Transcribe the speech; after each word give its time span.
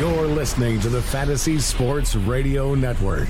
You're 0.00 0.28
listening 0.28 0.80
to 0.80 0.88
the 0.88 1.02
Fantasy 1.02 1.58
Sports 1.58 2.16
Radio 2.16 2.74
Network. 2.74 3.28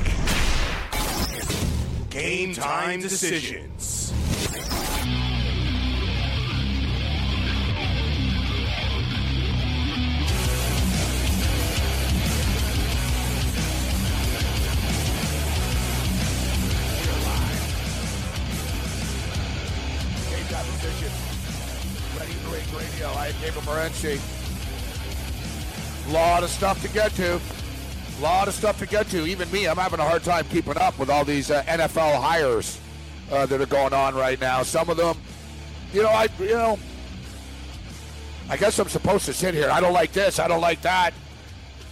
Game 2.11 2.55
time 2.55 3.01
decisions. 3.01 4.13
Game 20.31 20.47
time 20.47 20.67
decisions. 20.71 21.19
Ready 22.17 22.35
Break 22.49 22.81
Radio. 22.81 23.09
I 23.19 23.27
am 23.27 23.35
Gabriel 23.41 23.63
Morency. 23.63 24.40
Lot 26.11 26.43
of 26.43 26.51
stuff 26.51 26.83
to 26.83 26.89
get 26.89 27.13
to. 27.13 27.37
A 27.37 28.21
Lot 28.21 28.49
of 28.49 28.55
stuff 28.55 28.79
to 28.81 28.87
get 28.87 29.07
to. 29.11 29.27
Even 29.27 29.51
me, 29.53 29.67
I'm 29.67 29.77
having 29.77 30.01
a 30.01 30.05
hard 30.05 30.25
time 30.25 30.45
keeping 30.47 30.77
up 30.77 30.99
with 30.99 31.09
all 31.09 31.25
these 31.25 31.51
uh, 31.51 31.63
NFL 31.63 32.21
hires 32.21 32.81
uh, 33.31 33.47
that 33.47 33.61
are 33.61 33.67
going 33.67 33.93
on 33.93 34.17
right 34.17 34.41
now. 34.41 34.65
Some 34.65 34.91
of 34.91 34.97
them, 34.97 35.17
you 35.93 36.03
know, 36.03 36.09
I, 36.09 36.27
you 36.41 36.49
know, 36.49 36.79
I 38.49 38.57
guess 38.57 38.79
I'm 38.81 38.89
supposed 38.89 39.25
to 39.27 39.33
sit 39.33 39.55
here. 39.55 39.71
I 39.71 39.81
don't 39.81 39.93
like 39.93 40.13
this. 40.13 40.41
I 40.41 40.49
don't 40.49 40.61
like 40.61 40.83
that. 40.83 41.15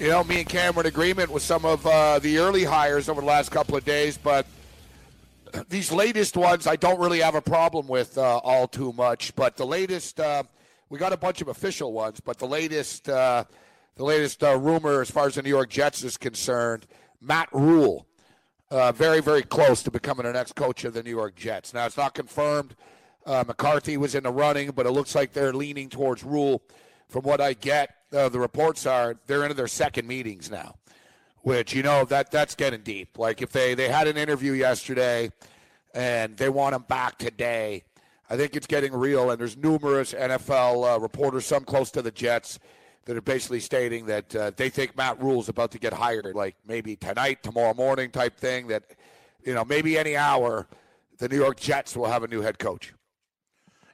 You 0.00 0.08
know, 0.08 0.25
me 0.25 0.41
and 0.41 0.48
Cameron 0.48 0.86
agreement 0.86 1.30
with 1.30 1.44
some 1.44 1.64
of 1.64 1.86
uh, 1.86 2.19
the 2.19 2.38
early 2.38 2.64
hires 2.64 3.08
over 3.08 3.20
the 3.20 3.27
last 3.27 3.50
couple 3.50 3.77
of 3.77 3.84
days, 3.84 4.19
but 4.19 4.47
these 5.69 5.92
latest 5.92 6.36
ones 6.36 6.66
I 6.66 6.75
don't 6.75 6.98
really 6.98 7.20
have 7.20 7.36
a 7.36 7.41
problem 7.41 7.86
with 7.86 8.19
uh, 8.19 8.38
all 8.38 8.66
too 8.66 8.92
much. 8.94 9.34
But 9.36 9.56
the 9.56 9.66
latest, 9.66 10.19
uh, 10.19 10.42
we 10.88 10.98
got 10.98 11.12
a 11.12 11.16
bunch 11.16 11.41
of 11.41 11.48
official 11.48 11.92
ones, 11.92 12.20
but 12.20 12.38
the 12.38 12.47
latest, 12.47 13.08
uh, 13.08 13.44
the 13.98 14.04
latest 14.04 14.42
uh, 14.42 14.56
rumor 14.56 15.02
as 15.02 15.10
far 15.10 15.27
as 15.27 15.34
the 15.34 15.42
New 15.42 15.50
York 15.50 15.68
Jets 15.68 16.02
is 16.02 16.16
concerned, 16.16 16.86
Matt 17.20 17.48
Rhule, 17.52 18.06
uh, 18.70 18.92
very 18.92 19.20
very 19.20 19.42
close 19.42 19.82
to 19.82 19.91
becoming 19.91 20.24
the 20.24 20.32
next 20.32 20.54
coach 20.54 20.84
of 20.84 20.94
the 20.94 21.02
New 21.02 21.10
York 21.10 21.36
Jets. 21.36 21.74
Now 21.74 21.84
it's 21.84 21.96
not 21.96 22.14
confirmed. 22.14 22.74
Uh, 23.26 23.44
McCarthy 23.46 23.98
was 23.98 24.14
in 24.14 24.22
the 24.22 24.32
running, 24.32 24.70
but 24.70 24.86
it 24.86 24.92
looks 24.92 25.14
like 25.14 25.34
they're 25.34 25.52
leaning 25.52 25.91
towards 25.91 26.24
Rhule. 26.24 26.62
From 27.08 27.24
what 27.24 27.42
I 27.42 27.52
get, 27.52 27.94
uh, 28.12 28.30
the 28.30 28.38
reports 28.38 28.86
are 28.86 29.16
they're 29.26 29.42
into 29.42 29.54
their 29.54 29.69
second 29.69 30.06
meetings 30.06 30.50
now 30.50 30.76
which 31.42 31.72
you 31.72 31.82
know 31.82 32.04
that 32.04 32.30
that's 32.30 32.54
getting 32.54 32.82
deep. 32.82 33.19
Like 33.19 33.42
if 33.42 33.50
they 33.50 33.74
they 33.74 33.88
had 33.88 34.06
an 34.06 34.16
interview 34.16 34.52
yesterday 34.52 35.30
and 35.94 36.36
they 36.36 36.48
want 36.48 36.74
him 36.74 36.82
back 36.82 37.19
today, 37.19 37.84
I 38.28 38.36
think 38.36 38.54
it's 38.54 38.66
getting 38.66 38.92
real. 38.92 39.30
And 39.30 39.41
there's 39.41 39.56
numerous 39.56 40.12
NFL 40.12 40.96
uh, 40.96 41.00
reporters, 41.00 41.46
some 41.46 41.64
close 41.64 41.91
to 41.92 42.02
the 42.02 42.10
Jets, 42.10 42.58
that 43.09 43.17
are 43.17 43.23
basically 43.23 43.59
stating 43.59 44.05
that 44.05 44.37
uh, 44.37 44.51
they 44.55 44.69
think 44.69 44.95
Matt 44.95 45.19
Rhule's 45.20 45.48
about 45.48 45.70
to 45.70 45.78
get 45.78 45.95
hired, 45.95 46.34
like 46.34 46.55
maybe 46.67 46.95
tonight, 46.95 47.42
tomorrow 47.42 47.73
morning 47.73 48.11
type 48.11 48.37
thing. 48.37 48.69
That 48.69 48.83
you 49.42 49.55
know 49.55 49.65
maybe 49.65 49.97
any 49.97 50.15
hour, 50.15 50.69
the 51.17 51.27
New 51.27 51.39
York 51.39 51.59
Jets 51.59 51.97
will 51.97 52.05
have 52.06 52.23
a 52.23 52.28
new 52.28 52.43
head 52.43 52.59
coach. 52.59 52.93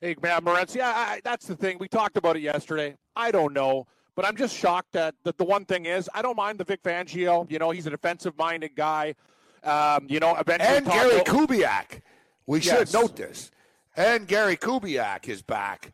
Hey, 0.00 0.16
man, 0.21 0.43
Morency, 0.43 0.81
I, 0.81 0.91
I, 0.91 1.21
that's 1.22 1.47
the 1.47 1.55
thing. 1.55 1.77
We 1.78 1.87
talked 1.87 2.16
about 2.16 2.37
it 2.37 2.41
yesterday. 2.43 2.97
I 3.15 3.31
don't 3.31 3.53
know, 3.55 3.87
but 4.16 4.27
I'm 4.27 4.37
just 4.37 4.55
shocked 4.55 4.91
that, 4.93 5.15
that 5.22 5.38
the 5.38 5.44
one 5.44 5.65
thing 5.65 5.87
is 5.87 6.11
I 6.12 6.21
don't 6.21 6.37
mind 6.37 6.59
the 6.59 6.65
Vic 6.65 6.83
Fangio. 6.83 7.49
You 7.49 7.61
know, 7.61 7.71
he's 7.71 7.87
a 7.87 7.91
defensive-minded 7.91 8.75
guy. 8.75 9.15
Um, 9.62 10.06
you 10.09 10.19
know, 10.19 10.34
eventually 10.34 10.77
And 10.77 10.87
Gary 10.87 11.21
Kubiak. 11.21 12.00
We 12.47 12.59
Yes. 12.61 12.91
should 12.91 13.00
note 13.00 13.15
this. 13.17 13.53
And 13.97 14.27
Gary 14.27 14.56
Kubiak 14.56 15.28
is 15.28 15.41
back. 15.41 15.93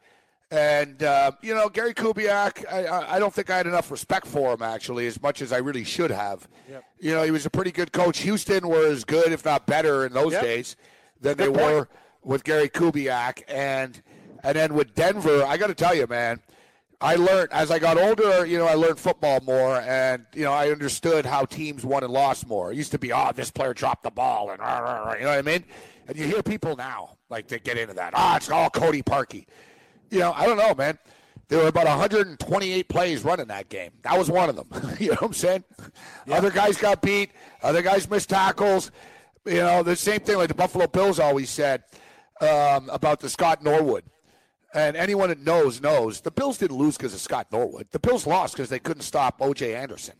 And, 0.50 1.02
uh, 1.04 1.30
you 1.42 1.54
know, 1.54 1.68
Gary 1.68 1.94
Kubiak, 1.94 2.64
I- 2.70 3.14
I, 3.16 3.18
don't 3.20 3.32
think 3.32 3.50
I 3.50 3.56
had 3.56 3.68
enough 3.68 3.90
respect 3.90 4.26
for 4.26 4.52
him, 4.52 4.62
actually, 4.62 5.06
as 5.06 5.22
much 5.22 5.42
as 5.42 5.52
I 5.52 5.58
really 5.58 5.84
should 5.84 6.10
have. 6.10 6.48
Yep. 6.68 6.84
You 6.98 7.14
know, 7.14 7.22
he 7.22 7.30
was 7.30 7.46
a 7.46 7.50
pretty 7.50 7.70
good 7.70 7.92
coach. 7.92 8.18
Houston 8.22 8.66
were 8.68 8.86
as 8.86 9.04
good, 9.04 9.32
if 9.32 9.44
not 9.44 9.66
better, 9.66 10.04
in 10.04 10.12
those 10.12 10.32
Yep. 10.32 10.42
days 10.42 10.76
than 11.20 11.36
they 11.36 11.46
point. 11.46 11.56
were 11.58 11.88
with 12.24 12.42
Gary 12.42 12.68
Kubiak. 12.68 13.42
And, 13.46 14.02
and 14.42 14.56
then 14.56 14.74
with 14.74 14.92
Denver, 14.94 15.44
I 15.44 15.56
got 15.56 15.68
to 15.68 15.74
tell 15.74 15.94
you, 15.94 16.08
man, 16.08 16.40
I 17.00 17.14
learned 17.14 17.50
as 17.52 17.70
I 17.70 17.78
got 17.78 17.96
older, 17.96 18.44
you 18.44 18.58
know, 18.58 18.66
I 18.66 18.74
learned 18.74 18.98
football 18.98 19.40
more 19.42 19.80
and, 19.80 20.26
you 20.34 20.42
know, 20.44 20.52
I 20.52 20.70
understood 20.70 21.24
how 21.24 21.44
teams 21.44 21.84
won 21.84 22.02
and 22.02 22.12
lost 22.12 22.46
more. 22.46 22.72
It 22.72 22.76
used 22.76 22.90
to 22.90 22.98
be, 22.98 23.12
oh, 23.12 23.30
this 23.34 23.50
player 23.50 23.72
dropped 23.72 24.02
the 24.02 24.10
ball 24.10 24.50
and, 24.50 24.58
rah, 24.60 24.80
rah, 24.80 24.98
rah, 25.04 25.14
you 25.14 25.20
know 25.20 25.28
what 25.30 25.38
I 25.38 25.42
mean? 25.42 25.64
And 26.08 26.18
you 26.18 26.26
hear 26.26 26.42
people 26.42 26.76
now, 26.76 27.16
like, 27.30 27.46
they 27.48 27.58
get 27.60 27.78
into 27.78 27.94
that. 27.94 28.12
Ah, 28.14 28.36
it's 28.36 28.50
all 28.50 28.68
Cody 28.68 29.02
Parkey. 29.02 29.46
You 30.10 30.20
know, 30.20 30.32
I 30.32 30.46
don't 30.46 30.58
know, 30.58 30.74
man. 30.74 30.98
There 31.48 31.58
were 31.58 31.68
about 31.68 31.86
128 31.86 32.88
plays 32.88 33.24
running 33.24 33.48
that 33.48 33.68
game. 33.68 33.90
That 34.02 34.16
was 34.16 34.30
one 34.30 34.48
of 34.48 34.56
them. 34.56 34.68
you 35.00 35.08
know 35.08 35.14
what 35.14 35.22
I'm 35.22 35.32
saying? 35.32 35.64
Other 36.30 36.50
guys 36.50 36.76
got 36.76 37.02
beat. 37.02 37.30
Other 37.62 37.82
guys 37.82 38.08
missed 38.08 38.28
tackles. 38.28 38.92
You 39.44 39.56
know, 39.56 39.82
the 39.82 39.96
same 39.96 40.20
thing 40.20 40.36
like 40.36 40.48
the 40.48 40.54
Buffalo 40.54 40.86
Bills 40.86 41.18
always 41.18 41.50
said 41.50 41.82
um, 42.40 42.88
about 42.90 43.20
the 43.20 43.28
Scott 43.28 43.64
Norwood. 43.64 44.04
And 44.72 44.96
anyone 44.96 45.30
that 45.30 45.40
knows 45.40 45.80
knows 45.80 46.20
the 46.20 46.30
Bills 46.30 46.58
didn't 46.58 46.76
lose 46.76 46.96
because 46.96 47.14
of 47.14 47.20
Scott 47.20 47.48
Norwood. 47.50 47.88
The 47.90 47.98
Bills 47.98 48.26
lost 48.26 48.54
because 48.54 48.68
they 48.68 48.78
couldn't 48.78 49.02
stop 49.02 49.36
O.J. 49.40 49.74
Anderson. 49.74 50.14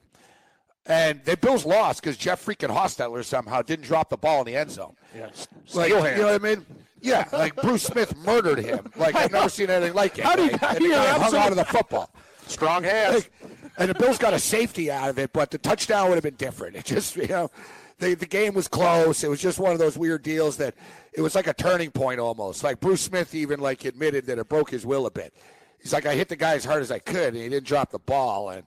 And 0.86 1.24
the 1.24 1.36
Bills 1.36 1.64
lost 1.64 2.02
because 2.02 2.16
Jeff 2.16 2.44
freaking 2.44 2.74
Hostetler 2.74 3.24
somehow 3.24 3.62
didn't 3.62 3.84
drop 3.84 4.10
the 4.10 4.16
ball 4.16 4.40
in 4.40 4.46
the 4.46 4.56
end 4.56 4.72
zone. 4.72 4.96
Yes. 5.14 5.46
Like, 5.74 5.90
you 5.90 5.96
know 5.96 6.32
what 6.32 6.34
I 6.34 6.38
mean? 6.38 6.66
Yeah, 7.02 7.26
like 7.32 7.56
Bruce 7.56 7.82
Smith 7.84 8.16
murdered 8.18 8.58
him. 8.58 8.90
Like 8.96 9.14
I've 9.14 9.32
never 9.32 9.48
seen 9.48 9.70
anything 9.70 9.94
like 9.94 10.18
it. 10.18 10.24
How 10.24 10.36
do 10.36 10.44
you- 10.44 10.56
how 10.58 10.68
and 10.68 10.84
the 10.84 10.88
guy 10.90 11.18
hung 11.18 11.30
some- 11.30 11.40
out 11.40 11.50
of 11.50 11.56
the 11.56 11.64
football. 11.64 12.10
Strong 12.46 12.82
hands. 12.84 13.14
Like, 13.14 13.32
and 13.78 13.88
the 13.88 13.94
Bills 13.94 14.18
got 14.18 14.34
a 14.34 14.38
safety 14.38 14.90
out 14.90 15.08
of 15.08 15.18
it, 15.18 15.32
but 15.32 15.50
the 15.50 15.58
touchdown 15.58 16.08
would 16.08 16.16
have 16.16 16.24
been 16.24 16.34
different. 16.34 16.76
It 16.76 16.84
just, 16.84 17.16
you 17.16 17.28
know, 17.28 17.50
the, 17.98 18.14
the 18.14 18.26
game 18.26 18.52
was 18.54 18.68
close. 18.68 19.22
It 19.24 19.30
was 19.30 19.40
just 19.40 19.58
one 19.58 19.72
of 19.72 19.78
those 19.78 19.96
weird 19.96 20.22
deals 20.22 20.56
that 20.58 20.74
it 21.12 21.20
was 21.22 21.34
like 21.34 21.46
a 21.46 21.54
turning 21.54 21.90
point 21.90 22.20
almost. 22.20 22.62
Like 22.64 22.80
Bruce 22.80 23.00
Smith 23.02 23.34
even 23.34 23.60
like 23.60 23.84
admitted 23.84 24.26
that 24.26 24.38
it 24.38 24.48
broke 24.48 24.70
his 24.70 24.84
will 24.84 25.06
a 25.06 25.10
bit. 25.10 25.32
He's 25.80 25.92
like, 25.92 26.04
I 26.04 26.14
hit 26.14 26.28
the 26.28 26.36
guy 26.36 26.54
as 26.54 26.64
hard 26.64 26.82
as 26.82 26.90
I 26.90 26.98
could, 26.98 27.28
and 27.34 27.36
he 27.36 27.48
didn't 27.48 27.66
drop 27.66 27.90
the 27.90 27.98
ball. 27.98 28.50
And, 28.50 28.64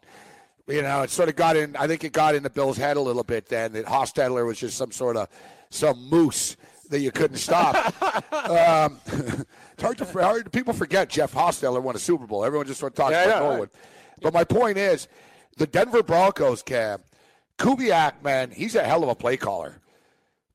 you 0.68 0.82
know, 0.82 1.02
it 1.04 1.10
sort 1.12 1.30
of 1.30 1.36
got 1.36 1.56
in, 1.58 1.76
I 1.76 1.86
think 1.86 2.04
it 2.04 2.12
got 2.14 2.34
in 2.34 2.42
the 2.42 2.50
Bills' 2.50 2.78
head 2.78 2.98
a 2.98 3.02
little 3.02 3.24
bit 3.24 3.48
then 3.48 3.74
that 3.74 3.86
Hostetler 3.86 4.46
was 4.48 4.58
just 4.58 4.78
some 4.78 4.92
sort 4.92 5.18
of, 5.18 5.28
some 5.70 6.10
moose 6.10 6.56
that 6.94 7.00
you 7.02 7.12
couldn't 7.12 7.38
stop. 7.38 7.76
um, 8.34 9.00
it's 9.74 9.82
hard 9.82 9.98
to, 9.98 10.06
hard, 10.06 10.52
people 10.54 10.74
forget 10.74 11.10
Jeff 11.10 11.34
Hostetler 11.34 11.82
won 11.82 11.96
a 11.96 12.00
Super 12.00 12.26
Bowl. 12.26 12.46
Everyone 12.46 12.66
just 12.68 12.80
sort 12.80 12.94
of 12.94 12.96
talks 12.98 13.12
Yeah, 13.12 13.26
about 13.26 13.42
yeah. 13.44 13.50
Norwood. 13.50 13.70
But 14.22 14.34
my 14.34 14.44
point 14.44 14.78
is, 14.78 15.08
the 15.58 15.68
Denver 15.68 16.02
Broncos, 16.04 16.64
Cam, 16.64 17.02
Kubiak, 17.58 18.24
man, 18.24 18.52
he's 18.52 18.76
a 18.76 18.84
hell 18.84 19.04
of 19.04 19.10
a 19.10 19.16
play 19.16 19.38
caller. 19.38 19.80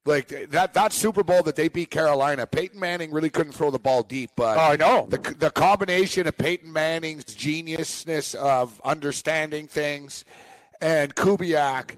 Like 0.06 0.28
that 0.52 0.72
that 0.72 0.92
Super 0.94 1.22
Bowl 1.22 1.42
that 1.42 1.54
they 1.54 1.68
beat 1.68 1.90
Carolina, 1.90 2.46
Peyton 2.46 2.80
Manning 2.80 3.10
really 3.10 3.28
couldn't 3.28 3.52
throw 3.52 3.70
the 3.70 3.78
ball 3.78 4.02
deep. 4.02 4.30
But 4.36 4.56
Oh, 4.56 4.60
I 4.60 4.76
know. 4.76 5.06
the 5.10 5.18
the 5.38 5.50
combination 5.50 6.26
of 6.26 6.38
Peyton 6.38 6.72
Manning's 6.72 7.24
geniusness 7.26 8.34
of 8.34 8.80
understanding 8.84 9.66
things 9.66 10.24
and 10.80 11.14
Kubiak, 11.14 11.96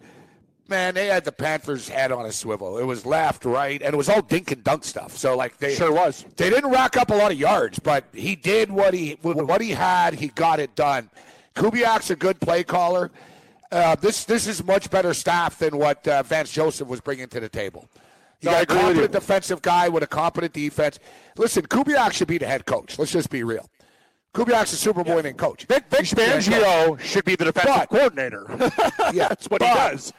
man, 0.70 0.94
they 0.94 1.08
had 1.08 1.24
the 1.24 1.32
Panthers' 1.32 1.88
head 1.88 2.12
on 2.12 2.24
a 2.24 2.32
swivel. 2.32 2.78
It 2.78 2.84
was 2.84 3.04
left, 3.04 3.44
right, 3.44 3.82
and 3.82 3.92
it 3.92 3.96
was 3.96 4.08
all 4.08 4.22
dink 4.22 4.50
and 4.52 4.62
dunk 4.64 4.84
stuff. 4.84 5.16
So 5.16 5.36
like 5.36 5.58
they 5.58 5.74
Sure 5.74 5.92
was. 5.92 6.24
They 6.36 6.48
didn't 6.48 6.70
rack 6.70 6.96
up 6.96 7.10
a 7.10 7.14
lot 7.14 7.32
of 7.32 7.38
yards, 7.38 7.78
but 7.78 8.04
he 8.12 8.36
did 8.36 8.70
what 8.70 8.94
he 8.94 9.18
what 9.22 9.60
he 9.60 9.70
had. 9.70 10.14
He 10.14 10.28
got 10.28 10.60
it 10.60 10.74
done. 10.76 11.10
Kubiak's 11.56 12.10
a 12.10 12.16
good 12.16 12.40
play 12.40 12.62
caller. 12.64 13.10
Uh, 13.72 13.94
this 13.96 14.24
this 14.24 14.46
is 14.46 14.64
much 14.64 14.88
better 14.90 15.12
staff 15.12 15.58
than 15.58 15.76
what 15.76 16.06
uh, 16.08 16.22
Vance 16.22 16.50
Joseph 16.52 16.88
was 16.88 17.00
bringing 17.00 17.26
to 17.28 17.40
the 17.40 17.48
table. 17.48 17.88
You 18.40 18.46
No, 18.50 18.52
got 18.52 18.62
a 18.62 18.66
competent 18.66 19.12
defensive 19.12 19.60
guy 19.60 19.88
with 19.88 20.02
a 20.02 20.06
competent 20.06 20.52
defense. 20.54 20.98
Listen, 21.36 21.66
Kubiak 21.66 22.12
should 22.12 22.28
be 22.28 22.38
the 22.38 22.46
head 22.46 22.64
coach. 22.64 22.98
Let's 22.98 23.12
just 23.12 23.28
be 23.30 23.42
real. 23.44 23.68
Kubiak's 24.32 24.72
a 24.72 24.76
Super 24.76 25.02
Bowl 25.04 25.16
winning 25.16 25.34
coach. 25.34 25.64
Vic, 25.66 25.84
Vic 25.90 26.06
should 26.06 26.16
be 26.18 26.24
the 26.24 26.30
coach. 26.30 26.46
Fangio 26.46 27.00
should 27.00 27.24
be 27.24 27.34
the 27.36 27.46
defensive 27.46 27.74
But- 27.74 27.88
coordinator. 27.88 28.46
Yeah, 29.12 29.28
That's 29.28 29.50
what 29.50 29.58
but, 29.60 29.68
he 29.68 29.74
does. 29.74 30.12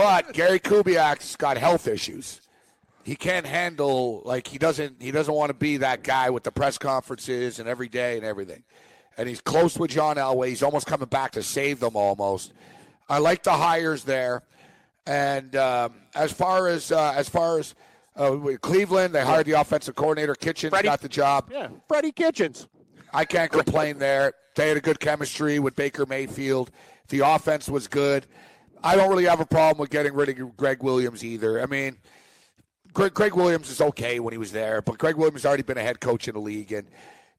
But 0.00 0.32
Gary 0.32 0.58
Kubiak's 0.58 1.36
got 1.36 1.58
health 1.58 1.86
issues. 1.86 2.40
He 3.04 3.14
can't 3.14 3.44
handle 3.44 4.22
like 4.24 4.46
he 4.46 4.56
doesn't 4.56 4.96
he 4.98 5.10
doesn't 5.10 5.34
want 5.34 5.50
to 5.50 5.54
be 5.54 5.76
that 5.76 6.02
guy 6.02 6.30
with 6.30 6.42
the 6.42 6.50
press 6.50 6.78
conferences 6.78 7.58
and 7.58 7.68
every 7.68 7.88
day 7.88 8.16
and 8.16 8.24
everything. 8.24 8.62
And 9.18 9.28
he's 9.28 9.42
close 9.42 9.78
with 9.78 9.90
John 9.90 10.16
Elway. 10.16 10.48
He's 10.48 10.62
almost 10.62 10.86
coming 10.86 11.08
back 11.08 11.32
to 11.32 11.42
save 11.42 11.80
them 11.80 11.96
almost. 11.96 12.54
I 13.10 13.18
like 13.18 13.42
the 13.42 13.52
hires 13.52 14.02
there. 14.04 14.42
And 15.06 15.54
um, 15.54 15.92
as 16.14 16.32
far 16.32 16.68
as 16.68 16.90
uh, 16.90 17.12
as 17.14 17.28
far 17.28 17.58
as 17.58 17.74
uh, 18.16 18.38
Cleveland, 18.62 19.14
they 19.14 19.22
hired 19.22 19.44
the 19.44 19.60
offensive 19.60 19.96
coordinator. 19.96 20.34
Kitchens 20.34 20.70
Freddie- 20.70 20.88
got 20.88 21.02
the 21.02 21.10
job. 21.10 21.50
Yeah, 21.52 21.68
Freddie 21.88 22.12
Kitchens. 22.12 22.68
I 23.12 23.26
can't 23.26 23.52
complain 23.52 23.98
there. 23.98 24.32
They 24.54 24.68
had 24.68 24.78
a 24.78 24.80
good 24.80 24.98
chemistry 24.98 25.58
with 25.58 25.76
Baker 25.76 26.06
Mayfield. 26.06 26.70
The 27.08 27.20
offense 27.20 27.68
was 27.68 27.86
good. 27.86 28.26
I 28.82 28.96
don't 28.96 29.08
really 29.10 29.24
have 29.26 29.40
a 29.40 29.46
problem 29.46 29.80
with 29.80 29.90
getting 29.90 30.14
rid 30.14 30.28
of 30.28 30.56
Gregg 30.56 30.82
Williams 30.82 31.24
either. 31.24 31.60
I 31.62 31.66
mean, 31.66 31.96
Greg, 32.92 33.14
Gregg 33.14 33.34
Williams 33.34 33.70
is 33.70 33.80
okay 33.80 34.20
when 34.20 34.32
he 34.32 34.38
was 34.38 34.52
there, 34.52 34.82
but 34.82 34.98
Gregg 34.98 35.16
Williams 35.16 35.42
has 35.42 35.46
already 35.46 35.62
been 35.62 35.78
a 35.78 35.82
head 35.82 36.00
coach 36.00 36.28
in 36.28 36.34
the 36.34 36.40
league, 36.40 36.72
and 36.72 36.88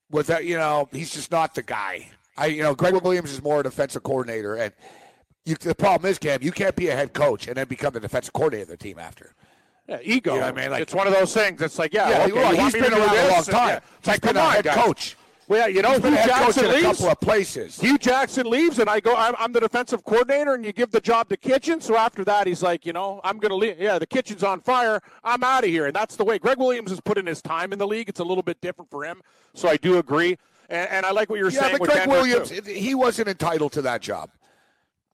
with 0.10 0.28
that, 0.28 0.46
you 0.46 0.58
know, 0.58 0.88
he's 0.92 1.12
just 1.12 1.32
not 1.32 1.56
the 1.56 1.64
guy. 1.64 2.10
I, 2.38 2.46
you 2.48 2.64
know, 2.64 2.74
Gregg 2.76 2.94
Williams 3.02 3.32
is 3.32 3.42
more 3.44 3.60
a 3.60 3.64
defensive 3.64 4.04
coordinator, 4.04 4.56
and 4.56 4.74
you, 5.46 5.56
the 5.56 5.76
problem 5.76 6.10
is, 6.10 6.18
Cam, 6.20 6.42
you 6.42 6.52
can't 6.52 6.76
be 6.76 6.88
a 6.90 6.96
head 6.96 7.14
coach 7.14 7.48
and 7.48 7.58
then 7.58 7.68
become 7.68 7.94
the 7.94 8.00
defensive 8.00 8.34
coordinator 8.34 8.72
of 8.72 8.78
the 8.80 8.84
team 8.84 9.00
after. 9.00 9.34
Yeah, 9.88 9.98
ego. 10.04 10.36
You 10.36 10.40
know 10.40 10.46
what 10.46 10.58
I 10.58 10.62
mean? 10.62 10.72
Like- 10.72 10.82
it's 10.84 10.94
one 10.94 11.08
of 11.08 11.14
those 11.14 11.34
things. 11.34 11.62
It's 11.62 11.80
like, 11.80 11.94
yeah, 11.94 12.10
Yeah, 12.10 12.24
okay, 12.26 12.32
well, 12.34 12.56
he's 12.56 12.74
been 12.74 12.94
around 12.94 13.18
a 13.18 13.32
long 13.32 13.44
time. 13.44 13.68
yeah. 13.70 13.80
It's 13.98 14.08
like, 14.08 14.22
come 14.22 14.38
a 14.38 14.40
on, 14.40 14.52
head 14.54 14.64
guys. 14.66 14.76
coach. 14.76 15.18
Well, 15.48 15.60
yeah, 15.70 15.76
you 15.76 15.82
know, 15.82 16.00
Hue 16.00 16.08
a 16.08 16.12
head 16.12 16.30
coach 16.30 16.56
Jackson 16.56 16.66
in 16.66 16.72
a 16.72 16.74
leaves. 16.76 16.86
couple 16.86 17.10
of 17.10 17.20
places. 17.20 17.80
Hue 17.82 17.98
Jackson 17.98 18.50
leaves, 18.50 18.80
and 18.80 18.90
I 18.90 19.00
go. 19.02 19.16
I'm, 19.16 19.34
I'm 19.38 19.52
the 19.52 19.60
defensive 19.60 20.04
coordinator, 20.06 20.54
and 20.54 20.64
you 20.66 20.72
give 20.72 20.92
the 20.92 21.02
job 21.02 21.28
to 21.30 21.36
Kitchen. 21.38 21.82
So 21.82 21.98
after 21.98 22.24
that, 22.26 22.48
he's 22.48 22.64
like, 22.64 22.86
you 22.86 22.94
know, 22.94 23.20
I'm 23.24 23.38
going 23.38 23.50
to 23.50 23.56
leave. 23.56 23.80
Yeah, 23.80 24.00
the 24.00 24.06
kitchen's 24.08 24.44
on 24.44 24.62
fire. 24.62 25.02
I'm 25.24 25.44
out 25.44 25.64
of 25.66 25.70
here, 25.70 25.88
and 25.88 25.96
that's 25.96 26.16
the 26.16 26.24
way. 26.24 26.40
Gregg 26.40 26.58
Williams 26.58 26.92
has 26.92 27.02
put 27.02 27.18
in 27.18 27.26
his 27.26 27.42
time 27.42 27.74
in 27.74 27.80
the 27.80 27.88
league. 27.88 28.08
It's 28.08 28.20
a 28.22 28.24
little 28.24 28.44
bit 28.44 28.62
different 28.62 28.90
for 28.90 29.04
him, 29.04 29.22
so 29.54 29.68
I 29.68 29.76
do 29.78 29.98
agree. 29.98 30.38
And, 30.70 30.90
and 30.90 31.06
I 31.06 31.12
like 31.12 31.30
what 31.30 31.38
you're 31.40 31.50
Yeah, 31.50 31.60
saying 31.62 31.72
but 31.74 31.82
with 31.82 31.90
Greg 31.90 32.08
Denver, 32.08 32.22
Williams, 32.22 32.50
too. 32.50 32.62
he 32.72 32.96
wasn't 32.96 33.28
entitled 33.28 33.74
to 33.74 33.82
that 33.82 34.02
job. 34.02 34.30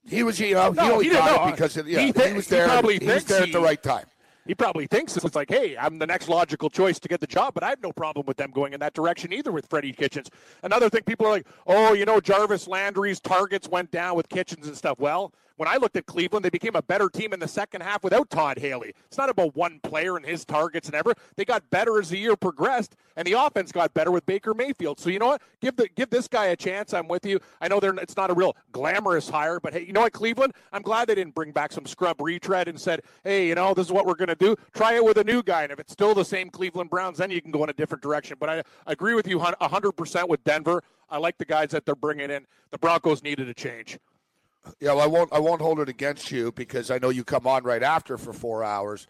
He 0.06 0.22
was, 0.22 0.38
you 0.38 0.54
know, 0.54 0.70
he 0.72 0.78
only 0.78 1.06
he 1.06 1.10
got 1.12 1.48
it 1.48 1.52
because 1.52 1.76
of, 1.76 1.88
yeah, 1.88 1.98
He 1.98 2.06
he, 2.06 2.12
thi- 2.12 2.32
was 2.32 2.44
he 2.48 2.54
there. 2.54 2.66
probably 2.68 2.98
he 3.00 3.06
was 3.06 3.24
there 3.24 3.42
at 3.42 3.50
the 3.52 3.60
right 3.60 3.82
time. 3.82 4.06
He 4.48 4.54
probably 4.54 4.86
thinks 4.86 5.14
it's 5.14 5.36
like, 5.36 5.50
hey, 5.50 5.76
I'm 5.76 5.98
the 5.98 6.06
next 6.06 6.26
logical 6.26 6.70
choice 6.70 6.98
to 7.00 7.06
get 7.06 7.20
the 7.20 7.26
job, 7.26 7.52
but 7.52 7.62
I 7.62 7.68
have 7.68 7.82
no 7.82 7.92
problem 7.92 8.24
with 8.24 8.38
them 8.38 8.50
going 8.50 8.72
in 8.72 8.80
that 8.80 8.94
direction 8.94 9.30
either 9.30 9.52
with 9.52 9.66
Freddie 9.68 9.92
Kitchens. 9.92 10.30
Another 10.62 10.88
thing, 10.88 11.02
people 11.02 11.26
are 11.26 11.32
like, 11.32 11.46
oh, 11.66 11.92
you 11.92 12.06
know, 12.06 12.18
Jarvis 12.18 12.66
Landry's 12.66 13.20
targets 13.20 13.68
went 13.68 13.90
down 13.90 14.16
with 14.16 14.26
Kitchens 14.30 14.66
and 14.66 14.74
stuff. 14.74 14.98
Well, 14.98 15.34
when 15.58 15.68
I 15.68 15.76
looked 15.76 15.96
at 15.96 16.06
Cleveland, 16.06 16.44
they 16.44 16.50
became 16.50 16.76
a 16.76 16.82
better 16.82 17.08
team 17.08 17.32
in 17.32 17.40
the 17.40 17.48
second 17.48 17.82
half 17.82 18.04
without 18.04 18.30
Todd 18.30 18.58
Haley. 18.58 18.94
It's 19.06 19.18
not 19.18 19.28
about 19.28 19.56
one 19.56 19.80
player 19.80 20.16
and 20.16 20.24
his 20.24 20.44
targets 20.44 20.88
and 20.88 20.94
ever. 20.94 21.12
They 21.36 21.44
got 21.44 21.68
better 21.70 21.98
as 21.98 22.10
the 22.10 22.18
year 22.18 22.36
progressed, 22.36 22.94
and 23.16 23.26
the 23.26 23.32
offense 23.32 23.72
got 23.72 23.92
better 23.92 24.12
with 24.12 24.24
Baker 24.24 24.54
Mayfield. 24.54 25.00
So 25.00 25.10
you 25.10 25.18
know 25.18 25.26
what? 25.26 25.42
Give 25.60 25.74
the 25.74 25.88
give 25.96 26.10
this 26.10 26.28
guy 26.28 26.46
a 26.46 26.56
chance. 26.56 26.94
I'm 26.94 27.08
with 27.08 27.26
you. 27.26 27.40
I 27.60 27.66
know 27.66 27.80
they're 27.80 27.94
it's 27.94 28.16
not 28.16 28.30
a 28.30 28.34
real 28.34 28.56
glamorous 28.70 29.28
hire, 29.28 29.58
but 29.58 29.72
hey, 29.72 29.84
you 29.84 29.92
know 29.92 30.02
what, 30.02 30.12
Cleveland? 30.12 30.54
I'm 30.72 30.82
glad 30.82 31.08
they 31.08 31.16
didn't 31.16 31.34
bring 31.34 31.50
back 31.50 31.72
some 31.72 31.86
scrub 31.86 32.20
retread 32.20 32.68
and 32.68 32.80
said, 32.80 33.02
hey, 33.24 33.48
you 33.48 33.56
know, 33.56 33.74
this 33.74 33.86
is 33.86 33.92
what 33.92 34.06
we're 34.06 34.14
going 34.14 34.28
to 34.28 34.36
do. 34.36 34.54
Try 34.74 34.94
it 34.94 35.04
with 35.04 35.18
a 35.18 35.24
new 35.24 35.42
guy, 35.42 35.64
and 35.64 35.72
if 35.72 35.80
it's 35.80 35.92
still 35.92 36.14
the 36.14 36.24
same 36.24 36.50
Cleveland 36.50 36.88
Browns, 36.88 37.18
then 37.18 37.32
you 37.32 37.42
can 37.42 37.50
go 37.50 37.64
in 37.64 37.70
a 37.70 37.72
different 37.72 38.02
direction. 38.02 38.36
But 38.38 38.48
I, 38.48 38.58
I 38.86 38.92
agree 38.92 39.14
with 39.14 39.26
you 39.26 39.40
100% 39.40 40.28
with 40.28 40.44
Denver. 40.44 40.84
I 41.10 41.18
like 41.18 41.36
the 41.36 41.44
guys 41.44 41.70
that 41.70 41.84
they're 41.84 41.96
bringing 41.96 42.30
in. 42.30 42.46
The 42.70 42.78
Broncos 42.78 43.24
needed 43.24 43.48
a 43.48 43.54
change. 43.54 43.98
Yeah, 44.80 44.92
well, 44.92 45.00
I 45.00 45.06
won't. 45.06 45.32
I 45.32 45.38
won't 45.38 45.60
hold 45.62 45.80
it 45.80 45.88
against 45.88 46.30
you 46.30 46.52
because 46.52 46.90
I 46.90 46.98
know 46.98 47.08
you 47.08 47.24
come 47.24 47.46
on 47.46 47.64
right 47.64 47.82
after 47.82 48.18
for 48.18 48.32
four 48.32 48.62
hours. 48.64 49.06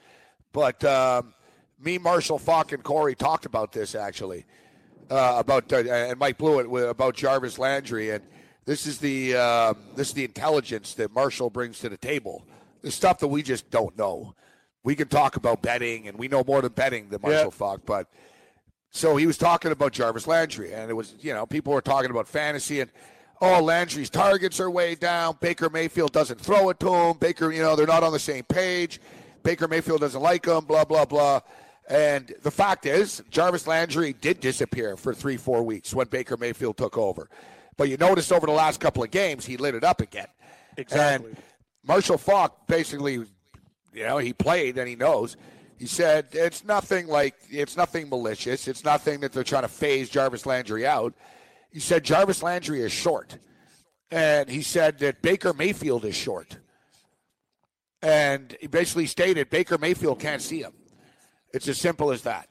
But 0.53 0.85
um, 0.85 1.35
me, 1.81 1.99
Marshall 1.99 2.39
Faulk, 2.39 2.73
and 2.73 2.83
Corey 2.83 3.15
talked 3.15 3.45
about 3.47 3.73
this 3.73 3.95
actually 3.95 4.45
uh, 5.11 5.37
about 5.39 5.73
uh, 5.73 5.79
and 5.79 6.19
Mike 6.19 6.39
Blewett 6.39 6.89
about 6.89 7.17
Jarvis 7.17 7.59
Landry, 7.59 8.11
and 8.11 8.23
this 8.67 8.87
is 8.87 8.99
the 8.99 9.37
um, 9.37 9.79
this 9.97 10.09
is 10.09 10.15
the 10.15 10.25
intelligence 10.25 10.95
that 10.95 11.13
Marshall 11.13 11.51
brings 11.51 11.81
to 11.81 11.89
the 11.89 11.97
table. 11.97 12.45
The 12.83 12.91
stuff 12.91 13.19
that 13.21 13.29
we 13.29 13.43
just 13.43 13.71
don't 13.71 13.97
know. 13.99 14.35
We 14.85 14.95
can 14.95 15.09
talk 15.09 15.37
about 15.37 15.61
betting, 15.61 16.07
and 16.07 16.17
we 16.17 16.29
know 16.29 16.45
more 16.47 16.63
than 16.63 16.73
betting 16.73 17.09
than 17.09 17.21
Marshall 17.21 17.45
Yeah. 17.45 17.51
Faulk, 17.51 17.83
but. 17.85 18.09
So 18.91 19.17
he 19.17 19.27
was 19.27 19.37
talking 19.37 19.71
about 19.71 19.93
Jarvis 19.93 20.27
Landry, 20.27 20.73
and 20.73 20.91
it 20.91 20.95
was, 20.95 21.15
you 21.21 21.35
know, 21.35 21.45
people 21.45 21.75
were 21.75 21.83
talking 21.83 22.11
about 22.11 22.27
fantasy, 22.27 22.81
and 22.81 22.91
oh, 23.41 23.63
Landry's 23.63 24.11
targets 24.11 24.61
are 24.61 24.71
way 24.71 24.95
down. 24.95 25.37
Baker 25.41 25.71
Mayfield 25.71 26.13
doesn't 26.13 26.41
throw 26.41 26.71
it 26.71 26.81
to 26.81 26.93
him. 26.93 27.17
Baker, 27.19 27.53
you 27.53 27.63
know, 27.63 27.77
they're 27.77 27.87
not 27.87 28.03
on 28.03 28.13
the 28.13 28.19
same 28.19 28.45
page. 28.45 29.01
Baker 29.43 29.69
Mayfield 29.69 30.01
doesn't 30.01 30.21
like 30.21 30.47
him, 30.47 30.65
blah, 30.65 30.85
blah, 30.85 31.05
blah. 31.05 31.41
And 31.89 32.35
the 32.43 32.51
fact 32.51 32.85
is, 32.85 33.23
Jarvis 33.31 33.67
Landry 33.67 34.13
did 34.13 34.41
disappear 34.41 34.97
for 34.97 35.15
three, 35.15 35.37
four 35.37 35.63
weeks 35.63 35.95
when 35.95 36.07
Baker 36.09 36.37
Mayfield 36.37 36.77
took 36.77 36.99
over. 36.99 37.31
But 37.77 37.89
you 37.89 37.97
noticed 37.97 38.33
over 38.33 38.47
the 38.47 38.53
last 38.53 38.81
couple 38.81 39.03
of 39.03 39.11
games, 39.11 39.47
he 39.47 39.57
lit 39.57 39.75
it 39.75 39.85
up 39.85 40.01
again. 40.01 40.27
Exactly. 40.77 41.31
And 41.31 41.39
Marshall 41.87 42.19
Faulk 42.19 42.67
basically, 42.67 43.25
you 43.93 44.03
know, 44.03 44.19
he 44.19 44.33
played 44.33 44.77
and 44.77 44.89
he 44.89 44.97
knows. 44.97 45.37
He 45.79 45.87
said 45.87 46.27
it's 46.33 46.65
nothing 46.65 47.07
like 47.07 47.37
it's 47.49 47.77
nothing 47.77 48.09
malicious. 48.09 48.67
It's 48.67 48.85
nothing 48.85 49.21
that 49.21 49.33
they're 49.33 49.45
trying 49.45 49.63
to 49.63 49.69
phase 49.69 50.11
Jarvis 50.11 50.45
Landry 50.45 50.87
out. 50.87 51.15
He 51.71 51.81
said 51.81 52.05
Jarvis 52.05 52.43
Landry 52.43 52.81
is 52.81 52.93
short, 52.93 53.37
and 54.11 54.49
he 54.49 54.63
said 54.63 54.99
that 55.01 55.23
Baker 55.23 55.53
Mayfield 55.53 56.05
is 56.05 56.15
short. 56.15 56.57
And 58.01 58.57
he 58.61 58.69
basically 58.69 59.07
stated 59.07 59.51
Baker 59.51 59.77
Mayfield 59.77 60.21
can't 60.21 60.41
see 60.41 60.63
him. 60.63 60.73
It's 61.53 61.69
as 61.69 61.79
simple 61.79 62.11
as 62.13 62.23
that. 62.23 62.49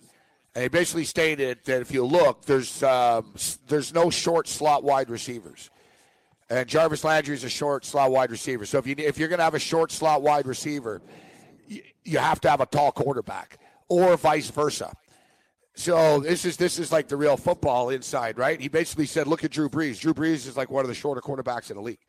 And 0.53 0.63
he 0.63 0.69
basically 0.69 1.05
stated 1.05 1.59
that 1.65 1.81
if 1.81 1.91
you 1.91 2.03
look, 2.03 2.45
there's 2.45 2.83
um, 2.83 3.33
there's 3.67 3.93
no 3.93 4.09
short 4.09 4.47
slot 4.47 4.83
wide 4.83 5.09
receivers. 5.09 5.69
And 6.49 6.67
Jarvis 6.67 7.03
Landry 7.03 7.35
is 7.35 7.43
a 7.43 7.49
short 7.49 7.85
slot 7.85 8.11
wide 8.11 8.31
receiver. 8.31 8.65
So 8.65 8.77
if 8.77 8.87
you 8.87 8.95
if 8.97 9.17
you're 9.17 9.27
going 9.27 9.39
to 9.39 9.43
have 9.43 9.53
a 9.53 9.59
short 9.59 9.91
slot 9.91 10.21
wide 10.21 10.47
receiver, 10.47 11.01
you, 11.67 11.81
you 12.03 12.17
have 12.19 12.41
to 12.41 12.49
have 12.49 12.61
a 12.61 12.65
tall 12.65 12.91
quarterback, 12.91 13.59
or 13.87 14.17
vice 14.17 14.49
versa. 14.49 14.93
So 15.77 16.21
this 16.21 16.43
is 16.43 16.57
this 16.57 16.79
is 16.79 16.91
like 16.91 17.07
the 17.07 17.15
real 17.15 17.37
football 17.37 17.89
inside, 17.91 18.39
right? 18.39 18.59
He 18.59 18.67
basically 18.67 19.05
said, 19.05 19.27
"Look 19.27 19.43
at 19.43 19.51
Drew 19.51 19.69
Brees. 19.69 19.99
Drew 19.99 20.11
Brees 20.13 20.47
is 20.47 20.57
like 20.57 20.71
one 20.71 20.83
of 20.83 20.89
the 20.89 20.95
shorter 20.95 21.21
quarterbacks 21.21 21.69
in 21.69 21.75
the 21.77 21.83
league." 21.83 21.99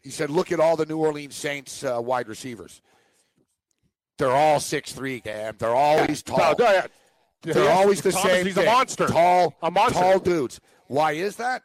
He 0.00 0.10
said, 0.10 0.30
"Look 0.30 0.52
at 0.52 0.60
all 0.60 0.76
the 0.76 0.86
New 0.86 0.96
Orleans 0.98 1.34
Saints 1.34 1.82
uh, 1.82 2.00
wide 2.00 2.28
receivers. 2.28 2.80
They're 4.16 4.30
all 4.30 4.60
six 4.60 4.92
three, 4.92 5.20
Cam. 5.20 5.56
They're 5.58 5.74
always 5.74 6.22
tall. 6.22 6.38
No, 6.56 6.64
no, 6.64 6.72
yeah. 6.72 6.86
They're 7.42 7.64
Yeah, 7.64 7.70
always 7.72 8.00
the 8.00 8.12
Thomas, 8.12 8.30
same. 8.30 8.46
He's 8.46 8.54
thing. 8.54 8.68
a 8.68 8.70
monster. 8.70 9.06
Tall, 9.08 9.54
A 9.60 9.70
monster. 9.72 9.98
tall 9.98 10.18
dudes. 10.20 10.60
Why 10.86 11.12
is 11.12 11.34
that? 11.36 11.62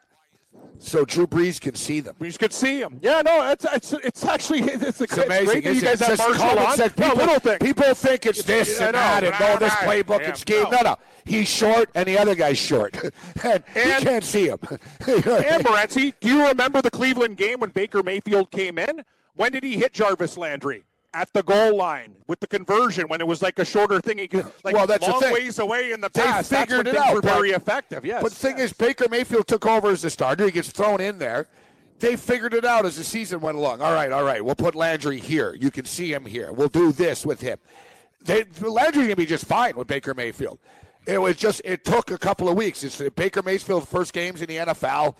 So 0.78 1.04
Drew 1.04 1.26
Brees 1.26 1.60
can 1.60 1.74
see 1.74 2.00
them. 2.00 2.14
We 2.18 2.32
could 2.32 2.52
see 2.52 2.80
him. 2.80 2.98
Yeah, 3.02 3.22
no, 3.22 3.50
it's 3.50 3.64
it's, 3.72 3.92
it's 3.92 4.24
actually 4.24 4.60
it's, 4.64 5.00
It's 5.00 5.16
amazing. 5.16 5.44
great 5.46 5.64
that 5.64 5.74
you 5.74 5.80
guys 5.80 6.00
have 6.00 6.10
It's 6.10 6.18
Marshall 6.18 6.58
on. 6.58 6.78
No, 6.78 6.88
People, 6.88 7.16
little 7.16 7.38
thing. 7.38 7.58
people 7.58 7.94
think 7.94 8.26
it's 8.26 8.42
this 8.42 8.80
and 8.80 8.92
know, 8.92 8.98
that 8.98 9.24
and 9.24 9.34
no, 9.40 9.56
this 9.58 9.72
playbook 9.74 10.22
and 10.26 10.36
scheme. 10.36 10.62
no. 10.64 10.70
No, 10.70 10.80
no. 10.82 10.96
He's 11.24 11.48
short 11.48 11.90
and 11.94 12.06
the 12.06 12.18
other 12.18 12.34
guy's 12.34 12.58
short. 12.58 12.94
and, 13.42 13.64
you 13.74 13.82
And- 13.82 14.04
can't 14.04 14.24
see 14.24 14.46
him. 14.48 14.58
And 14.70 14.78
Morency, 15.64 16.14
do 16.20 16.28
you 16.28 16.46
remember 16.46 16.80
the 16.82 16.90
Cleveland 16.90 17.36
game 17.36 17.60
when 17.60 17.70
Baker 17.70 18.02
Mayfield 18.02 18.50
came 18.50 18.78
in? 18.78 19.02
When 19.34 19.52
did 19.52 19.64
he 19.64 19.76
hit 19.76 19.92
Jarvis 19.92 20.36
Landry? 20.38 20.84
At 21.16 21.32
the 21.32 21.42
goal 21.42 21.74
line 21.74 22.14
with 22.26 22.40
the 22.40 22.46
conversion 22.46 23.08
when 23.08 23.22
it 23.22 23.26
was 23.26 23.40
like 23.40 23.58
a 23.58 23.64
shorter 23.64 24.02
thing. 24.02 24.18
He 24.18 24.28
could, 24.28 24.44
like 24.64 24.74
Well, 24.74 24.86
that's 24.86 25.06
the 25.06 25.12
long 25.12 25.20
thing. 25.22 25.32
ways 25.32 25.58
away 25.58 25.92
in 25.92 26.02
the 26.02 26.10
past. 26.10 26.50
They 26.50 26.58
figured 26.58 26.86
it 26.86 26.94
out, 26.94 27.14
were 27.14 27.22
but- 27.22 27.32
very 27.32 27.52
effective. 27.52 28.04
Yes. 28.04 28.22
But 28.22 28.32
the 28.32 28.38
thing 28.38 28.58
yes. 28.58 28.72
is, 28.72 28.72
Baker 28.74 29.06
Mayfield 29.08 29.46
took 29.46 29.64
over 29.64 29.88
as 29.88 30.02
the 30.02 30.10
starter. 30.10 30.44
He 30.44 30.50
gets 30.50 30.70
thrown 30.70 31.00
in 31.00 31.18
there. 31.18 31.46
They 32.00 32.16
figured 32.16 32.52
it 32.52 32.66
out 32.66 32.84
as 32.84 32.96
the 32.96 33.04
season 33.04 33.40
went 33.40 33.56
along. 33.56 33.80
All 33.80 33.94
right, 33.94 34.12
all 34.12 34.24
right. 34.24 34.44
We'll 34.44 34.54
put 34.56 34.74
Landry 34.74 35.18
here. 35.18 35.56
You 35.58 35.70
can 35.70 35.86
see 35.86 36.12
him 36.12 36.26
here. 36.26 36.52
We'll 36.52 36.68
do 36.68 36.92
this 36.92 37.24
with 37.24 37.40
him. 37.40 37.58
They, 38.22 38.44
Landry 38.60 39.04
gonna 39.04 39.16
be 39.16 39.24
just 39.24 39.46
fine 39.46 39.74
with 39.74 39.86
Baker 39.86 40.12
Mayfield. 40.12 40.58
It 41.06 41.16
was 41.16 41.36
just 41.36 41.62
it 41.64 41.86
took 41.86 42.10
a 42.10 42.18
couple 42.18 42.50
of 42.50 42.56
weeks. 42.56 42.84
It's 42.84 43.00
Baker 43.14 43.42
Mayfield's 43.42 43.86
first 43.86 44.12
games 44.12 44.42
in 44.42 44.48
the 44.48 44.56
NFL. 44.56 45.14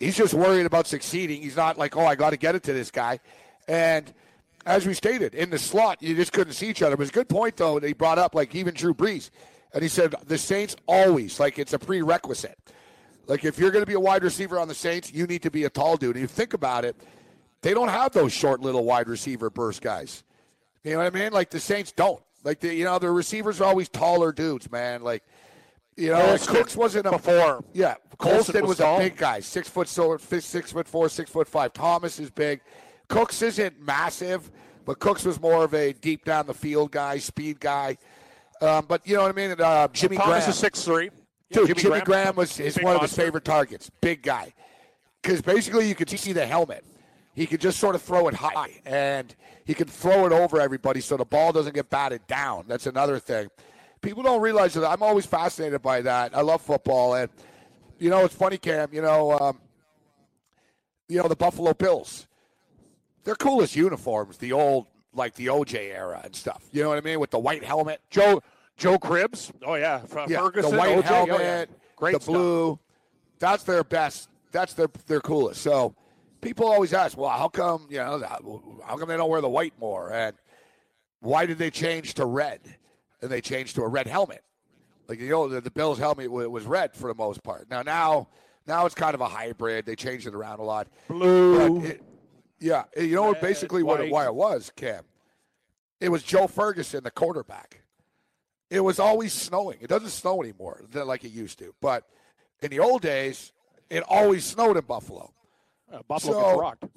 He's 0.00 0.16
just 0.16 0.32
worried 0.32 0.64
about 0.64 0.86
succeeding. 0.86 1.42
He's 1.42 1.56
not 1.56 1.76
like, 1.76 1.96
oh, 1.96 2.06
I 2.06 2.14
got 2.14 2.30
to 2.30 2.38
get 2.38 2.54
it 2.54 2.62
to 2.62 2.72
this 2.72 2.90
guy. 2.90 3.20
And 3.68 4.10
as 4.66 4.86
we 4.86 4.94
stated, 4.94 5.34
in 5.34 5.50
the 5.50 5.58
slot, 5.58 6.02
you 6.02 6.14
just 6.14 6.32
couldn't 6.32 6.54
see 6.54 6.68
each 6.68 6.82
other. 6.82 6.94
It 6.94 6.98
was 6.98 7.10
a 7.10 7.12
good 7.12 7.28
point 7.28 7.56
though 7.56 7.78
that 7.78 7.86
he 7.86 7.92
brought 7.92 8.18
up, 8.18 8.34
like 8.34 8.54
even 8.54 8.74
Drew 8.74 8.94
Brees, 8.94 9.30
and 9.72 9.82
he 9.82 9.88
said 9.88 10.14
the 10.26 10.38
Saints 10.38 10.76
always 10.86 11.38
like 11.38 11.58
it's 11.58 11.72
a 11.72 11.78
prerequisite. 11.78 12.58
Like 13.26 13.44
if 13.44 13.58
you're 13.58 13.70
going 13.70 13.82
to 13.82 13.86
be 13.86 13.94
a 13.94 14.00
wide 14.00 14.22
receiver 14.22 14.58
on 14.58 14.68
the 14.68 14.74
Saints, 14.74 15.12
you 15.12 15.26
need 15.26 15.42
to 15.42 15.50
be 15.50 15.64
a 15.64 15.70
tall 15.70 15.96
dude. 15.96 16.16
And 16.16 16.22
you 16.22 16.28
think 16.28 16.54
about 16.54 16.84
it, 16.84 16.96
they 17.62 17.72
don't 17.72 17.88
have 17.88 18.12
those 18.12 18.32
short 18.32 18.60
little 18.60 18.84
wide 18.84 19.08
receiver 19.08 19.50
burst 19.50 19.80
guys. 19.80 20.22
You 20.82 20.92
know 20.92 20.98
what 20.98 21.06
I 21.06 21.18
mean? 21.18 21.32
Like 21.32 21.50
the 21.50 21.60
Saints 21.60 21.92
don't. 21.92 22.22
Like 22.42 22.60
the 22.60 22.74
you 22.74 22.84
know 22.84 22.98
the 22.98 23.10
receivers 23.10 23.60
are 23.60 23.64
always 23.64 23.88
taller 23.88 24.30
dudes, 24.32 24.70
man. 24.70 25.02
Like 25.02 25.24
you 25.96 26.10
know, 26.10 26.18
like 26.18 26.26
Colston 26.26 26.54
Cooks 26.54 26.76
wasn't 26.76 27.06
a 27.06 27.12
before. 27.12 27.64
Yeah, 27.72 27.94
Colston 28.18 28.36
Colston 28.36 28.62
was 28.62 28.78
was, 28.78 28.80
a 28.80 28.98
big 28.98 29.16
guy, 29.16 29.40
six 29.40 29.68
foot 29.68 29.88
so 29.88 30.16
six 30.18 30.72
foot 30.72 30.86
four, 30.86 31.08
six 31.08 31.30
foot 31.30 31.48
five. 31.48 31.72
Thomas 31.72 32.18
is 32.18 32.30
big. 32.30 32.60
Cooks 33.08 33.42
isn't 33.42 33.80
massive, 33.80 34.50
but 34.84 34.98
Cooks 34.98 35.24
was 35.24 35.40
more 35.40 35.64
of 35.64 35.74
a 35.74 35.92
deep 35.92 36.24
down 36.24 36.46
the 36.46 36.54
field 36.54 36.90
guy, 36.90 37.18
speed 37.18 37.60
guy. 37.60 37.96
Um, 38.60 38.86
but 38.88 39.06
you 39.06 39.16
know 39.16 39.22
what 39.22 39.30
I 39.30 39.34
mean? 39.34 39.60
Uh, 39.60 39.88
Jimmy 39.88 40.16
Graham. 40.16 40.48
is 40.48 40.56
six 40.56 40.82
three. 40.84 41.10
Dude, 41.50 41.76
Jimmy, 41.76 42.00
Graham, 42.00 42.36
was 42.36 42.58
is 42.58 42.76
one 42.76 42.96
of 42.96 43.02
monster. 43.02 43.20
his 43.20 43.26
favorite 43.26 43.44
targets. 43.44 43.90
Big 44.00 44.22
guy. 44.22 44.52
Because 45.22 45.40
basically 45.40 45.88
you 45.88 45.94
could 45.94 46.10
see 46.10 46.32
the 46.32 46.44
helmet. 46.46 46.84
he 47.34 47.46
could 47.46 47.60
just 47.60 47.78
sort 47.78 47.94
of 47.94 48.02
throw 48.02 48.28
it 48.28 48.34
high 48.34 48.80
and 48.84 49.34
he 49.64 49.74
could 49.74 49.88
throw 49.90 50.26
it 50.26 50.32
over 50.32 50.60
everybody 50.60 51.00
so 51.00 51.16
the 51.16 51.24
ball 51.24 51.52
doesn't 51.52 51.74
get 51.74 51.90
batted 51.90 52.26
down. 52.26 52.64
That's 52.68 52.86
another 52.86 53.18
thing. 53.18 53.48
People 54.02 54.22
don't 54.22 54.40
realize 54.42 54.74
that. 54.74 54.88
I'm 54.88 55.02
always 55.02 55.26
fascinated 55.26 55.80
by 55.80 56.02
that. 56.02 56.36
I 56.36 56.42
love 56.42 56.60
football, 56.60 57.14
and 57.14 57.30
you 57.98 58.10
know 58.10 58.24
it's 58.24 58.34
funny, 58.34 58.58
Cam. 58.58 58.90
You 58.92 59.00
know, 59.00 59.32
um, 59.38 59.60
you 61.08 61.16
know 61.22 61.28
the 61.28 61.36
Buffalo 61.36 61.72
Bills. 61.72 62.26
Their 63.24 63.34
coolest 63.34 63.74
uniforms, 63.76 64.36
the 64.38 64.52
old 64.52 64.86
like 65.14 65.34
the 65.34 65.46
OJ 65.46 65.74
era 65.94 66.20
and 66.24 66.34
stuff. 66.34 66.62
You 66.72 66.82
know 66.82 66.88
what 66.90 66.98
I 66.98 67.00
mean 67.02 67.20
with 67.20 67.30
the 67.30 67.38
white 67.38 67.64
helmet. 67.64 68.00
Joe 68.10 68.42
Joe 68.76 68.98
Cribbs. 68.98 69.50
Oh 69.64 69.74
yeah, 69.74 70.00
F- 70.04 70.28
Yeah, 70.28 70.38
Ferguson. 70.40 70.70
the 70.72 70.76
white 70.78 70.96
OJ, 70.96 70.98
oh, 70.98 71.02
helmet, 71.26 71.40
yeah. 71.40 71.64
Great 71.96 72.14
the 72.14 72.20
stuff. 72.20 72.34
blue. 72.34 72.78
That's 73.38 73.62
their 73.64 73.84
best. 73.84 74.28
That's 74.52 74.74
their 74.74 74.88
their 75.06 75.20
coolest. 75.20 75.62
So 75.62 75.94
people 76.40 76.66
always 76.66 76.92
ask, 76.92 77.16
well, 77.16 77.30
how 77.30 77.48
come 77.48 77.86
you 77.88 77.98
know 77.98 78.22
how 78.84 78.96
come 78.96 79.08
they 79.08 79.16
don't 79.16 79.30
wear 79.30 79.40
the 79.40 79.48
white 79.48 79.74
more? 79.80 80.12
And 80.12 80.36
why 81.20 81.46
did 81.46 81.58
they 81.58 81.70
change 81.70 82.14
to 82.14 82.26
red? 82.26 82.60
And 83.22 83.30
they 83.30 83.40
changed 83.40 83.76
to 83.76 83.82
a 83.82 83.88
red 83.88 84.06
helmet. 84.06 84.42
Like 85.08 85.20
you 85.20 85.28
know, 85.30 85.48
the 85.48 85.70
Bills 85.70 85.98
helmet 85.98 86.30
was 86.30 86.64
red 86.64 86.94
for 86.94 87.08
the 87.08 87.14
most 87.14 87.42
part. 87.42 87.70
Now 87.70 87.82
now 87.82 88.28
now 88.66 88.84
it's 88.86 88.94
kind 88.94 89.14
of 89.14 89.20
a 89.20 89.28
hybrid. 89.28 89.86
They 89.86 89.94
changed 89.96 90.26
it 90.26 90.34
around 90.34 90.58
a 90.60 90.64
lot. 90.64 90.88
Blue. 91.08 91.82
It- 91.84 92.02
yeah, 92.64 92.84
you 92.96 93.14
know 93.14 93.34
Basically, 93.34 93.82
what 93.82 94.00
it, 94.00 94.10
why 94.10 94.24
it 94.24 94.34
was, 94.34 94.72
Cam. 94.76 95.04
It 96.00 96.08
was 96.08 96.22
Joe 96.22 96.46
Ferguson, 96.46 97.04
the 97.04 97.10
quarterback. 97.10 97.82
It 98.70 98.80
was 98.80 98.98
always 98.98 99.32
snowing. 99.32 99.78
It 99.80 99.88
doesn't 99.88 100.08
snow 100.10 100.42
anymore 100.42 100.82
like 100.92 101.24
it 101.24 101.30
used 101.30 101.58
to. 101.60 101.74
But 101.80 102.04
in 102.62 102.70
the 102.70 102.80
old 102.80 103.02
days, 103.02 103.52
it 103.90 104.02
always 104.08 104.44
snowed 104.44 104.76
in 104.76 104.84
Buffalo. 104.84 105.32
Uh, 105.92 105.98
Buffalo 106.08 106.32
So, 106.40 106.48
gets 106.48 106.60
rocked. 106.60 106.84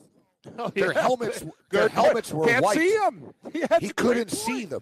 Oh, 0.57 0.69
Their 0.69 0.93
yeah. 0.93 1.01
helmets, 1.01 1.43
their 1.71 1.89
helmets 1.89 2.31
were 2.31 2.47
Can't 2.47 2.63
white. 2.63 2.77
see 2.77 2.95
him. 2.95 3.33
Yeah, 3.53 3.79
He 3.81 3.89
couldn't 3.89 4.29
see 4.31 4.63
them. 4.63 4.81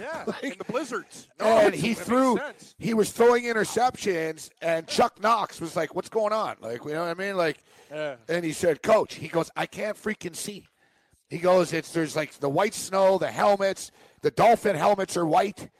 Yeah, 0.00 0.24
in 0.42 0.54
the 0.58 0.64
blizzards. 0.64 1.28
No, 1.38 1.46
and 1.58 1.72
he 1.74 1.94
threw. 1.94 2.38
He 2.78 2.94
was 2.94 3.12
throwing 3.12 3.44
interceptions, 3.44 4.50
and 4.60 4.88
Chuck 4.88 5.20
Knox 5.22 5.60
was 5.60 5.76
like, 5.76 5.94
"What's 5.94 6.08
going 6.08 6.32
on?" 6.32 6.56
Like, 6.60 6.84
you 6.84 6.92
know 6.92 7.02
what 7.06 7.10
I 7.10 7.14
mean? 7.14 7.36
Like, 7.36 7.58
Yeah. 7.90 8.16
and 8.28 8.44
he 8.44 8.52
said, 8.52 8.82
"Coach," 8.82 9.14
he 9.14 9.28
goes, 9.28 9.50
"I 9.56 9.66
can't 9.66 9.96
freaking 10.00 10.36
see." 10.36 10.66
He 11.28 11.38
goes, 11.38 11.72
"It's 11.72 11.92
there's 11.92 12.16
like 12.16 12.32
the 12.34 12.48
white 12.48 12.74
snow, 12.74 13.18
the 13.18 13.30
helmets, 13.30 13.90
the 14.22 14.30
dolphin 14.30 14.76
helmets 14.76 15.16
are 15.16 15.26
white." 15.26 15.70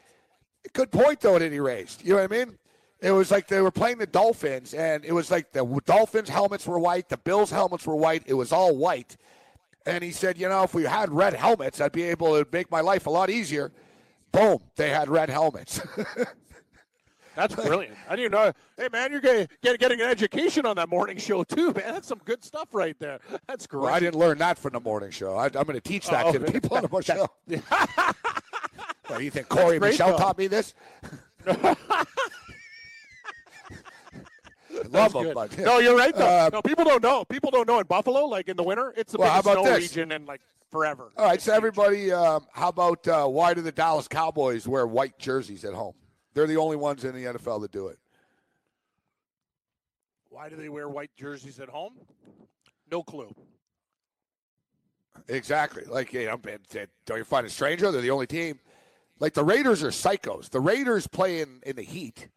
Good 0.72 0.90
point 0.90 1.20
though 1.20 1.38
that 1.38 1.52
he 1.52 1.60
raised. 1.60 2.02
You 2.02 2.14
know 2.14 2.22
what 2.22 2.32
I 2.32 2.44
mean? 2.44 2.58
It 3.00 3.10
was 3.10 3.30
like 3.30 3.48
they 3.48 3.60
were 3.60 3.70
playing 3.70 3.98
the 3.98 4.06
Dolphins, 4.06 4.72
and 4.72 5.04
it 5.04 5.12
was 5.12 5.30
like 5.30 5.52
the 5.52 5.64
Dolphins 5.84 6.30
helmets 6.30 6.66
were 6.66 6.78
white, 6.78 7.10
the 7.10 7.18
Bills 7.18 7.50
helmets 7.50 7.86
were 7.86 7.96
white. 7.96 8.22
It 8.24 8.32
was 8.32 8.50
all 8.50 8.74
white. 8.74 9.16
And 9.84 10.02
he 10.02 10.10
said, 10.10 10.38
you 10.38 10.48
know, 10.48 10.62
if 10.62 10.72
we 10.72 10.84
had 10.84 11.12
red 11.12 11.34
helmets, 11.34 11.82
I'd 11.82 11.92
be 11.92 12.04
able 12.04 12.42
to 12.42 12.48
make 12.50 12.70
my 12.70 12.80
life 12.80 13.06
a 13.06 13.10
lot 13.10 13.28
easier. 13.28 13.72
Boom, 14.32 14.58
they 14.76 14.88
had 14.88 15.10
red 15.10 15.28
helmets. 15.28 15.82
That's 17.36 17.54
brilliant. 17.54 17.96
I 18.08 18.16
didn't 18.16 18.32
know. 18.32 18.52
Hey, 18.76 18.88
man, 18.92 19.10
you're 19.10 19.20
getting, 19.20 19.48
get, 19.62 19.78
getting 19.80 20.00
an 20.00 20.08
education 20.08 20.66
on 20.66 20.76
that 20.76 20.88
morning 20.88 21.16
show, 21.18 21.42
too, 21.44 21.72
man. 21.72 21.94
That's 21.94 22.06
some 22.08 22.20
good 22.24 22.44
stuff 22.44 22.68
right 22.72 22.96
there. 23.00 23.18
That's 23.48 23.66
great. 23.66 23.82
well, 23.82 23.94
I 23.94 23.98
didn't 24.00 24.18
learn 24.18 24.38
that 24.38 24.58
from 24.58 24.72
the 24.72 24.80
morning 24.80 25.10
show. 25.10 25.34
I, 25.36 25.46
I'm 25.46 25.52
going 25.52 25.72
to 25.74 25.80
teach 25.80 26.06
that 26.08 26.26
Oh, 26.26 26.32
to 26.32 26.38
the 26.38 26.52
people 26.60 26.76
on 26.76 26.82
the 26.82 26.88
morning 26.88 27.06
show. 27.06 27.28
What, 29.08 29.22
you 29.22 29.30
think 29.30 29.48
Corey 29.50 29.78
great, 29.78 29.90
Michelle 29.90 30.12
though. 30.12 30.16
taught 30.16 30.38
me 30.38 30.46
this? 30.46 30.72
Love 34.90 35.12
them, 35.12 35.32
but 35.34 35.56
No, 35.58 35.78
you're 35.78 35.96
right, 35.96 36.14
though. 36.16 36.26
Uh, 36.26 36.50
no, 36.52 36.62
people 36.62 36.84
don't 36.84 37.02
know. 37.02 37.24
People 37.24 37.50
don't 37.50 37.66
know 37.68 37.78
in 37.80 37.86
Buffalo, 37.86 38.24
like 38.26 38.48
in 38.48 38.56
the 38.56 38.62
winter, 38.62 38.92
it's 38.96 39.12
the 39.12 39.18
Well, 39.18 39.30
biggest 39.42 39.52
snow 39.52 39.64
this? 39.64 39.78
region 39.90 40.10
in 40.12 40.24
like 40.26 40.40
forever. 40.70 41.12
All 41.16 41.26
right, 41.26 41.40
so 41.40 41.52
everybody, 41.52 42.10
um, 42.12 42.46
how 42.52 42.68
about 42.68 43.06
uh, 43.06 43.26
why 43.26 43.54
do 43.54 43.60
the 43.60 43.70
Dallas 43.72 44.08
Cowboys 44.08 44.66
wear 44.66 44.86
white 44.86 45.18
jerseys 45.18 45.64
at 45.64 45.74
home? 45.74 45.94
They're 46.34 46.46
the 46.46 46.56
only 46.56 46.76
ones 46.76 47.04
in 47.04 47.14
the 47.14 47.24
NFL 47.24 47.60
that 47.62 47.72
do 47.72 47.88
it. 47.88 47.98
Why 50.28 50.48
do 50.48 50.56
they 50.56 50.68
wear 50.68 50.88
white 50.88 51.10
jerseys 51.16 51.60
at 51.60 51.68
home? 51.68 51.94
No 52.90 53.02
clue. 53.02 53.32
Exactly. 55.28 55.84
Like, 55.84 56.12
you 56.12 56.26
know, 56.26 56.36
don't 57.06 57.18
you 57.18 57.24
find 57.24 57.46
it 57.46 57.50
strange? 57.50 57.80
though? 57.80 57.92
They're 57.92 58.02
the 58.02 58.10
only 58.10 58.26
team. 58.26 58.58
Like 59.20 59.32
the 59.32 59.44
Raiders 59.44 59.82
are 59.84 59.88
psychos. 59.90 60.50
The 60.50 60.60
Raiders 60.60 61.06
play 61.06 61.40
in, 61.40 61.60
in 61.64 61.76
the 61.76 61.82
heat. 61.82 62.28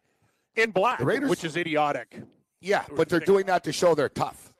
In 0.54 0.70
black, 0.70 1.00
The 1.00 1.04
Raiders- 1.04 1.28
which 1.28 1.44
is 1.44 1.56
idiotic. 1.56 2.20
Yeah, 2.60 2.84
but 2.96 3.08
they're 3.08 3.20
doing 3.20 3.46
that 3.46 3.64
to 3.64 3.72
show 3.72 3.94
they're 3.94 4.08
tough. 4.08 4.52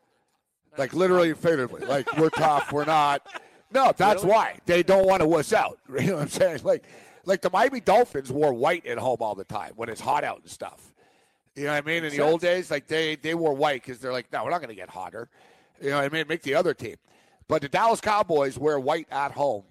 Like 0.77 0.93
literally 0.95 1.31
and 1.31 1.39
figuratively. 1.39 1.87
Like 1.87 2.17
we're 2.19 2.31
tough, 2.37 2.73
we're 2.73 2.85
not. 2.85 3.27
No, 3.73 3.93
that's 3.97 4.23
Really? 4.23 4.35
why. 4.35 4.59
They 4.67 4.83
don't 4.83 5.07
want 5.07 5.23
to 5.23 5.29
wuss 5.29 5.53
out. 5.53 5.79
You 5.89 6.07
know 6.09 6.15
what 6.17 6.23
I'm 6.23 6.29
saying? 6.29 6.61
Like 6.65 6.85
like 7.25 7.43
the 7.43 7.51
Miami 7.51 7.81
Dolphins 7.81 8.31
wore 8.31 8.53
white 8.53 8.87
at 8.87 8.99
home 8.99 9.19
all 9.21 9.35
the 9.35 9.45
time 9.45 9.73
when 9.77 9.89
it's 9.89 10.01
hot 10.01 10.25
out 10.25 10.41
and 10.41 10.51
stuff. 10.51 10.93
You 11.55 11.65
know 11.65 11.73
what 11.73 11.85
I 11.85 11.87
mean? 11.87 12.05
In 12.05 12.13
the 12.13 12.21
old 12.21 12.41
days, 12.41 12.71
like 12.71 12.87
they 12.87 13.17
they 13.17 13.35
wore 13.35 13.55
white 13.55 13.83
because 13.83 13.99
they're 13.99 14.13
like, 14.13 14.33
no, 14.33 14.45
we're 14.45 14.51
not 14.51 14.61
going 14.61 14.69
to 14.69 14.77
get 14.77 14.89
hotter. 14.89 15.29
You 15.81 15.91
know 15.91 15.97
what 15.97 16.05
I 16.05 16.09
mean? 16.09 16.27
Make 16.29 16.43
the 16.43 16.55
other 16.55 16.75
team. 16.75 16.97
But 17.49 17.63
the 17.63 17.69
Dallas 17.69 18.01
Cowboys 18.01 18.59
wear 18.59 18.79
white 18.79 19.09
at 19.11 19.33
home 19.33 19.65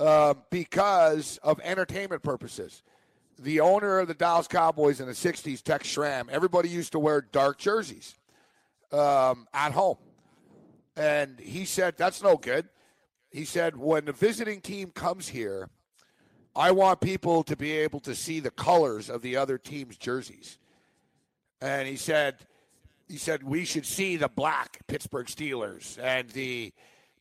um, 0.00 0.42
because 0.50 1.38
of 1.42 1.60
entertainment 1.60 2.22
purposes. 2.22 2.82
The 3.38 3.60
owner 3.60 3.98
of 3.98 4.08
the 4.08 4.14
Dallas 4.14 4.48
Cowboys 4.48 5.00
in 5.00 5.06
the 5.06 5.12
'60s, 5.12 5.62
Tex 5.62 5.88
Schramm, 5.88 6.28
everybody 6.30 6.68
used 6.68 6.92
to 6.92 6.98
wear 6.98 7.20
dark 7.20 7.58
jerseys 7.58 8.14
um, 8.92 9.46
at 9.52 9.72
home, 9.72 9.98
and 10.96 11.38
he 11.40 11.64
said 11.64 11.96
that's 11.96 12.22
no 12.22 12.36
good. 12.36 12.68
He 13.30 13.44
said 13.44 13.76
when 13.76 14.04
the 14.04 14.12
visiting 14.12 14.60
team 14.60 14.90
comes 14.90 15.28
here, 15.28 15.68
I 16.54 16.70
want 16.70 17.00
people 17.00 17.42
to 17.44 17.56
be 17.56 17.72
able 17.72 18.00
to 18.00 18.14
see 18.14 18.40
the 18.40 18.50
colors 18.50 19.08
of 19.08 19.22
the 19.22 19.36
other 19.36 19.58
team's 19.58 19.96
jerseys. 19.96 20.58
And 21.60 21.88
he 21.88 21.96
said, 21.96 22.36
he 23.08 23.16
said 23.16 23.42
we 23.42 23.64
should 23.64 23.86
see 23.86 24.16
the 24.16 24.28
black 24.28 24.78
Pittsburgh 24.86 25.26
Steelers 25.26 25.98
and 26.02 26.28
the, 26.30 26.72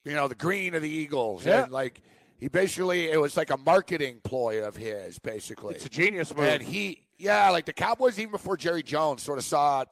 you 0.03 0.13
know, 0.13 0.27
the 0.27 0.35
green 0.35 0.75
of 0.75 0.81
the 0.81 0.89
Eagles. 0.89 1.45
Yeah. 1.45 1.63
And 1.63 1.71
like 1.71 2.01
he 2.39 2.47
basically, 2.47 3.09
it 3.09 3.21
was 3.21 3.37
like 3.37 3.51
a 3.51 3.57
marketing 3.57 4.19
ploy 4.23 4.63
of 4.63 4.75
his, 4.75 5.19
basically. 5.19 5.75
It's 5.75 5.85
a 5.85 5.89
genius 5.89 6.35
move. 6.35 6.45
And 6.45 6.61
he, 6.61 7.03
yeah, 7.17 7.49
like 7.51 7.65
the 7.65 7.73
Cowboys, 7.73 8.19
even 8.19 8.31
before 8.31 8.57
Jerry 8.57 8.83
Jones, 8.83 9.21
sort 9.21 9.37
of 9.37 9.45
saw 9.45 9.81
it 9.81 9.89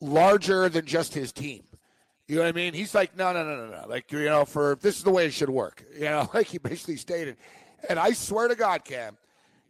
larger 0.00 0.68
than 0.68 0.84
just 0.84 1.14
his 1.14 1.32
team. 1.32 1.62
You 2.26 2.36
know 2.36 2.42
what 2.42 2.48
I 2.48 2.52
mean? 2.52 2.74
He's 2.74 2.94
like, 2.94 3.16
no, 3.16 3.32
no, 3.32 3.44
no, 3.44 3.66
no, 3.66 3.82
no. 3.82 3.88
Like, 3.88 4.10
you 4.10 4.24
know, 4.24 4.44
for 4.44 4.78
this 4.80 4.96
is 4.96 5.04
the 5.04 5.10
way 5.10 5.26
it 5.26 5.32
should 5.32 5.50
work. 5.50 5.84
You 5.94 6.04
know, 6.04 6.28
like 6.34 6.48
he 6.48 6.58
basically 6.58 6.96
stated. 6.96 7.36
And 7.88 7.98
I 7.98 8.12
swear 8.12 8.48
to 8.48 8.54
God, 8.54 8.84
Cam, 8.84 9.16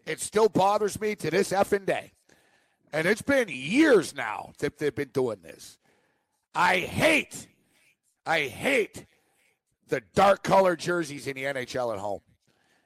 it 0.07 0.21
still 0.21 0.49
bothers 0.49 1.01
me 1.01 1.15
to 1.17 1.31
this 1.31 1.51
effing 1.51 1.87
day. 1.87 2.13
And 2.93 3.07
it's 3.09 3.23
been 3.23 3.49
years 3.49 4.15
now 4.15 4.53
that 4.59 4.79
they've 4.79 4.95
been 4.95 5.09
doing 5.13 5.39
this. 5.43 5.79
I 6.55 6.77
hate, 6.79 7.49
I 8.25 8.43
hate 8.43 9.07
the 9.89 10.03
dark 10.15 10.43
colored 10.45 10.79
jerseys 10.79 11.27
in 11.27 11.35
the 11.35 11.43
NHL 11.43 11.93
at 11.93 11.99
home. 11.99 12.21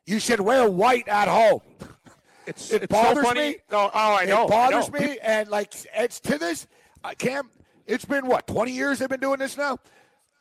You 0.06 0.18
should 0.18 0.40
wear 0.40 0.68
white 0.70 1.06
at 1.08 1.28
home. 1.28 1.60
it's, 2.46 2.72
It 2.72 2.84
it's 2.84 2.94
so 2.94 3.02
bothers 3.02 3.24
funny. 3.24 3.40
me. 3.50 3.56
Oh, 3.70 3.90
oh, 3.92 4.14
I 4.16 4.24
know. 4.24 4.44
It 4.46 4.50
bothers 4.50 4.90
know. 4.90 4.98
me, 4.98 5.18
and 5.22 5.48
like 5.50 5.74
it's 5.94 6.20
to 6.20 6.38
this, 6.38 6.66
uh, 7.04 7.12
Cam. 7.18 7.50
It's 7.86 8.04
been 8.06 8.26
what 8.26 8.46
twenty 8.46 8.72
years 8.72 8.98
they've 8.98 9.08
been 9.08 9.20
doing 9.20 9.38
this 9.38 9.56
now. 9.58 9.78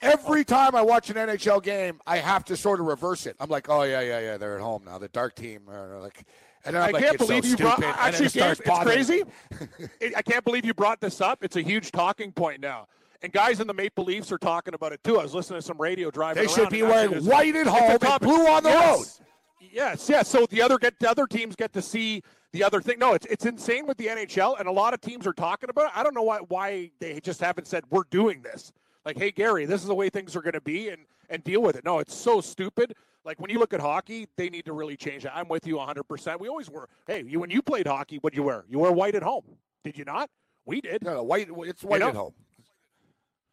Every 0.01 0.45
time 0.45 0.75
I 0.75 0.81
watch 0.81 1.09
an 1.09 1.15
NHL 1.15 1.63
game, 1.63 1.99
I 2.05 2.17
have 2.17 2.45
to 2.45 2.57
sort 2.57 2.79
of 2.79 2.85
reverse 2.85 3.25
it. 3.25 3.35
I'm 3.39 3.49
like, 3.49 3.67
oh 3.69 3.83
yeah, 3.83 4.01
yeah, 4.01 4.19
yeah, 4.19 4.37
they're 4.37 4.55
at 4.55 4.61
home 4.61 4.83
now. 4.85 4.97
The 4.97 5.07
dark 5.07 5.35
team, 5.35 5.61
uh, 5.71 5.99
like, 5.99 6.23
and 6.65 6.75
then 6.75 6.83
I'm 6.83 6.89
I 6.89 6.91
like, 6.91 7.03
can't 7.03 7.17
believe 7.17 7.43
so 7.43 7.49
you 7.49 7.57
brought. 7.57 7.77
stupid. 7.77 7.95
and 7.99 8.13
then 8.13 8.21
Actually, 8.21 8.25
it 8.25 8.33
Gabe, 8.33 8.67
it's 8.67 8.83
crazy. 8.83 9.23
It- 9.99 10.13
I 10.15 10.21
can't 10.21 10.43
believe 10.43 10.65
you 10.65 10.73
brought 10.73 11.01
this 11.01 11.19
up. 11.21 11.43
It's 11.43 11.55
a 11.55 11.61
huge 11.61 11.91
talking 11.91 12.31
point 12.31 12.61
now. 12.61 12.87
And 13.23 13.33
guys 13.33 13.59
in 13.59 13.65
the 13.65 13.73
Maple 13.73 14.03
Leafs 14.05 14.31
are 14.31 14.37
talking 14.37 14.75
about 14.75 14.93
it 14.93 15.03
too. 15.03 15.19
I 15.19 15.23
was 15.23 15.33
listening 15.33 15.59
to 15.59 15.65
some 15.65 15.81
radio 15.81 16.11
driving. 16.11 16.43
They 16.45 16.53
should 16.53 16.69
be 16.69 16.83
wearing 16.83 17.25
white 17.25 17.55
at 17.55 17.65
home 17.65 17.97
and 17.99 18.19
blue 18.21 18.47
on 18.47 18.61
the 18.61 18.69
yes. 18.69 18.97
road. 18.97 19.27
Yes, 19.59 20.07
yes. 20.07 20.27
So 20.27 20.45
the 20.49 20.61
other 20.61 20.77
get 20.77 20.99
the 20.99 21.09
other 21.09 21.25
teams 21.25 21.55
get 21.55 21.73
to 21.73 21.81
see 21.81 22.21
the 22.51 22.63
other 22.63 22.79
thing. 22.79 22.99
No, 22.99 23.13
it's 23.13 23.25
it's 23.25 23.45
insane 23.45 23.87
with 23.87 23.97
the 23.97 24.07
NHL, 24.07 24.59
and 24.59 24.67
a 24.67 24.71
lot 24.71 24.93
of 24.93 25.01
teams 25.01 25.25
are 25.25 25.33
talking 25.33 25.69
about 25.69 25.85
it. 25.85 25.91
I 25.95 26.03
don't 26.03 26.13
know 26.13 26.21
why 26.21 26.39
why 26.47 26.91
they 26.99 27.19
just 27.19 27.41
haven't 27.41 27.67
said 27.67 27.83
we're 27.89 28.03
doing 28.11 28.43
this. 28.43 28.71
Like, 29.07 29.17
hey 29.17 29.31
Gary, 29.31 29.63
this 29.65 29.79
is 29.79 29.87
the 29.87 29.95
way 29.95 30.09
things 30.09 30.35
are 30.35 30.41
going 30.41 30.51
to 30.51 30.59
be, 30.59 30.89
and 30.89 31.03
and 31.29 31.41
deal 31.41 31.61
with 31.61 31.77
it. 31.77 31.85
No, 31.85 31.99
it's 31.99 32.13
so 32.13 32.41
stupid. 32.41 32.93
Like 33.23 33.39
when 33.39 33.49
you 33.49 33.57
look 33.57 33.73
at 33.73 33.79
hockey, 33.79 34.27
they 34.35 34.49
need 34.49 34.65
to 34.65 34.73
really 34.73 34.97
change 34.97 35.23
that. 35.23 35.33
I'm 35.33 35.47
with 35.47 35.65
you 35.65 35.77
100. 35.77 36.03
percent 36.03 36.41
We 36.41 36.49
always 36.49 36.69
were. 36.69 36.89
Hey, 37.07 37.23
you 37.25 37.39
when 37.39 37.49
you 37.49 37.61
played 37.61 37.87
hockey, 37.87 38.17
what'd 38.17 38.35
you 38.35 38.43
wear? 38.43 38.65
You 38.67 38.79
wear 38.79 38.91
white 38.91 39.15
at 39.15 39.23
home. 39.23 39.45
Did 39.85 39.97
you 39.97 40.03
not? 40.03 40.29
We 40.65 40.81
did. 40.81 41.03
No, 41.05 41.13
no, 41.13 41.23
white. 41.23 41.47
It's 41.59 41.85
white 41.85 42.01
know? 42.01 42.09
at 42.09 42.15
home. 42.15 42.33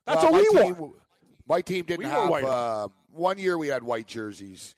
That's 0.07 0.25
Uh, 0.25 0.29
what 0.31 0.43
we 0.53 0.61
team, 0.61 0.77
wore. 0.77 0.93
My 1.47 1.61
team 1.61 1.85
didn't 1.85 2.01
We 2.01 2.07
have. 2.07 2.29
white. 2.29 2.43
Uh, 2.43 2.89
one 3.13 3.39
year 3.39 3.57
we 3.57 3.69
had 3.69 3.85
white 3.85 4.09
jerseys, 4.09 4.75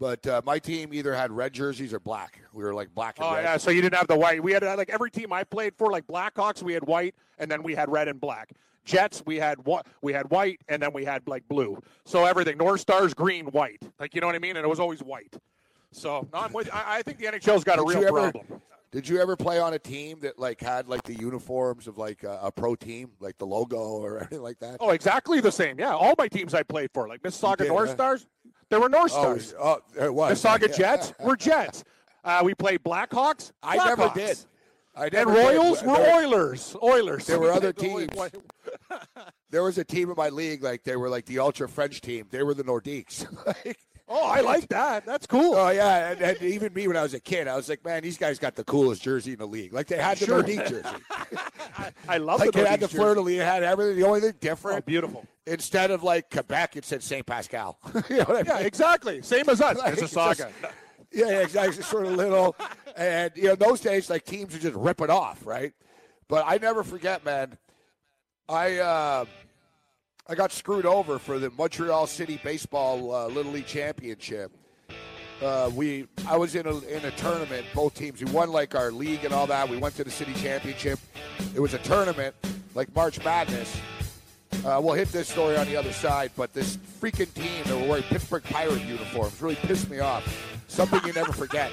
but 0.00 0.26
uh, 0.26 0.40
my 0.44 0.58
team 0.58 0.92
either 0.92 1.14
had 1.14 1.30
red 1.30 1.52
jerseys 1.52 1.94
or 1.94 2.00
black. 2.00 2.40
We 2.52 2.64
were 2.64 2.74
like 2.74 2.92
black 2.92 3.18
and 3.20 3.26
Oh 3.28 3.34
red. 3.36 3.44
yeah, 3.44 3.56
so 3.56 3.70
you 3.70 3.80
didn't 3.80 3.94
have 3.94 4.08
the 4.08 4.18
white. 4.18 4.42
We 4.42 4.50
had 4.52 4.64
uh, 4.64 4.74
like 4.76 4.90
every 4.90 5.12
team 5.12 5.32
I 5.32 5.44
played 5.44 5.74
for, 5.76 5.92
like 5.92 6.08
Blackhawks, 6.08 6.60
we 6.60 6.72
had 6.72 6.82
white, 6.88 7.14
and 7.38 7.48
then 7.48 7.62
we 7.62 7.76
had 7.76 7.88
red 7.88 8.08
and 8.08 8.20
black. 8.20 8.50
Jets, 8.84 9.22
we 9.26 9.36
had 9.36 9.64
what 9.64 9.86
we 10.02 10.12
had 10.12 10.30
white, 10.30 10.60
and 10.68 10.82
then 10.82 10.92
we 10.92 11.04
had 11.04 11.26
like 11.28 11.46
blue. 11.48 11.78
So 12.04 12.24
everything 12.24 12.56
North 12.58 12.80
Stars, 12.80 13.14
green, 13.14 13.46
white. 13.46 13.80
Like 13.98 14.14
you 14.14 14.20
know 14.20 14.26
what 14.26 14.36
I 14.36 14.40
mean? 14.40 14.56
And 14.56 14.64
it 14.64 14.68
was 14.68 14.80
always 14.80 15.02
white. 15.02 15.34
So 15.92 16.26
no, 16.32 16.38
I'm 16.40 16.52
with. 16.52 16.68
I, 16.72 16.98
I 16.98 17.02
think 17.02 17.18
the 17.18 17.26
NHL's 17.26 17.64
got 17.64 17.78
a 17.78 17.84
Did 17.84 17.88
real 17.98 18.08
ever- 18.08 18.30
problem. 18.32 18.60
Did 18.90 19.08
you 19.08 19.22
ever 19.22 19.36
play 19.36 19.58
on 19.58 19.72
a 19.72 19.78
team 19.78 20.18
that 20.20 20.38
like 20.38 20.60
had 20.60 20.86
like 20.86 21.02
the 21.04 21.14
uniforms 21.14 21.86
of 21.88 21.96
like 21.96 22.24
a, 22.24 22.40
a 22.42 22.52
pro 22.52 22.74
team, 22.74 23.10
like 23.20 23.38
the 23.38 23.46
logo 23.46 23.78
or 23.78 24.18
anything 24.20 24.42
like 24.42 24.58
that? 24.58 24.76
Oh, 24.80 24.90
exactly 24.90 25.40
the 25.40 25.50
same. 25.52 25.78
Yeah, 25.78 25.94
all 25.94 26.14
my 26.18 26.28
teams 26.28 26.52
I 26.52 26.62
played 26.62 26.90
for, 26.92 27.08
like 27.08 27.22
Mississauga 27.22 27.58
did, 27.58 27.68
North 27.68 27.88
huh? 27.88 27.94
Stars, 27.94 28.26
they 28.68 28.76
were 28.76 28.90
North 28.90 29.12
Oh, 29.14 29.38
Stars. 29.38 29.54
oh, 29.58 29.78
it 29.98 30.12
was. 30.12 30.38
Mississauga 30.42 30.68
Yeah. 30.68 30.76
Jets 30.76 31.14
were 31.20 31.36
Jets. 31.36 31.84
Uh, 32.24 32.40
we 32.44 32.54
played 32.54 32.80
Blackhawks. 32.84 33.50
I 33.64 33.78
never 33.84 34.08
did. 34.14 34.38
I 34.94 35.06
And 35.06 35.12
never 35.12 35.34
did. 35.34 35.44
Royals 35.56 35.82
were 35.82 35.96
There- 35.96 36.14
Oilers. 36.22 36.76
Oilers. 36.80 37.26
there 37.26 37.40
were 37.40 37.50
other 37.50 37.72
teams. 37.72 38.10
There 39.50 39.62
was 39.62 39.76
a 39.76 39.84
team 39.84 40.08
in 40.08 40.16
my 40.16 40.30
league, 40.30 40.62
like 40.62 40.82
they 40.82 40.96
were 40.96 41.10
like 41.10 41.26
the 41.26 41.38
ultra 41.38 41.68
French 41.68 42.00
team. 42.00 42.26
They 42.30 42.42
were 42.42 42.54
the 42.54 42.64
Nordiques. 42.64 43.26
Like, 43.46 43.78
Oh, 44.08 44.26
I 44.26 44.40
like 44.40 44.68
that. 44.68 45.06
That's 45.06 45.26
cool. 45.26 45.54
oh 45.54 45.70
yeah, 45.70 46.10
and, 46.10 46.20
and 46.20 46.42
even 46.42 46.72
me 46.74 46.86
when 46.86 46.96
I 46.98 47.02
was 47.02 47.14
a 47.14 47.20
kid, 47.20 47.48
I 47.48 47.56
was 47.56 47.68
like, 47.70 47.82
man, 47.84 48.02
these 48.02 48.18
guys 48.18 48.38
got 48.38 48.56
the 48.56 48.64
coolest 48.64 49.00
jersey 49.02 49.32
in 49.32 49.38
the 49.38 49.46
league. 49.46 49.72
Like 49.72 49.86
they 49.86 49.96
had 49.96 50.18
the 50.18 50.26
Sure. 50.26 50.42
Nordique 50.42 50.68
jersey. 50.68 50.88
I 52.08 52.18
love 52.18 52.40
like 52.40 52.52
the 52.52 52.60
it 52.62 52.66
had 52.66 52.80
the 52.80 52.88
fleur 52.88 53.14
de 53.14 53.20
lis, 53.22 53.40
it 53.40 53.44
had 53.44 53.62
everything. 53.62 53.96
The 54.00 54.06
only 54.06 54.20
thing 54.20 54.32
Oh, 54.34 54.38
different, 54.40 54.84
beautiful. 54.86 55.24
instead 55.46 55.90
of 55.90 56.02
like 56.02 56.30
Quebec, 56.30 56.76
it 56.76 56.84
said 56.84 57.02
Saint 57.02 57.24
Pascal. 57.26 57.78
you 58.10 58.18
know 58.18 58.24
what 58.24 58.48
I 58.50 58.60
Yeah, 58.60 58.66
exactly. 58.66 59.22
Same 59.22 59.48
as 59.48 59.60
us. 59.62 59.78
Like, 59.78 59.94
Mississauga. 59.94 60.36
just- 60.36 60.74
Yeah, 61.12 61.26
yeah, 61.28 61.40
exactly. 61.40 61.82
Sort 61.82 62.06
of 62.06 62.12
little, 62.12 62.56
and 62.96 63.30
you 63.36 63.44
know, 63.44 63.54
those 63.54 63.80
days 63.80 64.10
like 64.10 64.24
teams 64.24 64.52
would 64.52 64.62
just 64.62 64.74
rip 64.76 65.00
it 65.00 65.10
off, 65.10 65.46
right? 65.46 65.72
But 66.28 66.44
I 66.46 66.56
never 66.58 66.82
forget, 66.82 67.24
man. 67.24 67.56
I 68.48 68.78
uh, 68.78 69.24
I 70.28 70.34
got 70.34 70.52
screwed 70.52 70.86
over 70.86 71.18
for 71.18 71.38
the 71.38 71.50
Montreal 71.50 72.06
City 72.06 72.40
Baseball 72.42 73.14
uh, 73.14 73.26
Little 73.28 73.52
League 73.52 73.66
Championship. 73.66 74.52
Uh, 75.40 75.70
we 75.74 76.06
I 76.26 76.36
was 76.36 76.54
in 76.54 76.66
a 76.66 76.78
in 76.78 77.04
a 77.04 77.10
tournament. 77.12 77.66
Both 77.74 77.94
teams 77.94 78.22
we 78.22 78.30
won 78.30 78.50
like 78.50 78.74
our 78.74 78.92
league 78.92 79.24
and 79.24 79.32
all 79.32 79.46
that. 79.46 79.68
We 79.68 79.76
went 79.76 79.96
to 79.96 80.04
the 80.04 80.10
city 80.10 80.34
championship. 80.34 80.98
It 81.54 81.60
was 81.60 81.74
a 81.74 81.78
tournament 81.78 82.34
like 82.74 82.94
March 82.94 83.22
Madness. 83.24 83.80
Uh, 84.64 84.80
we'll 84.82 84.94
hit 84.94 85.08
this 85.08 85.28
story 85.28 85.56
on 85.56 85.66
the 85.66 85.76
other 85.76 85.92
side, 85.92 86.30
but 86.36 86.52
this 86.52 86.76
freaking 87.00 87.32
team 87.34 87.64
that 87.64 87.76
were 87.76 87.88
wearing 87.88 88.04
Pittsburgh 88.04 88.44
Pirate 88.44 88.84
uniforms 88.84 89.40
really 89.40 89.56
pissed 89.56 89.90
me 89.90 89.98
off. 89.98 90.24
Something 90.68 91.00
you 91.04 91.12
never 91.12 91.32
forget. 91.32 91.72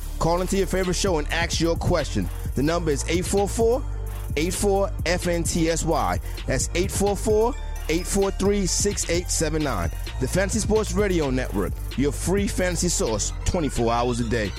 Call 0.21 0.39
into 0.41 0.55
your 0.55 0.67
favorite 0.67 0.93
show 0.93 1.17
and 1.17 1.27
ask 1.33 1.59
your 1.59 1.75
question. 1.75 2.29
The 2.53 2.61
number 2.61 2.91
is 2.91 3.03
844 3.09 3.83
84 4.37 4.89
FNTSY. 5.05 6.21
That's 6.45 6.69
844 6.75 7.55
843 7.89 8.65
6879. 8.67 9.91
The 10.19 10.27
Fantasy 10.27 10.59
Sports 10.59 10.93
Radio 10.93 11.31
Network, 11.31 11.73
your 11.97 12.11
free 12.11 12.47
fantasy 12.47 12.87
source 12.87 13.33
24 13.45 13.91
hours 13.91 14.19
a 14.19 14.29
day. 14.29 14.51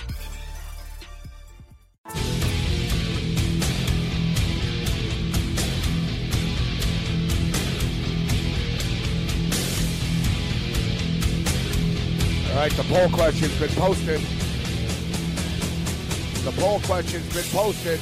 All 12.48 12.56
right, 12.56 12.72
the 12.72 12.82
poll 12.88 13.08
question's 13.10 13.56
been 13.60 13.70
posted. 13.70 14.41
The 16.54 16.60
poll 16.60 16.80
question's 16.80 17.32
been 17.32 17.44
posted. 17.44 18.00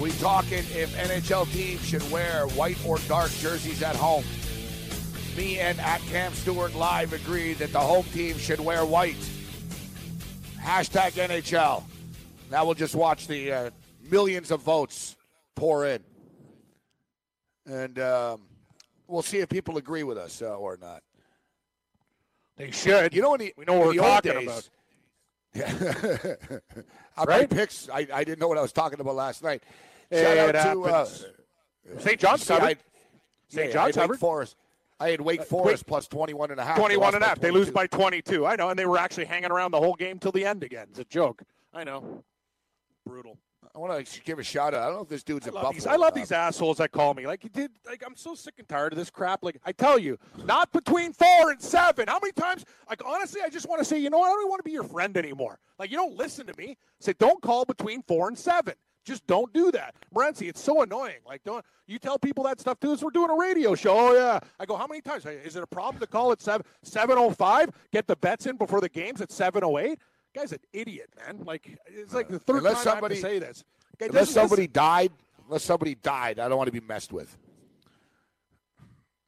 We 0.00 0.12
talking 0.12 0.58
if 0.58 0.94
NHL 0.96 1.50
teams 1.52 1.84
should 1.84 2.08
wear 2.10 2.46
white 2.48 2.78
or 2.86 2.98
dark 3.08 3.30
jerseys 3.32 3.82
at 3.82 3.96
home. 3.96 4.24
Me 5.36 5.58
and 5.58 5.80
at 5.80 6.00
Cam 6.02 6.32
Stewart 6.34 6.74
live 6.74 7.12
agree 7.12 7.54
that 7.54 7.72
the 7.72 7.80
home 7.80 8.04
team 8.12 8.38
should 8.38 8.60
wear 8.60 8.84
white. 8.84 9.16
Hashtag 10.60 11.12
NHL. 11.12 11.82
Now 12.50 12.64
we'll 12.64 12.74
just 12.74 12.94
watch 12.94 13.26
the 13.26 13.52
uh, 13.52 13.70
millions 14.10 14.50
of 14.50 14.62
votes 14.62 15.16
pour 15.56 15.86
in, 15.86 16.02
and 17.66 17.98
um, 17.98 18.42
we'll 19.06 19.22
see 19.22 19.38
if 19.38 19.48
people 19.48 19.78
agree 19.78 20.02
with 20.02 20.18
us 20.18 20.42
uh, 20.42 20.56
or 20.56 20.78
not. 20.80 21.02
They 22.58 22.70
should. 22.70 23.14
You 23.14 23.22
know, 23.22 23.36
the, 23.36 23.54
we 23.56 23.64
know 23.64 23.74
what 23.78 23.86
we're 23.88 23.94
talking 23.94 24.32
days- 24.32 24.46
about. 24.46 24.68
I 27.16 27.24
Right? 27.24 27.48
picks. 27.50 27.88
I, 27.88 28.06
I 28.12 28.22
didn't 28.24 28.38
know 28.40 28.48
what 28.48 28.58
I 28.58 28.62
was 28.62 28.72
talking 28.72 29.00
about 29.00 29.14
last 29.14 29.42
night. 29.42 29.62
Shout 30.12 30.36
it 30.36 30.56
out 30.56 30.72
to 30.74 30.82
uh. 30.84 31.06
St. 31.98 32.20
John's 32.20 32.42
see, 32.44 32.54
I- 32.54 32.58
covered. 32.58 32.78
yeah, 33.50 33.62
St. 33.62 33.70
I 33.70 33.72
John's 33.72 33.74
had 33.74 33.84
Wake 33.86 33.94
covered. 34.08 34.18
Forest. 34.20 34.56
I 35.00 35.10
had 35.10 35.20
Wake 35.20 35.44
Forest 35.44 35.86
plus 35.86 36.08
21 36.08 36.50
and 36.50 36.60
a 36.60 36.64
half. 36.64 36.76
They 36.76 36.80
21 36.82 37.14
and 37.14 37.24
a 37.24 37.26
half. 37.28 37.40
They 37.40 37.50
lose 37.52 37.70
by 37.70 37.86
22. 37.86 38.44
I 38.44 38.56
know, 38.56 38.68
and 38.70 38.78
they 38.78 38.84
were 38.86 38.98
actually 38.98 39.26
hanging 39.26 39.50
around 39.52 39.70
the 39.70 39.78
whole 39.78 39.94
game 39.94 40.18
till 40.18 40.32
the 40.32 40.44
end 40.44 40.64
again. 40.64 40.88
It's 40.90 40.98
a 40.98 41.04
joke. 41.04 41.42
I 41.72 41.84
know. 41.84 42.24
Brutal. 43.06 43.38
I 43.78 43.80
want 43.80 44.06
to 44.06 44.20
give 44.22 44.40
a 44.40 44.42
shout 44.42 44.74
out. 44.74 44.82
I 44.82 44.86
don't 44.86 44.96
know 44.96 45.02
if 45.02 45.08
this 45.08 45.22
dude's 45.22 45.46
I 45.46 45.50
love, 45.50 45.62
Buffalo. 45.62 45.72
these, 45.72 45.86
I 45.86 45.94
love 45.94 46.12
these 46.12 46.32
assholes 46.32 46.78
that 46.78 46.90
call 46.90 47.14
me. 47.14 47.28
Like 47.28 47.44
you 47.44 47.50
did. 47.50 47.70
Like 47.86 48.02
I'm 48.04 48.16
so 48.16 48.34
sick 48.34 48.54
and 48.58 48.68
tired 48.68 48.92
of 48.92 48.98
this 48.98 49.08
crap. 49.08 49.44
Like 49.44 49.60
I 49.64 49.70
tell 49.70 50.00
you, 50.00 50.18
not 50.44 50.72
between 50.72 51.12
four 51.12 51.52
and 51.52 51.62
seven. 51.62 52.08
How 52.08 52.18
many 52.20 52.32
times? 52.32 52.64
Like 52.90 53.02
honestly, 53.06 53.40
I 53.40 53.48
just 53.48 53.68
want 53.68 53.78
to 53.78 53.84
say, 53.84 54.00
you 54.00 54.10
know 54.10 54.18
what? 54.18 54.26
I 54.26 54.30
don't 54.30 54.40
even 54.40 54.48
want 54.50 54.58
to 54.58 54.64
be 54.64 54.72
your 54.72 54.82
friend 54.82 55.16
anymore. 55.16 55.60
Like 55.78 55.92
you 55.92 55.96
don't 55.96 56.16
listen 56.16 56.44
to 56.48 56.54
me. 56.58 56.76
Say 56.98 57.14
don't 57.20 57.40
call 57.40 57.64
between 57.64 58.02
four 58.02 58.26
and 58.26 58.36
seven. 58.36 58.74
Just 59.04 59.24
don't 59.28 59.52
do 59.54 59.70
that, 59.70 59.94
Morency. 60.12 60.48
It's 60.48 60.60
so 60.60 60.82
annoying. 60.82 61.20
Like 61.24 61.44
don't 61.44 61.64
you 61.86 62.00
tell 62.00 62.18
people 62.18 62.42
that 62.44 62.58
stuff 62.58 62.80
too? 62.80 62.92
As 62.92 63.04
we're 63.04 63.10
doing 63.10 63.30
a 63.30 63.36
radio 63.36 63.76
show. 63.76 63.96
Oh 63.96 64.12
yeah. 64.12 64.40
I 64.58 64.66
go. 64.66 64.76
How 64.76 64.88
many 64.88 65.02
times? 65.02 65.24
Is 65.24 65.54
it 65.54 65.62
a 65.62 65.68
problem 65.68 66.00
to 66.00 66.06
call 66.08 66.32
at 66.32 66.42
seven 66.42 66.66
seven 66.82 67.16
oh 67.16 67.30
five? 67.30 67.70
Get 67.92 68.08
the 68.08 68.16
bets 68.16 68.46
in 68.46 68.56
before 68.56 68.80
the 68.80 68.88
games 68.88 69.20
at 69.20 69.30
seven 69.30 69.62
oh 69.62 69.78
eight. 69.78 70.00
Guy's 70.38 70.52
an 70.52 70.60
idiot, 70.72 71.10
man. 71.16 71.44
Like 71.44 71.78
it's 71.86 72.14
like 72.14 72.28
the 72.28 72.38
third 72.38 72.56
Uh, 72.56 72.58
Unless 72.58 72.84
time 72.84 72.92
somebody- 72.94 73.14
I 73.14 73.18
have 73.18 73.24
to 73.24 73.30
say 73.30 73.38
this. 73.40 73.64
Guy 73.98 74.06
Unless 74.06 74.30
somebody 74.30 74.62
listen. 74.62 74.72
died, 74.72 75.12
unless 75.46 75.64
somebody 75.64 75.94
died, 75.96 76.38
I 76.38 76.48
don't 76.48 76.56
want 76.58 76.68
to 76.68 76.80
be 76.80 76.86
messed 76.86 77.12
with. 77.12 77.36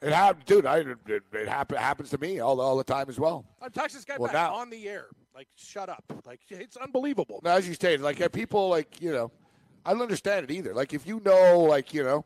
It 0.03 0.13
happened, 0.13 0.45
dude. 0.47 0.65
I, 0.67 0.79
it, 0.79 1.23
it 1.33 1.49
happen, 1.49 1.77
happens 1.77 2.11
to 2.11 2.19
me 2.19 2.39
all, 2.41 2.61
all 2.61 2.77
the 2.77 2.85
time 2.85 3.07
as 3.11 3.19
well. 3.21 3.45
I 3.61 3.69
text 3.69 3.95
this 3.97 4.05
guy 4.05 4.17
Well, 4.19 4.29
back 4.33 4.35
now- 4.51 4.55
on 4.55 4.71
the 4.71 4.89
air. 4.89 5.07
Like, 5.35 5.49
shut 5.57 5.89
up. 5.89 6.05
Like, 6.27 6.41
it's 6.51 6.77
unbelievable. 6.77 7.41
Now, 7.45 7.57
as 7.57 7.67
you 7.67 7.73
stated, 7.75 8.01
like 8.03 8.21
uh, 8.21 8.29
people, 8.29 8.69
like 8.69 9.01
you 9.01 9.13
know, 9.13 9.31
I 9.87 9.93
don't 9.93 10.03
understand 10.03 10.45
it 10.45 10.53
either. 10.53 10.75
Like 10.75 10.93
if 10.93 11.07
you 11.07 11.21
know, 11.25 11.61
like 11.61 11.95
you 11.95 12.03
know, 12.03 12.25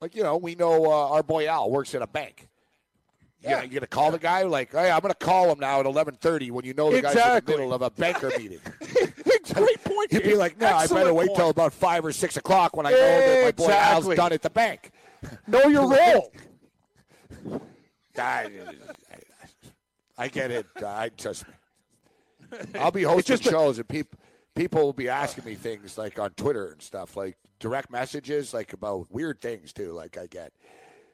like 0.00 0.14
you 0.14 0.22
know, 0.22 0.36
we 0.36 0.54
know 0.54 0.84
uh, 0.86 1.08
our 1.10 1.22
boy 1.22 1.46
Al 1.48 1.70
works 1.70 1.94
at 1.94 2.00
a 2.02 2.06
bank. 2.06 2.48
Yeah, 3.40 3.62
you're 3.62 3.68
gonna 3.80 3.86
call 3.86 4.10
the 4.10 4.18
guy 4.18 4.42
like, 4.42 4.72
hey, 4.72 4.90
I'm 4.90 5.00
gonna 5.00 5.14
call 5.14 5.50
him 5.52 5.60
now 5.60 5.78
at 5.80 5.86
11:30 5.86 6.50
when 6.50 6.64
you 6.64 6.74
know 6.74 6.90
the 6.90 7.00
guy's 7.02 7.14
in 7.14 7.44
the 7.44 7.52
middle 7.52 7.72
of 7.72 7.82
a 7.82 7.90
banker 7.90 8.30
meeting. 8.36 8.58
Great 9.54 9.82
point. 9.84 10.12
You'd 10.12 10.24
be 10.24 10.34
like, 10.34 10.58
no, 10.60 10.66
I 10.68 10.86
better 10.86 11.14
wait 11.14 11.28
point. 11.28 11.38
till 11.38 11.50
about 11.50 11.72
five 11.72 12.04
or 12.04 12.12
six 12.12 12.36
o'clock 12.36 12.76
when 12.76 12.84
I 12.86 12.90
know 12.90 12.96
that 12.98 13.44
my 13.44 13.52
boy 13.52 13.72
Al's 13.72 13.98
Exactly. 13.98 14.16
done 14.16 14.32
at 14.32 14.42
the 14.42 14.50
bank. 14.50 14.90
know 15.46 15.64
your 15.68 15.88
role. 15.88 16.32
I, 18.18 18.50
I 20.16 20.28
get 20.28 20.50
it. 20.50 20.66
I 20.84 21.10
just, 21.16 21.44
I'll 22.74 22.90
be 22.90 23.04
hosting 23.04 23.38
shows 23.38 23.78
and 23.78 23.88
people 23.88 24.18
people 24.56 24.82
will 24.82 24.92
be 24.92 25.08
asking 25.08 25.44
me 25.44 25.54
things 25.54 25.96
like 25.96 26.18
on 26.18 26.30
Twitter 26.30 26.72
and 26.72 26.82
stuff, 26.82 27.16
like 27.16 27.36
direct 27.60 27.90
messages, 27.90 28.52
like 28.52 28.72
about 28.72 29.06
weird 29.10 29.40
things 29.40 29.72
too. 29.72 29.92
Like 29.92 30.18
I 30.18 30.26
get, 30.26 30.52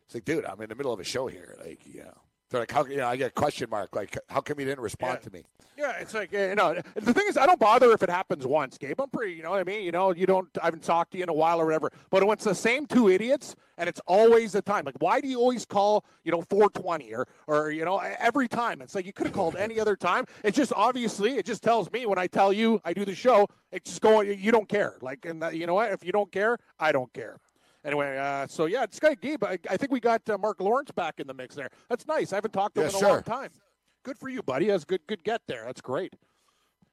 it's 0.06 0.14
like, 0.14 0.24
dude, 0.24 0.44
I'm 0.44 0.60
in 0.60 0.68
the 0.68 0.74
middle 0.74 0.92
of 0.92 1.00
a 1.00 1.04
show 1.04 1.26
here. 1.26 1.56
Like, 1.64 1.86
you 1.86 2.02
know, 2.04 2.14
They're 2.50 2.60
like, 2.60 2.70
how? 2.70 2.84
You 2.86 2.98
know, 2.98 3.08
I 3.08 3.16
get 3.16 3.28
a 3.28 3.32
question 3.32 3.68
mark. 3.70 3.94
Like, 3.96 4.16
how 4.28 4.40
come 4.40 4.60
you 4.60 4.66
didn't 4.66 4.80
respond 4.82 5.18
Yeah. 5.22 5.28
to 5.28 5.32
me? 5.32 5.44
Yeah, 5.76 5.92
it's 5.98 6.14
like 6.14 6.30
you 6.30 6.54
know. 6.54 6.80
The 6.94 7.12
thing 7.12 7.24
is, 7.28 7.36
I 7.36 7.46
don't 7.46 7.58
bother 7.58 7.90
if 7.90 8.02
it 8.04 8.08
happens 8.08 8.46
once, 8.46 8.78
Gabe. 8.78 9.00
I'm 9.00 9.10
pretty, 9.10 9.32
you 9.32 9.42
know 9.42 9.50
what 9.50 9.58
I 9.58 9.64
mean. 9.64 9.82
You 9.84 9.90
know, 9.90 10.14
you 10.14 10.24
don't. 10.24 10.48
I 10.62 10.66
haven't 10.66 10.84
talked 10.84 11.10
to 11.12 11.18
you 11.18 11.24
in 11.24 11.28
a 11.28 11.32
while 11.34 11.60
or 11.60 11.64
whatever. 11.64 11.90
But 12.10 12.22
when 12.22 12.34
it's 12.34 12.44
the 12.44 12.54
same 12.54 12.86
two 12.86 13.08
idiots, 13.08 13.56
and 13.76 13.88
it's 13.88 14.00
always 14.06 14.52
the 14.52 14.62
time. 14.62 14.84
Like, 14.84 14.94
why 15.00 15.20
do 15.20 15.26
you 15.26 15.40
always 15.40 15.64
call, 15.66 16.04
you 16.22 16.30
know, 16.30 16.42
420 16.42 17.12
or, 17.12 17.26
or 17.48 17.72
you 17.72 17.84
know, 17.84 17.98
every 17.98 18.46
time? 18.46 18.82
It's 18.82 18.94
like 18.94 19.04
you 19.04 19.12
could 19.12 19.26
have 19.26 19.34
called 19.34 19.56
any 19.56 19.80
other 19.80 19.96
time. 19.96 20.26
It's 20.44 20.56
just 20.56 20.72
obviously, 20.76 21.38
it 21.38 21.44
just 21.44 21.64
tells 21.64 21.90
me 21.90 22.06
when 22.06 22.18
I 22.18 22.28
tell 22.28 22.52
you 22.52 22.80
I 22.84 22.92
do 22.92 23.04
the 23.04 23.14
show, 23.16 23.48
it's 23.72 23.90
just 23.90 24.00
going. 24.00 24.38
You 24.38 24.52
don't 24.52 24.68
care. 24.68 24.94
Like, 25.02 25.24
and 25.24 25.42
you 25.52 25.66
know 25.66 25.74
what? 25.74 25.90
If 25.90 26.04
you 26.04 26.12
don't 26.12 26.30
care, 26.30 26.56
I 26.78 26.92
don't 26.92 27.12
care. 27.12 27.40
Anyway, 27.84 28.16
uh, 28.16 28.46
so 28.46 28.64
yeah, 28.64 28.84
it's 28.84 28.98
got 28.98 29.20
Gabe. 29.20 29.44
I, 29.44 29.58
I 29.68 29.76
think 29.76 29.92
we 29.92 30.00
got 30.00 30.28
uh, 30.30 30.38
Mark 30.38 30.60
Lawrence 30.60 30.90
back 30.90 31.20
in 31.20 31.26
the 31.26 31.34
mix 31.34 31.54
there. 31.54 31.70
That's 31.90 32.06
nice. 32.06 32.32
I 32.32 32.36
haven't 32.36 32.52
talked 32.52 32.76
to 32.76 32.82
him 32.82 32.88
in 32.88 32.94
a 32.94 33.08
long 33.08 33.22
time. 33.22 33.50
Good 34.04 34.18
for 34.18 34.28
you, 34.28 34.42
buddy. 34.42 34.66
That's 34.66 34.84
good. 34.84 35.00
Good 35.06 35.22
get 35.22 35.42
there. 35.46 35.64
That's 35.66 35.80
great. 35.80 36.14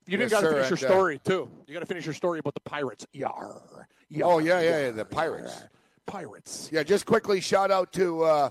You 0.08 0.17
didn't 0.17 0.32
Yes, 0.32 0.41
got 0.41 0.47
to 0.47 0.54
finish 0.54 0.82
your 0.82 0.89
uh, 0.89 0.93
story 0.93 1.19
too. 1.23 1.49
You 1.67 1.73
got 1.73 1.82
to 1.82 1.86
finish 1.86 2.06
your 2.06 2.13
story 2.13 2.39
about 2.39 2.56
the 2.56 2.62
pirates. 2.62 3.06
Yar. 3.13 3.88
Yar. 4.10 4.30
Oh 4.32 4.39
yeah, 4.39 4.60
yeah, 4.60 4.86
yeah. 4.86 4.91
The 4.91 5.06
Pirates. 5.06 5.63
Pirates. 6.06 6.69
Yeah, 6.71 6.84
just 6.84 7.06
quickly, 7.06 7.39
shout 7.39 7.71
out 7.71 7.93
to 7.93 8.23
uh, 8.23 8.49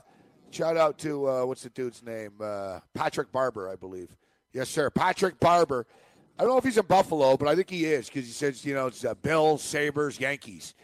shout 0.50 0.76
out 0.76 0.98
to 0.98 1.28
uh, 1.28 1.44
what's 1.44 1.62
the 1.62 1.70
dude's 1.70 2.02
name? 2.02 2.32
Uh, 2.40 2.80
Patrick 2.94 3.32
Barber, 3.32 3.68
I 3.68 3.76
believe. 3.76 4.16
Yes, 4.54 4.70
sir, 4.70 4.88
Patrick 4.90 5.38
Barber. 5.40 5.86
I 6.38 6.44
don't 6.44 6.52
know 6.52 6.58
if 6.58 6.64
he's 6.64 6.78
in 6.78 6.86
Buffalo, 6.86 7.36
but 7.36 7.48
I 7.48 7.54
think 7.54 7.68
he 7.68 7.84
is 7.84 8.06
because 8.06 8.24
he 8.24 8.32
says 8.32 8.64
you 8.64 8.72
know 8.72 8.86
it's 8.86 9.04
uh, 9.04 9.14
Bills, 9.14 9.62
Sabres, 9.62 10.18
Yankees. 10.18 10.74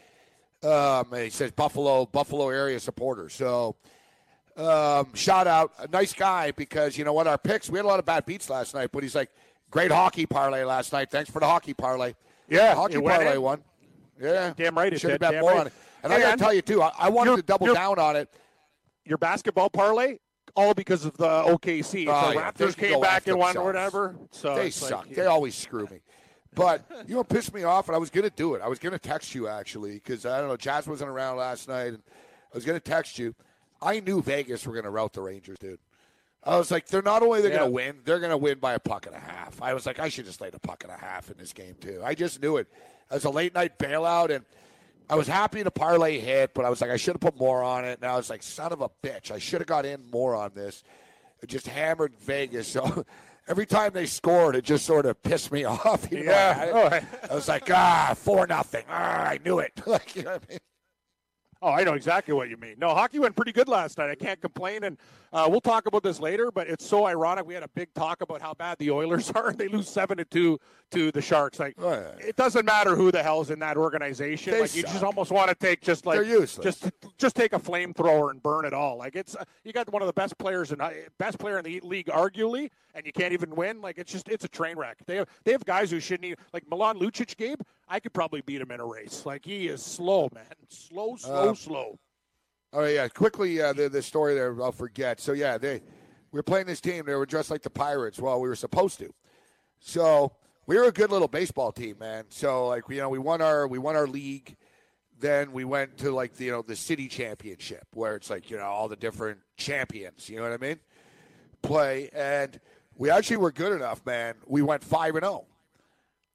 Um, 0.62 1.07
he 1.14 1.31
says 1.31 1.53
Buffalo, 1.53 2.07
Buffalo 2.07 2.49
area 2.49 2.81
supporter. 2.81 3.29
So 3.29 3.77
um, 4.57 5.14
shout 5.14 5.47
out, 5.47 5.73
a 5.79 5.88
nice 5.88 6.14
guy 6.14 6.51
because 6.51 6.97
you 6.97 7.05
know 7.05 7.12
what 7.12 7.27
our 7.27 7.38
picks. 7.38 7.69
We 7.69 7.79
had 7.79 7.85
a 7.85 7.88
lot 7.88 7.99
of 7.99 8.05
bad 8.07 8.25
beats 8.25 8.49
last 8.49 8.75
night, 8.75 8.90
but 8.92 9.03
he's 9.03 9.14
like 9.14 9.31
great 9.71 9.90
hockey 9.90 10.27
parlay 10.27 10.64
last 10.64 10.92
night. 10.92 11.11
Thanks 11.11 11.31
for 11.31 11.40
the 11.40 11.47
hockey 11.47 11.75
parlay. 11.75 12.14
Yeah, 12.49 12.75
hockey 12.75 13.01
parlay 13.01 13.35
in. 13.35 13.42
won. 13.42 13.62
Yeah, 14.21 14.55
Damn 14.57 14.77
right 14.79 14.92
it 14.92 15.01
Should 15.01 15.11
have 15.11 15.21
bet 15.21 15.40
more 15.40 15.51
right. 15.51 15.61
on 15.61 15.66
it. 15.66 15.73
And, 16.03 16.12
I 16.12 16.21
got 16.21 16.33
to 16.33 16.37
tell 16.38 16.55
you 16.55 16.62
too, 16.62 16.81
I, 16.81 16.92
I 16.99 17.09
wanted 17.11 17.37
to 17.37 17.42
double 17.42 17.75
down 17.75 17.99
on 17.99 18.16
it. 18.16 18.31
Your 19.05 19.19
basketball 19.19 19.69
parlay, 19.69 20.19
all 20.55 20.73
because 20.73 21.05
of 21.05 21.16
the 21.16 21.27
OKC. 21.27 22.07
Oh, 22.09 22.29
the 22.31 22.35
yeah. 22.35 22.51
They 22.51 22.64
Raptors 22.64 22.77
came 22.77 23.01
back 23.01 23.27
and 23.27 23.38
won 23.38 23.57
or 23.57 23.64
whatever. 23.64 24.16
So 24.31 24.55
They 24.55 24.69
it's 24.69 24.81
like, 24.83 24.90
suck. 24.90 25.07
yeah. 25.11 25.16
They 25.16 25.27
always 25.27 25.55
screw 25.55 25.87
me. 25.90 26.01
But 26.57 26.85
you 27.07 27.14
know, 27.14 27.23
pissed 27.23 27.55
me 27.55 27.62
off, 27.62 27.87
and 27.88 27.95
I 27.95 27.99
was 27.99 28.11
going 28.11 28.25
to 28.25 28.35
do 28.35 28.55
it. 28.55 28.62
I 28.62 28.66
was 28.66 28.81
going 28.81 28.95
to 28.95 28.99
text 28.99 29.33
you 29.35 29.47
actually 29.47 29.92
because 29.92 30.27
I 30.27 30.40
don't 30.40 30.49
know. 30.49 30.57
Jazz 30.57 30.88
wasn't 30.88 31.11
around 31.11 31.37
last 31.37 31.69
night, 31.69 31.88
and 31.88 32.03
I 32.53 32.57
was 32.57 32.64
going 32.64 32.77
to 32.81 32.85
text 32.85 33.19
you. 33.19 33.35
I 33.81 34.01
knew 34.01 34.23
Vegas 34.23 34.66
were 34.66 34.73
going 34.73 34.85
to 34.87 34.90
rout 34.90 35.12
the 35.12 35.21
Rangers, 35.21 35.59
dude. 35.61 35.79
I 36.42 36.57
was 36.57 36.71
like, 36.71 36.87
they're 36.87 37.03
not 37.03 37.23
only 37.23 37.42
they're 37.42 37.51
Yeah. 37.51 37.59
going 37.59 37.69
to 37.71 37.75
win, 37.75 37.97
they're 38.05 38.21
going 38.21 38.31
to 38.31 38.37
win 38.38 38.59
by 38.59 38.73
a 38.75 38.79
puck 38.79 39.07
and 39.07 39.14
a 39.14 39.19
half. 39.19 39.61
I 39.61 39.75
was 39.75 39.85
like, 39.85 39.99
I 40.01 40.09
should 40.09 40.25
just 40.25 40.40
laid 40.40 40.55
a 40.55 40.59
puck 40.59 40.83
and 40.83 40.92
a 40.92 40.97
half 40.97 41.31
in 41.31 41.37
this 41.37 41.53
game 41.53 41.75
too. 41.81 42.01
I 42.05 42.14
just 42.14 42.40
knew 42.40 42.57
it. 42.57 42.69
As 43.11 43.25
a 43.25 43.31
late 43.31 43.55
night 43.55 43.79
bailout, 43.79 44.35
and 44.35 44.45
I 45.11 45.16
was 45.16 45.29
happy 45.29 45.62
to 45.62 45.71
parlay 45.71 46.19
hit, 46.21 46.55
but 46.55 46.64
I 46.64 46.71
was 46.71 46.81
like, 46.81 46.90
I 46.90 46.97
should 46.97 47.14
have 47.14 47.21
put 47.21 47.37
more 47.38 47.62
on 47.62 47.85
it. 47.85 47.99
And 48.01 48.11
I 48.11 48.16
was 48.16 48.31
like, 48.31 48.42
son 48.42 48.73
of 48.73 48.81
a 48.81 48.88
bitch, 49.03 49.31
I 49.31 49.38
should 49.38 49.61
have 49.61 49.69
got 49.69 49.85
in 49.85 50.09
more 50.11 50.35
on 50.35 50.53
this. 50.55 50.83
It 51.42 51.49
just 51.49 51.66
hammered 51.66 52.14
Vegas. 52.21 52.69
So 52.73 53.05
every 53.49 53.67
time 53.67 53.93
they 53.93 54.07
scored, 54.07 54.57
it 54.57 54.65
just 54.65 54.85
sort 54.87 55.07
of 55.07 55.23
pissed 55.23 55.53
me 55.53 55.65
off. 55.65 56.09
though 56.11 56.19
I 56.19 56.23
Yeah. 56.23 56.71
Oh, 56.73 57.31
I 57.31 57.35
was 57.35 57.49
like, 57.49 57.71
ah, 57.71 58.15
four 58.17 58.47
nothing. 58.47 58.85
Ah, 58.89 59.25
I 59.29 59.39
knew 59.45 59.59
it. 59.59 59.73
like, 59.87 60.15
you 60.17 60.23
know 60.23 60.33
what 60.33 60.43
I 60.49 60.53
mean? 60.53 60.59
Oh, 61.62 61.71
I 61.71 61.85
know 61.85 61.95
exactly 61.95 62.35
what 62.35 62.49
you 62.51 62.57
mean. 62.59 62.75
No, 62.79 62.90
hockey 62.90 63.19
went 63.19 63.35
pretty 63.35 63.53
good 63.53 63.66
last 63.69 63.97
night. 63.99 64.11
I 64.11 64.14
can't 64.14 64.40
complain, 64.40 64.85
and 64.85 64.99
uh, 65.33 65.47
we'll 65.51 65.61
talk 65.62 65.87
about 65.87 66.03
this 66.03 66.21
later. 66.21 66.51
But 66.53 66.69
it's 66.69 66.85
so 66.87 67.07
ironic. 67.07 67.47
We 67.47 67.55
had 67.55 67.62
a 67.62 67.69
big 67.69 67.92
talk 67.95 68.21
about 68.21 68.42
how 68.42 68.53
bad 68.55 68.79
the 68.79 68.90
Oilers 68.90 69.31
are, 69.35 69.49
and 69.49 69.59
they 69.59 69.69
lose 69.69 69.88
seven 69.88 70.19
to 70.19 70.25
two 70.27 70.59
to 70.92 71.11
the 71.11 71.23
Sharks. 71.23 71.59
Like 71.59 71.75
Oh, 71.79 71.90
yeah. 71.92 72.11
it 72.27 72.37
doesn't 72.37 72.64
matter 72.66 72.95
who 72.95 73.11
the 73.11 73.23
hell's 73.23 73.51
in 73.51 73.59
that 73.61 73.77
organization. 73.77 74.53
They 74.53 74.61
like 74.61 74.77
you 74.77 74.83
just 74.83 75.03
almost 75.03 75.33
want 75.33 75.49
to 75.49 75.55
take 75.55 75.81
just 75.81 76.05
like 76.07 76.19
just 76.62 76.90
just 77.19 77.35
take 77.37 77.53
a 77.55 77.59
flamethrower 77.59 78.31
and 78.31 78.42
burn 78.42 78.64
it 78.66 78.75
all. 78.75 78.99
Like 78.99 79.16
it's 79.16 79.35
uh, 79.35 79.45
you 79.64 79.73
got 79.73 79.90
one 79.92 80.03
of 80.03 80.07
the 80.07 80.12
best 80.12 80.37
players 80.38 80.73
in 80.73 80.81
uh, 80.81 80.90
best 81.19 81.38
player 81.38 81.59
in 81.59 81.64
the 81.64 81.81
league, 81.81 82.07
arguably, 82.07 82.71
and 82.95 83.05
you 83.07 83.12
can't 83.12 83.33
even 83.33 83.51
win. 83.57 83.81
Like 83.81 83.99
it's 83.99 84.12
just 84.12 84.29
it's 84.29 84.45
a 84.45 84.49
train 84.49 84.77
wreck. 84.77 84.99
They 85.07 85.16
have 85.16 85.29
they 85.45 85.53
have 85.53 85.64
guys 85.64 85.90
who 85.90 86.01
shouldn't 86.01 86.27
even 86.27 86.38
like 86.53 86.69
Milan 86.71 86.99
Lucic. 86.99 87.37
Gabe, 87.37 87.61
I 87.88 87.99
could 87.99 88.12
probably 88.12 88.42
beat 88.42 88.61
him 88.61 88.71
in 88.71 88.79
a 88.81 88.87
race. 88.87 89.25
Like 89.27 89.45
he 89.45 89.66
is 89.69 89.83
slow, 89.83 90.29
man, 90.33 90.45
slow, 90.69 91.16
slow, 91.16 91.46
Uh, 91.51 91.55
slow. 91.55 91.99
Oh 92.73 92.85
yeah, 92.85 93.09
quickly 93.09 93.61
uh, 93.61 93.73
the 93.73 93.89
the 93.89 94.03
story 94.03 94.35
there 94.35 94.61
I'll 94.63 94.73
forget. 94.73 95.21
So 95.21 95.33
yeah, 95.33 95.59
they 95.59 95.81
we 96.31 96.39
were 96.39 96.43
playing 96.43 96.67
this 96.67 96.81
team. 96.81 97.05
They 97.07 97.15
were 97.15 97.27
dressed 97.27 97.51
like 97.51 97.63
the 97.63 97.71
Pirates. 97.71 98.19
Well, 98.19 98.41
we 98.41 98.49
were 98.49 98.57
supposed 98.57 98.99
to. 98.99 99.13
So 99.81 100.33
we 100.67 100.77
were 100.77 100.85
a 100.85 100.93
good 100.93 101.11
little 101.11 101.29
baseball 101.29 101.73
team, 101.73 101.97
man. 101.99 102.25
So 102.29 102.69
like 102.69 102.85
you 102.89 102.99
know 102.99 103.09
we 103.09 103.19
won 103.19 103.41
our 103.41 103.67
we 103.67 103.79
won 103.79 103.97
our 103.97 104.07
league. 104.07 104.57
Then 105.19 105.53
we 105.53 105.65
went 105.65 105.97
to 105.99 106.11
like 106.11 106.35
the, 106.35 106.45
you 106.47 106.51
know 106.51 106.63
the 106.63 106.77
city 106.77 107.09
championship 107.09 107.87
where 107.95 108.17
it's 108.17 108.29
like 108.29 108.51
you 108.51 108.57
know 108.59 108.65
all 108.65 108.89
the 108.89 108.97
different 108.97 109.39
champions. 109.57 110.29
You 110.29 110.37
know 110.37 110.43
what 110.43 110.53
I 110.53 110.59
mean? 110.59 110.79
Play 111.63 112.11
and 112.13 112.61
we 112.97 113.11
actually 113.11 113.37
were 113.39 113.53
good 113.53 113.73
enough, 113.73 114.05
man. 114.05 114.35
We 114.47 114.63
went 114.63 114.83
five 114.83 115.15
and 115.15 115.25
zero. 115.25 115.47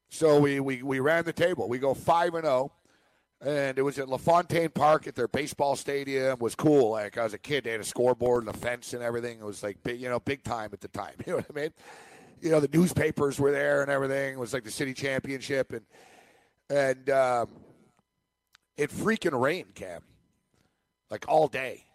So 0.10 0.39
we, 0.39 0.60
we 0.60 0.84
we 0.84 1.00
ran 1.00 1.24
the 1.24 1.34
table. 1.34 1.69
We 1.69 1.80
go 1.80 1.93
five 1.93 2.34
and 2.34 2.43
zero 2.43 2.71
and 3.43 3.77
it 3.77 3.82
was 3.82 3.97
at 3.99 4.08
LaFontaine 4.08 4.69
Park 4.69 5.08
at 5.08 5.15
their 5.15 5.27
baseball 5.27 5.75
stadium. 5.75 6.34
It 6.34 6.39
was 6.39 6.56
cool. 6.56 6.91
Like 6.91 7.17
I 7.17 7.23
was 7.23 7.34
a 7.34 7.38
kid, 7.39 7.63
they 7.63 7.71
had 7.71 7.82
a 7.82 7.86
scoreboard 7.86 8.45
and 8.45 8.56
a 8.56 8.58
fence 8.58 8.93
and 8.93 9.01
everything. 9.04 9.39
It 9.39 9.45
was 9.45 9.63
like 9.63 9.82
big, 9.84 9.99
you 9.99 10.10
know, 10.10 10.19
big 10.19 10.43
time 10.43 10.69
at 10.73 10.82
the 10.82 10.88
time. 10.89 11.13
You 11.25 11.34
know 11.34 11.38
what 11.38 11.45
I 11.56 11.62
mean? 11.62 11.71
You 12.41 12.49
know, 12.51 12.60
the 12.60 12.69
newspapers 12.75 13.39
were 13.39 13.51
there 13.51 13.82
and 13.82 13.91
everything. 13.91 14.34
It 14.34 14.39
was 14.39 14.54
like 14.54 14.63
the 14.63 14.71
city 14.71 14.93
championship 14.93 15.71
and 15.73 15.82
and 16.69 17.10
um, 17.10 17.49
it 18.77 18.89
freaking 18.91 19.39
rained, 19.39 19.75
Cam, 19.75 20.01
like 21.10 21.25
all 21.27 21.47
day 21.47 21.86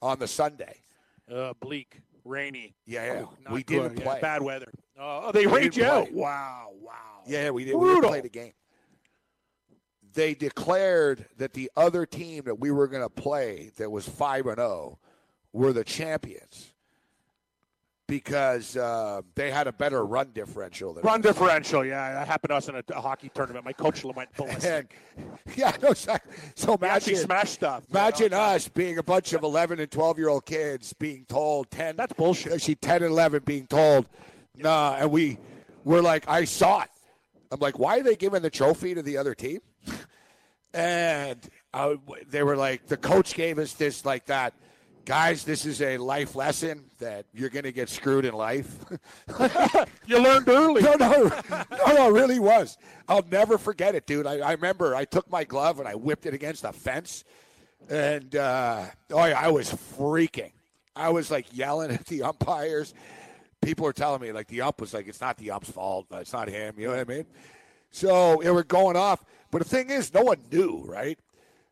on 0.00 0.18
the 0.18 0.28
Sunday. 0.28 0.80
Uh, 1.30 1.52
bleak, 1.60 2.00
rainy. 2.24 2.74
Yeah, 2.86 3.04
yeah. 3.04 3.24
Oh, 3.48 3.52
we 3.52 3.62
good. 3.62 3.82
didn't 3.82 3.98
Yeah, 3.98 4.04
play. 4.04 4.20
bad 4.20 4.42
weather. 4.42 4.70
Oh, 4.98 5.32
they 5.32 5.46
rate 5.46 5.76
you 5.76 5.84
out. 5.84 6.10
Wow, 6.12 6.70
wow. 6.80 6.92
Yeah, 7.26 7.50
we 7.50 7.64
did. 7.64 7.74
We 7.74 7.88
didn't 7.88 8.04
play 8.04 8.20
the 8.20 8.28
game. 8.28 8.52
They 10.14 10.34
declared 10.34 11.26
that 11.36 11.52
the 11.52 11.70
other 11.76 12.06
team 12.06 12.44
that 12.44 12.58
we 12.58 12.70
were 12.70 12.88
going 12.88 13.02
to 13.02 13.10
play, 13.10 13.70
that 13.76 13.90
was 13.90 14.08
five 14.08 14.46
and 14.46 14.56
zero, 14.56 14.98
were 15.52 15.72
the 15.72 15.84
champions 15.84 16.72
because 18.08 18.74
uh, 18.76 19.20
they 19.34 19.50
had 19.50 19.66
a 19.66 19.72
better 19.72 20.04
run 20.04 20.30
differential 20.32 20.94
than 20.94 21.04
Run 21.04 21.20
differential. 21.20 21.84
Yeah, 21.84 22.14
that 22.14 22.26
happened 22.26 22.50
to 22.50 22.56
us 22.56 22.68
in 22.68 22.74
a, 22.74 22.82
a 22.94 23.00
hockey 23.00 23.30
tournament. 23.32 23.64
My 23.66 23.74
coach 23.74 24.02
went 24.02 24.34
ballistic. 24.34 24.96
And 25.16 25.26
yeah, 25.56 25.76
no, 25.82 25.90
exactly. 25.90 26.34
So 26.54 26.72
actually 26.72 27.12
imagine, 27.12 27.16
smashed 27.16 27.52
stuff. 27.54 27.84
imagine 27.90 28.24
You 28.24 28.30
know? 28.30 28.40
us 28.40 28.66
being 28.66 28.98
a 28.98 29.02
bunch 29.02 29.34
of 29.34 29.44
eleven 29.44 29.78
and 29.78 29.90
twelve 29.90 30.18
year 30.18 30.30
old 30.30 30.46
kids 30.46 30.92
being 30.94 31.26
told 31.28 31.70
ten. 31.70 31.96
That's 31.96 32.14
bullshit. 32.14 32.52
Actually, 32.52 32.76
ten 32.76 33.02
and 33.02 33.12
eleven 33.12 33.42
being 33.44 33.66
told, 33.66 34.06
nah, 34.56 34.96
and 34.98 35.10
we 35.10 35.38
were 35.84 36.02
like, 36.02 36.26
I 36.28 36.44
saw 36.44 36.82
it. 36.82 36.88
I'm 37.52 37.60
like, 37.60 37.78
why 37.78 37.98
are 37.98 38.02
they 38.02 38.16
giving 38.16 38.42
the 38.42 38.50
trophy 38.50 38.94
to 38.94 39.02
the 39.02 39.18
other 39.18 39.34
team? 39.34 39.60
And 40.74 41.38
uh, 41.72 41.94
they 42.28 42.42
were 42.42 42.56
like, 42.56 42.86
the 42.86 42.96
coach 42.96 43.34
gave 43.34 43.58
us 43.58 43.74
this 43.74 44.04
like 44.04 44.26
that. 44.26 44.54
Guys, 45.04 45.42
this 45.44 45.64
is 45.64 45.80
a 45.80 45.96
life 45.96 46.36
lesson 46.36 46.84
that 46.98 47.24
you're 47.32 47.48
going 47.48 47.64
to 47.64 47.72
get 47.72 47.88
screwed 47.88 48.24
in 48.24 48.34
life. 48.34 48.76
You 50.08 50.22
learned 50.22 50.48
early. 50.48 50.80
No, 50.80 50.94
no, 50.94 51.30
no, 51.50 51.64
no, 51.70 52.08
it 52.08 52.12
really 52.18 52.38
was. 52.38 52.78
I'll 53.10 53.24
never 53.30 53.58
forget 53.58 53.94
it, 53.94 54.06
dude. 54.06 54.26
I, 54.26 54.38
I 54.38 54.52
remember 54.52 54.94
I 54.96 55.04
took 55.04 55.30
my 55.30 55.44
glove 55.44 55.80
and 55.80 55.86
I 55.86 55.94
whipped 55.96 56.24
it 56.24 56.32
against 56.32 56.64
a 56.64 56.72
fence, 56.72 57.24
and 57.90 58.34
uh, 58.34 58.86
oh 59.10 59.26
yeah, 59.26 59.38
I 59.38 59.50
was 59.50 59.70
freaking. 59.70 60.52
I 60.96 61.10
was 61.10 61.30
like 61.30 61.46
yelling 61.52 61.90
at 61.90 62.06
the 62.06 62.22
umpires. 62.22 62.94
People 63.60 63.84
were 63.84 63.92
telling 63.92 64.22
me 64.22 64.32
like 64.32 64.48
the 64.48 64.62
ump 64.62 64.80
was 64.80 64.94
like, 64.94 65.08
it's 65.08 65.20
not 65.20 65.36
the 65.36 65.50
ump's 65.50 65.70
fault, 65.70 66.06
it's 66.12 66.32
not 66.32 66.48
him. 66.48 66.76
You 66.78 66.86
know 66.86 66.96
what 66.96 67.00
I 67.00 67.12
mean? 67.12 67.26
So 67.90 68.40
it 68.40 68.50
were 68.50 68.64
going 68.64 68.96
off, 68.96 69.22
but 69.50 69.58
the 69.58 69.64
thing 69.68 69.90
is, 69.90 70.12
no 70.12 70.22
one 70.22 70.38
knew, 70.52 70.82
right? 70.86 71.18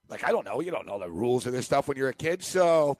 Like 0.08 0.24
I 0.24 0.30
don't 0.30 0.44
know, 0.46 0.60
you 0.60 0.70
don't 0.70 0.86
know 0.86 0.98
the 0.98 1.10
rules 1.10 1.46
of 1.46 1.52
this 1.52 1.66
stuff 1.66 1.88
when 1.88 1.96
you're 1.96 2.08
a 2.08 2.14
kid. 2.14 2.42
So 2.42 2.96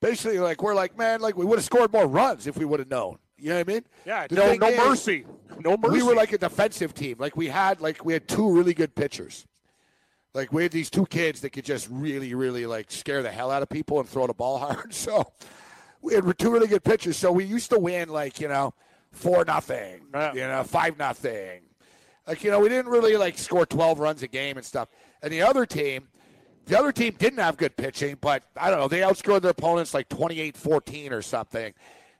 basically, 0.00 0.38
like 0.40 0.62
we're 0.62 0.74
like, 0.74 0.96
man, 0.98 1.20
like 1.20 1.36
we 1.36 1.44
would 1.44 1.58
have 1.58 1.64
scored 1.64 1.92
more 1.92 2.06
runs 2.06 2.46
if 2.46 2.56
we 2.56 2.64
would 2.64 2.80
have 2.80 2.90
known. 2.90 3.18
You 3.38 3.50
know 3.50 3.56
what 3.56 3.68
I 3.68 3.72
mean? 3.72 3.84
Yeah, 4.04 4.26
The 4.26 4.34
no, 4.34 4.54
no 4.54 4.66
is- 4.68 4.78
mercy. 4.78 5.24
No 5.60 5.76
mercy. 5.76 5.92
we 5.92 6.02
were 6.02 6.14
like 6.14 6.32
a 6.32 6.38
defensive 6.38 6.94
team. 6.94 7.16
Like 7.18 7.36
we 7.36 7.46
had 7.48 7.80
like 7.80 8.04
we 8.04 8.12
had 8.12 8.26
two 8.28 8.50
really 8.50 8.74
good 8.74 8.94
pitchers. 8.94 9.46
Like 10.34 10.52
we 10.52 10.62
had 10.64 10.72
these 10.72 10.90
two 10.90 11.06
kids 11.06 11.40
that 11.40 11.50
could 11.50 11.64
just 11.64 11.88
really, 11.90 12.34
really 12.34 12.66
like 12.66 12.90
scare 12.90 13.22
the 13.22 13.30
hell 13.30 13.50
out 13.50 13.62
of 13.62 13.68
people 13.68 13.98
and 14.00 14.08
throw 14.08 14.26
the 14.26 14.34
ball 14.34 14.58
hard. 14.66 14.92
So 14.94 15.32
we 16.02 16.14
had 16.14 16.24
two 16.38 16.50
really 16.50 16.66
good 16.68 16.84
pitchers. 16.84 17.16
So 17.16 17.30
we 17.32 17.44
used 17.44 17.70
to 17.70 17.78
win 17.78 18.08
like 18.08 18.40
you 18.40 18.48
know 18.48 18.74
four 19.12 19.44
nothing, 19.44 20.02
Yeah. 20.12 20.32
you 20.34 20.40
know 20.40 20.64
five 20.64 20.98
nothing. 20.98 21.60
Like 22.28 22.44
you 22.44 22.50
know 22.50 22.60
we 22.60 22.68
didn't 22.68 22.90
really 22.90 23.16
like 23.16 23.38
score 23.38 23.64
twelve 23.64 23.98
runs 23.98 24.22
a 24.22 24.28
game 24.28 24.58
and 24.58 24.64
stuff. 24.64 24.88
And 25.22 25.32
the 25.32 25.42
other 25.42 25.64
team, 25.64 26.08
the 26.66 26.78
other 26.78 26.92
team 26.92 27.14
didn't 27.18 27.38
have 27.38 27.56
good 27.56 27.76
pitching, 27.76 28.18
but 28.20 28.44
I 28.56 28.70
don't 28.70 28.78
know. 28.78 28.86
They 28.86 29.00
outscored 29.00 29.40
their 29.40 29.50
opponents 29.50 29.94
like 29.94 30.08
28-14 30.10 31.10
or 31.10 31.22
something. 31.22 31.72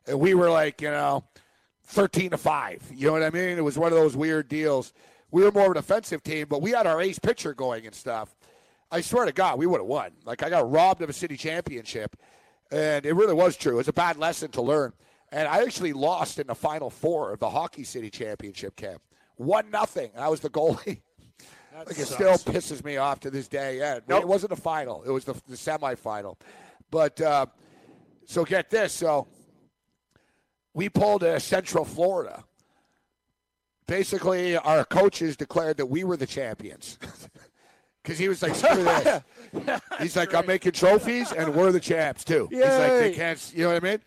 And 0.07 0.19
we 0.19 0.35
were 0.35 0.51
like, 0.51 0.81
you 0.81 0.91
know, 0.91 1.25
13 1.85 2.31
to 2.31 2.39
5. 2.39 2.93
You 2.95 3.07
know 3.07 3.13
what 3.13 3.23
I 3.23 3.31
mean? 3.31 3.59
It 3.59 3.63
was 3.63 3.79
one 3.79 3.93
of 3.93 3.99
those 3.99 4.17
weird 4.17 4.49
deals. 4.49 4.95
We 5.31 5.43
were 5.43 5.53
more 5.53 5.67
of 5.67 5.73
an 5.73 5.77
offensive 5.77 6.23
team, 6.23 6.47
but 6.49 6.63
we 6.63 6.71
had 6.71 6.87
our 6.87 7.01
ace 7.01 7.19
pitcher 7.19 7.55
going 7.55 7.87
and 7.87 7.95
stuff. 7.95 8.35
I 8.91 9.03
swear 9.03 9.27
to 9.27 9.33
God, 9.33 9.59
we 9.59 9.67
would 9.67 9.81
have 9.81 9.87
won. 9.87 10.13
Like 10.25 10.43
I 10.43 10.49
got 10.49 10.71
robbed 10.71 11.03
of 11.03 11.11
a 11.11 11.13
city 11.13 11.37
championship, 11.37 12.17
and 12.73 13.05
it 13.05 13.13
really 13.13 13.35
was 13.35 13.57
true. 13.57 13.75
It 13.75 13.77
was 13.77 13.89
a 13.89 13.93
bad 13.93 14.17
lesson 14.17 14.51
to 14.53 14.63
learn. 14.63 14.95
And 15.31 15.47
I 15.47 15.63
actually 15.63 15.93
lost 15.93 16.39
in 16.39 16.47
the 16.47 16.55
final 16.55 16.89
four 16.89 17.33
of 17.33 17.39
the 17.39 17.51
hockey 17.51 17.85
city 17.85 18.09
championship 18.09 18.75
camp. 18.77 19.03
One 19.39 19.71
nothing. 19.71 20.11
I 20.17 20.29
was 20.29 20.41
the 20.41 20.51
goalie. 20.51 21.01
Like 21.87 21.97
it 21.97 22.07
still 22.09 22.33
pisses 22.39 22.83
me 22.85 22.97
off 22.97 23.21
to 23.21 23.31
this 23.31 23.47
day. 23.47 23.79
Yeah, 23.79 24.01
Nope. 24.09 24.23
it 24.23 24.27
wasn't 24.27 24.51
the 24.51 24.61
final; 24.61 25.05
it 25.05 25.11
was 25.11 25.25
the, 25.25 25.35
the 25.47 25.55
semifinal. 25.55 26.35
But 26.91 27.21
uh, 27.21 27.47
so 28.27 28.45
get 28.45 28.69
this: 28.69 28.93
so 28.93 29.29
we 30.75 30.89
pulled 30.89 31.23
a 31.23 31.39
Central 31.39 31.85
Florida. 31.85 32.43
Basically, 33.87 34.57
our 34.57 34.85
coaches 34.85 35.37
declared 35.37 35.77
that 35.77 35.87
we 35.87 36.03
were 36.03 36.17
the 36.17 36.27
champions 36.27 36.99
because 38.03 38.19
he 38.19 38.29
was 38.29 38.43
like, 38.43 38.57
"Screw 38.57 38.83
this." 38.83 39.23
He's 40.01 40.17
like, 40.17 40.35
"I'm 40.35 40.47
making 40.47 40.73
trophies, 40.73 41.31
and 41.31 41.55
we're 41.55 41.71
the 41.71 41.79
champs 41.79 42.25
too." 42.25 42.49
He's 42.51 42.61
like, 42.61 42.91
"They 42.93 43.13
can't," 43.15 43.53
you 43.55 43.63
know 43.65 43.75
what 43.75 43.85
I 43.85 43.89
mean? 43.91 44.01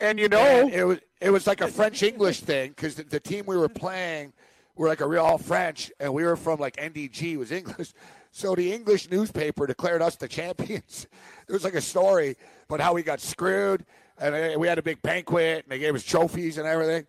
And 0.00 0.18
you 0.18 0.30
know, 0.30 0.38
And 0.38 0.72
it 0.72 0.84
was 0.84 0.98
it 1.20 1.28
was 1.28 1.46
like 1.46 1.60
a 1.60 1.68
French 1.68 2.02
English 2.02 2.40
thing 2.40 2.70
because 2.70 2.94
the, 2.94 3.02
the 3.02 3.20
team 3.20 3.44
we 3.46 3.58
were 3.58 3.68
playing 3.68 4.32
were 4.78 4.88
like 4.88 5.00
a 5.00 5.06
real 5.06 5.24
all 5.24 5.38
French, 5.38 5.92
and 6.00 6.14
we 6.14 6.24
were 6.24 6.36
from 6.36 6.58
like 6.60 6.76
NDG 6.76 7.36
was 7.36 7.52
English. 7.52 7.92
So 8.30 8.54
the 8.54 8.72
English 8.72 9.10
newspaper 9.10 9.66
declared 9.66 10.02
us 10.02 10.14
the 10.16 10.28
champions. 10.28 11.06
There 11.46 11.54
was 11.54 11.64
like 11.64 11.74
a 11.74 11.80
story 11.80 12.36
about 12.68 12.80
how 12.80 12.92
we 12.92 13.02
got 13.02 13.20
screwed, 13.20 13.86
and 14.20 14.34
uh, 14.34 14.58
we 14.58 14.68
had 14.68 14.78
a 14.78 14.82
big 14.82 15.00
banquet, 15.00 15.64
and 15.64 15.72
they 15.72 15.78
gave 15.78 15.94
us 15.94 16.04
trophies 16.04 16.58
and 16.58 16.66
everything. 16.66 17.06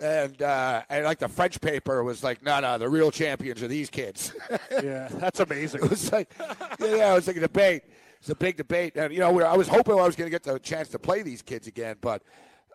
And 0.00 0.40
uh, 0.40 0.82
and 0.88 1.04
like 1.04 1.18
the 1.18 1.28
French 1.28 1.60
paper 1.60 2.04
was 2.04 2.22
like, 2.22 2.44
no, 2.44 2.60
no, 2.60 2.78
the 2.78 2.88
real 2.88 3.10
champions 3.10 3.60
are 3.60 3.68
these 3.68 3.90
kids. 3.90 4.32
yeah, 4.70 5.08
that's 5.10 5.40
amazing. 5.40 5.82
It 5.82 5.90
was 5.90 6.12
like, 6.12 6.32
yeah, 6.80 7.10
it 7.10 7.14
was 7.14 7.26
like 7.26 7.36
a 7.36 7.40
debate. 7.40 7.82
It's 8.20 8.30
a 8.30 8.36
big 8.36 8.56
debate, 8.56 8.96
and 8.96 9.12
you 9.12 9.18
know, 9.18 9.32
we 9.32 9.42
I 9.42 9.56
was 9.56 9.66
hoping 9.66 9.94
I 9.94 10.06
was 10.06 10.14
going 10.14 10.30
to 10.30 10.30
get 10.30 10.44
the 10.44 10.60
chance 10.60 10.88
to 10.90 10.98
play 11.00 11.22
these 11.22 11.42
kids 11.42 11.66
again, 11.66 11.96
but 12.00 12.22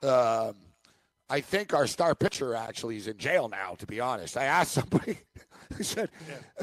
um, 0.04 0.56
I 1.30 1.42
think 1.42 1.74
our 1.74 1.88
star 1.88 2.16
pitcher 2.16 2.56
actually 2.56 2.98
is 2.98 3.08
in 3.08 3.18
jail 3.18 3.50
now. 3.50 3.76
To 3.80 3.86
be 3.86 4.00
honest, 4.00 4.38
I 4.38 4.46
asked 4.46 4.72
somebody. 4.74 5.20
I 5.78 5.82
said, 5.84 6.10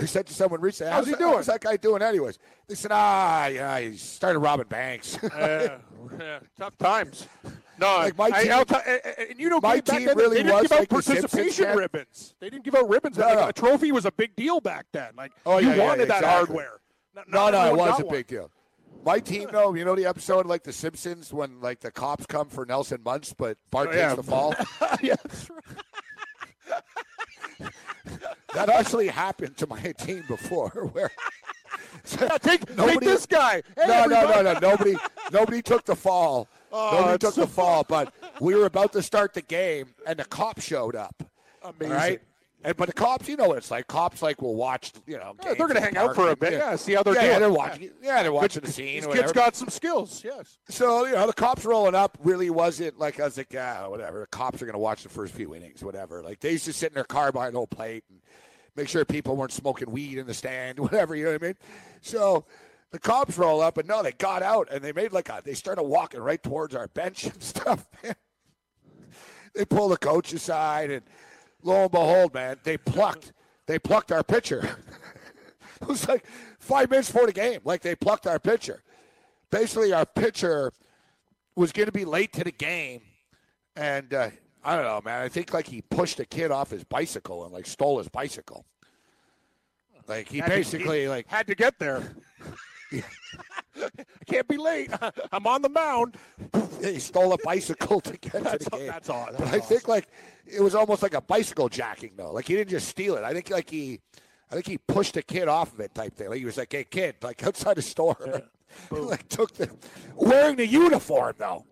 I 0.01 0.07
said 0.07 0.27
to 0.29 0.33
someone 0.33 0.63
recently, 0.63 0.91
How's 0.93 1.07
he 1.07 1.15
doing?" 1.15 1.35
How's 1.35 1.47
that 1.47 1.61
guy 1.61 1.77
doing, 1.77 2.01
anyways? 2.01 2.39
They 2.67 2.75
said, 2.75 2.91
Ah, 2.95 3.47
yeah, 3.49 3.79
he 3.81 3.97
started 3.99 4.39
robbing 4.39 4.67
banks. 4.69 5.19
yeah, 5.23 5.77
yeah, 6.19 6.39
tough 6.59 6.79
times. 6.79 7.29
No, 7.79 7.97
Like, 7.99 8.17
my 8.17 8.31
team- 8.31 8.53
I'll 8.53 8.65
and- 8.87 9.29
and 9.31 9.39
you 9.39 9.51
know, 9.51 9.61
my 9.61 9.81
back 9.81 9.97
team 9.99 10.07
then, 10.07 10.17
really 10.17 10.37
they 10.39 10.43
didn't 10.45 10.55
was 10.55 10.63
give 10.63 10.73
out 10.73 10.79
like 10.81 10.89
participation 10.89 11.77
ribbons. 11.77 12.35
They 12.41 12.49
didn't 12.49 12.65
give 12.65 12.75
out 12.75 12.89
ribbons. 12.89 13.19
No, 13.19 13.35
no. 13.35 13.49
A 13.49 13.53
trophy 13.53 13.93
was 13.93 14.07
a 14.07 14.13
big 14.13 14.35
deal 14.37 14.61
back 14.63 14.87
then. 14.93 15.13
Like 15.17 15.33
Oh, 15.45 15.59
you 15.59 15.69
yeah, 15.69 15.75
yeah, 15.75 15.85
wanted 15.87 16.09
that 16.09 16.19
exactly. 16.23 16.31
hardware. 16.31 16.81
Not- 17.15 17.29
No, 17.29 17.51
not 17.51 17.53
no, 17.53 17.75
it 17.75 17.77
was 17.77 18.01
a 18.01 18.05
one. 18.07 18.15
big 18.15 18.27
deal. 18.27 18.51
My 19.05 19.21
team, 19.21 19.49
though, 19.53 19.75
you 19.75 19.85
know 19.85 19.95
the 19.95 20.07
episode 20.07 20.47
like 20.47 20.63
The 20.65 20.73
Simpsons 20.73 21.33
when 21.33 21.61
like 21.61 21.81
the 21.81 21.91
cops 21.91 22.27
come 22.27 22.49
for 22.49 22.65
Nelson 22.65 23.01
Muntz, 23.05 23.33
but 23.35 23.59
Bart 23.71 23.89
Oh, 23.89 23.93
takes 23.93 24.01
yeah. 24.01 24.15
the 24.15 24.23
fall. 24.23 24.55
yeah, 25.03 25.15
that 28.55 28.69
actually 28.69 29.09
happened 29.09 29.57
to 29.59 29.67
my 29.67 29.81
team 29.99 30.25
before, 30.29 30.71
where 30.93 31.11
Yeah, 32.21 32.39
take, 32.39 32.65
take 32.77 33.01
this 33.01 33.27
guy. 33.27 33.63
Hey, 33.77 33.87
no, 33.87 34.05
no, 34.07 34.31
no, 34.31 34.43
no. 34.43 34.59
Nobody, 34.59 34.97
nobody 35.33 35.63
took 35.63 35.85
the 35.85 35.97
fall. 35.97 36.49
Oh, 36.73 36.99
nobody 36.99 37.19
took 37.19 37.35
so 37.35 37.43
the 37.43 37.47
fall. 37.47 37.85
But 37.89 38.13
we 38.41 38.55
were 38.55 38.67
about 38.67 38.93
to 38.93 39.03
start 39.03 39.35
the 39.35 39.43
game, 39.43 39.95
and 40.07 40.19
the 40.19 40.25
cops 40.25 40.65
showed 40.65 40.97
up. 40.97 41.23
Amazing. 41.63 41.93
All 41.93 41.99
right. 41.99 42.21
And 42.65 42.75
but 42.77 42.87
the 42.87 42.95
cops, 42.95 43.29
you 43.29 43.37
know 43.37 43.49
what 43.49 43.59
it's 43.59 43.71
like. 43.71 43.87
Cops 43.87 44.23
like 44.23 44.41
will 44.41 44.55
watch, 44.55 44.93
you 45.07 45.19
know. 45.19 45.37
Yeah, 45.45 45.53
they're 45.55 45.69
gonna 45.69 45.81
hang 45.81 45.99
out 45.99 46.15
for 46.15 46.31
a 46.31 46.37
bit. 46.37 46.55
Yeah, 46.55 46.77
see 46.77 46.95
how 46.95 47.03
they're 47.03 47.15
yeah, 47.15 47.21
doing. 47.21 47.33
Yeah, 47.33 47.39
they're 47.39 47.53
watching. 47.53 47.91
Yeah, 48.03 48.23
they're 48.23 48.33
watching 48.33 48.63
the 48.63 48.73
scene. 48.73 49.03
These 49.03 49.15
kids 49.15 49.33
got 49.33 49.55
some 49.55 49.69
skills. 49.69 50.25
Yes. 50.25 50.59
So 50.71 51.05
you 51.05 51.13
know 51.13 51.27
the 51.27 51.35
cops 51.35 51.67
rolling 51.67 51.95
up 51.95 52.17
really 52.23 52.49
wasn't 52.49 52.99
like 52.99 53.21
I 53.21 53.25
was 53.25 53.37
like 53.37 53.55
ah 53.59 53.89
whatever 53.89 54.21
the 54.21 54.27
cops 54.27 54.63
are 54.63 54.67
gonna 54.67 54.79
watch 54.79 55.03
the 55.03 55.09
first 55.09 55.35
few 55.35 55.55
innings 55.55 55.85
whatever 55.85 56.23
like 56.23 56.41
they 56.41 56.53
used 56.53 56.65
to 56.65 56.73
sit 56.73 56.91
in 56.91 56.95
their 56.95 57.05
car 57.05 57.33
behind 57.33 57.55
the 57.55 57.59
whole 57.59 57.67
plate 57.67 58.05
and 58.09 58.21
make 58.77 58.89
sure 58.89 59.05
people 59.05 59.37
weren't 59.37 59.53
smoking 59.53 59.91
weed 59.91 60.19
in 60.19 60.27
the 60.27 60.35
stand 60.35 60.79
whatever 60.81 61.15
you 61.15 61.25
know 61.25 61.33
what 61.33 61.43
I 61.43 61.47
mean 61.47 61.57
so 62.01 62.45
the 62.91 62.99
cops 62.99 63.37
roll 63.37 63.61
up 63.61 63.77
and 63.79 63.89
no 63.89 64.03
they 64.03 64.13
got 64.13 64.43
out 64.43 64.69
and 64.71 64.83
they 64.83 64.93
made 64.93 65.13
like 65.13 65.29
a 65.29 65.43
they 65.45 65.55
started 65.55 65.83
walking 65.83 66.21
right 66.21 66.43
towards 66.43 66.75
our 66.75 66.89
bench 66.89 67.25
and 67.25 67.43
stuff 67.43 67.87
they 69.55 69.65
pull 69.65 69.89
the 69.89 69.97
coach 69.97 70.33
aside 70.33 70.91
and 70.91 71.03
lo 71.65 71.83
and 71.83 71.91
behold 71.91 72.33
man 72.33 72.57
they 72.63 72.77
plucked 72.79 73.33
they 73.67 73.79
plucked 73.79 74.13
our 74.13 74.23
pitcher 74.23 74.77
it 75.83 75.89
was 75.89 76.07
like 76.09 76.25
five 76.61 76.89
minutes 76.91 77.11
before 77.11 77.27
the 77.27 77.33
game 77.33 77.61
like 77.65 77.81
they 77.83 77.95
plucked 77.97 78.27
our 78.27 78.39
pitcher 78.39 78.83
basically 79.51 79.93
our 79.93 80.07
pitcher 80.07 80.73
was 81.57 81.73
going 81.73 81.87
to 81.87 81.93
be 81.93 82.05
late 82.05 82.33
to 82.33 82.43
the 82.43 82.51
game, 82.51 83.01
and 83.77 84.13
uh, 84.13 84.29
I 84.65 84.75
don't 84.75 84.85
know, 84.85 85.01
man. 85.05 85.23
I 85.23 85.29
think 85.29 85.55
like 85.55 85.69
he 85.69 85.83
pushed 85.83 86.19
a 86.19 86.25
kid 86.25 86.51
off 86.51 86.71
his 86.71 86.83
bicycle 86.83 87.45
and 87.45 87.53
like 87.53 87.65
stole 87.65 87.99
his 87.99 88.09
bicycle. 88.09 88.65
Like 90.09 90.29
he 90.29 90.39
Had 90.39 90.47
to- 90.49 90.57
basically 90.57 91.03
he 91.03 91.09
like 91.09 91.29
had 91.29 91.47
to 91.47 91.55
get 91.55 91.79
there. 91.79 92.03
I 92.93 93.03
can't 94.27 94.49
be 94.49 94.57
late. 94.57 94.91
I'm 95.33 95.47
on 95.47 95.63
the 95.63 95.69
mound. 95.69 96.17
he 96.83 96.99
stole 96.99 97.33
a 97.33 97.39
bicycle 97.45 98.01
to 98.01 98.17
get 98.17 98.33
to 98.33 98.41
That's, 98.41 98.65
the 98.65 98.71
game. 98.71 98.87
that's 98.89 99.09
all. 99.09 99.27
but 99.31 99.39
that's 99.39 99.53
I 99.55 99.61
think 99.61 99.87
like 99.87 100.09
it 100.47 100.61
was 100.61 100.75
almost 100.75 101.03
like 101.03 101.15
a 101.15 101.21
bicycle 101.21 101.69
jacking 101.69 102.13
though. 102.17 102.33
Like 102.33 102.47
he 102.47 102.55
didn't 102.55 102.71
just 102.71 102.89
steal 102.89 103.17
it. 103.17 103.25
I 103.25 103.33
think 103.33 103.51
like 103.51 103.71
he, 103.71 104.01
I 104.51 104.55
think 104.55 104.67
he 104.67 104.79
pushed 104.79 105.17
a 105.17 105.23
kid 105.23 105.49
off 105.49 105.73
of 105.73 105.81
it 105.81 105.95
type 105.95 106.15
thing. 106.15 106.29
Like 106.29 106.39
he 106.39 106.45
was 106.45 106.57
like, 106.57 106.73
"Hey 106.73 106.85
kid," 106.85 107.17
like 107.23 107.43
outside 107.47 107.77
the 107.77 107.83
store, 107.83 108.17
like 108.91 109.29
took 109.29 109.53
the 109.55 109.71
wearing 110.15 110.57
the 110.57 110.67
uniform 110.67 111.35
though. 111.39 111.65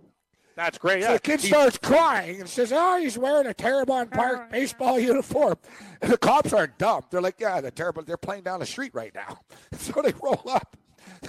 that's 0.56 0.78
great. 0.78 1.02
So 1.02 1.08
Yeah, 1.08 1.14
the 1.14 1.20
kid 1.20 1.40
He- 1.40 1.48
starts 1.48 1.78
crying 1.78 2.40
and 2.40 2.48
says, 2.48 2.72
"Oh, 2.74 2.98
he's 2.98 3.18
wearing 3.18 3.46
a 3.46 3.54
Terrebonne 3.54 4.08
oh, 4.12 4.16
Park 4.16 4.50
baseball 4.50 4.98
uniform." 4.98 5.56
And 6.00 6.12
the 6.12 6.18
cops 6.18 6.52
aren't 6.52 6.78
dumb. 6.78 7.02
They're 7.10 7.20
like, 7.22 7.40
"Yeah, 7.40 7.60
the 7.60 7.70
Terrebonne. 7.70 8.04
They're 8.06 8.16
playing 8.16 8.44
down 8.44 8.60
the 8.60 8.66
street 8.66 8.94
right 8.94 9.14
now." 9.14 9.38
So 9.78 10.00
they 10.02 10.12
roll 10.22 10.42
up. 10.48 10.76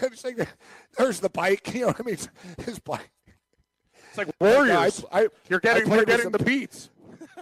And 0.01 0.12
it's 0.12 0.23
like, 0.23 0.47
there's 0.97 1.19
the 1.19 1.29
bike. 1.29 1.73
You 1.73 1.82
know 1.82 1.88
what 1.88 2.01
I 2.01 2.03
mean? 2.03 2.17
His 2.65 2.79
bike. 2.79 3.10
It's 4.10 4.17
like 4.17 4.29
Warriors. 4.39 5.03
I, 5.12 5.21
I, 5.23 5.27
you're 5.49 5.60
getting, 5.60 5.86
played 5.86 5.95
you're 5.97 6.06
getting 6.06 6.32
the 6.32 6.43
beats. 6.43 6.89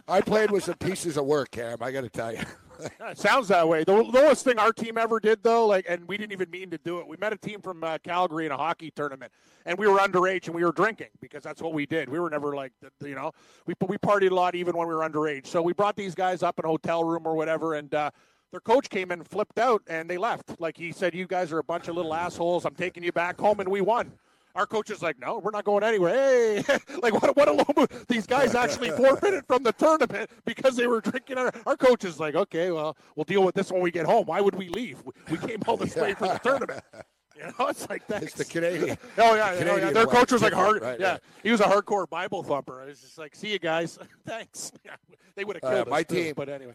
I 0.07 0.21
played 0.21 0.51
with 0.51 0.63
some 0.63 0.75
pieces 0.75 1.17
of 1.17 1.25
work, 1.25 1.51
Cam. 1.51 1.77
I 1.81 1.91
got 1.91 2.01
to 2.01 2.09
tell 2.09 2.33
you. 2.33 2.41
Sounds 3.13 3.47
that 3.49 3.67
way. 3.67 3.83
The 3.83 3.93
lowest 3.93 4.43
thing 4.43 4.57
our 4.57 4.73
team 4.73 4.97
ever 4.97 5.19
did, 5.19 5.43
though, 5.43 5.67
like, 5.67 5.85
and 5.87 6.07
we 6.07 6.17
didn't 6.17 6.31
even 6.31 6.49
mean 6.49 6.69
to 6.71 6.77
do 6.79 6.99
it. 6.99 7.07
We 7.07 7.17
met 7.17 7.33
a 7.33 7.37
team 7.37 7.61
from 7.61 7.83
uh, 7.83 7.97
Calgary 8.03 8.45
in 8.45 8.51
a 8.51 8.57
hockey 8.57 8.91
tournament, 8.91 9.31
and 9.65 9.77
we 9.77 9.87
were 9.87 9.99
underage 9.99 10.47
and 10.47 10.55
we 10.55 10.63
were 10.63 10.71
drinking 10.71 11.09
because 11.19 11.43
that's 11.43 11.61
what 11.61 11.73
we 11.73 11.85
did. 11.85 12.09
We 12.09 12.19
were 12.19 12.29
never 12.29 12.55
like, 12.55 12.71
you 13.01 13.15
know, 13.15 13.31
we 13.65 13.75
we 13.87 13.97
partied 13.97 14.31
a 14.31 14.35
lot 14.35 14.55
even 14.55 14.75
when 14.75 14.87
we 14.87 14.93
were 14.93 15.01
underage. 15.01 15.47
So 15.47 15.61
we 15.61 15.73
brought 15.73 15.95
these 15.95 16.15
guys 16.15 16.43
up 16.43 16.57
in 16.59 16.65
a 16.65 16.67
hotel 16.67 17.03
room 17.03 17.25
or 17.25 17.35
whatever, 17.35 17.75
and 17.75 17.93
uh, 17.93 18.11
their 18.51 18.61
coach 18.61 18.89
came 18.89 19.11
in, 19.11 19.19
and 19.19 19.27
flipped 19.27 19.59
out, 19.59 19.81
and 19.87 20.09
they 20.09 20.17
left. 20.17 20.59
Like 20.59 20.77
he 20.77 20.91
said, 20.91 21.13
"You 21.13 21.27
guys 21.27 21.51
are 21.51 21.59
a 21.59 21.63
bunch 21.63 21.87
of 21.87 21.95
little 21.95 22.13
assholes. 22.13 22.65
I'm 22.65 22.75
taking 22.75 23.03
you 23.03 23.11
back 23.11 23.39
home," 23.39 23.59
and 23.59 23.69
we 23.69 23.81
won. 23.81 24.11
Our 24.55 24.65
coach 24.65 24.89
is 24.89 25.01
like, 25.01 25.19
no, 25.19 25.39
we're 25.39 25.51
not 25.51 25.63
going 25.63 25.83
anywhere. 25.83 26.13
Hey, 26.13 26.63
like 27.01 27.13
what? 27.21 27.35
What 27.35 27.47
a 27.47 27.51
low 27.53 27.65
move! 27.75 28.05
These 28.07 28.27
guys 28.27 28.55
actually 28.55 28.89
forfeited 28.97 29.45
from 29.47 29.63
the 29.63 29.71
tournament 29.73 30.29
because 30.45 30.75
they 30.75 30.87
were 30.87 31.01
drinking. 31.01 31.37
Our, 31.37 31.51
our 31.65 31.77
coach 31.77 32.03
is 32.05 32.19
like, 32.19 32.35
okay, 32.35 32.71
well, 32.71 32.97
we'll 33.15 33.23
deal 33.23 33.43
with 33.43 33.55
this 33.55 33.71
when 33.71 33.81
we 33.81 33.91
get 33.91 34.05
home. 34.05 34.25
Why 34.25 34.41
would 34.41 34.55
we 34.55 34.69
leave? 34.69 35.01
We, 35.05 35.13
we 35.31 35.47
came 35.47 35.59
all 35.67 35.77
this 35.77 35.95
way 35.95 36.13
for 36.13 36.27
the 36.27 36.39
tournament. 36.39 36.83
You 37.33 37.47
know, 37.57 37.69
it's 37.69 37.89
like 37.89 38.05
that. 38.07 38.21
It's 38.21 38.35
the 38.35 38.45
Canadian. 38.45 38.97
Oh 39.17 39.33
yeah, 39.33 39.49
oh, 39.49 39.53
yeah. 39.53 39.57
Canadian 39.57 39.93
Their 39.95 40.05
coach 40.05 40.31
was 40.31 40.43
like 40.43 40.53
hard. 40.53 40.79
right, 40.83 40.99
yeah, 40.99 41.13
right. 41.13 41.19
he 41.41 41.49
was 41.49 41.59
a 41.59 41.63
hardcore 41.63 42.07
Bible 42.07 42.43
thumper. 42.43 42.81
I 42.81 42.85
was 42.85 43.01
just 43.01 43.17
like, 43.17 43.33
see 43.35 43.51
you 43.51 43.57
guys, 43.57 43.97
thanks. 44.27 44.71
Yeah, 44.85 44.91
they 45.35 45.43
would 45.43 45.55
have 45.55 45.63
Uh, 45.63 45.75
killed 45.77 45.87
my 45.87 46.01
us 46.01 46.05
too, 46.07 46.15
team- 46.23 46.33
but 46.37 46.49
anyway. 46.49 46.73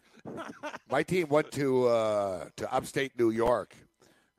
My 0.90 1.04
team 1.04 1.28
went 1.28 1.52
to 1.52 1.86
uh, 1.86 2.46
to 2.56 2.74
upstate 2.74 3.16
New 3.16 3.30
York 3.30 3.76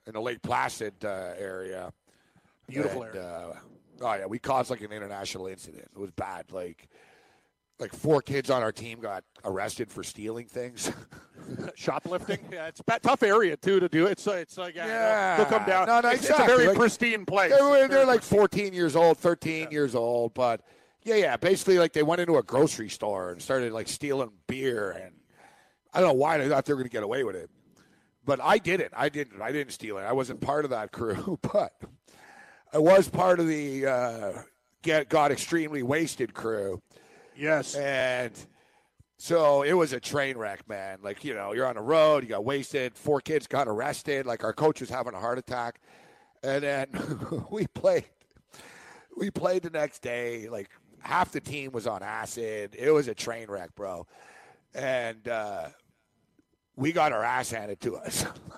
in 0.05 0.13
the 0.13 0.19
Lake 0.19 0.41
Placid 0.41 1.05
uh, 1.05 1.33
area. 1.37 1.93
Beautiful 2.67 3.03
And, 3.03 3.15
area. 3.15 3.27
Uh, 3.27 3.55
oh 4.01 4.13
yeah, 4.15 4.25
we 4.25 4.39
caused 4.39 4.69
like 4.69 4.81
an 4.81 4.91
international 4.91 5.47
incident. 5.47 5.89
It 5.95 5.99
was 5.99 6.11
bad. 6.11 6.51
Like 6.51 6.87
like 7.79 7.93
four 7.93 8.21
kids 8.21 8.49
on 8.49 8.63
our 8.63 8.71
team 8.71 8.99
got 8.99 9.23
arrested 9.45 9.91
for 9.91 10.03
stealing 10.03 10.47
things. 10.47 10.91
shoplifting. 11.75 12.39
Yeah, 12.51 12.67
it's 12.67 12.81
a 12.87 12.99
tough 12.99 13.23
area 13.23 13.55
too 13.57 13.79
to 13.79 13.87
do. 13.89 14.05
It's 14.05 14.25
it's 14.27 14.57
like 14.57 14.75
yeah, 14.75 14.85
Yeah. 14.87 15.37
they'll 15.37 15.45
come 15.45 15.65
down. 15.65 15.87
No, 15.87 16.01
no, 16.01 16.09
it's, 16.09 16.21
exactly. 16.23 16.43
it's 16.45 16.53
a 16.53 16.55
very 16.57 16.67
Like, 16.69 16.77
pristine 16.77 17.25
place. 17.25 17.53
they 17.55 17.61
were, 17.61 17.87
they're 17.87 18.05
like 18.05 18.21
14 18.23 18.73
years 18.73 18.95
old, 18.95 19.17
13 19.17 19.71
years 19.71 19.95
old, 19.95 20.33
but 20.33 20.61
yeah, 21.03 21.15
yeah. 21.15 21.37
Basically, 21.37 21.79
like 21.79 21.93
they 21.93 22.03
went 22.03 22.19
into 22.21 22.37
a 22.37 22.43
grocery 22.43 22.89
store 22.89 23.31
and 23.31 23.41
started 23.41 23.71
like 23.73 23.87
stealing 23.87 24.31
beer, 24.47 24.91
and 24.91 25.13
I 25.93 25.99
don't 26.01 26.09
know 26.09 26.13
why 26.15 26.37
they 26.37 26.49
thought 26.49 26.65
they 26.65 26.73
were 26.73 26.77
going 26.79 26.89
to 26.89 26.93
get 26.93 27.03
away 27.03 27.23
with 27.23 27.35
it. 27.35 27.49
but 28.25 28.41
I 28.41 28.57
didn't. 28.57 28.91
I 28.95 29.07
didn't. 29.09 29.41
I 29.41 29.51
didn't 29.51 29.71
steal 29.73 29.97
it. 29.99 30.01
I 30.01 30.11
wasn't 30.13 30.41
part 30.41 30.65
of 30.65 30.71
that 30.71 30.91
crew, 30.91 31.37
but 31.53 31.71
I 32.73 32.79
was 32.79 33.09
part 33.09 33.39
of 33.39 33.47
the 33.47 33.85
uh, 33.85 34.31
get 34.81 35.09
got 35.09 35.31
extremely 35.31 35.83
wasted 35.83 36.33
crew. 36.33 36.81
Yes. 37.35 37.75
And 37.75 38.33
so 39.17 39.63
it 39.63 39.73
was 39.73 39.93
a 39.93 39.99
train 39.99 40.37
wreck, 40.37 40.67
man. 40.67 40.99
Like, 41.01 41.23
you 41.23 41.33
know, 41.33 41.53
you're 41.53 41.65
on 41.65 41.75
the 41.75 41.81
road, 41.81 42.23
you 42.23 42.29
got 42.29 42.45
wasted, 42.45 42.95
four 42.95 43.21
kids 43.21 43.47
got 43.47 43.67
arrested, 43.67 44.25
like 44.25 44.43
our 44.43 44.53
coach 44.53 44.81
was 44.81 44.89
having 44.89 45.13
a 45.13 45.19
heart 45.19 45.37
attack. 45.37 45.79
And 46.43 46.63
then 46.63 47.47
we 47.51 47.67
played 47.67 48.05
we 49.15 49.31
played 49.31 49.63
the 49.63 49.71
next 49.71 49.99
day, 50.03 50.47
like 50.47 50.69
half 50.99 51.31
the 51.31 51.41
team 51.41 51.71
was 51.71 51.87
on 51.87 52.03
acid. 52.03 52.75
It 52.77 52.91
was 52.91 53.07
a 53.07 53.15
train 53.15 53.49
wreck, 53.49 53.73
bro. 53.75 54.05
And 54.75 55.27
uh, 55.27 55.69
we 56.75 56.91
got 56.91 57.11
our 57.11 57.23
ass 57.23 57.49
handed 57.49 57.81
to 57.81 57.97
us. 57.97 58.25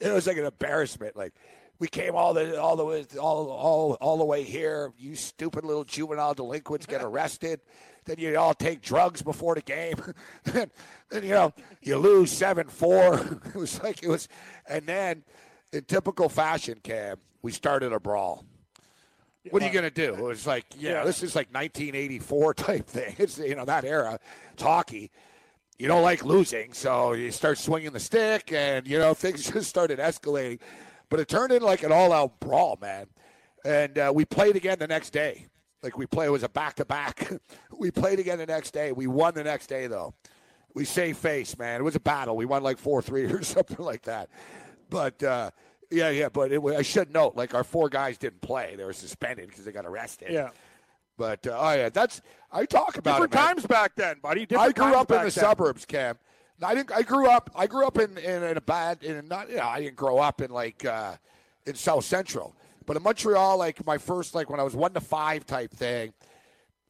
it 0.00 0.12
was 0.12 0.26
like 0.26 0.36
an 0.36 0.44
embarrassment. 0.44 1.16
Like 1.16 1.32
we 1.80 1.88
came 1.88 2.14
all 2.14 2.32
the 2.34 2.60
all 2.60 2.76
the 2.76 2.84
way 2.84 3.04
all 3.20 3.50
all 3.50 3.94
all 4.00 4.18
the 4.18 4.24
way 4.24 4.44
here. 4.44 4.92
You 4.98 5.16
stupid 5.16 5.64
little 5.64 5.84
juvenile 5.84 6.34
delinquents 6.34 6.86
get 6.86 7.02
arrested. 7.02 7.60
then 8.04 8.18
you 8.18 8.38
all 8.38 8.54
take 8.54 8.82
drugs 8.82 9.22
before 9.22 9.56
the 9.56 9.62
game. 9.62 9.96
then, 10.44 10.70
then 11.08 11.24
you 11.24 11.30
know 11.30 11.52
you 11.82 11.96
lose 11.96 12.30
seven 12.30 12.68
four. 12.68 13.14
it 13.46 13.56
was 13.56 13.82
like 13.82 14.02
it 14.02 14.08
was, 14.08 14.28
and 14.68 14.86
then 14.86 15.24
in 15.72 15.84
typical 15.84 16.28
fashion, 16.28 16.78
Cam, 16.82 17.16
we 17.42 17.50
started 17.50 17.92
a 17.92 17.98
brawl. 17.98 18.44
What 19.50 19.62
are 19.62 19.66
you 19.66 19.72
going 19.72 19.84
to 19.84 19.90
do? 19.90 20.12
It 20.12 20.20
was 20.20 20.46
like, 20.46 20.66
know, 20.90 21.06
this 21.06 21.22
is 21.22 21.34
like 21.34 21.48
1984 21.48 22.54
type 22.54 22.86
thing. 22.86 23.16
It's, 23.18 23.38
you 23.38 23.54
know, 23.54 23.64
that 23.64 23.86
era. 23.86 24.18
It's 24.52 24.62
hockey. 24.62 25.10
You 25.78 25.88
don't 25.88 26.02
like 26.02 26.22
losing, 26.22 26.74
so 26.74 27.14
you 27.14 27.30
start 27.30 27.56
swinging 27.56 27.92
the 27.92 28.00
stick, 28.00 28.52
and, 28.52 28.86
you 28.86 28.98
know, 28.98 29.14
things 29.14 29.50
just 29.50 29.70
started 29.70 29.98
escalating. 29.98 30.60
But 31.10 31.20
it 31.20 31.28
turned 31.28 31.52
into 31.52 31.66
like 31.66 31.82
an 31.82 31.92
all 31.92 32.12
out 32.12 32.40
brawl, 32.40 32.78
man. 32.80 33.06
And 33.64 33.98
uh, 33.98 34.12
we 34.14 34.24
played 34.24 34.56
again 34.56 34.78
the 34.78 34.86
next 34.86 35.10
day. 35.10 35.48
Like 35.82 35.98
we 35.98 36.06
played, 36.06 36.28
it 36.28 36.30
was 36.30 36.42
a 36.42 36.48
back 36.48 36.76
to 36.76 36.84
back. 36.84 37.30
We 37.72 37.90
played 37.90 38.18
again 38.18 38.36
the 38.36 38.44
next 38.44 38.72
day. 38.72 38.92
We 38.92 39.06
won 39.06 39.32
the 39.32 39.42
next 39.42 39.68
day, 39.68 39.86
though. 39.86 40.12
We 40.74 40.84
saved 40.84 41.16
face, 41.16 41.56
man. 41.56 41.80
It 41.80 41.84
was 41.84 41.96
a 41.96 42.00
battle. 42.00 42.36
We 42.36 42.44
won 42.44 42.62
like 42.62 42.76
4 42.76 43.00
3 43.00 43.24
or 43.32 43.42
something 43.42 43.82
like 43.82 44.02
that. 44.02 44.28
But, 44.90 45.22
uh, 45.22 45.50
yeah, 45.90 46.10
yeah, 46.10 46.28
but 46.28 46.52
it, 46.52 46.62
I 46.62 46.82
should 46.82 47.12
note, 47.12 47.36
like 47.36 47.54
our 47.54 47.64
four 47.64 47.88
guys 47.88 48.16
didn't 48.16 48.40
play; 48.40 48.74
they 48.76 48.84
were 48.84 48.92
suspended 48.92 49.48
because 49.48 49.64
they 49.64 49.72
got 49.72 49.86
arrested. 49.86 50.30
Yeah. 50.30 50.50
But 51.18 51.46
uh, 51.46 51.58
oh 51.58 51.72
yeah, 51.72 51.88
that's 51.88 52.22
I 52.50 52.64
talk 52.64 52.96
about 52.96 53.14
Different 53.14 53.34
it, 53.34 53.36
times 53.36 53.66
back 53.66 53.94
then, 53.96 54.16
buddy. 54.22 54.46
I 54.56 54.72
grew 54.72 54.94
up 54.94 55.10
in 55.10 55.18
the 55.18 55.22
then. 55.24 55.30
suburbs, 55.30 55.84
Cam. 55.84 56.16
I 56.62 56.74
didn't. 56.74 56.92
I 56.92 57.02
grew 57.02 57.28
up. 57.28 57.50
I 57.54 57.66
grew 57.66 57.86
up 57.86 57.98
in 57.98 58.18
in, 58.18 58.42
in 58.42 58.56
a 58.56 58.60
bad 58.60 59.02
in 59.02 59.16
a 59.16 59.22
not. 59.22 59.48
You 59.48 59.56
know, 59.56 59.66
I 59.66 59.80
didn't 59.80 59.96
grow 59.96 60.18
up 60.18 60.40
in 60.40 60.50
like 60.50 60.84
uh, 60.84 61.16
in 61.66 61.74
South 61.74 62.04
Central, 62.04 62.54
but 62.86 62.96
in 62.96 63.02
Montreal, 63.02 63.58
like 63.58 63.84
my 63.86 63.98
first 63.98 64.34
like 64.34 64.50
when 64.50 64.60
I 64.60 64.62
was 64.62 64.76
one 64.76 64.92
to 64.92 65.00
five 65.00 65.46
type 65.46 65.72
thing. 65.72 66.12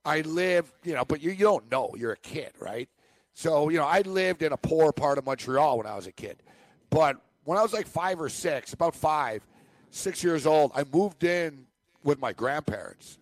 I 0.05 0.23
lived, 0.23 0.73
you 0.83 0.95
know, 0.95 1.05
but 1.05 1.23
you, 1.23 1.31
you 1.31 1.45
don't 1.45 1.71
know. 1.71 1.95
You're 1.97 2.13
a 2.13 2.17
kid, 2.17 2.53
right? 2.59 2.89
So, 3.35 3.69
you 3.69 3.79
know, 3.79 3.85
I 3.85 4.01
lived 4.01 4.43
in 4.43 4.53
a 4.53 4.57
poor 4.57 4.93
part 4.93 5.19
of 5.19 5.27
Montreal 5.27 5.79
when 5.79 5.87
I 5.87 5.95
was 5.95 6.07
a 6.07 6.13
kid. 6.13 6.43
But 6.89 7.17
when 7.45 7.59
I 7.59 7.63
was 7.63 7.73
like 7.73 7.87
five 7.87 8.21
or 8.21 8.29
six, 8.29 8.73
about 8.73 8.95
five, 8.95 9.47
six 9.91 10.25
years 10.25 10.47
old, 10.47 10.73
I 10.75 10.85
moved 10.93 11.25
in 11.25 11.67
with 12.03 12.19
my 12.19 12.33
grandparents. 12.33 13.19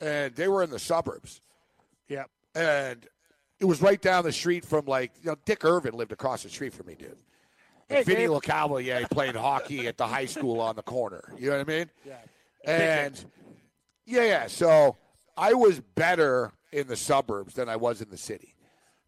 And 0.00 0.34
they 0.34 0.48
were 0.48 0.62
in 0.62 0.70
the 0.70 0.78
suburbs. 0.78 1.40
Yeah. 2.08 2.24
And 2.54 3.06
it 3.60 3.64
was 3.64 3.80
right 3.82 4.00
down 4.00 4.24
the 4.24 4.32
street 4.32 4.64
from 4.64 4.86
like, 4.86 5.12
you 5.22 5.30
know, 5.30 5.36
Dick 5.44 5.64
Irvin 5.64 5.94
lived 5.94 6.12
across 6.12 6.42
the 6.42 6.48
street 6.48 6.72
from 6.72 6.86
me, 6.86 6.94
dude. 6.94 7.16
Hey, 7.88 7.98
And 7.98 8.06
Vinny 8.06 8.20
Gabe. 8.22 8.30
LeCavalier 8.30 9.10
played 9.10 9.34
hockey 9.34 9.86
at 9.88 9.96
the 9.96 10.06
high 10.06 10.26
school 10.26 10.60
on 10.60 10.76
the 10.76 10.82
corner. 10.82 11.32
You 11.38 11.50
know 11.50 11.58
what 11.58 11.68
I 11.68 11.72
mean? 11.78 11.90
Yeah. 12.04 12.16
And 12.64 13.24
yeah, 14.06 14.24
yeah. 14.24 14.46
So 14.46 14.96
I 15.36 15.54
was 15.54 15.80
better 15.94 16.52
in 16.72 16.86
the 16.86 16.96
suburbs 16.96 17.54
than 17.54 17.68
I 17.68 17.76
was 17.76 18.00
in 18.02 18.10
the 18.10 18.16
city. 18.16 18.54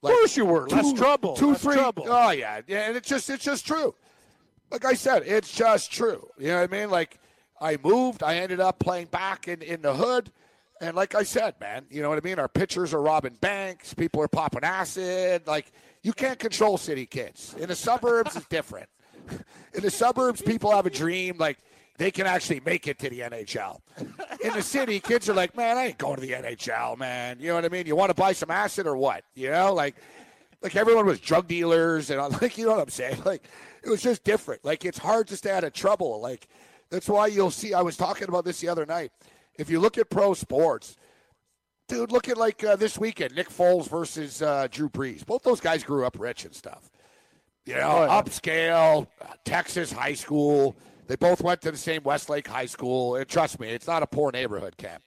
Of 0.03 0.11
course 0.11 0.35
you 0.37 0.47
were. 0.47 0.67
Less 0.69 0.93
trouble. 0.95 1.35
Two, 1.37 1.51
Less 1.51 1.63
three. 1.63 1.75
trouble. 1.75 2.07
Oh 2.09 2.31
yeah, 2.31 2.63
yeah. 2.67 2.89
And 2.89 2.97
it's 2.97 3.09
just, 3.09 3.29
it's 3.29 3.45
just 3.45 3.67
true. 3.67 3.95
Like 4.71 4.85
I 4.87 4.95
said, 4.95 5.25
it's 5.27 5.53
just 5.53 5.93
true. 5.93 6.27
You 6.39 6.49
know 6.49 6.61
what 6.63 6.73
I 6.73 6.77
mean? 6.81 6.89
Like 6.91 7.19
I 7.61 7.77
moved, 7.85 8.23
I 8.23 8.37
ended 8.37 8.61
up 8.61 8.79
playing 8.79 9.07
back 9.09 9.47
in 9.47 9.61
in 9.61 9.83
the 9.83 9.93
hood. 9.95 10.33
And 10.81 10.97
like 10.97 11.14
I 11.14 11.23
said, 11.23 11.55
man, 11.61 11.85
you 11.90 12.01
know 12.01 12.09
what 12.09 12.19
I 12.19 12.23
mean? 12.23 12.38
Our 12.38 12.49
pitchers 12.49 12.95
are 12.95 13.03
robbing 13.03 13.37
banks. 13.40 13.93
People 13.93 14.23
are 14.23 14.29
popping 14.29 14.64
acid. 14.64 15.47
Like, 15.47 15.73
you 16.03 16.12
can't 16.12 16.38
control 16.38 16.79
city 16.79 17.05
kids. 17.05 17.55
In 17.59 17.69
the 17.69 17.77
suburbs, 17.77 18.35
it's 18.37 18.47
different. 18.47 18.88
In 19.75 19.83
the 19.83 19.90
suburbs, 19.90 20.40
people 20.40 20.71
have 20.73 20.87
a 20.87 20.90
dream. 20.90 21.37
Like, 21.38 21.59
they 21.99 22.11
can 22.11 22.27
actually 22.27 22.61
make 22.64 22.88
it 22.88 22.99
to 23.01 23.11
the 23.11 23.21
NHL. 23.21 23.79
In 24.43 24.55
the 24.55 24.62
city, 24.62 25.01
kids 25.01 25.29
are 25.29 25.35
like, 25.35 25.55
man, 25.55 25.77
I 25.77 25.88
ain't 25.88 25.99
going 25.99 26.16
to 26.16 26.23
the 26.23 26.33
NHL, 26.33 26.97
man. 26.97 27.38
You 27.38 27.49
know 27.49 27.57
what 27.57 27.66
I 27.66 27.69
mean? 27.69 27.87
You 27.87 27.95
want 27.95 28.09
to 28.09 28.14
buy 28.14 28.33
some 28.33 28.51
acid 28.51 28.87
or 28.87 28.97
what? 28.97 29.23
You 29.35 29.51
know, 29.51 29.75
like, 29.75 29.97
like 30.62 30.77
everyone 30.77 31.05
was 31.05 31.21
drug 31.21 31.47
dealers 31.47 32.09
and 32.09 32.19
I'm 32.19 32.33
like, 32.40 32.57
you 32.57 32.64
know 32.64 32.73
what 32.73 32.81
I'm 32.81 32.88
saying? 32.88 33.23
Like, 33.27 33.45
it 33.83 33.90
was 33.90 34.01
just 34.01 34.25
different. 34.25 34.64
Like, 34.64 34.87
it's 34.87 34.97
hard 34.97 35.29
to 35.29 35.37
stay 35.37 35.51
out 35.51 35.62
of 35.62 35.75
trouble. 35.75 36.23
Like, 36.23 36.49
that's 36.88 37.07
why 37.07 37.27
you'll 37.27 37.51
see. 37.51 37.75
I 37.75 37.83
was 37.83 37.99
talking 37.99 38.29
about 38.29 38.47
this 38.47 38.61
the 38.61 38.69
other 38.69 38.87
night. 38.87 39.12
If 39.57 39.71
you 39.71 39.81
look 39.81 39.99
at 39.99 40.11
pro 40.11 40.35
sports, 40.35 40.97
dude, 41.89 42.13
look 42.13 42.29
at 42.29 42.37
like 42.37 42.65
uh, 42.65 42.77
this 42.77 42.99
weekend, 42.99 43.35
Nick 43.35 43.51
Foles 43.51 43.89
versus 43.89 44.43
uh, 44.43 44.69
Drew 44.71 44.89
Brees. 44.89 45.25
Both 45.25 45.43
those 45.43 45.61
guys 45.61 45.85
grew 45.85 46.05
up 46.07 46.19
rich 46.19 46.45
and 46.45 46.55
stuff. 46.55 46.91
You 47.67 47.75
know, 47.75 48.07
upscale, 48.11 49.07
uh, 49.21 49.35
Texas 49.45 49.93
high 49.93 50.15
school. 50.15 50.77
They 51.11 51.17
both 51.17 51.43
went 51.43 51.61
to 51.63 51.73
the 51.73 51.77
same 51.77 52.05
Westlake 52.05 52.47
High 52.47 52.67
School. 52.67 53.17
And 53.17 53.29
trust 53.29 53.59
me, 53.59 53.69
it's 53.69 53.89
not 53.89 54.05
a 54.05 54.07
poor 54.07 54.31
neighborhood, 54.31 54.77
Cam. 54.77 55.01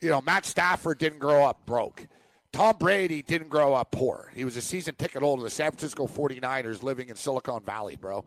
You 0.00 0.08
know, 0.08 0.22
Matt 0.22 0.46
Stafford 0.46 0.98
didn't 0.98 1.18
grow 1.18 1.44
up 1.44 1.66
broke. 1.66 2.06
Tom 2.50 2.76
Brady 2.78 3.20
didn't 3.20 3.50
grow 3.50 3.74
up 3.74 3.90
poor. 3.90 4.30
He 4.34 4.46
was 4.46 4.56
a 4.56 4.62
season 4.62 4.94
ticket 4.94 5.20
holder 5.20 5.40
of 5.40 5.44
the 5.44 5.50
San 5.50 5.72
Francisco 5.72 6.06
49ers 6.06 6.82
living 6.82 7.10
in 7.10 7.14
Silicon 7.16 7.62
Valley, 7.62 7.96
bro. 7.96 8.24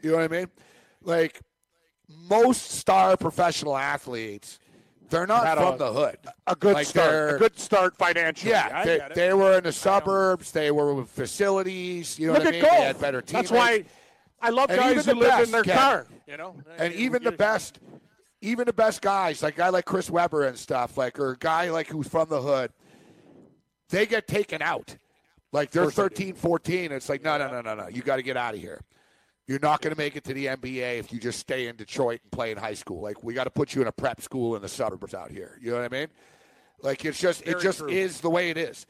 You 0.00 0.10
know 0.12 0.18
what 0.18 0.24
I 0.24 0.28
mean? 0.28 0.46
Like, 1.02 1.40
most 2.28 2.70
star 2.70 3.16
professional 3.16 3.76
athletes, 3.76 4.59
they're 5.10 5.26
not 5.26 5.56
from 5.56 5.74
a- 5.74 5.76
the 5.76 5.92
hood. 5.92 6.18
A 6.46 6.54
good 6.56 6.74
Like, 6.74 6.86
start. 6.86 7.34
A 7.34 7.38
good 7.38 7.58
start 7.58 7.96
financially. 7.96 8.50
Yeah, 8.52 8.84
they, 8.84 9.00
they 9.14 9.34
were 9.34 9.58
in 9.58 9.64
the 9.64 9.72
suburbs. 9.72 10.52
They 10.52 10.70
were 10.70 10.94
with 10.94 11.08
facilities. 11.10 12.18
You 12.18 12.28
know 12.28 12.32
Look 12.34 12.44
what 12.44 12.48
I 12.48 12.50
mean? 12.52 12.62
golf. 12.62 12.78
They 12.78 12.84
had 12.84 13.00
better 13.00 13.20
teammates. 13.22 13.50
That's 13.50 13.58
why 13.60 13.84
I 14.40 14.50
love 14.50 14.70
And 14.70 14.78
guys 14.80 15.04
who 15.06 15.12
live 15.14 15.28
best 15.28 15.44
in 15.46 15.52
their 15.52 15.62
can. 15.64 15.76
car. 15.76 16.06
You 16.26 16.36
know, 16.36 16.54
and 16.78 16.94
even 16.94 17.22
the 17.24 17.32
best, 17.32 17.80
even 18.40 18.64
the 18.66 18.72
best 18.72 19.02
guys, 19.02 19.42
like 19.42 19.54
a 19.54 19.58
guy 19.58 19.68
like 19.68 19.84
Chris 19.84 20.08
Webber 20.08 20.46
and 20.46 20.56
stuff, 20.56 20.96
like 20.96 21.18
or 21.18 21.32
a 21.32 21.36
guy 21.36 21.70
like 21.70 21.88
who's 21.88 22.06
from 22.08 22.28
the 22.28 22.40
hood, 22.40 22.72
they 23.88 24.06
get 24.06 24.26
taken 24.28 24.62
out. 24.62 24.96
Like 25.52 25.72
they're 25.72 25.82
course 25.84 25.94
13, 25.96 26.34
14. 26.34 26.92
It's 26.92 27.08
like, 27.08 27.24
no, 27.24 27.36
no, 27.36 27.50
no, 27.50 27.60
no, 27.60 27.74
no. 27.74 27.88
You 27.88 28.02
got 28.02 28.16
to 28.16 28.22
get 28.22 28.36
out 28.36 28.54
of 28.54 28.60
here. 28.60 28.80
You're 29.46 29.58
not 29.60 29.80
going 29.80 29.94
to 29.94 29.98
make 29.98 30.16
it 30.16 30.24
to 30.24 30.34
the 30.34 30.46
NBA 30.46 30.98
if 30.98 31.12
you 31.12 31.18
just 31.18 31.40
stay 31.40 31.66
in 31.66 31.76
Detroit 31.76 32.20
and 32.22 32.30
play 32.30 32.52
in 32.52 32.58
high 32.58 32.74
school. 32.74 33.00
Like 33.00 33.22
we 33.24 33.34
got 33.34 33.44
to 33.44 33.50
put 33.50 33.74
you 33.74 33.82
in 33.82 33.88
a 33.88 33.92
prep 33.92 34.20
school 34.20 34.54
in 34.54 34.62
the 34.62 34.68
suburbs 34.68 35.14
out 35.14 35.30
here. 35.30 35.58
You 35.60 35.72
know 35.72 35.80
what 35.80 35.92
I 35.92 35.98
mean? 35.98 36.08
Like 36.82 37.04
it's 37.04 37.18
just, 37.18 37.42
it 37.46 37.60
just 37.60 37.78
true. 37.78 37.88
is 37.88 38.20
the 38.20 38.30
way 38.30 38.50
it 38.50 38.56
is. 38.56 38.86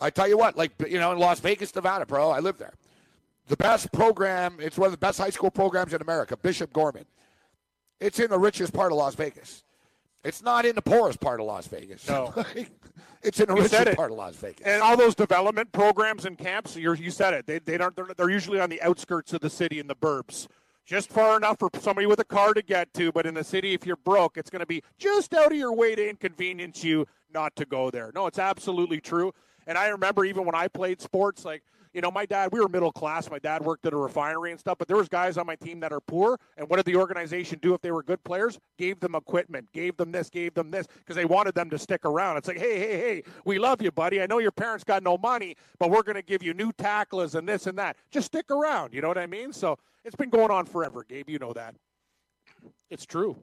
I 0.00 0.10
tell 0.10 0.28
you 0.28 0.38
what, 0.38 0.56
like 0.56 0.72
you 0.88 0.98
know, 0.98 1.12
in 1.12 1.18
Las 1.18 1.40
Vegas, 1.40 1.74
Nevada, 1.74 2.06
bro, 2.06 2.30
I 2.30 2.38
live 2.38 2.58
there. 2.58 2.74
The 3.48 3.56
best 3.56 3.92
program, 3.92 4.56
it's 4.60 4.78
one 4.78 4.86
of 4.86 4.92
the 4.92 4.98
best 4.98 5.18
high 5.18 5.30
school 5.30 5.50
programs 5.50 5.92
in 5.92 6.02
America, 6.02 6.36
Bishop 6.36 6.72
Gorman. 6.72 7.06
It's 8.00 8.20
in 8.20 8.30
the 8.30 8.38
richest 8.38 8.72
part 8.72 8.92
of 8.92 8.98
Las 8.98 9.14
Vegas. 9.14 9.64
It's 10.24 10.42
not 10.42 10.66
in 10.66 10.74
the 10.74 10.82
poorest 10.82 11.20
part 11.20 11.40
of 11.40 11.46
Las 11.46 11.66
Vegas. 11.68 12.08
No. 12.08 12.34
it's 13.22 13.40
in 13.40 13.46
the 13.46 13.54
richest 13.54 13.74
it. 13.74 13.96
part 13.96 14.10
of 14.10 14.18
Las 14.18 14.34
Vegas. 14.36 14.66
And 14.66 14.82
all 14.82 14.96
those 14.96 15.14
development 15.14 15.70
programs 15.72 16.24
and 16.24 16.36
camps, 16.36 16.76
you're, 16.76 16.94
you 16.94 17.10
said 17.10 17.34
it. 17.34 17.46
They, 17.46 17.60
they 17.60 17.78
don't. 17.78 17.94
They're, 17.94 18.08
they're 18.16 18.30
usually 18.30 18.60
on 18.60 18.68
the 18.68 18.82
outskirts 18.82 19.32
of 19.32 19.40
the 19.40 19.50
city 19.50 19.78
in 19.78 19.86
the 19.86 19.94
burbs, 19.94 20.48
just 20.84 21.10
far 21.10 21.36
enough 21.36 21.58
for 21.60 21.70
somebody 21.80 22.06
with 22.06 22.18
a 22.18 22.24
car 22.24 22.52
to 22.52 22.62
get 22.62 22.92
to. 22.94 23.12
But 23.12 23.26
in 23.26 23.34
the 23.34 23.44
city, 23.44 23.74
if 23.74 23.86
you're 23.86 23.96
broke, 23.96 24.36
it's 24.36 24.50
going 24.50 24.60
to 24.60 24.66
be 24.66 24.82
just 24.98 25.34
out 25.34 25.52
of 25.52 25.58
your 25.58 25.74
way 25.74 25.94
to 25.94 26.08
inconvenience 26.08 26.82
you 26.82 27.06
not 27.32 27.54
to 27.56 27.64
go 27.64 27.90
there. 27.90 28.10
No, 28.14 28.26
it's 28.26 28.38
absolutely 28.38 29.00
true. 29.00 29.32
And 29.66 29.78
I 29.78 29.88
remember 29.88 30.24
even 30.24 30.44
when 30.44 30.54
I 30.54 30.66
played 30.66 31.00
sports, 31.00 31.44
like 31.44 31.62
you 31.92 32.00
know, 32.00 32.10
my 32.10 32.26
dad, 32.26 32.50
we 32.52 32.60
were 32.60 32.68
middle 32.68 32.92
class. 32.92 33.30
My 33.30 33.38
dad 33.38 33.62
worked 33.62 33.86
at 33.86 33.92
a 33.92 33.96
refinery 33.96 34.50
and 34.50 34.60
stuff, 34.60 34.78
but 34.78 34.88
there 34.88 34.96
was 34.96 35.08
guys 35.08 35.36
on 35.36 35.46
my 35.46 35.56
team 35.56 35.80
that 35.80 35.92
are 35.92 36.00
poor. 36.00 36.38
And 36.56 36.68
what 36.68 36.76
did 36.76 36.86
the 36.86 36.96
organization 36.96 37.58
do 37.60 37.74
if 37.74 37.80
they 37.80 37.90
were 37.90 38.02
good 38.02 38.22
players? 38.24 38.58
Gave 38.76 39.00
them 39.00 39.14
equipment, 39.14 39.70
gave 39.72 39.96
them 39.96 40.12
this, 40.12 40.30
gave 40.30 40.54
them 40.54 40.70
this, 40.70 40.86
because 40.86 41.16
they 41.16 41.24
wanted 41.24 41.54
them 41.54 41.70
to 41.70 41.78
stick 41.78 42.04
around. 42.04 42.36
It's 42.36 42.48
like, 42.48 42.58
hey, 42.58 42.78
hey, 42.78 42.96
hey, 42.98 43.22
we 43.44 43.58
love 43.58 43.82
you, 43.82 43.90
buddy. 43.90 44.20
I 44.20 44.26
know 44.26 44.38
your 44.38 44.52
parents 44.52 44.84
got 44.84 45.02
no 45.02 45.18
money, 45.18 45.56
but 45.78 45.90
we're 45.90 46.02
going 46.02 46.16
to 46.16 46.22
give 46.22 46.42
you 46.42 46.54
new 46.54 46.72
tacklers 46.72 47.34
and 47.34 47.48
this 47.48 47.66
and 47.66 47.78
that. 47.78 47.96
Just 48.10 48.26
stick 48.26 48.50
around. 48.50 48.92
You 48.92 49.00
know 49.00 49.08
what 49.08 49.18
I 49.18 49.26
mean? 49.26 49.52
So 49.52 49.78
it's 50.04 50.16
been 50.16 50.30
going 50.30 50.50
on 50.50 50.66
forever, 50.66 51.04
Gabe. 51.08 51.28
You 51.28 51.38
know 51.38 51.52
that. 51.52 51.74
It's 52.90 53.06
true. 53.06 53.36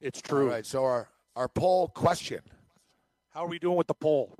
It's 0.00 0.20
true. 0.20 0.50
right, 0.50 0.66
so 0.66 0.84
our, 0.84 1.08
our 1.34 1.48
poll 1.48 1.88
question 1.88 2.40
How 3.30 3.44
are 3.44 3.48
we 3.48 3.58
doing 3.58 3.76
with 3.76 3.86
the 3.86 3.94
poll? 3.94 4.36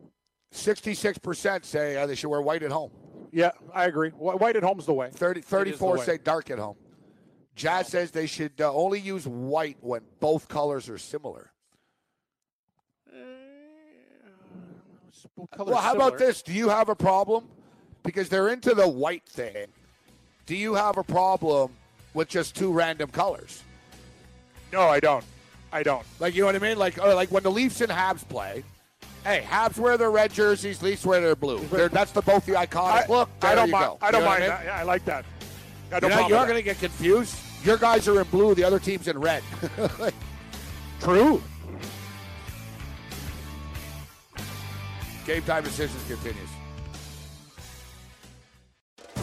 66% 0.55 1.65
say 1.65 1.97
uh, 1.97 2.07
they 2.07 2.15
should 2.15 2.29
wear 2.29 2.41
white 2.41 2.63
at 2.63 2.71
home. 2.71 2.91
Yeah, 3.37 3.51
I 3.75 3.85
agree. 3.85 4.09
White 4.13 4.57
at 4.57 4.63
home's 4.63 4.87
the 4.87 4.95
way. 4.95 5.11
30, 5.13 5.43
34 5.43 5.93
the 5.93 5.99
way. 6.01 6.07
say 6.07 6.17
dark 6.17 6.49
at 6.49 6.59
home. 6.59 6.77
Jazz 7.55 7.89
says 7.89 8.11
they 8.11 8.27
should 8.27 8.59
uh, 8.59 8.73
only 8.73 8.99
use 8.99 9.27
white 9.27 9.77
when 9.83 10.01
both 10.21 10.49
colors 10.49 10.89
are 10.89 10.97
similar. 10.97 11.53
Color's 15.55 15.71
Well, 15.71 15.83
how 15.83 15.95
about 15.95 16.17
this? 16.17 16.41
Do 16.41 16.55
you 16.55 16.71
have 16.71 16.89
a 16.89 16.95
problem? 16.95 17.47
Because 18.03 18.31
they're 18.31 18.49
into 18.49 18.75
the 18.75 18.89
white 18.89 19.27
thing. 19.29 19.67
Do 20.47 20.57
you 20.57 20.73
have 20.73 20.97
a 20.97 21.05
problem 21.05 21.73
with 22.15 22.29
just 22.29 22.57
two 22.57 22.73
random 22.73 23.11
colors? 23.11 23.63
No, 24.73 24.81
I 24.81 24.99
don't. 24.99 25.25
I 25.71 25.83
don't. 25.83 26.07
Like 26.21 26.35
you 26.35 26.41
know 26.41 26.47
what 26.47 26.57
I 26.57 26.61
mean? 26.61 26.79
Like 26.79 26.97
or 26.99 27.13
like 27.13 27.31
when 27.31 27.43
the 27.43 27.51
Leafs 27.51 27.83
and 27.83 27.93
Habs 27.93 28.27
play. 28.27 28.65
Hey, 29.27 29.45
Habs 29.45 29.77
wear 29.77 29.99
their 29.99 30.13
red 30.13 30.33
jerseys, 30.33 30.81
Leafs 30.83 31.05
wear 31.05 31.21
their 31.21 31.35
blue. 31.35 31.59
They're, 31.67 31.89
that's 31.89 32.13
the 32.13 32.23
both 32.23 32.47
the 32.47 32.53
iconic 32.53 32.77
I, 32.77 33.07
look. 33.09 33.29
I 33.43 33.57
don't 33.57 33.67
you 33.67 33.73
mind. 33.73 33.85
go. 33.87 33.99
I 34.01 34.13
don't 34.13 34.21
You 34.21 34.25
know 34.25 34.31
mind. 34.31 34.45
I 34.45 34.61
mean? 34.61 34.69
I 34.69 34.83
like 34.85 35.05
that. 35.07 35.25
I 35.91 35.95
You're 35.95 36.01
don't 36.03 36.11
not, 36.11 36.17
mind 36.21 36.31
you're 36.31 36.47
going 36.47 36.55
to 36.59 36.63
get 36.63 36.79
confused. 36.79 37.37
Your 37.65 37.77
guys 37.77 38.07
are 38.07 38.21
in 38.21 38.29
blue, 38.29 38.55
the 38.55 38.63
other 38.63 38.79
team's 38.79 39.09
in 39.09 39.19
red. 39.19 39.43
True. 41.01 41.43
Game 45.27 45.43
time 45.43 45.65
decisions 45.65 46.05
continues. 46.07 46.49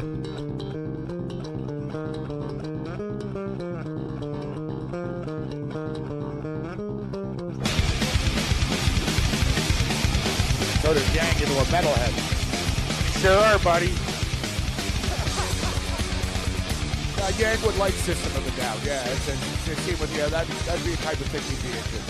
So 0.00 0.06
does 10.94 11.14
Yang 11.14 11.42
into 11.42 11.52
a 11.52 11.64
metalhead. 11.64 12.14
Sure 13.20 13.58
buddy. 13.58 13.92
Uh, 17.20 17.32
Yang 17.36 17.60
would 17.66 17.76
like 17.76 17.92
System 17.92 18.34
of 18.36 18.46
a 18.48 18.50
Down. 18.58 18.78
Yeah, 18.82 19.04
it's 19.04 19.28
a, 19.28 19.32
it's 19.32 19.68
a 19.68 19.74
team 19.84 20.00
with, 20.00 20.16
yeah, 20.16 20.28
that'd, 20.28 20.50
that'd 20.64 20.82
be 20.82 20.92
the 20.92 21.02
type 21.02 21.20
of 21.20 21.26
thing 21.26 21.42
he'd 21.42 21.62
be 21.62 21.68
into. 21.76 22.00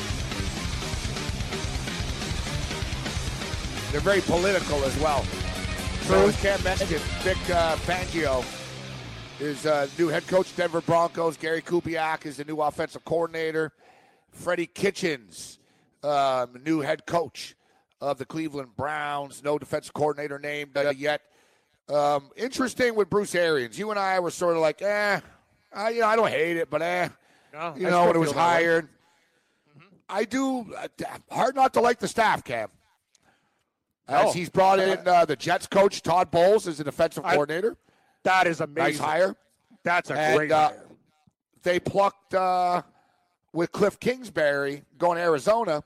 They're 3.91 4.01
very 4.01 4.21
political 4.21 4.85
as 4.85 4.97
well. 5.01 5.27
So 6.03 6.27
as 6.29 6.41
Cam 6.41 6.63
mentioned, 6.65 6.89
Vic 7.23 7.37
uh, 7.51 7.77
Fangio 7.77 8.45
is 9.41 9.65
uh, 9.65 9.87
new 9.99 10.09
head 10.09 10.27
coach 10.27 10.55
Denver 10.57 10.81
Broncos. 10.81 11.37
Gary 11.37 11.63
Kubiak 11.63 12.27
is 12.27 12.37
the 12.39 12.45
new 12.45 12.61
offensive 12.61 13.05
coordinator. 13.05 13.73
Freddie 14.33 14.67
Kitchens, 14.67 15.59
um, 16.03 16.61
new 16.65 16.81
head 16.81 17.07
coach 17.07 17.55
of 18.01 18.19
the 18.19 18.25
Cleveland 18.25 18.75
Browns. 18.77 19.43
No 19.45 19.57
defensive 19.59 19.93
coordinator 19.95 20.39
named 20.39 20.77
uh, 20.77 20.93
yet. 20.97 21.21
Um, 21.89 22.31
interesting 22.37 22.95
with 22.97 23.09
Bruce 23.09 23.35
Arians. 23.35 23.79
You 23.79 23.91
and 23.91 23.99
I 23.99 24.19
were 24.21 24.31
sort 24.31 24.57
of 24.57 24.63
like, 24.63 24.83
eh, 24.83 25.21
I, 25.73 25.91
you 25.91 26.01
know, 26.01 26.07
I 26.07 26.17
don't 26.17 26.29
hate 26.29 26.57
it, 26.57 26.71
but 26.71 26.83
eh, 26.83 27.09
No, 27.53 27.75
you 27.77 27.89
know, 27.89 28.07
when 28.07 28.17
it 28.17 28.19
was 28.19 28.31
feel 28.31 28.39
that 28.39 28.59
way. 28.59 28.65
hired. 28.65 28.89
I 30.09 30.25
do 30.25 30.75
uh, 30.75 30.89
hard 31.31 31.55
not 31.55 31.73
to 31.75 31.81
like 31.81 32.01
the 32.01 32.09
staff, 32.09 32.43
Cam. 32.43 32.69
As 34.11 34.35
he's 34.35 34.49
brought 34.51 34.79
in 34.81 35.07
uh, 35.07 35.25
the 35.25 35.37
Jets 35.37 35.67
coach 35.67 36.03
Todd 36.03 36.31
Bowles 36.31 36.67
as 36.67 36.81
a 36.81 36.85
defensive 36.85 37.25
I- 37.25 37.35
coordinator. 37.35 37.77
That 38.25 38.47
is 38.47 38.61
amazing. 38.61 38.93
Nice 38.93 38.99
hire. 38.99 39.37
That's 39.83 40.11
a 40.11 40.15
And 40.15 40.37
great 40.37 40.53
uh, 40.53 40.69
hire. 40.69 40.87
they 41.63 41.81
plucked 41.81 42.35
uh, 42.35 42.83
with 43.55 43.73
Cliff 43.73 43.99
Kingsbury 43.99 44.83
going 44.99 45.17
to 45.17 45.23
Arizona. 45.23 45.83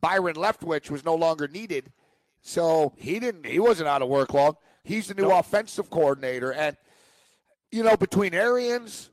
Byron 0.00 0.34
Leftwich 0.34 0.90
was 0.90 1.04
no 1.04 1.14
longer 1.14 1.46
needed, 1.48 1.92
so 2.42 2.92
he 2.96 3.20
didn't. 3.20 3.46
He 3.46 3.58
wasn't 3.60 3.88
out 3.88 4.02
of 4.02 4.08
work 4.08 4.34
long. 4.34 4.56
He's 4.84 5.06
the 5.08 5.14
new 5.14 5.30
offensive 5.30 5.90
coordinator, 5.90 6.52
and 6.52 6.76
you 7.72 7.82
know 7.82 7.96
between 7.96 8.34
Arians 8.34 9.10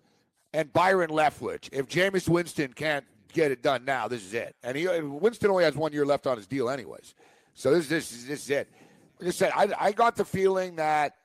and 0.53 0.71
Byron 0.73 1.09
Leftwich, 1.09 1.69
if 1.71 1.87
Jameis 1.87 2.27
Winston 2.27 2.73
can't 2.73 3.05
get 3.33 3.51
it 3.51 3.61
done 3.63 3.85
now, 3.85 4.07
this 4.07 4.23
is 4.23 4.33
it. 4.33 4.55
And 4.63 4.75
he 4.77 4.87
Winston 4.87 5.49
only 5.51 5.63
has 5.63 5.75
one 5.75 5.93
year 5.93 6.05
left 6.05 6.27
on 6.27 6.37
his 6.37 6.47
deal, 6.47 6.69
anyways. 6.69 7.15
So 7.53 7.73
this 7.73 7.87
this 7.87 8.11
is 8.11 8.27
this 8.27 8.43
is 8.43 8.49
it. 8.49 8.69
Like 9.19 9.27
I 9.27 9.31
said, 9.31 9.51
I, 9.55 9.69
I 9.79 9.91
got 9.91 10.15
the 10.15 10.25
feeling 10.25 10.77
that 10.77 11.15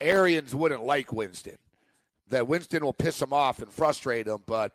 Arians 0.00 0.54
wouldn't 0.54 0.84
like 0.84 1.12
Winston. 1.12 1.58
That 2.28 2.46
Winston 2.46 2.84
will 2.84 2.92
piss 2.92 3.20
him 3.20 3.32
off 3.32 3.60
and 3.60 3.72
frustrate 3.72 4.26
him, 4.26 4.38
but 4.46 4.72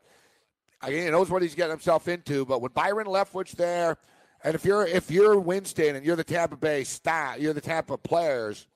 again, 0.81 1.05
he 1.05 1.11
knows 1.11 1.29
what 1.29 1.41
he's 1.41 1.55
getting 1.55 1.71
himself 1.71 2.07
into. 2.07 2.45
But 2.45 2.61
with 2.61 2.73
Byron 2.73 3.07
Leftwich 3.07 3.51
there, 3.51 3.97
and 4.43 4.55
if 4.55 4.65
you're 4.65 4.85
if 4.85 5.09
you're 5.09 5.39
Winston 5.39 5.95
and 5.95 6.05
you're 6.05 6.15
the 6.15 6.23
Tampa 6.23 6.57
Bay 6.57 6.83
staff, 6.83 7.39
you're 7.39 7.53
the 7.53 7.61
Tampa 7.61 7.97
players. 7.97 8.67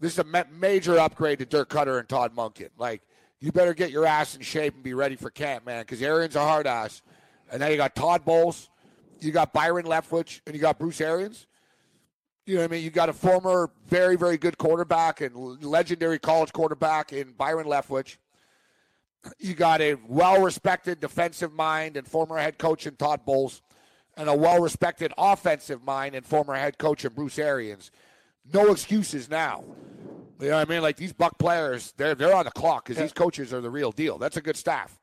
This 0.00 0.14
is 0.14 0.18
a 0.18 0.24
ma- 0.24 0.44
major 0.50 0.98
upgrade 0.98 1.38
to 1.38 1.46
Dirk 1.46 1.68
Koetter 1.68 1.98
and 1.98 2.08
Todd 2.08 2.34
Monken. 2.34 2.70
Like 2.76 3.02
you 3.40 3.52
better 3.52 3.74
get 3.74 3.90
your 3.90 4.06
ass 4.06 4.34
in 4.34 4.42
shape 4.42 4.74
and 4.74 4.82
be 4.82 4.94
ready 4.94 5.16
for 5.16 5.30
camp, 5.30 5.66
man, 5.66 5.82
because 5.82 6.02
Arians 6.02 6.36
a 6.36 6.40
hard 6.40 6.66
ass. 6.66 7.02
And 7.50 7.60
now 7.60 7.68
you 7.68 7.76
got 7.76 7.94
Todd 7.94 8.24
Bowles, 8.24 8.70
you 9.22 9.32
got 9.32 9.52
Byron 9.52 9.86
Leftwich, 9.86 10.40
and 10.46 10.54
you 10.54 10.60
got 10.60 10.78
Bruce 10.78 11.00
Arians. 11.00 11.46
You 12.44 12.56
know 12.56 12.62
what 12.62 12.70
I 12.70 12.74
mean? 12.74 12.82
You 12.82 12.90
got 12.90 13.08
a 13.08 13.12
former 13.12 13.70
very, 13.86 14.16
very 14.16 14.36
good 14.36 14.58
quarterback 14.58 15.20
and 15.20 15.62
legendary 15.62 16.18
college 16.18 16.52
quarterback 16.52 17.12
in 17.12 17.32
Byron 17.32 17.66
Leftwich. 17.66 18.16
You 19.38 19.54
got 19.54 19.80
a 19.80 19.94
well-respected 20.08 20.98
defensive 20.98 21.52
mind 21.52 21.96
and 21.96 22.06
former 22.06 22.38
head 22.38 22.58
coach 22.58 22.86
in 22.88 22.96
Todd 22.96 23.24
Bowles, 23.24 23.62
and 24.16 24.28
a 24.28 24.34
well-respected 24.34 25.12
offensive 25.16 25.84
mind 25.84 26.16
and 26.16 26.26
former 26.26 26.54
head 26.54 26.78
coach 26.78 27.04
in 27.04 27.12
Bruce 27.12 27.38
Arians. 27.38 27.92
No 28.52 28.72
excuses 28.72 29.30
now. 29.30 29.62
You 30.40 30.48
know 30.48 30.56
what 30.56 30.68
I 30.68 30.70
mean? 30.72 30.82
Like 30.82 30.96
these 30.96 31.12
Buck 31.12 31.38
players, 31.38 31.94
they're 31.96 32.16
they're 32.16 32.34
on 32.34 32.44
the 32.44 32.50
clock 32.50 32.84
because 32.86 33.00
these 33.00 33.12
coaches 33.12 33.54
are 33.54 33.60
the 33.60 33.70
real 33.70 33.92
deal. 33.92 34.18
That's 34.18 34.36
a 34.36 34.42
good 34.42 34.56
staff. 34.56 34.98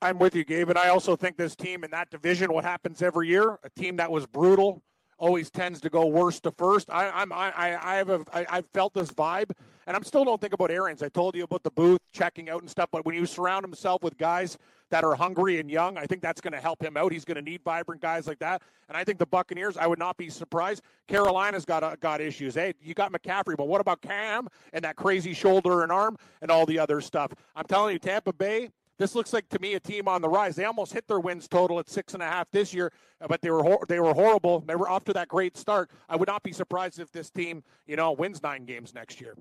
I'm 0.00 0.18
with 0.18 0.36
you, 0.36 0.44
Gabe, 0.44 0.68
and 0.68 0.78
I 0.78 0.88
also 0.88 1.16
think 1.16 1.36
this 1.36 1.56
team 1.56 1.82
in 1.82 1.90
that 1.90 2.10
division, 2.10 2.52
what 2.52 2.64
happens 2.64 3.02
every 3.02 3.26
year, 3.26 3.58
a 3.64 3.70
team 3.70 3.96
that 3.96 4.10
was 4.10 4.26
brutal, 4.26 4.80
always 5.18 5.50
tends 5.50 5.80
to 5.80 5.90
go 5.90 6.06
worst 6.06 6.44
to 6.44 6.52
first. 6.52 6.88
I, 6.88 7.10
I'm 7.10 7.32
I, 7.32 7.52
I 7.82 7.96
have 7.96 8.08
a 8.08 8.24
I, 8.32 8.46
I've 8.48 8.66
felt 8.68 8.94
this 8.94 9.10
vibe, 9.10 9.50
and 9.88 9.96
I'm 9.96 10.04
still 10.04 10.24
don't 10.24 10.40
think 10.40 10.52
about 10.52 10.70
Arians. 10.70 11.02
I 11.02 11.08
told 11.08 11.34
you 11.34 11.42
about 11.42 11.64
the 11.64 11.72
booth 11.72 11.98
checking 12.12 12.48
out 12.48 12.60
and 12.60 12.70
stuff, 12.70 12.88
but 12.92 13.04
when 13.04 13.16
you 13.16 13.26
surround 13.26 13.64
himself 13.64 14.04
with 14.04 14.16
guys 14.16 14.56
that 14.90 15.02
are 15.02 15.16
hungry 15.16 15.58
and 15.58 15.68
young, 15.68 15.98
I 15.98 16.06
think 16.06 16.22
that's 16.22 16.40
going 16.40 16.52
to 16.52 16.60
help 16.60 16.82
him 16.82 16.96
out. 16.96 17.12
He's 17.12 17.24
going 17.24 17.34
to 17.34 17.42
need 17.42 17.62
vibrant 17.64 18.00
guys 18.00 18.28
like 18.28 18.38
that, 18.38 18.62
and 18.88 18.96
I 18.96 19.02
think 19.02 19.18
the 19.18 19.26
Buccaneers. 19.26 19.76
I 19.76 19.88
would 19.88 19.98
not 19.98 20.16
be 20.16 20.30
surprised. 20.30 20.82
Carolina's 21.08 21.64
got 21.64 21.82
uh, 21.82 21.96
got 21.96 22.20
issues. 22.20 22.54
Hey, 22.54 22.74
you 22.80 22.94
got 22.94 23.12
McCaffrey, 23.12 23.56
but 23.56 23.66
what 23.66 23.80
about 23.80 24.00
Cam 24.00 24.46
and 24.72 24.84
that 24.84 24.94
crazy 24.94 25.32
shoulder 25.32 25.82
and 25.82 25.90
arm 25.90 26.16
and 26.40 26.52
all 26.52 26.66
the 26.66 26.78
other 26.78 27.00
stuff? 27.00 27.32
I'm 27.56 27.66
telling 27.66 27.94
you, 27.94 27.98
Tampa 27.98 28.32
Bay. 28.32 28.70
This 28.98 29.14
looks 29.14 29.32
like 29.32 29.48
to 29.50 29.58
me 29.60 29.74
a 29.74 29.80
team 29.80 30.08
on 30.08 30.20
the 30.20 30.28
rise. 30.28 30.56
They 30.56 30.64
almost 30.64 30.92
hit 30.92 31.06
their 31.06 31.20
wins 31.20 31.46
total 31.46 31.78
at 31.78 31.88
six 31.88 32.14
and 32.14 32.22
a 32.22 32.26
half 32.26 32.50
this 32.50 32.74
year, 32.74 32.92
but 33.28 33.40
they 33.40 33.50
were 33.50 33.62
hor- 33.62 33.84
they 33.88 34.00
were 34.00 34.12
horrible. 34.12 34.60
They 34.60 34.74
were 34.74 34.88
off 34.88 35.04
to 35.04 35.12
that 35.12 35.28
great 35.28 35.56
start. 35.56 35.90
I 36.08 36.16
would 36.16 36.26
not 36.26 36.42
be 36.42 36.52
surprised 36.52 36.98
if 36.98 37.12
this 37.12 37.30
team, 37.30 37.62
you 37.86 37.94
know, 37.94 38.10
wins 38.12 38.42
nine 38.42 38.64
games 38.64 38.94
next 38.94 39.20
year. 39.20 39.36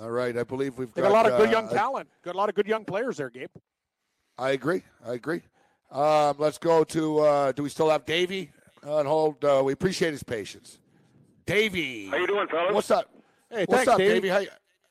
All 0.00 0.10
right, 0.10 0.36
I 0.36 0.42
believe 0.42 0.78
we've 0.78 0.92
got, 0.94 1.02
got 1.02 1.10
a 1.10 1.12
lot 1.14 1.26
of 1.30 1.38
good 1.38 1.48
uh, 1.48 1.52
young 1.52 1.68
a- 1.68 1.72
talent. 1.74 2.08
Got 2.22 2.34
a 2.34 2.38
lot 2.38 2.48
of 2.48 2.54
good 2.54 2.66
young 2.66 2.84
players 2.84 3.18
there, 3.18 3.28
Gabe. 3.30 3.50
I 4.38 4.50
agree. 4.50 4.82
I 5.06 5.12
agree. 5.12 5.42
Um, 5.90 6.36
let's 6.38 6.58
go 6.58 6.82
to. 6.84 7.18
Uh, 7.20 7.52
do 7.52 7.62
we 7.62 7.68
still 7.68 7.90
have 7.90 8.06
Davey 8.06 8.50
on 8.86 9.04
hold? 9.04 9.44
Uh, 9.44 9.60
we 9.64 9.72
appreciate 9.74 10.12
his 10.12 10.22
patience. 10.22 10.78
Davey, 11.44 12.06
How 12.08 12.16
you 12.16 12.26
doing, 12.26 12.48
fellas? 12.48 12.74
what's 12.74 12.90
up? 12.90 13.08
Hey, 13.50 13.66
what's 13.66 13.72
thanks, 13.84 13.88
up, 13.88 13.98
Davey. 13.98 14.14
Davey? 14.14 14.28
How, 14.28 14.38
you- 14.38 14.48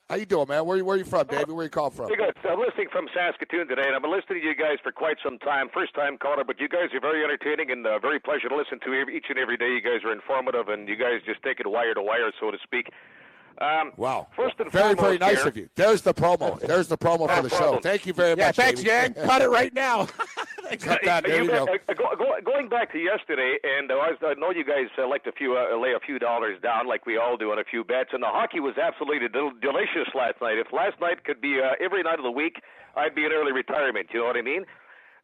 how 0.10 0.16
you 0.16 0.26
doing, 0.26 0.47
man? 0.47 0.66
Where 0.66 0.78
you- 0.78 0.86
where 0.86 0.97
you 0.97 1.03
from, 1.03 1.26
Davey? 1.28 1.51
Where 1.51 1.64
you 1.66 1.70
call 1.70 1.89
from? 1.89 2.10
Hey, 2.10 2.16
good. 2.16 2.36
I'm 2.45 2.60
listening 2.60 2.89
from 2.89 3.08
Saskatoon 3.14 3.68
today, 3.68 3.88
and 3.88 3.95
I've 3.95 4.01
been 4.03 4.12
listening 4.12 4.41
to 4.41 4.47
you 4.47 4.53
guys 4.53 4.78
for 4.84 4.91
quite 4.91 5.18
some 5.24 5.39
time. 5.39 5.68
First 5.70 5.95
time 5.95 6.18
caller, 6.20 6.43
but 6.43 6.60
you 6.60 6.68
guys 6.68 6.93
are 6.93 6.99
very 6.99 7.24
entertaining 7.24 7.72
and 7.72 7.86
uh, 7.88 7.97
very 7.97 8.20
pleasure 8.20 8.47
to 8.49 8.56
listen 8.56 8.80
to 8.82 8.93
each 9.10 9.26
and 9.30 9.39
every 9.39 9.58
day. 9.58 9.70
You 9.74 9.82
guys 9.82 10.03
are 10.06 10.12
informative, 10.12 10.70
and 10.70 10.88
you 10.88 10.95
guys 10.95 11.22
just 11.26 11.41
take 11.41 11.60
it 11.60 11.66
wire 11.66 11.95
to 11.95 12.03
wire, 12.03 12.32
so 12.39 12.51
to 12.51 12.58
speak. 12.62 12.89
Um, 13.60 13.91
Wow. 13.97 14.28
First 14.36 14.56
and 14.60 14.72
very, 14.72 14.93
very 14.95 15.18
nice 15.18 15.38
here- 15.39 15.47
of 15.47 15.56
you. 15.58 15.70
There's 15.76 16.01
the 16.01 16.14
promo. 16.14 16.60
There's 16.68 16.88
the 16.88 16.97
promo 16.97 17.30
for 17.34 17.41
the 17.41 17.49
show. 17.49 17.80
Thank 17.82 18.06
you 18.06 18.14
very 18.14 18.38
Yeah, 18.38 18.47
much. 18.47 18.56
thanks. 18.58 18.84
Yang. 18.84 19.14
Cut 19.26 19.41
it 19.41 19.49
right 19.49 19.74
now. 19.74 20.08
Cut 20.80 20.99
that. 21.06 21.24
There 21.26 21.43
you 21.43 21.49
go. 21.49 21.64
uh, 21.64 21.93
go, 21.93 22.16
go, 22.18 22.34
going 22.43 22.70
back 22.70 22.91
to 22.91 22.97
yesterday, 22.99 23.58
and 23.64 23.91
uh, 23.91 23.95
I, 24.28 24.34
know 24.34 24.49
you 24.51 24.66
guys 24.66 24.88
uh, 24.97 25.08
like 25.08 25.24
to 25.26 25.32
few, 25.32 25.56
uh, 25.56 25.78
lay 25.80 25.93
a 25.93 25.99
few 25.99 26.18
dollars 26.20 26.60
down, 26.62 26.88
like 26.88 27.06
we 27.06 27.18
all 27.18 27.38
do 27.38 27.51
on 27.51 27.60
a 27.60 27.64
few 27.64 27.84
bets. 27.84 28.10
And 28.14 28.24
the 28.24 28.28
hockey 28.28 28.60
was 28.60 28.76
absolutely 28.78 29.28
del- 29.30 29.51
delicious 29.62 30.10
last 30.16 30.41
night. 30.41 30.58
If 30.58 30.74
last 30.74 30.99
night 30.99 31.24
could 31.24 31.39
be 31.39 31.60
uh, 31.62 31.76
every 31.84 32.01
night 32.03 32.18
of 32.20 32.24
the 32.24 32.32
week, 32.32 32.62
I'd 32.95 33.14
be 33.16 33.26
in 33.26 33.32
early 33.32 33.51
retirement. 33.51 34.08
You 34.12 34.22
know 34.22 34.26
what 34.26 34.38
I 34.38 34.41
mean? 34.41 34.66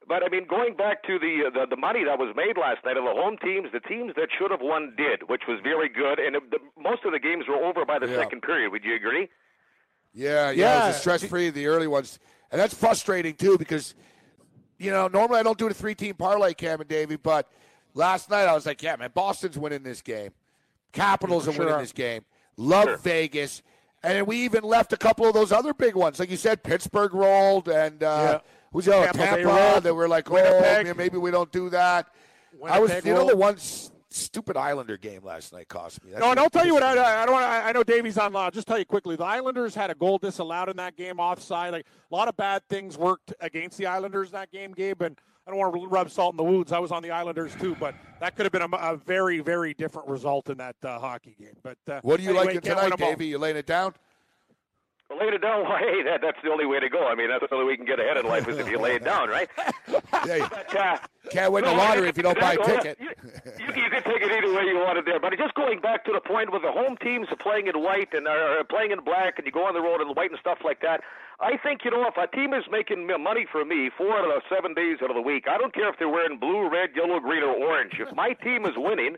But 0.08 0.24
I 0.24 0.30
mean, 0.30 0.46
going 0.48 0.76
back 0.76 1.04
to 1.04 1.20
the, 1.20 1.44
uh, 1.48 1.50
the 1.52 1.68
the 1.76 1.80
money 1.80 2.04
that 2.04 2.18
was 2.20 2.36
made 2.36 2.58
last 2.58 2.84
night 2.84 2.98
of 2.98 3.04
the 3.04 3.12
home 3.12 3.38
teams, 3.38 3.70
the 3.72 3.80
teams 3.80 4.14
that 4.16 4.30
should 4.38 4.52
have 4.52 4.60
won 4.62 4.94
did, 4.98 5.30
which 5.30 5.44
was 5.48 5.60
very 5.64 5.88
good. 5.90 6.20
And 6.20 6.36
it, 6.36 6.52
the, 6.52 6.58
most 6.82 7.06
of 7.06 7.12
the 7.12 7.20
games 7.20 7.46
were 7.48 7.56
over 7.64 7.86
by 7.86 8.00
the 8.00 8.08
Yeah. 8.08 8.18
second 8.18 8.42
period. 8.42 8.72
Would 8.72 8.84
you 8.84 8.96
agree? 8.96 9.30
Yeah, 10.14 10.50
yeah, 10.52 10.52
Yeah. 10.80 10.84
it 10.86 10.88
was 10.88 10.98
stress 10.98 11.24
free 11.24 11.50
the 11.52 11.68
early 11.68 11.88
ones, 11.88 12.20
and 12.52 12.60
that's 12.60 12.74
frustrating 12.74 13.36
too 13.36 13.58
because 13.58 13.96
you 14.80 14.92
know 14.92 15.08
normally 15.08 15.40
I 15.40 15.44
don't 15.44 15.58
do 15.58 15.68
the 15.70 15.74
three 15.74 15.96
team 15.96 16.16
parlay, 16.16 16.54
Cam 16.56 16.82
and 16.82 16.90
Davey, 16.90 17.16
but 17.16 17.48
last 17.94 18.30
night 18.30 18.46
I 18.48 18.54
was 18.54 18.66
like, 18.66 18.82
yeah, 18.84 18.96
man, 18.98 19.12
Boston's 19.14 19.58
winning 19.58 19.84
this 19.84 20.02
game, 20.02 20.32
Capitals 20.92 21.48
are 21.48 21.54
Sure. 21.54 21.66
winning 21.66 21.80
this 21.80 21.94
game, 21.94 22.26
love 22.58 23.02
Vegas, 23.02 23.62
and 24.04 24.26
we 24.28 24.38
even 24.38 24.64
left 24.64 24.92
a 24.92 24.98
couple 24.98 25.26
of 25.28 25.34
those 25.34 25.52
other 25.54 25.74
big 25.74 25.96
ones, 25.96 26.20
like 26.20 26.30
you 26.32 26.38
said, 26.38 26.64
Pittsburgh 26.64 27.14
rolled, 27.14 27.70
and 27.70 28.04
uh, 28.04 28.42
Yeah. 28.44 28.52
Who's 28.72 28.88
other 28.88 29.06
Tampa 29.06 29.36
Bay 29.36 29.44
Tampa 29.44 29.82
that 29.82 29.94
were 29.94 30.08
like, 30.08 30.30
oh, 30.30 30.36
Winnipeg. 30.36 30.98
maybe 30.98 31.18
we 31.18 31.32
don't 31.32 31.52
do 31.52 31.70
that. 31.70 32.08
I 32.68 32.80
was, 32.80 32.92
you 33.06 33.14
know, 33.14 33.28
the 33.28 33.36
one 33.36 33.58
stupid 34.10 34.58
Islander 34.58 34.98
game 34.98 35.24
last 35.24 35.54
night 35.54 35.68
cost 35.68 36.04
me. 36.04 36.12
That 36.12 36.20
No, 36.20 36.32
and 36.32 36.40
I'll 36.40 36.50
tell 36.50 36.66
you 36.66 36.74
what. 36.74 36.84
I, 36.84 37.24
I 37.24 37.26
don't. 37.26 37.36
I 37.36 37.70
I 37.70 37.72
know 37.72 37.84
Davey's 37.84 38.18
on. 38.18 38.36
Uh, 38.36 38.52
just 38.52 38.68
tell 38.68 38.78
you 38.78 38.86
quickly. 38.86 39.16
The 39.16 39.24
Islanders 39.24 39.74
had 39.74 39.90
a 39.90 39.96
goal 39.96 40.18
disallowed 40.18 40.70
in 40.70 40.78
that 40.78 40.96
game, 40.96 41.20
offside. 41.20 41.72
Like 41.72 41.86
a 42.12 42.16
lot 42.16 42.28
of 42.28 42.36
bad 42.38 42.62
things 42.70 42.98
worked 42.98 43.34
against 43.40 43.78
the 43.78 43.88
Islanders 43.88 44.32
that 44.32 44.52
game, 44.52 44.74
Gabe. 44.74 45.02
And 45.02 45.18
I 45.48 45.52
don't 45.52 45.60
want 45.60 45.74
to 45.74 45.88
rub 45.88 46.10
salt 46.12 46.34
in 46.34 46.38
the 46.38 46.44
wounds. 46.44 46.72
I 46.72 46.80
was 46.80 46.92
on 46.92 47.02
the 47.02 47.12
Islanders 47.12 47.54
too, 47.60 47.76
but 47.80 47.96
that 48.20 48.36
could 48.36 48.46
have 48.46 48.52
been 48.52 48.62
a, 48.62 48.78
a 48.78 48.98
very, 48.98 49.40
very 49.40 49.74
different 49.74 50.08
result 50.08 50.50
in 50.50 50.58
that 50.58 50.76
uh, 50.84 51.00
hockey 51.00 51.36
game. 51.40 51.56
But 51.64 51.78
uh, 51.90 52.00
What 52.04 52.18
do 52.18 52.24
you 52.24 52.38
anyway, 52.38 52.56
like 52.56 52.64
tonight. 52.64 52.98
Davey? 52.98 53.28
You 53.28 53.38
laying 53.38 53.58
it 53.58 53.66
down? 53.66 53.96
Well, 55.12 55.28
lay 55.28 55.34
it 55.34 55.42
down. 55.42 55.64
Well, 55.64 55.78
hey, 55.78 56.04
that, 56.06 56.22
that's 56.22 56.38
the 56.44 56.50
only 56.50 56.66
way 56.66 56.80
to 56.80 56.90
go. 56.90 57.08
I 57.08 57.16
mean, 57.16 57.30
that's 57.30 57.44
the 57.48 57.54
only 57.54 57.66
way 57.66 57.74
we 57.74 57.78
can 57.78 57.86
get 57.86 58.00
ahead 58.00 58.18
in 58.18 58.26
life 58.26 58.48
is 58.48 58.58
if 58.58 58.70
you 58.70 58.80
lay 58.80 58.96
it 58.96 59.04
down, 59.04 59.30
right? 59.30 59.50
Yeah, 60.26 60.36
you 60.36 60.48
But, 60.50 60.76
uh, 60.76 60.98
can't 61.30 61.52
win 61.52 61.66
the 61.66 61.72
lottery 61.72 62.08
if 62.10 62.18
you 62.18 62.24
don't 62.24 62.40
buy 62.40 62.54
a 62.54 62.58
ticket. 62.58 62.98
You, 63.00 63.10
you, 63.60 63.84
you 63.84 63.90
can 63.90 64.04
take 64.04 64.22
it 64.22 64.32
either 64.32 64.54
way 64.54 64.64
you 64.64 64.78
want 64.78 64.98
it 64.98 65.06
there. 65.06 65.20
But 65.20 65.38
just 65.38 65.54
going 65.54 65.80
back 65.80 66.06
to 66.06 66.12
the 66.12 66.22
point 66.22 66.52
where 66.52 66.62
the 66.62 66.72
home 66.72 66.98
teams 66.98 67.28
are 67.32 67.36
playing 67.36 67.68
in 67.68 67.82
white 67.82 68.14
and 68.14 68.28
are 68.28 68.64
playing 68.64 68.92
in 68.92 69.04
black, 69.04 69.38
and 69.38 69.46
you 69.46 69.52
go 69.52 69.66
on 69.66 69.74
the 69.74 69.82
road 69.82 70.02
in 70.02 70.08
white 70.10 70.32
and 70.32 70.40
stuff 70.40 70.60
like 70.64 70.82
that. 70.82 71.02
I 71.40 71.58
think 71.58 71.84
you 71.84 71.92
know 71.92 72.06
if 72.08 72.18
a 72.18 72.28
team 72.36 72.54
is 72.54 72.64
making 72.72 73.08
money 73.22 73.48
for 73.52 73.66
me 73.66 73.90
four 73.98 74.14
out 74.14 74.26
of 74.26 74.30
the 74.30 74.42
seven 74.56 74.74
days 74.76 74.98
out 75.02 75.10
of 75.10 75.16
the 75.16 75.22
week, 75.22 75.46
I 75.50 75.58
don't 75.58 75.74
care 75.74 75.90
if 75.90 75.98
they're 75.98 76.10
wearing 76.10 76.38
blue, 76.38 76.70
red, 76.70 76.92
yellow, 76.96 77.20
green, 77.20 77.42
or 77.44 77.56
orange. 77.56 77.94
If 78.00 78.16
my 78.16 78.34
team 78.34 78.66
is 78.66 78.74
winning, 78.78 79.18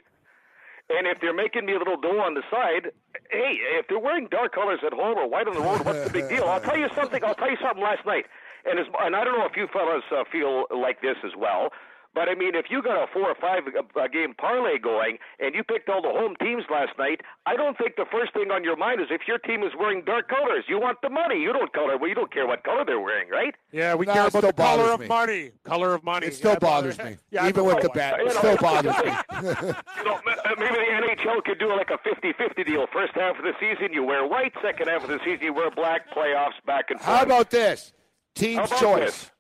and 0.89 1.07
if 1.07 1.19
they're 1.21 1.34
making 1.34 1.65
me 1.65 1.73
a 1.73 1.77
little 1.77 1.99
dough 1.99 2.19
on 2.19 2.34
the 2.34 2.43
side, 2.51 2.91
hey, 3.31 3.57
if 3.79 3.88
they're 3.88 3.99
wearing 3.99 4.27
dark 4.29 4.53
colors 4.53 4.79
at 4.86 4.93
home 4.93 5.17
or 5.17 5.27
white 5.29 5.47
on 5.47 5.53
the 5.53 5.61
road, 5.61 5.86
what's 5.86 6.03
the 6.03 6.09
big 6.09 6.29
deal? 6.29 6.43
I'll 6.45 6.59
tell 6.59 6.77
you 6.77 6.89
something. 6.95 7.23
I'll 7.23 7.36
tell 7.36 7.49
you 7.49 7.57
something. 7.61 7.81
Last 7.81 8.05
night, 8.05 8.25
and 8.65 8.79
as, 8.79 8.86
and 8.99 9.15
I 9.15 9.23
don't 9.23 9.38
know 9.38 9.45
if 9.45 9.55
you 9.55 9.67
fellas 9.71 10.03
uh, 10.11 10.23
feel 10.31 10.65
like 10.69 11.01
this 11.01 11.17
as 11.23 11.31
well. 11.38 11.69
But 12.16 12.30
I 12.30 12.36
mean, 12.36 12.53
if 12.53 12.66
you 12.70 12.84
got 12.84 13.01
a 13.03 13.07
four 13.11 13.24
or 13.30 13.36
five 13.41 13.64
uh, 13.68 14.07
game 14.07 14.36
parlay 14.38 14.78
going 14.78 15.18
and 15.39 15.55
you 15.55 15.64
picked 15.64 15.89
all 15.89 16.01
the 16.01 16.09
home 16.11 16.36
teams 16.39 16.64
last 16.70 16.91
night, 16.99 17.22
I 17.47 17.55
don't 17.55 17.76
think 17.78 17.95
the 17.95 18.05
first 18.11 18.34
thing 18.34 18.51
on 18.51 18.64
your 18.64 18.76
mind 18.78 19.01
is 19.01 19.07
if 19.09 19.22
your 19.28 19.39
team 19.39 19.64
is 19.64 19.72
wearing 19.80 20.03
dark 20.05 20.30
colors. 20.30 20.66
You 20.68 20.80
want 20.80 20.99
the 21.01 21.09
money. 21.09 21.39
You 21.41 21.51
don't 21.53 21.74
color. 21.74 21.97
Well, 21.97 22.07
you 22.07 22.14
don't 22.16 22.32
care 22.32 22.45
what 22.45 22.64
color 22.64 22.86
they're 22.86 22.99
wearing, 22.99 23.30
right? 23.30 23.55
Yeah, 23.72 23.95
we 23.95 24.05
No, 24.05 24.14
care 24.14 24.28
about 24.28 24.41
the 24.43 24.53
color 24.53 24.78
bothers 24.78 24.93
of 24.93 24.99
me. 24.99 25.07
money. 25.07 25.51
Color 25.64 25.93
of 25.95 26.03
money. 26.03 26.28
It 26.28 26.36
still 26.36 26.51
Yeah, 26.51 26.59
bothers 26.59 26.97
me, 26.99 27.18
Yeah, 27.32 27.47
even 27.49 27.66
with 27.66 27.82
the 27.82 27.89
bet. 27.89 28.20
You 28.20 28.28
It 28.28 28.34
know, 28.34 28.39
still 28.39 28.57
bothers 28.57 28.95
me. 29.03 29.11
You 29.97 30.03
know, 30.05 30.20
maybe 30.59 30.76
the 30.76 31.16
NHL 31.26 31.43
could 31.45 31.57
do 31.57 31.70
like 31.76 31.89
a 31.89 31.97
50-50 32.07 32.66
deal. 32.66 32.86
First 32.93 33.14
half 33.16 33.38
of 33.38 33.43
the 33.43 33.53
season, 33.59 33.91
you 33.91 34.03
wear 34.03 34.26
white. 34.28 34.53
Second 34.61 34.88
half 34.88 35.03
of 35.03 35.09
the 35.09 35.20
season, 35.26 35.41
you 35.45 35.53
wear 35.53 35.72
black. 35.72 36.11
Playoffs 36.16 36.51
back 36.68 36.91
and 36.91 36.99
forth. 36.99 37.18
How 37.18 37.24
about 37.24 37.49
this? 37.49 37.91
Team's 38.36 38.70
about 38.70 38.80
choice. 38.80 38.99
this? 38.99 39.32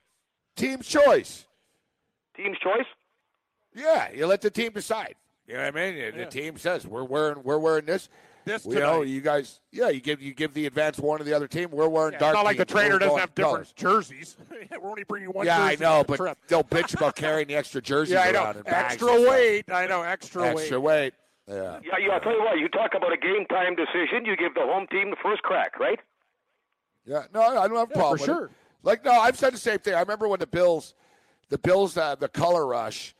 Team's 0.55 0.87
choice. 0.87 1.45
Team's 2.35 2.57
choice? 2.59 2.85
Yeah, 3.75 4.11
you 4.11 4.27
let 4.27 4.41
the 4.41 4.49
team 4.51 4.71
decide. 4.73 5.15
You 5.47 5.55
know 5.55 5.63
what 5.65 5.77
I 5.77 5.91
mean? 5.91 6.17
The 6.17 6.25
team 6.25 6.57
says 6.57 6.85
we're 6.87 7.03
wearing 7.03 7.43
we're 7.43 7.57
wearing 7.57 7.85
this. 7.85 8.09
This 8.45 8.65
you 8.65 8.79
know, 8.79 9.03
you 9.03 9.21
guys. 9.21 9.61
Yeah, 9.71 9.87
you 9.89 10.01
give 10.01 10.21
you 10.21 10.33
give 10.33 10.53
the 10.53 10.65
advance 10.65 10.99
one 10.99 11.17
to 11.19 11.23
the 11.23 11.33
other 11.33 11.47
team. 11.47 11.69
We're 11.71 11.87
wearing 11.87 12.13
Yeah, 12.13 12.19
dark. 12.19 12.31
it's 12.33 12.37
not 12.39 12.45
like 12.45 12.57
the 12.57 12.65
trainer 12.65 12.99
doesn't 12.99 13.17
have 13.17 13.33
different 13.33 13.55
colors. 13.55 13.73
jerseys. 13.75 14.35
We're 14.81 14.89
only 14.89 15.03
bringing 15.05 15.29
one. 15.29 15.45
Yeah, 15.45 15.61
I 15.63 15.75
know, 15.79 16.03
but 16.05 16.17
trip. 16.17 16.37
they'll 16.49 16.63
bitch 16.63 16.93
about 16.93 17.15
carrying 17.15 17.47
the 17.47 17.55
extra 17.55 17.81
jerseys 17.81 18.13
yeah, 18.15 18.21
I 18.23 18.31
know. 18.31 18.43
around 18.43 18.57
in 18.57 18.63
bags 18.63 18.93
Extra 18.95 19.21
weight. 19.29 19.65
I 19.71 19.85
know. 19.87 20.01
Extra, 20.01 20.47
Extra 20.49 20.77
weight. 20.79 21.13
weight. 21.47 21.55
Yeah. 21.55 21.79
Yeah, 21.83 21.97
yeah. 22.05 22.11
I'll 22.13 22.19
tell 22.19 22.33
you 22.33 22.41
what. 22.43 22.57
You 22.59 22.67
talk 22.67 22.91
about 22.95 23.13
a 23.13 23.17
game 23.17 23.45
time 23.49 23.75
decision. 23.75 24.25
You 24.25 24.35
give 24.35 24.53
the 24.55 24.61
home 24.61 24.87
team 24.91 25.09
the 25.09 25.17
first 25.23 25.41
crack, 25.43 25.79
right? 25.79 25.99
Yeah, 27.05 27.23
no, 27.33 27.41
I 27.41 27.67
don't 27.67 27.77
have 27.77 27.89
a 27.91 27.93
Yeah, 27.93 27.99
problem 27.99 28.17
for 28.19 28.25
sure. 28.25 28.45
it. 28.45 28.51
Like, 28.83 29.05
no, 29.05 29.11
I've 29.11 29.37
said 29.37 29.53
the 29.53 29.57
same 29.57 29.79
thing. 29.79 29.93
I 29.93 29.99
remember 30.01 30.27
when 30.27 30.39
the 30.39 30.47
Bills, 30.47 30.93
the 31.49 31.57
Bills, 31.57 31.97
uh, 31.97 32.15
the 32.15 32.27
color 32.29 32.65
rush, 32.65 33.13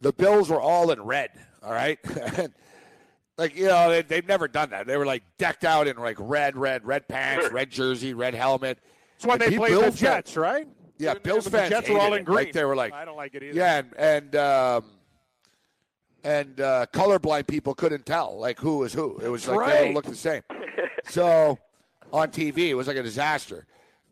the 0.00 0.12
Bills 0.12 0.48
were 0.50 0.60
all 0.60 0.90
in 0.90 1.00
red. 1.02 1.30
All 1.62 1.72
right, 1.72 1.98
like 3.38 3.56
you 3.56 3.66
know, 3.66 3.90
they, 3.90 4.02
they've 4.02 4.26
never 4.28 4.48
done 4.48 4.70
that. 4.70 4.86
They 4.86 4.96
were 4.96 5.06
like 5.06 5.22
decked 5.38 5.64
out 5.64 5.86
in 5.88 5.96
like 5.96 6.16
red, 6.18 6.56
red, 6.56 6.84
red 6.84 7.08
pants, 7.08 7.46
Sure. 7.46 7.52
red 7.54 7.70
jersey, 7.70 8.14
red 8.14 8.34
helmet. 8.34 8.78
That's 9.14 9.26
when 9.26 9.42
And 9.42 9.52
they 9.52 9.56
played 9.56 9.72
the 9.74 9.80
Bills 9.80 9.98
Jets, 9.98 10.36
right? 10.36 10.68
Yeah, 10.98 11.12
And- 11.12 11.22
Bills 11.22 11.46
and 11.46 11.54
the 11.54 11.58
fans 11.58 11.70
Jets 11.70 11.88
were 11.88 11.98
all 11.98 12.12
in 12.14 12.20
it. 12.20 12.24
green. 12.24 12.36
Like, 12.36 12.52
they 12.52 12.64
were 12.64 12.76
like- 12.76 12.92
I 12.92 13.04
don't 13.04 13.16
like 13.16 13.34
it 13.34 13.42
either. 13.42 13.54
Yeah, 13.56 13.78
and 13.78 13.94
and 13.96 14.36
um, 14.36 14.84
and 16.24 16.60
uh, 16.60 16.86
colorblind 16.92 17.46
people 17.46 17.74
couldn't 17.74 18.04
tell 18.06 18.38
like 18.38 18.58
who 18.58 18.78
was 18.78 18.92
who. 18.92 19.18
It 19.18 19.28
was 19.28 19.46
like 19.48 19.68
they 19.68 19.86
all 19.88 19.92
looked 19.94 20.08
the 20.08 20.14
same. 20.16 20.42
so 21.08 21.58
on 22.12 22.30
TV, 22.30 22.68
it 22.68 22.74
was 22.74 22.86
like 22.86 22.96
a 22.96 23.02
disaster 23.02 23.66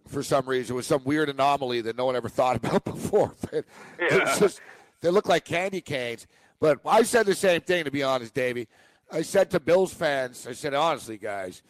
for 0.06 0.22
some 0.22 0.46
reason. 0.46 0.74
It 0.74 0.76
was 0.76 0.86
some 0.86 1.04
weird 1.04 1.28
anomaly 1.28 1.82
that 1.82 1.96
no 1.96 2.06
one 2.06 2.16
ever 2.16 2.28
thought 2.28 2.56
about 2.62 2.84
before. 2.84 3.34
It 3.52 3.64
was 3.98 4.38
just 4.38 4.60
they 5.00 5.10
look 5.10 5.28
like 5.28 5.44
candy 5.44 5.80
canes. 5.80 6.26
But 6.58 6.80
I 6.86 7.02
said 7.02 7.26
the 7.26 7.34
same 7.34 7.60
thing 7.60 7.84
to 7.84 7.90
be 7.90 8.02
honest, 8.02 8.34
Davey. 8.34 8.68
I 9.10 9.22
said 9.22 9.50
to 9.50 9.60
Bills 9.60 9.92
fans, 9.92 10.46
I 10.48 10.52
said 10.52 10.74
honestly, 10.74 11.16
guys, 11.16 11.62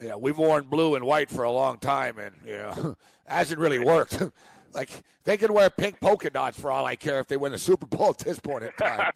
yeah, 0.00 0.16
we've 0.16 0.36
worn 0.36 0.64
blue 0.64 0.94
and 0.94 1.04
white 1.04 1.30
for 1.30 1.44
a 1.44 1.50
long 1.50 1.78
time, 1.78 2.18
and 2.18 2.34
you 2.44 2.56
know, 2.56 2.96
hasn't 3.26 3.58
really 3.58 3.78
worked. 3.78 4.20
like 4.74 4.90
they 5.24 5.36
could 5.36 5.50
wear 5.50 5.70
pink 5.70 6.00
polka 6.00 6.30
dots 6.30 6.58
for 6.58 6.70
all 6.70 6.84
I 6.84 6.96
care 6.96 7.20
if 7.20 7.28
they 7.28 7.36
win 7.36 7.52
the 7.52 7.58
Super 7.58 7.86
Bowl 7.86 8.10
at 8.10 8.18
this 8.18 8.38
point 8.38 8.64
in 8.64 8.72
time. 8.72 9.10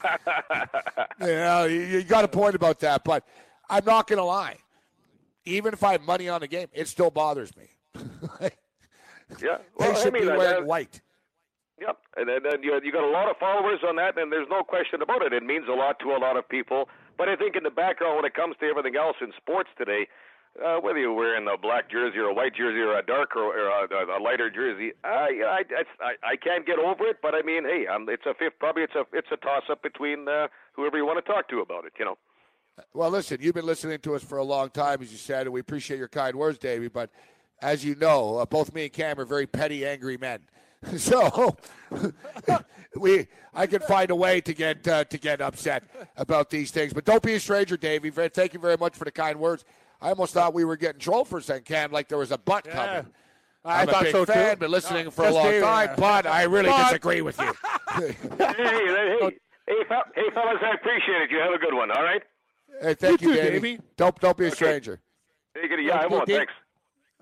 you 1.21 1.27
know, 1.27 1.65
you, 1.65 1.81
you 1.81 2.03
got 2.03 2.25
a 2.25 2.29
point 2.29 2.55
about 2.55 2.81
that, 2.81 3.05
but 3.05 3.25
I'm 3.69 3.85
not 3.85 4.07
going 4.07 4.19
to 4.19 4.25
lie. 4.25 4.57
Even 5.45 5.73
if 5.73 5.83
I 5.85 5.93
have 5.93 6.03
money 6.03 6.29
on 6.29 6.41
the 6.41 6.49
game, 6.49 6.69
it 6.73 6.89
still 6.89 7.11
bothers 7.11 7.57
me. 7.57 7.69
Yeah. 9.41 9.59
they 9.79 9.87
Well, 9.87 9.97
I 9.97 10.03
should 10.03 10.13
mean, 10.13 10.23
be 10.23 10.29
wearing 10.29 10.67
white. 10.67 11.01
Yep, 11.81 11.97
and 12.17 12.29
then, 12.29 12.41
then 12.43 12.63
you 12.63 12.79
you 12.85 12.93
got 12.93 13.05
a 13.05 13.11
lot 13.11 13.31
of 13.31 13.37
followers 13.39 13.81
on 13.89 13.97
that, 13.97 14.19
and 14.19 14.31
there's 14.31 14.49
no 14.51 14.63
question 14.63 15.01
about 15.01 15.23
it. 15.23 15.33
It 15.33 15.43
means 15.43 15.65
a 15.67 15.73
lot 15.73 15.99
to 16.01 16.11
a 16.13 16.21
lot 16.21 16.37
of 16.37 16.47
people. 16.49 16.89
But 17.17 17.29
I 17.29 17.37
think 17.37 17.57
in 17.57 17.63
the 17.63 17.71
background, 17.71 18.17
when 18.17 18.25
it 18.27 18.35
comes 18.35 18.57
to 18.61 18.67
everything 18.67 18.97
else 18.97 19.17
in 19.23 19.33
sports 19.37 19.71
today, 19.79 20.07
uh, 20.63 20.77
whether 20.81 20.99
you're 20.99 21.15
wearing 21.15 21.49
a 21.49 21.57
black 21.57 21.91
jersey 21.91 22.19
or 22.19 22.29
a 22.29 22.35
white 22.35 22.55
jersey 22.55 22.81
or 22.81 22.99
a 22.99 23.03
darker 23.03 23.41
or 23.41 23.69
a, 23.69 24.19
a 24.19 24.21
lighter 24.21 24.51
jersey, 24.51 24.93
I, 25.05 25.41
I 25.41 25.63
I 26.05 26.13
I 26.23 26.37
can't 26.37 26.67
get 26.67 26.79
over 26.79 27.07
it. 27.07 27.19
But 27.23 27.35
I 27.35 27.41
mean, 27.43 27.65
hey, 27.65 27.87
um, 27.87 28.07
it's 28.11 28.27
a 28.27 28.35
fifth. 28.35 28.59
Probably 28.59 28.83
it's 28.83 28.95
a 28.95 29.05
it's 29.15 29.29
a 29.33 29.39
toss 29.39 29.63
up 29.71 29.83
between 29.83 30.29
uh, 30.29 30.49
whoever 30.75 30.99
you 30.99 31.07
want 31.07 31.25
to 31.25 31.33
talk 31.33 31.49
to 31.49 31.61
about 31.61 31.87
it. 31.87 31.95
You 31.99 32.05
know. 32.05 32.19
Well, 32.93 33.11
listen, 33.11 33.39
you've 33.41 33.55
been 33.55 33.67
listening 33.67 33.99
to 34.01 34.15
us 34.15 34.23
for 34.23 34.39
a 34.39 34.45
long 34.45 34.71
time, 34.71 35.03
as 35.03 35.13
you 35.13 35.19
said, 35.19 35.47
and 35.47 35.53
we 35.53 35.61
appreciate 35.61 35.99
your 35.99 36.09
kind 36.09 36.37
words, 36.37 36.59
Davey. 36.59 36.89
But 36.89 37.11
as 37.63 37.85
you 37.85 37.95
know, 37.95 38.37
uh, 38.39 38.47
both 38.47 38.73
me 38.75 38.85
and 38.85 38.93
Cam 38.93 39.19
are 39.21 39.25
very 39.25 39.47
petty, 39.47 39.87
angry 39.87 40.17
men. 40.17 40.41
so 40.97 41.57
we, 42.97 43.27
I 43.55 43.67
can 43.67 43.81
find 43.81 44.11
a 44.11 44.15
way 44.17 44.41
to 44.41 44.55
get 44.55 44.87
uh, 44.89 45.05
to 45.05 45.19
get 45.19 45.41
upset 45.41 45.85
about 46.17 46.51
these 46.51 46.71
things. 46.71 46.93
But 46.93 47.05
don't 47.05 47.23
be 47.23 47.35
a 47.35 47.41
stranger, 47.41 47.77
Davey. 47.77 48.11
Thank 48.11 48.55
you 48.55 48.61
very 48.61 48.77
much 48.79 48.97
for 48.97 49.05
the 49.05 49.13
kind 49.13 49.39
words. 49.39 49.65
I 50.01 50.09
almost 50.09 50.33
thought 50.33 50.55
we 50.55 50.65
were 50.65 50.77
getting 50.77 50.99
trolled 51.01 51.29
for 51.29 51.39
a 51.39 51.43
second, 51.43 51.65
Cam, 51.67 51.93
like 51.93 52.09
there 52.09 52.17
was 52.19 52.31
a 52.31 52.39
butt 52.39 52.65
Yeah. 52.67 52.73
coming. 52.87 53.13
I 53.63 53.83
I'm 53.83 53.89
a 53.91 53.93
thought 53.93 54.03
big 54.05 54.13
so 54.13 54.25
fan, 54.25 54.55
too. 54.55 54.61
been 54.61 54.71
listening 54.71 55.05
No, 55.05 55.11
for 55.11 55.27
a 55.27 55.31
long 55.31 55.45
Davey, 55.45 55.61
time, 55.67 55.89
yeah. 55.91 55.97
but 55.97 56.27
I 56.27 56.45
really 56.45 56.71
But- 56.71 56.85
disagree 56.85 57.21
with 57.21 57.39
you. 57.39 57.53
hey, 57.93 58.17
hey, 58.39 58.39
hey, 58.39 59.31
hey, 59.69 60.31
fellas, 60.33 60.59
I 60.63 60.73
appreciate 60.75 61.21
it. 61.23 61.31
You 61.31 61.41
have 61.41 61.53
a 61.53 61.59
good 61.59 61.75
one. 61.75 61.91
All 61.91 62.03
right. 62.03 62.23
hey, 62.81 62.95
thank 62.95 63.21
You 63.21 63.29
you, 63.29 63.35
too, 63.37 63.43
Davey. 63.43 63.53
Davey. 63.73 63.83
Don't 63.99 64.19
don't 64.19 64.37
be 64.39 64.47
a 64.47 64.51
stranger. 64.51 64.99
Take 65.55 65.71
it. 65.71 65.83
Yeah, 65.83 65.97
I 65.97 66.07
Well, 66.07 66.21
won't. 66.21 66.29
Thanks. 66.31 66.53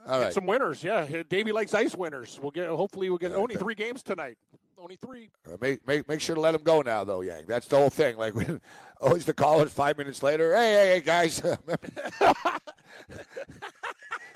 All 0.07 0.20
right. 0.20 0.32
Some 0.32 0.46
winners, 0.46 0.82
yeah. 0.82 1.22
Davey 1.28 1.53
likes 1.53 1.74
ice 1.74 1.94
winners. 1.94 2.38
We'll 2.40 2.51
get. 2.51 2.68
Hopefully, 2.68 3.09
we'll 3.11 3.18
get 3.18 3.32
only 3.32 3.57
three 3.57 3.74
games 3.74 4.03
tonight. 4.03 4.38
Only 4.80 4.96
three. 4.96 5.30
Uh, 5.46 5.57
Make, 5.61 5.84
make 5.86 6.09
make 6.09 6.20
sure 6.20 6.36
to 6.36 6.40
let 6.40 6.55
him 6.55 6.62
go 6.62 6.82
now, 6.82 7.03
though, 7.05 7.20
Yang. 7.20 7.46
That's 7.49 7.66
the 7.66 7.76
whole 7.76 7.90
thing. 7.90 8.16
Like, 8.16 8.32
always 9.01 9.24
the 9.24 9.34
callers 9.34 9.72
five 9.72 9.99
minutes 9.99 10.22
later. 10.22 10.55
Hey, 10.55 10.72
hey, 10.72 10.88
hey, 10.94 11.01
guys. 11.01 11.42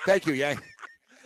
Thank 0.05 0.27
you, 0.27 0.35
Yang. 0.35 0.59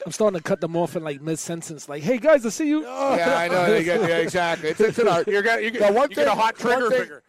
I'm 0.04 0.12
starting 0.12 0.38
to 0.38 0.42
cut 0.44 0.60
them 0.60 0.76
off 0.76 0.94
in 0.96 1.02
like 1.02 1.20
mid 1.20 1.38
sentence. 1.38 1.88
Like, 1.88 2.02
hey 2.02 2.18
guys, 2.18 2.44
I 2.46 2.50
see 2.50 2.68
you. 2.68 2.82
Yeah, 2.82 3.36
I 3.36 3.48
know. 3.48 3.74
You 3.74 3.82
get, 3.82 4.00
yeah, 4.02 4.18
exactly. 4.18 4.68
It's, 4.68 4.80
it's 4.80 4.98
an 4.98 5.08
art. 5.08 5.26
You're 5.26 5.42
gonna, 5.42 5.62
you 5.62 5.70
get, 5.72 5.92
one 5.94 6.10
you 6.10 6.16
get 6.16 6.28
a 6.28 6.30
hot 6.32 6.56
trigger 6.56 6.82
one 6.82 6.90
thing- 6.90 7.00
finger. 7.00 7.22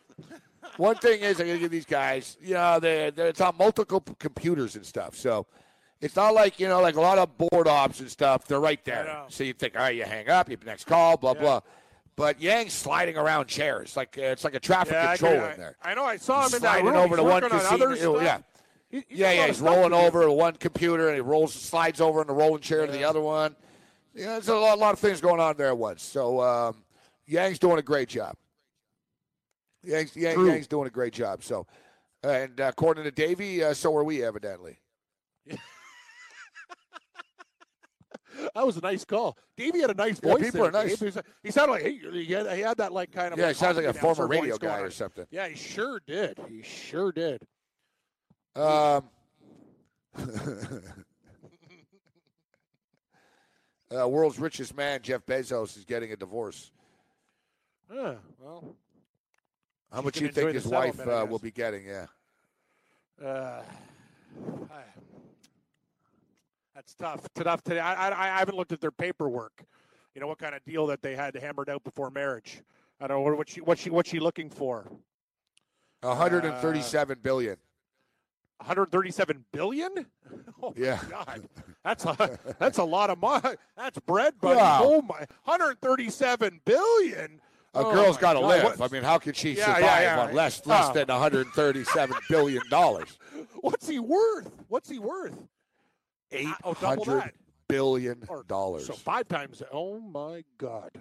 One 0.76 0.95
thing 0.97 1.22
is, 1.22 1.41
I 1.41 1.45
got 1.47 1.53
to 1.53 1.60
give 1.60 1.72
these 1.72 1.88
guys, 1.88 2.38
you 2.39 2.53
know, 2.53 2.80
they 2.80 3.10
they're, 3.10 3.30
it's 3.30 3.41
on 3.41 3.55
multiple 3.58 3.99
computers 4.20 4.76
and 4.76 4.86
stuff. 4.86 5.16
So 5.16 5.47
it's 6.02 6.16
not 6.16 6.34
like, 6.34 6.60
you 6.60 6.68
know, 6.68 6.82
like 6.82 6.95
a 6.95 7.02
lot 7.02 7.18
of 7.18 7.38
board 7.38 7.68
ops 7.68 8.00
and 8.00 8.10
stuff, 8.10 8.45
they're 8.48 8.60
right 8.60 8.84
there. 8.86 9.24
So 9.30 9.43
you 9.43 9.54
think, 9.54 9.76
all 9.76 9.82
right, 9.82 9.95
you 9.95 10.04
hang 10.04 10.30
up, 10.30 10.50
you 10.50 10.58
next 10.66 10.86
call, 10.86 11.18
blah, 11.18 11.34
blah. 11.34 11.62
But 12.16 12.41
Yang's 12.41 12.74
sliding 12.74 13.16
around 13.18 13.48
chairs. 13.48 13.95
like 13.95 14.18
uh, 14.18 14.22
It's 14.22 14.43
like 14.43 14.56
a 14.56 14.60
traffic 14.60 14.93
Yeah, 14.93 15.12
I, 15.12 15.18
control 15.18 15.45
in 15.52 15.60
there. 15.60 15.76
I, 15.84 15.93
know. 15.93 16.04
I 16.04 16.18
saw 16.18 16.48
him 16.48 16.56
in 16.56 16.62
that 16.64 16.80
sliding 16.82 16.88
over 16.95 17.08
he's 17.10 17.18
to 17.18 17.24
one 17.24 17.43
on 17.43 17.50
casino. 17.52 17.74
other 17.86 17.98
oh, 18.08 18.22
yeah. 18.22 18.39
He- 18.89 19.06
Yeah, 19.10 19.32
yeah, 19.34 19.48
he's 19.48 19.60
rolling 19.60 19.93
over 19.93 20.24
to 20.24 20.32
one 20.32 20.54
computer 20.56 21.08
and 21.08 21.16
he 21.16 21.22
rolls, 21.22 21.54
slides 21.54 22.02
over 22.02 22.22
in 22.22 22.28
the 22.28 22.34
rolling 22.34 22.62
chair 22.62 22.86
to 22.86 22.91
the 22.91 23.04
other 23.04 23.22
one. 23.22 23.56
Yeah, 24.16 24.26
there's 24.34 24.48
a 24.48 24.56
lot, 24.56 24.80
lot 24.80 24.93
of 24.93 25.00
things 25.00 25.22
going 25.22 25.39
on 25.39 25.58
there 25.58 25.68
at 25.68 25.78
once. 25.78 26.02
So 26.02 26.41
um, 26.41 26.84
Yang's 27.28 27.60
doing 27.60 27.78
a 27.78 27.84
great 27.84 28.10
job. 28.10 28.36
Yang's, 29.84 30.16
Yang, 30.16 30.45
Yang's 30.48 30.68
doing 30.68 30.88
a 30.88 30.91
great 30.91 31.14
job. 31.14 31.43
So, 31.43 31.68
and 32.24 32.60
uh, 32.60 32.66
according 32.70 33.04
to 33.04 33.12
Davey, 33.12 33.64
uh, 33.64 33.74
so 33.76 33.95
are 33.95 34.04
we 34.04 34.24
evidently. 34.24 34.80
That 38.55 38.65
was 38.65 38.77
a 38.77 38.81
nice 38.81 39.03
call. 39.05 39.38
Davey 39.55 39.81
had 39.81 39.89
a 39.91 39.93
nice 39.93 40.19
Yeah, 40.23 40.31
voice. 40.33 40.43
people 40.43 40.59
there, 40.61 40.69
are 40.69 40.71
nice. 40.71 40.97
Dave. 40.97 41.13
He, 41.13 41.21
he 41.43 41.51
sounded 41.51 41.71
like 41.73 41.81
hey, 41.83 41.99
he 42.11 42.31
had, 42.33 42.51
he 42.53 42.61
had 42.61 42.77
that 42.77 42.93
like 42.93 43.11
kind 43.11 43.33
of. 43.33 43.39
Yeah, 43.39 43.49
he 43.49 43.53
sounds 43.53 43.77
like 43.77 43.85
a 43.85 43.93
former 43.93 44.27
radio 44.27 44.57
guy 44.57 44.79
or 44.79 44.91
something. 44.91 45.25
Yeah, 45.31 45.47
he 45.47 45.55
sure 45.55 46.01
did. 46.05 46.38
He 46.47 46.61
sure 46.61 47.11
did. 47.11 47.41
Um, 48.55 49.09
uh, 53.95 54.07
world's 54.07 54.39
richest 54.39 54.75
man, 54.75 55.01
Jeff 55.01 55.25
Bezos, 55.25 55.77
is 55.77 55.85
getting 55.85 56.11
a 56.11 56.15
divorce. 56.15 56.71
Huh, 57.91 58.15
well, 58.39 58.75
How 59.91 60.01
much 60.01 60.15
can 60.15 60.23
you 60.25 60.31
think 60.31 60.53
his 60.53 60.65
wife 60.65 60.99
uh, 60.99 61.25
will 61.29 61.39
be 61.39 61.51
getting? 61.51 61.85
Yeah. 61.85 62.05
uh, 63.23 63.61
I, 64.69 64.81
that's 66.78 66.93
tough. 66.93 67.28
Tough 67.34 67.63
today. 67.63 67.80
I, 67.80 68.09
I 68.09 68.36
I 68.36 68.39
haven't 68.39 68.55
looked 68.55 68.71
at 68.71 68.80
their 68.80 68.91
paperwork. 68.91 69.63
You 70.13 70.21
know 70.21 70.28
what 70.28 70.38
kind 70.38 70.53
of 70.53 70.63
deal 70.63 70.86
that 70.88 71.01
they 71.01 71.15
had 71.15 71.36
hammered 71.36 71.69
out 71.69 71.84
before 71.84 72.11
marriage. 72.11 72.61
I 73.01 73.07
don't 73.07 73.25
know 73.25 73.36
what 73.36 73.49
she 73.49 73.61
what 73.61 73.80
she 73.80 73.89
what 73.89 74.05
she 74.05 74.19
looking 74.19 74.49
for. 74.51 74.86
137 76.01 77.11
uh, 77.11 77.19
billion. 77.23 77.57
137 78.57 79.45
billion? 79.51 79.91
Oh 80.61 80.73
my 80.75 80.84
Yeah. 80.86 80.99
God, 81.09 81.47
that's 81.84 82.05
a 82.05 82.39
that's 82.59 82.78
a 82.80 82.84
lot 82.84 83.09
of 83.09 83.19
money. 83.19 83.55
That's 83.75 83.97
bread, 83.99 84.34
buddy. 84.41 84.57
Wow. 84.57 84.82
Oh 84.84 85.01
my, 85.01 85.19
137 85.45 86.61
billion. 86.65 87.39
A 87.75 87.80
Oh 87.80 87.93
girl's 87.93 88.17
got 88.17 88.34
to 88.34 88.39
live. 88.39 88.63
what- 88.80 88.82
I 88.82 88.93
mean, 88.93 89.03
how 89.03 89.19
could 89.19 89.36
she 89.38 89.51
Yeah, 89.53 89.65
survive 89.65 89.82
yeah, 89.84 90.01
yeah. 90.17 90.21
on 90.28 90.34
less 90.34 90.65
less 90.65 90.89
than 90.89 91.07
137 91.07 92.15
billion 92.30 92.61
dollars? 92.69 93.17
What's 93.61 93.88
he 93.88 93.99
worth? 93.99 94.51
What's 94.67 94.89
he 94.89 94.99
worth? 94.99 95.38
Eight 96.32 96.47
oh, 96.63 96.73
double 96.73 97.05
hundred 97.05 97.21
that. 97.21 97.34
billion 97.67 98.21
dollars. 98.47 98.86
So 98.86 98.93
five 98.93 99.28
times. 99.28 99.63
Oh 99.71 99.99
my 99.99 100.43
God, 100.57 100.91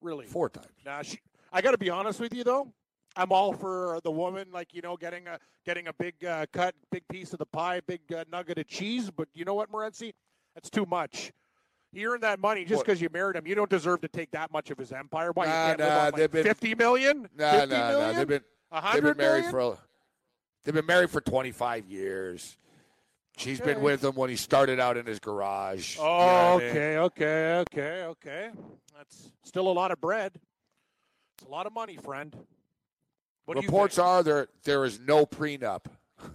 really? 0.00 0.26
Four 0.26 0.50
times. 0.50 0.66
Now 0.84 1.02
she. 1.02 1.18
I 1.52 1.62
got 1.62 1.70
to 1.70 1.78
be 1.78 1.90
honest 1.90 2.20
with 2.20 2.34
you 2.34 2.44
though. 2.44 2.72
I'm 3.16 3.32
all 3.32 3.54
for 3.54 3.98
the 4.04 4.10
woman, 4.10 4.48
like 4.52 4.74
you 4.74 4.82
know, 4.82 4.96
getting 4.96 5.26
a 5.26 5.38
getting 5.64 5.88
a 5.88 5.92
big 5.94 6.22
uh, 6.24 6.44
cut, 6.52 6.74
big 6.90 7.08
piece 7.08 7.32
of 7.32 7.38
the 7.38 7.46
pie, 7.46 7.80
big 7.86 8.00
uh, 8.12 8.24
nugget 8.30 8.58
of 8.58 8.66
cheese. 8.66 9.10
But 9.10 9.28
you 9.32 9.44
know 9.44 9.54
what, 9.54 9.72
Morency? 9.72 10.12
That's 10.54 10.68
too 10.68 10.84
much. 10.86 11.32
You 11.92 12.12
earned 12.12 12.22
that 12.24 12.40
money 12.40 12.64
just 12.66 12.84
because 12.84 13.00
you 13.00 13.08
married 13.10 13.36
him. 13.36 13.46
You 13.46 13.54
don't 13.54 13.70
deserve 13.70 14.02
to 14.02 14.08
take 14.08 14.30
that 14.32 14.52
much 14.52 14.70
of 14.70 14.76
his 14.76 14.92
empire. 14.92 15.32
Why? 15.32 15.44
you 15.44 15.50
Nah, 15.50 15.66
live 15.68 15.78
nah, 15.78 15.86
on, 15.86 16.04
like, 16.04 16.14
they've 16.16 16.30
been- 16.30 16.44
50 16.44 16.74
million? 16.74 17.28
No, 17.34 17.50
50 17.52 17.66
no, 17.68 17.76
no. 17.76 17.88
million? 17.88 18.16
They've 18.16 18.28
been 18.28 18.44
they've 18.92 19.02
been 19.02 19.16
married 19.16 19.44
million? 19.46 19.50
for 19.50 19.78
they've 20.64 20.74
been 20.74 20.86
married 20.86 21.10
for 21.10 21.22
25 21.22 21.86
years. 21.86 22.58
She's 23.36 23.60
been 23.60 23.80
with 23.82 24.02
him 24.02 24.14
when 24.14 24.30
he 24.30 24.36
started 24.36 24.80
out 24.80 24.96
in 24.96 25.04
his 25.06 25.18
garage. 25.18 25.96
Oh, 26.00 26.02
you 26.02 26.08
know 26.08 26.08
Oh, 26.08 26.56
I 26.56 26.58
mean? 26.58 26.68
okay, 26.68 26.98
okay, 26.98 27.54
okay, 27.54 28.02
okay. 28.04 28.50
That's 28.96 29.30
still 29.44 29.68
a 29.68 29.72
lot 29.72 29.90
of 29.90 30.00
bread. 30.00 30.32
It's 31.38 31.46
a 31.46 31.50
lot 31.50 31.66
of 31.66 31.72
money, 31.74 31.96
friend. 31.96 32.34
What 33.44 33.58
Reports 33.58 33.98
are 33.98 34.22
there 34.22 34.48
there 34.64 34.84
is 34.84 34.98
no 35.00 35.26
prenup. 35.26 35.84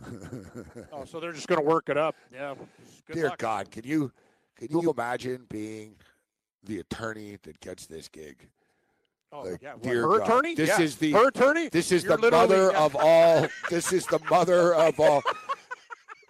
Oh, 0.93 1.05
so 1.05 1.19
they're 1.19 1.31
just 1.33 1.47
going 1.47 1.59
to 1.59 1.67
work 1.67 1.89
it 1.89 1.97
up. 1.97 2.15
Yeah. 2.31 2.53
Good 3.07 3.13
Dear 3.13 3.29
luck. 3.29 3.39
God, 3.39 3.71
can 3.71 3.83
you 3.83 4.11
can 4.57 4.67
you 4.69 4.91
imagine 4.91 5.45
being 5.49 5.95
the 6.63 6.79
attorney 6.79 7.37
that 7.43 7.59
gets 7.61 7.87
this 7.87 8.07
gig? 8.07 8.47
Oh, 9.31 9.41
Like, 9.41 9.61
yeah. 9.61 9.73
Dear 9.81 10.03
her 10.07 10.17
God, 10.19 10.27
attorney? 10.27 10.53
This 10.55 10.69
Yeah. 10.69 10.81
is 10.81 10.97
the 10.97 11.11
her 11.13 11.29
attorney. 11.29 11.69
This 11.69 11.91
is 11.91 12.03
You're 12.03 12.17
the 12.17 12.29
mother 12.29 12.69
yeah. 12.71 12.79
of 12.85 12.95
all. 12.99 13.47
This 13.71 13.91
is 13.91 14.05
the 14.05 14.19
mother 14.29 14.75
of 14.75 14.99
all. 14.99 15.23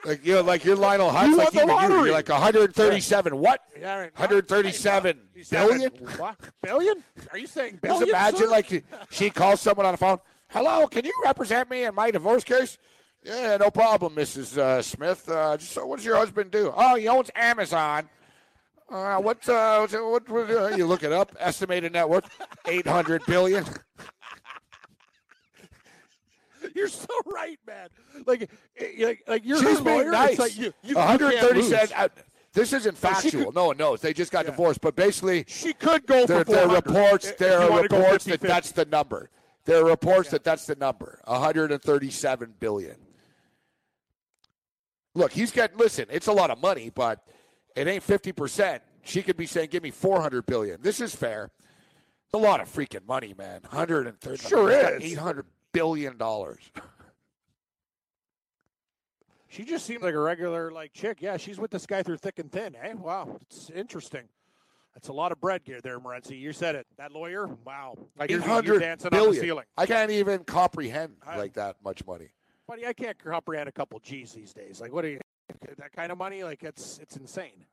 Like 0.04 0.26
you 0.26 0.34
know, 0.36 0.41
like 0.41 0.66
you're 0.66 0.76
Lionel 0.76 1.10
Hutz, 1.12 1.28
You 1.28 1.38
like 1.38 1.54
won 1.54 1.54
the 1.54 1.60
even 1.62 1.70
you, 1.70 1.76
lottery. 1.76 2.04
you're 2.06 2.14
like 2.14 2.30
137. 2.30 3.38
What? 3.38 3.62
Yeah, 3.80 3.95
right. 3.99 4.12
137 4.18 5.20
said- 5.43 5.68
billion? 5.68 5.91
What? 6.18 6.38
Billion? 6.64 7.04
Are 7.32 7.38
you 7.38 7.47
saying 7.47 7.74
Just 7.74 7.82
billion? 7.84 8.10
imagine, 8.10 8.39
sir? 8.39 8.47
like 8.47 8.84
she 9.12 9.30
calls 9.30 9.62
someone 9.62 9.86
on 9.86 9.93
the 9.93 9.97
phone. 9.97 10.18
Hello, 10.49 10.88
can 10.88 11.06
you 11.06 11.14
represent 11.24 11.70
me 11.70 11.84
in 11.84 11.93
my 11.95 12.10
divorce 12.12 12.43
case? 12.43 12.78
Yeah, 13.24 13.58
no 13.58 13.70
problem, 13.70 14.16
Mrs. 14.16 14.58
Uh, 14.58 14.82
Smith. 14.82 15.30
Uh, 15.30 15.56
just, 15.58 15.72
so 15.74 15.86
what 15.86 15.97
does 15.97 16.06
your 16.06 16.18
husband 16.18 16.49
do? 16.52 16.74
Oh, 16.76 16.95
he 16.95 17.08
owns 17.08 17.30
Amazon. 17.36 18.10
Uh, 18.89 19.18
what, 19.20 19.47
uh, 19.47 19.88
what, 19.88 20.28
what, 20.28 20.49
uh, 20.49 20.68
you 20.76 20.86
look 20.88 21.04
it 21.04 21.14
up? 21.14 21.34
Estimated 21.39 21.93
net 21.93 22.10
worth, 22.10 22.28
800 22.68 23.22
billion. 23.28 23.64
You're 26.76 26.88
so 26.88 27.07
right, 27.26 27.59
man. 27.67 27.89
Like, 28.26 28.49
eh, 28.78 28.86
like, 29.05 29.24
like 29.28 29.41
you're 29.45 29.59
She's 29.59 29.82
being 29.82 29.97
lawyer. 29.99 30.11
nice. 30.11 30.39
Like 30.39 30.57
you, 30.57 30.65
you, 30.84 30.89
you 30.89 30.95
137. 30.95 31.69
can't 31.88 31.91
lose. 31.91 31.91
Uh, 31.91 32.07
this 32.53 32.74
isn't 32.74 32.97
factual. 32.97 33.45
could- 33.45 33.55
no 33.55 33.67
one 33.67 33.78
knows. 33.78 34.01
They 34.01 34.13
just 34.13 34.32
got 34.32 34.45
Yeah. 34.45 34.51
divorced. 34.51 34.82
But 34.82 34.95
basically, 34.95 35.45
She 35.47 35.74
could 35.74 36.05
go 36.05 36.26
there, 36.26 36.43
for 36.45 36.51
there 36.51 36.67
are 36.67 36.76
reports. 36.76 37.32
There 37.39 37.59
are 37.61 37.82
reports 37.82 38.26
that 38.26 38.41
50-50. 38.41 38.47
that's 38.47 38.72
the 38.72 38.86
number. 38.86 39.30
There 39.65 39.82
are 39.82 39.86
reports 39.86 40.30
that 40.32 40.43
that's 40.43 40.65
the 40.65 40.76
number. 40.76 41.19
137 41.26 42.55
billion. 42.59 42.95
Look, 45.13 45.32
he's 45.32 45.51
got. 45.51 45.76
Listen, 45.78 46.05
it's 46.09 46.28
a 46.28 46.32
lot 46.32 46.49
of 46.51 46.59
money, 46.61 46.89
but 46.93 47.19
it 47.76 47.88
ain't 47.88 48.03
50 48.03 48.32
percent. 48.32 48.82
She 49.03 49.22
could 49.22 49.38
be 49.38 49.45
saying, 49.45 49.69
"Give 49.69 49.84
me 49.84 49.91
400 49.91 50.45
billion. 50.45 50.82
This 50.82 51.01
is 51.01 51.13
fair." 51.15 51.51
It's 52.26 52.34
a 52.34 52.38
lot 52.38 52.61
of 52.61 52.72
freaking 52.74 53.05
money, 53.05 53.34
man. 53.38 53.61
130. 53.69 54.47
Sure 54.47 54.69
is. 54.72 55.03
800 55.03 55.45
billion 55.72 56.17
dollars. 56.17 56.59
She 59.47 59.65
just 59.65 59.86
seems 59.86 60.01
like 60.01 60.13
a 60.13 60.19
regular 60.19 60.72
like 60.72 60.93
chick. 60.93 61.17
Yeah, 61.22 61.38
she's 61.38 61.59
with 61.59 61.72
this 61.72 61.86
guy 61.86 62.03
through 62.03 62.17
thick 62.17 62.39
and 62.39 62.51
thin. 62.51 62.76
Eh? 62.82 62.93
Wow, 62.93 63.38
it's 63.41 63.69
interesting. 63.69 64.24
That's 64.93 65.09
a 65.09 65.13
lot 65.13 65.32
of 65.32 65.39
bread 65.39 65.61
here 65.65 65.80
there, 65.82 65.99
Morency. 65.99 66.39
You 66.39 66.53
said 66.53 66.76
it. 66.76 66.86
That 66.97 67.11
lawyer, 67.11 67.49
wow. 67.65 67.97
Like 68.17 68.30
you're, 68.30 68.39
you're 68.39 68.47
800 68.47 68.80
dancing 68.80 69.13
on 69.13 69.34
the 69.34 69.39
ceiling. 69.39 69.65
I 69.78 69.86
can't 69.86 70.11
even 70.11 70.43
comprehend 70.43 71.15
I- 71.26 71.38
like 71.38 71.53
that 71.53 71.78
much 71.84 72.05
money. 72.05 72.30
Buddy, 72.67 72.86
I 72.88 72.93
can't 72.93 73.19
comprehend 73.19 73.67
a 73.67 73.72
couple 73.72 73.99
G's 73.99 74.32
these 74.32 74.53
days. 74.53 74.80
Like, 74.80 74.93
what 74.93 75.03
are 75.03 75.09
you? 75.09 75.19
That 75.78 75.91
kind 75.91 76.11
of 76.11 76.17
money? 76.17 76.43
Like, 76.45 76.63
it's 76.63 76.99
it's 76.99 77.17
insane. 77.17 77.65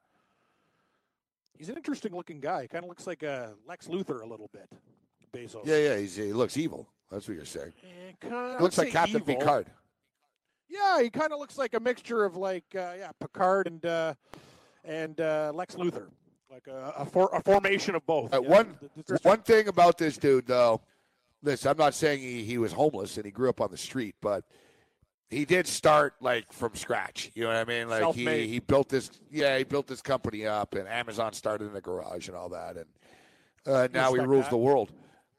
He's 1.56 1.68
an 1.68 1.76
interesting 1.76 2.12
looking 2.14 2.40
guy. 2.40 2.66
Kind 2.66 2.84
of 2.84 2.88
looks 2.88 3.06
like 3.06 3.22
a 3.22 3.54
Lex 3.68 3.86
Luthor 3.86 4.22
a 4.22 4.26
little 4.26 4.50
bit. 4.52 4.68
Bezos. 5.32 5.64
Yeah, 5.66 5.76
yeah. 5.76 5.96
He's, 5.98 6.16
he 6.16 6.32
looks 6.32 6.56
evil. 6.56 6.88
That's 7.10 7.26
what 7.28 7.36
you're 7.36 7.44
saying. 7.46 7.72
Kinda- 8.20 8.56
He 8.58 8.62
looks 8.62 8.78
like 8.78 8.90
Captain 8.92 9.16
evil. 9.22 9.36
Picard. 9.36 9.66
Yeah, 10.68 11.00
he 11.02 11.08
kind 11.10 11.32
of 11.32 11.38
looks 11.38 11.56
like 11.56 11.74
a 11.74 11.80
mixture 11.80 12.24
of 12.24 12.36
like 12.36 12.64
uh, 12.74 12.92
yeah 12.98 13.10
Picard 13.18 13.66
and 13.68 13.84
uh, 13.86 14.14
and 14.84 15.18
uh, 15.20 15.50
Lex 15.54 15.76
Luthor, 15.76 16.08
like 16.50 16.66
a 16.66 16.92
a, 16.98 17.06
for, 17.06 17.30
a 17.34 17.42
formation 17.42 17.94
of 17.94 18.04
both. 18.06 18.32
Uh, 18.34 18.42
Yeah, 18.42 18.48
one 18.48 18.76
th- 18.78 19.06
th- 19.06 19.20
one 19.22 19.40
thing 19.42 19.68
about 19.68 19.96
this 19.96 20.18
dude, 20.18 20.46
though, 20.46 20.82
listen, 21.42 21.70
I'm 21.70 21.78
not 21.78 21.94
saying 21.94 22.20
he, 22.20 22.44
he 22.44 22.58
was 22.58 22.72
homeless 22.72 23.16
and 23.16 23.24
he 23.24 23.30
grew 23.32 23.48
up 23.48 23.62
on 23.62 23.70
the 23.70 23.78
street, 23.78 24.14
but 24.20 24.44
he 25.30 25.46
did 25.46 25.66
start 25.66 26.14
like 26.20 26.52
from 26.52 26.74
scratch. 26.74 27.30
You 27.34 27.44
know 27.44 27.48
what 27.48 27.56
I 27.56 27.64
mean? 27.64 27.88
Like 27.88 28.00
he, 28.00 28.24
Self-made. 28.24 28.48
he 28.50 28.58
built 28.60 28.90
this, 28.90 29.10
yeah, 29.30 29.56
he 29.56 29.64
built 29.64 29.86
this 29.86 30.02
company 30.02 30.46
up, 30.46 30.74
and 30.74 30.86
Amazon 30.86 31.32
started 31.32 31.64
in 31.68 31.72
the 31.72 31.80
garage 31.80 32.28
and 32.28 32.36
all 32.36 32.50
that, 32.50 32.76
and 32.76 32.86
uh, 33.66 33.88
now 33.94 34.12
he 34.12 34.20
rules 34.20 34.44
that. 34.44 34.50
the 34.50 34.56
world. 34.58 34.92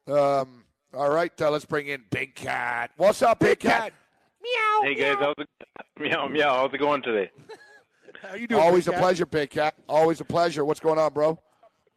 Um, 0.07 0.63
all 0.93 1.09
right, 1.09 1.31
uh, 1.41 1.51
let's 1.51 1.65
bring 1.65 1.87
in 1.87 2.03
Big 2.09 2.35
Cat. 2.35 2.91
What's 2.97 3.21
up, 3.21 3.39
Big 3.39 3.59
Cat? 3.59 3.93
Meow 4.41 4.81
Hey 4.83 4.95
guys, 4.95 5.15
how's 5.19 5.35
it 5.37 5.49
meow 5.99 6.27
meow? 6.27 6.53
How's 6.55 6.73
it 6.73 6.77
going 6.79 7.01
today? 7.01 7.29
How 8.21 8.35
you 8.35 8.47
doing? 8.47 8.61
Always 8.61 8.85
Big 8.85 8.93
a 8.93 8.95
Cat? 8.95 9.01
pleasure, 9.01 9.25
Big 9.25 9.49
Cat. 9.49 9.75
Always 9.87 10.19
a 10.21 10.25
pleasure. 10.25 10.65
What's 10.65 10.79
going 10.79 10.97
on, 10.99 11.13
bro? 11.13 11.37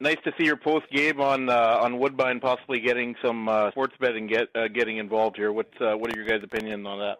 Nice 0.01 0.18
to 0.24 0.32
see 0.36 0.45
your 0.45 0.57
post 0.57 0.86
game 0.90 1.20
on 1.20 1.49
uh, 1.49 1.78
on 1.80 1.99
Woodbine 1.99 2.40
possibly 2.40 2.80
getting 2.80 3.14
some 3.22 3.49
uh, 3.49 3.70
sports 3.70 3.95
betting 4.01 4.26
get 4.26 4.49
uh, 4.55 4.68
getting 4.68 4.99
involved 4.99 5.36
here. 5.36 5.53
What's 5.53 5.80
uh, 5.80 5.95
what 5.95 6.12
are 6.14 6.18
your 6.20 6.26
guys' 6.28 6.43
opinion 6.43 6.84
on 6.86 6.99
that? 6.99 7.18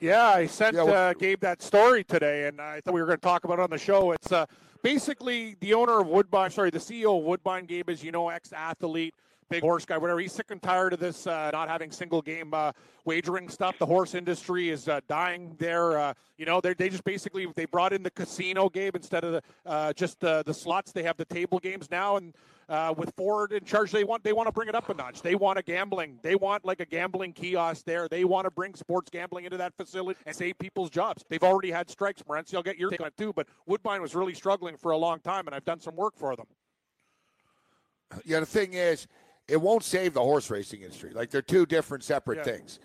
Yeah, 0.00 0.22
I 0.26 0.46
sent 0.46 0.76
Yeah, 0.76 0.82
well- 0.82 1.10
uh, 1.10 1.14
Gabe 1.14 1.40
that 1.40 1.62
story 1.62 2.04
today, 2.04 2.46
and 2.46 2.60
I 2.60 2.80
thought 2.82 2.92
we 2.94 3.00
were 3.00 3.06
going 3.06 3.18
to 3.18 3.22
talk 3.22 3.44
about 3.44 3.58
it 3.58 3.62
on 3.62 3.70
the 3.70 3.78
show. 3.78 4.12
It's 4.12 4.30
uh, 4.32 4.44
basically 4.82 5.56
the 5.60 5.72
owner 5.72 6.00
of 6.00 6.06
Woodbine, 6.08 6.50
sorry, 6.50 6.68
the 6.70 6.78
CEO 6.78 7.16
of 7.18 7.24
Woodbine, 7.24 7.64
Gabe, 7.64 7.88
is 7.88 8.04
you 8.04 8.12
know, 8.12 8.28
ex-athlete, 8.28 9.14
big 9.54 9.62
horse 9.62 9.84
guy, 9.84 9.96
whatever. 9.98 10.18
He's 10.18 10.32
sick 10.32 10.50
and 10.50 10.60
tired 10.60 10.92
of 10.92 11.00
this 11.00 11.26
uh, 11.26 11.50
not 11.52 11.68
having 11.68 11.90
single 11.90 12.22
game 12.22 12.52
uh, 12.52 12.72
wagering 13.04 13.48
stuff. 13.48 13.78
The 13.78 13.86
horse 13.86 14.14
industry 14.14 14.70
is 14.70 14.88
uh, 14.88 15.00
dying 15.08 15.54
there. 15.58 15.98
Uh, 15.98 16.14
you 16.38 16.46
know, 16.46 16.60
they 16.60 16.74
they 16.74 16.88
just 16.88 17.04
basically 17.04 17.46
they 17.54 17.66
brought 17.66 17.92
in 17.92 18.02
the 18.02 18.10
casino, 18.10 18.68
game 18.68 18.92
instead 18.94 19.24
of 19.24 19.32
the 19.32 19.42
uh, 19.66 19.92
just 19.92 20.20
the 20.20 20.42
the 20.44 20.54
slots. 20.54 20.92
They 20.92 21.04
have 21.04 21.16
the 21.16 21.24
table 21.24 21.58
games 21.58 21.88
now, 21.90 22.16
and 22.16 22.34
uh, 22.68 22.94
with 22.96 23.12
Ford 23.16 23.52
in 23.52 23.64
charge, 23.64 23.92
they 23.92 24.04
want 24.04 24.24
they 24.24 24.32
want 24.32 24.48
to 24.48 24.52
bring 24.52 24.68
it 24.68 24.74
up 24.74 24.88
a 24.88 24.94
notch. 24.94 25.22
They 25.22 25.36
want 25.36 25.58
a 25.58 25.62
gambling. 25.62 26.18
They 26.22 26.34
want 26.34 26.64
like 26.64 26.80
a 26.80 26.86
gambling 26.86 27.32
kiosk 27.32 27.84
there. 27.84 28.08
They 28.08 28.24
want 28.24 28.46
to 28.46 28.50
bring 28.50 28.74
sports 28.74 29.08
gambling 29.10 29.44
into 29.44 29.56
that 29.58 29.74
facility 29.76 30.18
and 30.26 30.34
save 30.34 30.58
people's 30.58 30.90
jobs. 30.90 31.24
They've 31.28 31.42
already 31.42 31.70
had 31.70 31.88
strikes, 31.88 32.22
Morency. 32.22 32.54
I'll 32.54 32.62
get 32.62 32.78
your 32.78 32.90
take 32.90 33.00
on 33.00 33.06
it 33.08 33.16
too. 33.16 33.32
But 33.32 33.46
Woodbine 33.66 34.02
was 34.02 34.14
really 34.14 34.34
struggling 34.34 34.76
for 34.76 34.90
a 34.90 34.96
long 34.96 35.20
time, 35.20 35.46
and 35.46 35.54
I've 35.54 35.64
done 35.64 35.80
some 35.80 35.94
work 35.94 36.14
for 36.16 36.34
them. 36.34 36.46
Yeah, 38.24 38.40
the 38.40 38.46
thing 38.46 38.74
is, 38.74 39.06
it 39.48 39.60
won't 39.60 39.84
save 39.84 40.14
the 40.14 40.20
horse 40.22 40.50
racing 40.50 40.82
industry. 40.82 41.10
Like 41.12 41.30
they're 41.30 41.42
two 41.42 41.66
different, 41.66 42.04
separate 42.04 42.38
Yeah. 42.38 42.44
things. 42.44 42.78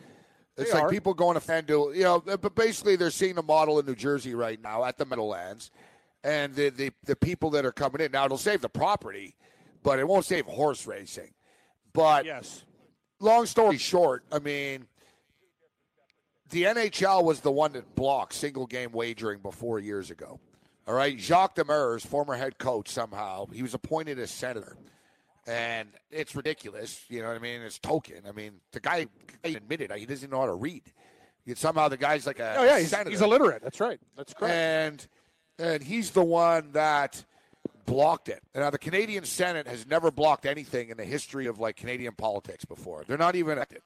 It's 0.57 0.71
They 0.71 0.75
like 0.77 0.83
are. 0.85 0.89
people 0.89 1.13
going 1.13 1.39
to 1.39 1.45
FanDuel, 1.45 1.95
you 1.95 2.03
know, 2.03 2.19
but 2.19 2.53
basically 2.55 2.95
they're 2.97 3.11
seeing 3.11 3.35
the 3.35 3.43
model 3.43 3.79
in 3.79 3.85
New 3.85 3.95
Jersey 3.95 4.35
right 4.35 4.61
now 4.61 4.83
at 4.83 4.97
the 4.97 5.05
Meadowlands, 5.05 5.71
and 6.23 6.53
the, 6.53 6.69
the 6.69 6.91
the 7.05 7.15
people 7.15 7.49
that 7.51 7.65
are 7.65 7.71
coming 7.71 8.01
in 8.01 8.11
now 8.11 8.25
it'll 8.25 8.37
save 8.37 8.59
the 8.61 8.67
property, 8.69 9.35
but 9.83 9.99
it 9.99 10.07
won't 10.07 10.25
save 10.25 10.45
horse 10.45 10.85
racing. 10.85 11.33
But 11.93 12.25
Yes. 12.25 12.65
long 13.21 13.45
story 13.45 13.77
short, 13.77 14.25
I 14.31 14.39
mean, 14.39 14.85
the 16.49 16.63
NHL 16.63 17.23
was 17.23 17.39
the 17.41 17.51
one 17.51 17.71
that 17.73 17.95
blocked 17.95 18.33
single 18.33 18.65
game 18.65 18.91
wagering 18.91 19.39
before 19.39 19.79
years 19.79 20.09
ago. 20.11 20.39
All 20.87 20.95
right, 20.95 21.17
Jacques 21.19 21.55
Demers, 21.55 22.05
former 22.05 22.35
head 22.35 22.57
coach, 22.57 22.89
somehow 22.89 23.45
he 23.53 23.61
was 23.61 23.75
appointed 23.75 24.17
as 24.19 24.31
senator, 24.31 24.75
and 25.49 25.89
it's 26.11 26.35
ridiculous. 26.35 27.03
You 27.09 27.21
know 27.21 27.29
what 27.29 27.37
I 27.37 27.39
mean? 27.39 27.61
It's 27.61 27.79
token. 27.79 28.21
I 28.27 28.31
mean, 28.31 28.53
the 28.71 28.79
guy, 28.79 29.07
admitted 29.43 29.91
he 29.93 30.05
doesn't 30.05 30.29
know 30.29 30.41
how 30.41 30.45
to 30.45 30.53
read. 30.53 30.83
Yet 31.45 31.57
somehow 31.57 31.87
the 31.87 31.97
guy's 31.97 32.27
like 32.27 32.39
a 32.39 32.55
Oh 32.57 32.63
yeah, 32.63 32.79
he's, 32.79 32.89
senator 32.89 33.09
he's 33.09 33.21
illiterate. 33.21 33.63
That's 33.63 33.79
right. 33.79 33.99
That's 34.15 34.33
correct. 34.33 34.53
and 34.53 35.07
and 35.57 35.83
he's 35.83 36.11
the 36.11 36.23
one 36.23 36.73
that 36.73 37.23
blocked 37.85 38.29
it. 38.29 38.43
Now 38.53 38.69
the 38.69 38.77
Canadian 38.77 39.25
Senate 39.25 39.67
has 39.67 39.87
never 39.87 40.11
blocked 40.11 40.45
anything 40.45 40.89
in 40.89 40.97
the 40.97 41.05
history 41.05 41.47
of 41.47 41.59
like 41.59 41.75
Canadian 41.75 42.13
politics 42.13 42.65
before. 42.65 43.03
They're 43.07 43.17
not 43.17 43.35
even 43.35 43.53
elected. 43.53 43.81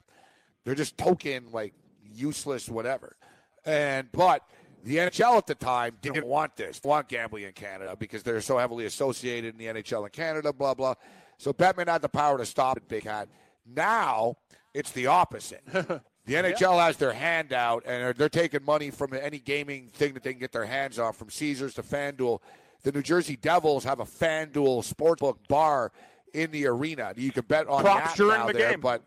They're 0.64 0.74
just 0.74 0.98
token 0.98 1.46
like 1.52 1.72
useless 2.14 2.68
whatever. 2.68 3.16
And 3.64 4.12
but 4.12 4.42
the 4.84 4.96
NHL 4.96 5.38
at 5.38 5.46
the 5.46 5.54
time 5.54 5.96
didn't 6.02 6.26
want 6.26 6.56
this, 6.56 6.80
want 6.84 7.08
gambling 7.08 7.44
in 7.44 7.52
Canada 7.52 7.96
because 7.98 8.22
they're 8.22 8.42
so 8.42 8.58
heavily 8.58 8.84
associated 8.84 9.54
in 9.54 9.58
the 9.58 9.82
NHL 9.82 10.04
in 10.04 10.10
Canada, 10.10 10.52
blah 10.52 10.74
blah. 10.74 10.94
So 11.38 11.52
Bettman 11.52 11.88
had 11.88 12.02
the 12.02 12.08
power 12.08 12.38
to 12.38 12.46
stop 12.46 12.76
it, 12.76 12.88
Big 12.88 13.04
Hat. 13.04 13.28
Now 13.66 14.36
it's 14.72 14.92
the 14.92 15.06
opposite. 15.06 15.62
The 16.26 16.34
NHL 16.34 16.82
has 16.82 16.96
their 16.96 17.12
hand 17.12 17.52
out, 17.52 17.84
and 17.86 18.14
they're, 18.16 18.30
taking 18.30 18.64
money 18.64 18.90
from 18.90 19.12
any 19.12 19.38
gaming 19.38 19.88
thing 19.88 20.14
that 20.14 20.22
they 20.22 20.32
can 20.32 20.40
get 20.40 20.52
their 20.52 20.64
hands 20.64 20.98
on, 20.98 21.12
from 21.12 21.28
Caesars 21.28 21.74
to 21.74 21.82
FanDuel. 21.82 22.40
The 22.82 22.92
New 22.92 23.02
Jersey 23.02 23.36
Devils 23.36 23.84
have 23.84 24.00
a 24.00 24.04
FanDuel 24.04 24.90
sportsbook 24.90 25.36
bar 25.48 25.92
in 26.32 26.50
the 26.50 26.66
arena. 26.66 27.12
You 27.16 27.30
can 27.30 27.44
bet 27.44 27.68
on 27.68 27.82
Props 27.82 28.08
that 28.08 28.16
during 28.16 28.40
now 28.40 28.46
the 28.46 28.52
there, 28.54 28.70
game. 28.70 28.80
but 28.80 29.02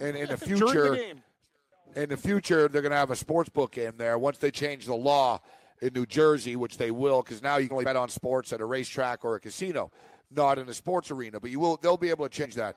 in, 0.00 0.16
in 0.16 0.28
the 0.28 0.36
future, 0.36 0.96
the 0.96 2.02
in 2.02 2.08
the 2.08 2.16
future, 2.16 2.68
they're 2.68 2.82
going 2.82 2.92
to 2.92 2.98
have 2.98 3.10
a 3.10 3.16
sports 3.16 3.48
book 3.48 3.78
in 3.78 3.96
there 3.96 4.18
once 4.18 4.38
they 4.38 4.50
change 4.50 4.86
the 4.86 4.94
law 4.94 5.40
in 5.80 5.92
New 5.94 6.06
Jersey, 6.06 6.56
which 6.56 6.78
they 6.78 6.90
will, 6.90 7.22
because 7.22 7.42
now 7.42 7.58
you 7.58 7.68
can 7.68 7.74
only 7.74 7.84
bet 7.84 7.96
on 7.96 8.08
sports 8.08 8.52
at 8.52 8.60
a 8.60 8.64
racetrack 8.64 9.24
or 9.24 9.36
a 9.36 9.40
casino, 9.40 9.90
not 10.34 10.58
in 10.58 10.68
a 10.68 10.74
sports 10.74 11.10
arena. 11.10 11.40
But 11.40 11.50
you 11.50 11.60
will, 11.60 11.78
they'll 11.80 11.96
be 11.96 12.10
able 12.10 12.28
to 12.28 12.34
change 12.34 12.54
that. 12.54 12.76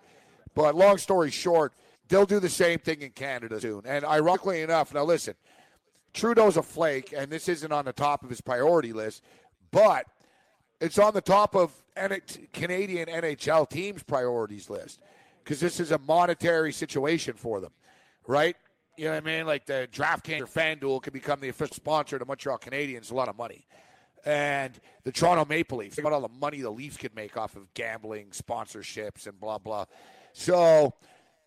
But 0.55 0.75
long 0.75 0.97
story 0.97 1.31
short, 1.31 1.73
they'll 2.07 2.25
do 2.25 2.39
the 2.39 2.49
same 2.49 2.79
thing 2.79 3.01
in 3.01 3.11
Canada 3.11 3.59
soon. 3.59 3.83
And 3.85 4.05
ironically 4.05 4.61
enough, 4.61 4.93
now 4.93 5.03
listen, 5.03 5.35
Trudeau's 6.13 6.57
a 6.57 6.63
flake, 6.63 7.13
and 7.15 7.31
this 7.31 7.49
isn't 7.49 7.71
on 7.71 7.85
the 7.85 7.93
top 7.93 8.23
of 8.23 8.29
his 8.29 8.39
priority 8.39 8.93
list, 8.93 9.23
but 9.71 10.05
it's 10.79 10.99
on 10.99 11.13
the 11.13 11.21
top 11.21 11.55
of 11.55 11.71
Canadian 12.53 13.07
NHL 13.07 13.69
teams' 13.69 14.03
priorities 14.03 14.69
list 14.69 14.99
because 15.43 15.59
this 15.59 15.79
is 15.79 15.91
a 15.91 15.97
monetary 15.99 16.71
situation 16.71 17.33
for 17.33 17.59
them, 17.59 17.71
right? 18.27 18.55
You 18.97 19.05
know 19.05 19.11
what 19.11 19.23
I 19.23 19.25
mean? 19.25 19.45
Like 19.47 19.65
the 19.65 19.87
DraftKings 19.91 20.41
or 20.41 20.45
FanDuel 20.45 21.01
can 21.01 21.13
become 21.13 21.39
the 21.39 21.49
official 21.49 21.75
sponsor 21.75 22.19
to 22.19 22.25
Montreal 22.25 22.59
Canadiens, 22.59 23.11
a 23.11 23.15
lot 23.15 23.27
of 23.27 23.37
money. 23.37 23.65
And 24.25 24.79
the 25.03 25.11
Toronto 25.11 25.45
Maple 25.45 25.79
Leafs, 25.79 25.97
about 25.97 26.13
all 26.13 26.21
the 26.21 26.29
money 26.39 26.61
the 26.61 26.69
Leafs 26.69 26.97
could 26.97 27.15
make 27.15 27.35
off 27.35 27.55
of 27.55 27.73
gambling, 27.73 28.27
sponsorships, 28.27 29.27
and 29.27 29.39
blah, 29.39 29.57
blah. 29.57 29.85
So 30.31 30.93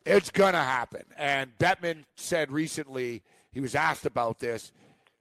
it's 0.04 0.30
to 0.52 0.58
happen. 0.58 1.02
And 1.16 1.56
Bettman 1.58 2.04
said 2.14 2.52
recently, 2.52 3.22
he 3.52 3.60
was 3.60 3.74
asked 3.74 4.04
about 4.04 4.38
this, 4.38 4.72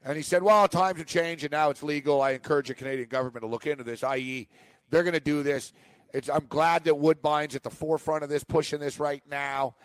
and 0.04 0.16
he 0.18 0.22
said, 0.22 0.44
well, 0.44 0.68
times 0.68 1.00
have 1.00 1.08
changed 1.08 1.44
and 1.44 1.52
now 1.52 1.70
it's 1.70 1.82
legal. 1.82 2.22
I 2.22 2.32
encourage 2.32 2.68
the 2.68 2.76
Canadian 2.76 3.08
government 3.10 3.42
to 3.42 3.48
look 3.48 3.66
into 3.66 3.84
this, 3.84 4.04
i.e., 4.04 4.48
they're 4.92 5.02
to 5.14 5.20
do 5.20 5.42
this. 5.42 5.74
It's, 6.14 6.30
I'm 6.30 6.46
glad 6.48 6.84
that 6.84 6.98
Woodbine's 6.98 7.56
at 7.56 7.64
the 7.64 7.72
forefront 7.72 8.24
of 8.24 8.30
this, 8.30 8.44
pushing 8.44 8.80
this 8.80 9.00
right 9.00 9.24
now. 9.30 9.76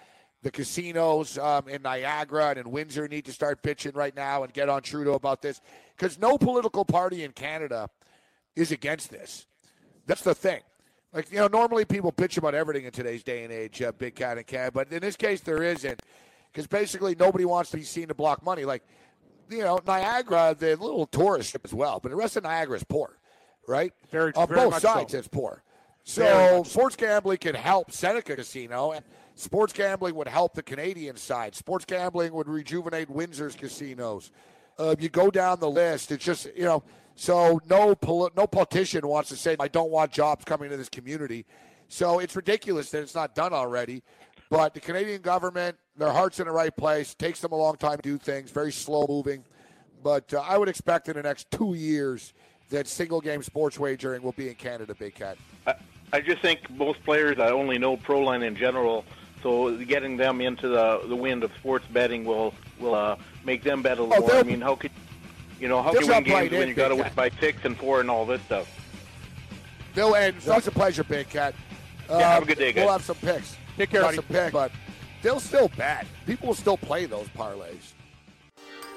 The 0.43 0.51
casinos 0.51 1.37
um, 1.37 1.69
in 1.69 1.83
Niagara 1.83 2.51
and 2.51 2.59
in 2.59 2.71
Windsor 2.71 3.09
need 3.09 3.27
to 3.27 3.33
start 3.33 3.63
pitching 3.63 3.93
right 3.93 4.15
now 4.17 4.43
and 4.43 4.53
get 4.53 4.69
on 4.71 4.81
Trudeau 4.83 5.15
about 5.15 5.43
this 5.43 5.61
because 5.97 6.19
no 6.19 6.39
political 6.39 6.85
party 6.85 7.25
in 7.25 7.33
Canada 7.33 7.91
is 8.57 8.73
against 8.73 9.11
this. 9.11 9.47
That's 10.07 10.23
the 10.23 10.35
thing. 10.35 10.61
Like, 11.13 11.31
you 11.31 11.39
know, 11.39 11.49
normally 11.49 11.85
people 11.85 12.13
bitch 12.13 12.39
about 12.39 12.55
everything 12.55 12.85
in 12.85 12.93
today's 12.93 13.23
day 13.23 13.45
and 13.45 13.53
age, 13.53 13.83
uh, 13.83 13.93
Big 13.93 14.15
Cat 14.15 14.39
and 14.39 14.47
Cat, 14.47 14.73
but 14.73 14.91
in 14.93 15.01
this 15.01 15.17
case, 15.17 15.41
there 15.41 15.63
isn't 15.63 16.01
because 16.53 16.67
basically 16.67 17.15
nobody 17.19 17.45
wants 17.45 17.71
to 17.73 17.77
be 17.77 17.83
seen 17.83 18.09
to 18.09 18.15
block 18.15 18.45
money. 18.45 18.65
Like, 18.65 18.83
you 19.51 19.59
know, 19.59 19.81
Niagara, 19.87 20.55
the 20.59 20.77
little 20.77 21.07
tourist 21.07 21.49
strip 21.49 21.65
as 21.65 21.75
well, 21.75 22.01
but 22.01 22.11
the 22.11 22.17
rest 22.17 22.37
of 22.37 22.45
Niagara 22.45 22.77
is 22.77 22.85
poor, 22.85 23.19
right? 23.67 23.93
Very- 24.11 24.33
On 24.35 24.49
very 24.49 24.71
both 24.71 24.81
sides, 24.81 25.13
so. 25.13 25.19
it's 25.19 25.29
poor. 25.29 25.63
So. 26.05 26.63
sports 26.65 26.97
gambling 26.97 27.39
can 27.39 27.55
help 27.55 27.93
Seneca 27.93 28.37
Casino, 28.37 28.93
and 28.93 29.05
sports 29.41 29.73
gambling 29.73 30.15
would 30.15 30.29
help 30.29 30.55
the 30.55 30.63
Canadian 30.63 31.17
side. 31.17 31.55
Sports 31.55 31.85
gambling 31.85 32.33
would 32.33 32.49
rejuvenate 32.49 33.09
Windsor's 33.09 33.55
casinos. 33.55 34.31
Uh, 34.79 34.95
you 34.99 35.09
go 35.09 35.31
down 35.31 35.61
the 35.61 35.71
list. 35.71 36.13
It's 36.13 36.25
just 36.25 36.49
you 36.57 36.65
know. 36.65 36.83
So 37.17 37.61
no 37.69 37.95
poli- 37.95 38.31
no 38.37 38.47
politician 38.47 39.07
wants 39.07 39.29
to 39.31 39.37
say 39.37 39.57
I 39.61 39.69
don't 39.69 39.91
want 39.91 40.11
jobs 40.11 40.45
coming 40.45 40.71
to 40.71 40.77
this 40.77 40.89
community. 40.89 41.45
So 41.89 42.21
it's 42.21 42.37
ridiculous 42.37 42.91
that 42.91 43.03
it's 43.03 43.15
not 43.15 43.35
done 43.35 43.53
already. 43.53 44.03
But 44.49 44.75
the 44.75 44.81
Canadian 44.81 45.23
government, 45.23 45.77
their 45.97 46.11
heart's 46.11 46.41
in 46.41 46.47
the 46.47 46.53
right 46.53 46.75
place. 46.77 47.15
Takes 47.15 47.41
them 47.41 47.53
a 47.53 47.57
long 47.57 47.77
time 47.77 47.97
to 47.97 48.03
do 48.03 48.19
things. 48.19 48.51
Very 48.51 48.73
slow 48.73 49.07
moving. 49.09 49.45
But 50.03 50.33
uh, 50.33 50.41
I 50.41 50.57
would 50.57 50.69
expect 50.69 51.09
in 51.09 51.15
the 51.15 51.23
next 51.23 51.51
two 51.51 51.75
years 51.75 52.33
that 52.71 52.87
single 52.87 53.21
game 53.21 53.43
sports 53.43 53.79
wagering 53.79 54.23
will 54.23 54.33
be 54.33 54.49
in 54.49 54.55
Canada, 54.55 54.95
Big 54.95 55.15
Cat. 55.15 55.37
I, 55.67 55.75
I 56.13 56.21
just 56.21 56.41
think 56.43 56.69
most 56.71 57.03
players 57.05 57.39
I 57.39 57.51
only 57.51 57.79
know 57.79 57.97
pro 57.97 58.21
line 58.21 58.43
in 58.43 58.57
general, 58.57 59.05
so 59.43 59.77
getting 59.77 60.17
them 60.17 60.41
into 60.41 60.69
the 60.69 61.01
the 61.09 61.17
wind 61.17 61.43
of 61.45 61.51
sports 61.59 61.85
betting 61.93 62.25
will 62.25 62.55
will 62.79 62.95
uh, 62.95 63.17
make 63.45 63.63
them 63.63 63.83
bet 63.83 63.99
a 63.99 64.03
little 64.03 64.25
Oh, 64.25 64.27
more. 64.27 64.37
I 64.37 64.43
mean, 64.43 64.61
how 64.61 64.77
could 64.77 64.91
you 65.61 65.69
know 65.69 65.83
how 65.83 65.93
can 65.93 66.03
you 66.03 66.07
win 66.09 66.15
jump 66.25 66.27
games 66.27 66.53
when 66.53 66.69
you 66.69 66.75
got 66.75 66.89
to 66.89 66.95
Big 66.97 67.05
win 67.05 67.13
by 67.15 67.31
six 67.41 67.59
and 67.65 67.77
four 67.77 68.01
and 68.01 68.11
all 68.11 68.25
this 68.27 68.41
stuff? 68.43 68.69
Bill, 69.95 70.15
and 70.15 70.37
it's 70.37 70.49
always 70.49 70.67
a 70.67 70.71
pleasure, 70.71 71.05
Big 71.05 71.29
Cat. 71.29 71.55
Uh, 72.09 72.19
Yeah, 72.19 72.33
have 72.35 72.43
a 72.43 72.47
good 72.47 72.59
day, 72.59 72.73
guys. 72.73 72.85
We'll 72.85 72.93
have 72.93 73.05
some 73.05 73.17
picks. 73.17 73.57
Take 73.77 73.91
care, 73.91 74.01
We'll 74.03 74.11
have 74.13 74.17
buddy. 74.17 74.35
some 74.35 74.43
picks, 74.45 74.53
but 74.53 74.73
they'll 75.23 75.41
still 75.41 75.69
bet. 75.77 76.07
People 76.27 76.49
will 76.49 76.55
still 76.55 76.77
play 76.77 77.07
those 77.07 77.27
parlays. 77.37 77.93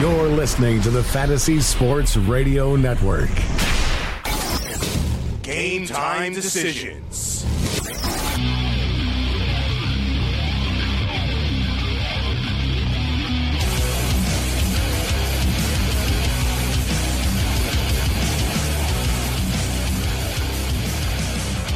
You're 0.00 0.28
listening 0.28 0.80
to 0.80 0.90
the 0.90 1.04
Fantasy 1.04 1.60
Sports 1.60 2.16
Radio 2.16 2.74
Network. 2.74 3.28
Game 5.42 5.84
time 5.84 6.32
decisions. 6.32 7.44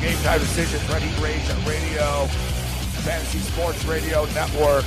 Game 0.01 0.17
time 0.23 0.41
decisions. 0.41 0.89
Ready 0.89 1.11
Rage 1.21 1.47
Radio, 1.67 2.27
Fantasy 3.05 3.41
Sports 3.41 3.85
Radio 3.85 4.25
Network. 4.33 4.87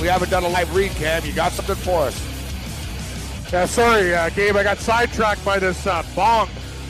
We 0.00 0.08
haven't 0.08 0.30
done 0.30 0.44
a 0.44 0.48
live 0.48 0.74
read, 0.74 0.90
Cam. 0.92 1.24
You 1.24 1.32
got 1.32 1.52
something 1.52 1.74
for 1.76 2.02
us? 2.02 3.52
Yeah, 3.52 3.64
sorry, 3.66 4.14
uh, 4.14 4.28
Gabe. 4.30 4.56
I 4.56 4.62
got 4.62 4.78
sidetracked 4.78 5.44
by 5.44 5.58
this 5.58 5.86
uh, 5.86 6.02
bong 6.14 6.48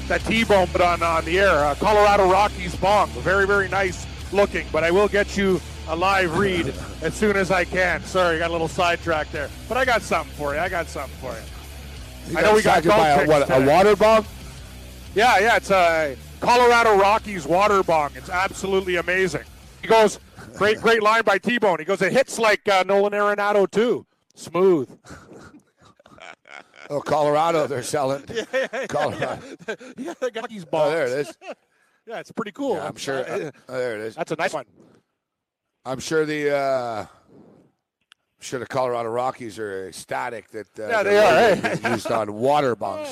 that 0.09 0.23
T-Bone 0.23 0.69
put 0.69 0.81
on 0.81 1.03
on 1.03 1.25
the 1.25 1.39
air. 1.39 1.65
Uh, 1.65 1.75
Colorado 1.75 2.31
Rockies 2.31 2.75
bong, 2.77 3.09
very 3.11 3.47
very 3.47 3.69
nice 3.69 4.07
looking. 4.33 4.67
But 4.73 4.83
I 4.83 4.91
will 4.91 5.09
get 5.09 5.37
you 5.37 5.61
a 5.89 5.95
live 5.95 6.37
read 6.37 6.75
as 7.03 7.15
soon 7.15 7.37
as 7.37 7.51
I 7.51 7.65
can. 7.65 8.03
Sorry, 8.03 8.37
I 8.37 8.39
got 8.39 8.51
a 8.51 8.53
little 8.53 8.69
sidetracked 8.69 9.33
there, 9.33 9.51
but 9.69 9.77
I 9.77 9.85
got 9.85 10.03
something 10.03 10.35
for 10.35 10.55
you. 10.55 10.61
I 10.61 10.69
got 10.69 10.89
something 10.89 11.17
for 11.21 11.33
you. 11.33 12.33
You 12.33 12.39
I 12.39 12.43
know 12.43 12.55
we 12.55 12.63
got 12.63 12.85
by 12.85 13.11
a, 13.11 13.27
what, 13.27 13.51
a 13.51 13.65
water 13.65 13.95
bong. 13.95 14.25
Yeah, 15.15 15.39
yeah, 15.39 15.57
it's 15.57 15.71
a 15.71 16.17
Colorado 16.41 16.97
Rockies 16.97 17.47
water 17.47 17.83
bong. 17.83 18.11
It's 18.17 18.31
absolutely 18.31 18.97
amazing. 18.97 19.45
He 19.81 19.89
goes, 19.89 20.19
great, 20.57 20.81
great 20.81 21.03
line 21.03 21.23
by 21.23 21.39
T-Bone. 21.39 21.79
He 21.79 21.85
goes, 21.85 22.03
it 22.03 22.13
hits 22.13 22.39
like 22.39 22.67
uh, 22.69 22.85
Nolan 22.87 23.13
Arenado 23.13 23.71
too, 23.71 24.07
smooth. 24.35 24.89
Oh, 26.89 27.01
Colorado, 27.01 27.67
they're 27.67 27.83
selling. 27.83 28.23
Colorado. 28.89 29.41
yeah, 29.69 29.75
yeah. 29.99 30.15
the 30.21 30.31
Rockies 30.37 30.65
Oh, 30.73 30.89
there 30.89 31.07
it 31.07 31.11
is. 31.19 31.37
Yeah, 32.07 32.21
it's 32.21 32.31
pretty 32.31 32.53
cool. 32.53 32.77
Yeah, 32.77 32.87
I'm 32.87 32.95
sure. 32.95 33.29
Uh, 33.29 33.51
oh, 33.69 33.77
there 33.77 33.97
it 33.97 34.03
is. 34.03 34.15
that's 34.15 34.31
a 34.31 34.37
nice 34.37 34.53
one. 34.53 34.67
I'm 35.85 35.99
sure 35.99 36.25
the. 36.25 36.55
Uh, 36.57 37.01
I'm 37.01 38.41
sure 38.41 38.61
the 38.61 38.67
Colorado 38.67 39.09
Rockies 39.09 39.59
are 39.59 39.89
ecstatic 39.89 40.49
that 40.51 40.79
uh, 40.79 40.87
Yeah, 40.87 41.03
they 41.03 41.19
are, 41.19 41.69
eh? 41.85 41.91
used 41.93 42.11
on 42.13 42.33
water 42.35 42.77
bombs. 42.77 43.09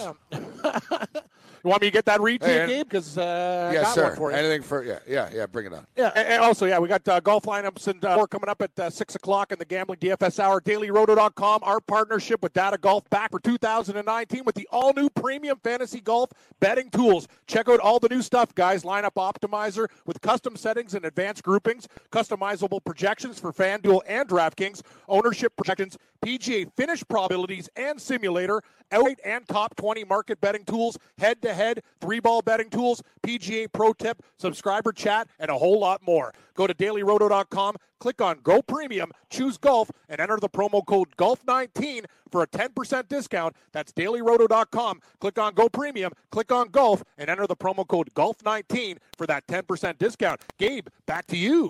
You 1.64 1.70
want 1.70 1.80
me 1.80 1.88
to 1.88 1.92
get 1.92 2.04
that 2.04 2.20
read 2.20 2.42
to 2.42 2.46
Hey, 2.46 2.60
you, 2.60 2.66
Gabe? 2.66 2.88
Because 2.90 3.16
uh, 3.16 3.68
I 3.70 3.72
yes, 3.72 3.84
got 3.84 3.94
sir. 3.94 4.02
one 4.08 4.16
for 4.16 4.30
you. 4.30 4.36
Anything 4.36 4.62
for 4.62 4.84
yeah, 4.84 4.98
yeah, 5.08 5.30
yeah. 5.32 5.46
Bring 5.46 5.64
it 5.64 5.72
on. 5.72 5.86
Yeah, 5.96 6.12
and, 6.14 6.28
and 6.28 6.42
also, 6.42 6.66
yeah, 6.66 6.78
we 6.78 6.88
got 6.88 7.08
uh, 7.08 7.20
golf 7.20 7.44
lineups 7.44 7.88
and 7.88 8.04
uh, 8.04 8.16
more 8.16 8.28
coming 8.28 8.50
up 8.50 8.60
at 8.60 8.78
uh, 8.78 8.90
6 8.90 9.14
o'clock 9.14 9.50
in 9.50 9.58
the 9.58 9.64
Gambling 9.64 9.98
DFS 9.98 10.38
Hour. 10.38 10.60
DailyRoto.com, 10.60 11.60
our 11.62 11.80
partnership 11.80 12.42
with 12.42 12.52
Data 12.52 12.76
Golf 12.76 13.08
back 13.08 13.30
for 13.30 13.40
2019 13.40 14.44
with 14.44 14.54
the 14.54 14.68
all 14.70 14.92
new 14.92 15.08
premium 15.08 15.58
fantasy 15.64 16.02
golf 16.02 16.28
betting 16.60 16.90
tools. 16.90 17.28
Check 17.46 17.70
out 17.70 17.80
all 17.80 17.98
the 17.98 18.10
new 18.10 18.20
stuff, 18.20 18.54
guys. 18.54 18.82
Lineup 18.82 19.14
Optimizer 19.14 19.86
with 20.04 20.20
custom 20.20 20.56
settings 20.56 20.92
and 20.92 21.06
advanced 21.06 21.42
groupings, 21.42 21.88
customizable 22.12 22.84
projections 22.84 23.40
for 23.40 23.54
FanDuel 23.54 24.02
and 24.06 24.28
DraftKings, 24.28 24.82
ownership 25.08 25.56
projections, 25.56 25.96
PGA 26.24 26.66
finish 26.74 27.02
probabilities 27.06 27.68
and 27.76 28.00
simulator, 28.00 28.62
outright 28.90 29.20
and 29.24 29.46
top 29.46 29.76
20 29.76 30.04
market 30.04 30.40
betting 30.40 30.64
tools, 30.64 30.96
head 31.18 31.42
to 31.42 31.52
head, 31.52 31.82
three 32.00 32.18
ball 32.18 32.40
betting 32.40 32.70
tools, 32.70 33.02
PGA 33.22 33.70
Pro 33.70 33.92
Tip, 33.92 34.22
subscriber 34.38 34.90
chat, 34.90 35.28
and 35.38 35.50
a 35.50 35.58
whole 35.58 35.78
lot 35.78 36.00
more. 36.06 36.32
Go 36.54 36.66
to 36.66 36.72
dailyroto.com, 36.72 37.76
click 38.00 38.22
on 38.22 38.38
Go 38.42 38.62
Premium, 38.62 39.12
choose 39.28 39.58
Golf, 39.58 39.90
and 40.08 40.18
enter 40.18 40.38
the 40.40 40.48
promo 40.48 40.84
code 40.84 41.14
GOLF19 41.18 42.06
for 42.30 42.42
a 42.42 42.46
10% 42.46 43.08
discount. 43.08 43.54
That's 43.72 43.92
dailyroto.com. 43.92 45.00
Click 45.20 45.38
on 45.38 45.52
Go 45.52 45.68
Premium, 45.68 46.12
click 46.30 46.50
on 46.50 46.68
Golf, 46.70 47.04
and 47.18 47.28
enter 47.28 47.46
the 47.46 47.56
promo 47.56 47.86
code 47.86 48.08
GOLF19 48.14 48.96
for 49.18 49.26
that 49.26 49.46
10% 49.46 49.98
discount. 49.98 50.40
Gabe, 50.56 50.88
back 51.06 51.26
to 51.26 51.36
you. 51.36 51.68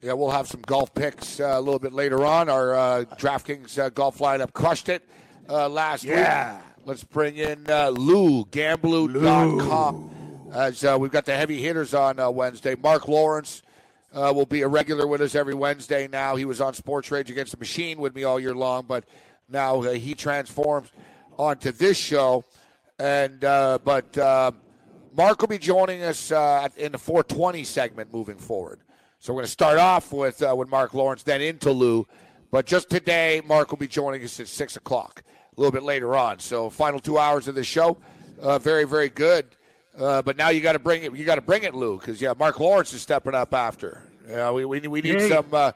Yeah, 0.00 0.12
we'll 0.12 0.30
have 0.30 0.46
some 0.46 0.60
golf 0.60 0.94
picks 0.94 1.40
uh, 1.40 1.44
a 1.54 1.60
little 1.60 1.80
bit 1.80 1.92
later 1.92 2.24
on. 2.24 2.48
Our 2.48 2.74
uh, 2.74 3.04
DraftKings 3.18 3.78
uh, 3.78 3.88
golf 3.90 4.18
lineup 4.18 4.52
crushed 4.52 4.88
it 4.88 5.02
uh, 5.48 5.68
last 5.68 6.04
Yeah. 6.04 6.54
week. 6.56 6.62
Let's 6.84 7.02
bring 7.04 7.36
in 7.36 7.68
uh, 7.68 7.88
Lou, 7.90 8.44
Gamblu.com. 8.46 10.14
As 10.54 10.84
uh, 10.84 10.96
we've 10.98 11.10
got 11.10 11.24
the 11.26 11.34
heavy 11.36 11.60
hitters 11.60 11.94
on 11.94 12.18
uh, 12.20 12.30
Wednesday. 12.30 12.76
Marc 12.80 13.08
Lawrence 13.08 13.62
uh, 14.14 14.32
will 14.34 14.46
be 14.46 14.62
a 14.62 14.68
regular 14.68 15.06
with 15.06 15.20
us 15.20 15.34
every 15.34 15.52
Wednesday 15.54 16.06
now. 16.08 16.36
He 16.36 16.44
was 16.46 16.60
on 16.60 16.72
Sports 16.74 17.10
Rage 17.10 17.30
Against 17.30 17.52
the 17.52 17.58
Machine 17.58 17.98
with 17.98 18.14
me 18.14 18.22
all 18.24 18.38
year 18.40 18.54
long, 18.54 18.84
but 18.86 19.04
now 19.48 19.82
uh, 19.82 19.90
he 19.90 20.14
transforms 20.14 20.88
onto 21.36 21.72
this 21.72 21.98
show. 21.98 22.44
And 23.00 23.44
uh, 23.44 23.78
but 23.84 24.16
Marc 25.14 25.40
will 25.40 25.48
be 25.48 25.58
joining 25.58 26.02
us 26.04 26.30
uh, 26.32 26.68
in 26.76 26.92
the 26.92 26.98
420 26.98 27.64
segment 27.64 28.12
moving 28.14 28.36
forward. 28.38 28.80
So 29.20 29.32
we're 29.32 29.38
going 29.38 29.46
to 29.46 29.50
start 29.52 29.78
off 29.78 30.12
with 30.12 30.42
uh, 30.42 30.54
with 30.56 30.68
Marc 30.68 30.94
Lawrence, 30.94 31.22
then 31.22 31.40
into 31.40 31.70
Lou. 31.72 32.06
But 32.50 32.66
just 32.66 32.88
today, 32.88 33.42
Marc 33.44 33.70
will 33.70 33.78
be 33.78 33.88
joining 33.88 34.22
us 34.22 34.38
at 34.40 34.48
six 34.48 34.76
o'clock, 34.76 35.22
a 35.56 35.60
little 35.60 35.72
bit 35.72 35.82
later 35.82 36.16
on. 36.16 36.38
So 36.38 36.70
final 36.70 37.00
two 37.00 37.18
hours 37.18 37.48
of 37.48 37.54
the 37.54 37.64
show, 37.64 37.98
uh, 38.40 38.58
very 38.58 38.84
very 38.84 39.08
good. 39.08 39.46
Uh, 39.98 40.22
but 40.22 40.36
now 40.36 40.50
you 40.50 40.60
got 40.60 40.74
to 40.74 40.78
bring 40.78 41.02
it. 41.02 41.14
You 41.14 41.24
got 41.24 41.34
to 41.34 41.40
bring 41.40 41.64
it, 41.64 41.74
Lou, 41.74 41.98
because 41.98 42.22
yeah, 42.22 42.32
Marc 42.38 42.60
Lawrence 42.60 42.92
is 42.92 43.02
stepping 43.02 43.34
up 43.34 43.52
after. 43.52 44.02
Yeah, 44.28 44.52
we 44.52 44.64
we, 44.64 44.80
we 44.86 45.00
need 45.00 45.20
Hey. 45.20 45.28
some 45.28 45.46
uh, 45.52 45.72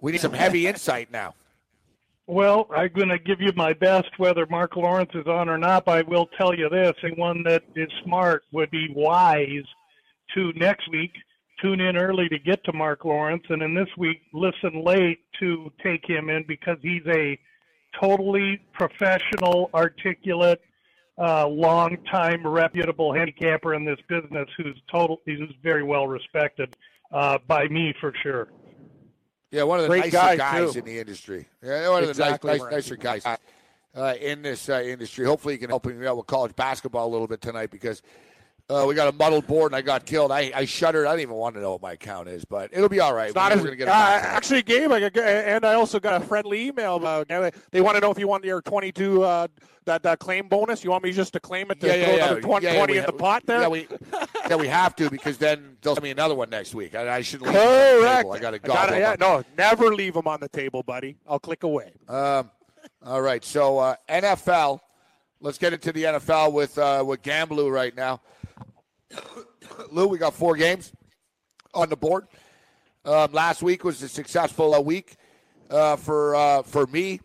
we 0.00 0.12
need 0.12 0.20
some 0.22 0.32
heavy 0.32 0.66
insight 0.66 1.10
now. 1.12 1.34
Well, 2.26 2.68
I'm 2.74 2.90
going 2.92 3.08
to 3.08 3.18
give 3.18 3.40
you 3.40 3.52
my 3.56 3.72
best, 3.72 4.08
whether 4.18 4.44
Marc 4.46 4.76
Lawrence 4.76 5.10
is 5.14 5.26
on 5.26 5.48
or 5.48 5.56
not. 5.58 5.84
But 5.84 5.98
I 5.98 6.02
will 6.02 6.26
tell 6.38 6.54
you 6.54 6.70
this: 6.70 6.94
anyone 7.04 7.42
that 7.44 7.64
is 7.76 7.90
smart 8.02 8.44
would 8.52 8.70
be 8.70 8.88
wise 8.94 9.64
to 10.34 10.52
next 10.56 10.90
week 10.90 11.12
tune 11.60 11.80
in 11.80 11.96
early 11.96 12.28
to 12.28 12.38
get 12.38 12.62
to 12.64 12.72
Marc 12.72 13.04
Lawrence, 13.04 13.44
and 13.48 13.62
in 13.62 13.74
this 13.74 13.88
week 13.96 14.22
listen 14.32 14.84
late 14.84 15.20
to 15.40 15.70
take 15.82 16.08
him 16.08 16.30
in 16.30 16.44
because 16.46 16.78
he's 16.82 17.02
a 17.06 17.38
totally 18.00 18.60
professional, 18.72 19.70
articulate, 19.74 20.60
uh, 21.18 21.46
long-time, 21.48 22.46
reputable 22.46 23.12
handicapper 23.12 23.74
in 23.74 23.84
this 23.84 23.98
business 24.08 24.48
who's 24.56 24.80
total, 24.90 25.20
who's 25.26 25.52
very 25.62 25.82
well 25.82 26.06
respected 26.06 26.76
uh, 27.12 27.38
by 27.46 27.66
me 27.68 27.94
for 28.00 28.12
sure. 28.22 28.48
Yeah, 29.50 29.62
one 29.62 29.78
of 29.78 29.84
the 29.84 29.88
Great 29.88 30.00
nicer 30.00 30.10
guy, 30.10 30.36
guys 30.36 30.72
too. 30.74 30.80
in 30.80 30.84
the 30.84 30.98
industry. 30.98 31.46
Yeah, 31.62 31.88
one 31.88 32.02
of 32.02 32.06
the 32.06 32.10
Exactly 32.10 32.50
nice, 32.52 32.60
nice, 32.60 32.70
nicer 32.70 32.96
guys 32.96 33.26
uh, 33.94 34.14
in 34.20 34.42
this 34.42 34.68
uh, 34.68 34.82
industry. 34.84 35.24
Hopefully, 35.24 35.54
he 35.54 35.58
can 35.58 35.70
help 35.70 35.86
me 35.86 36.06
out 36.06 36.16
with 36.16 36.26
college 36.26 36.54
basketball 36.54 37.08
a 37.08 37.10
little 37.10 37.26
bit 37.26 37.40
tonight 37.40 37.70
because 37.70 38.02
uh, 38.70 38.84
we 38.86 38.94
got 38.94 39.08
a 39.08 39.16
muddled 39.16 39.46
board 39.46 39.72
and 39.72 39.76
I 39.76 39.80
got 39.82 40.04
killed. 40.04 40.30
I, 40.30 40.52
I 40.54 40.64
shuddered. 40.66 41.06
I 41.06 41.12
don't 41.12 41.20
even 41.20 41.36
want 41.36 41.54
to 41.54 41.60
know 41.62 41.72
what 41.72 41.82
my 41.82 41.92
account 41.92 42.28
is, 42.28 42.44
but 42.44 42.70
it'll 42.72 42.88
be 42.90 43.00
all 43.00 43.14
right. 43.14 43.28
It's 43.28 43.34
not 43.34 43.52
as, 43.52 43.64
uh, 43.64 43.68
it 43.68 43.78
back 43.78 43.78
tonight. 43.78 44.36
actually, 44.36 44.62
Gabe, 44.62 44.92
I, 44.92 45.08
got- 45.08 45.24
and 45.24 45.64
I 45.64 45.74
also 45.74 45.98
got 45.98 46.20
a 46.20 46.24
friendly 46.24 46.66
email. 46.66 46.96
About, 46.96 47.28
they 47.70 47.80
want 47.80 47.96
to 47.96 48.00
know 48.00 48.10
if 48.10 48.18
you 48.18 48.28
want 48.28 48.44
your 48.44 48.60
22 48.60 49.22
uh, 49.22 49.46
that, 49.86 50.02
that 50.02 50.18
claim 50.18 50.48
bonus. 50.48 50.84
You 50.84 50.90
want 50.90 51.02
me 51.02 51.12
just 51.12 51.32
to 51.32 51.40
claim 51.40 51.70
it 51.70 51.80
to 51.80 51.86
yeah, 51.86 51.92
throw 51.92 52.02
yeah, 52.02 52.08
yeah. 52.08 52.24
another 52.26 52.40
20, 52.42 52.66
yeah, 52.66 52.72
yeah, 52.72 52.78
20 52.78 52.92
in 52.92 53.00
ha- 53.00 53.06
the 53.06 53.12
pot 53.14 53.42
there? 53.46 53.60
Yeah, 53.62 53.68
we, 53.68 53.88
yeah, 54.50 54.56
we 54.56 54.68
have 54.68 54.94
to 54.96 55.08
because 55.08 55.38
then 55.38 55.78
they'll 55.80 55.94
send 55.94 56.04
me 56.04 56.10
another 56.10 56.34
one 56.34 56.50
next 56.50 56.74
week. 56.74 56.94
I, 56.94 57.16
I 57.16 57.22
shouldn't 57.22 57.50
leave 57.50 57.58
on 57.58 57.64
the 57.66 58.00
Correct. 58.00 58.18
table. 58.22 58.32
I 58.32 58.38
got 58.38 58.50
to 58.50 58.58
gobble 58.58 58.96
yeah, 58.96 59.16
no, 59.18 59.44
never 59.56 59.94
leave 59.94 60.12
them 60.12 60.28
on 60.28 60.40
the 60.40 60.48
table, 60.48 60.82
buddy. 60.82 61.16
I'll 61.26 61.38
click 61.38 61.62
away. 61.62 61.92
Um, 62.06 62.50
all 63.04 63.22
right, 63.22 63.42
so 63.42 63.78
uh, 63.78 63.96
NFL. 64.10 64.80
Let's 65.40 65.58
get 65.58 65.72
into 65.72 65.92
the 65.92 66.02
NFL 66.04 66.52
with 66.52 66.76
uh, 66.78 67.04
with 67.06 67.22
Gamblu 67.22 67.70
right 67.72 67.94
now. 67.96 68.20
Lou, 69.92 70.08
we 70.08 70.18
got 70.18 70.34
four 70.34 70.56
games 70.56 70.92
on 71.74 71.88
the 71.88 71.96
board. 71.96 72.26
Um, 73.04 73.32
last 73.32 73.62
week 73.62 73.84
was 73.84 74.02
a 74.02 74.08
successful 74.08 74.74
uh, 74.74 74.80
week 74.80 75.16
uh, 75.70 75.96
for 75.96 76.34
uh, 76.34 76.62
for 76.62 76.86
me. 76.86 77.20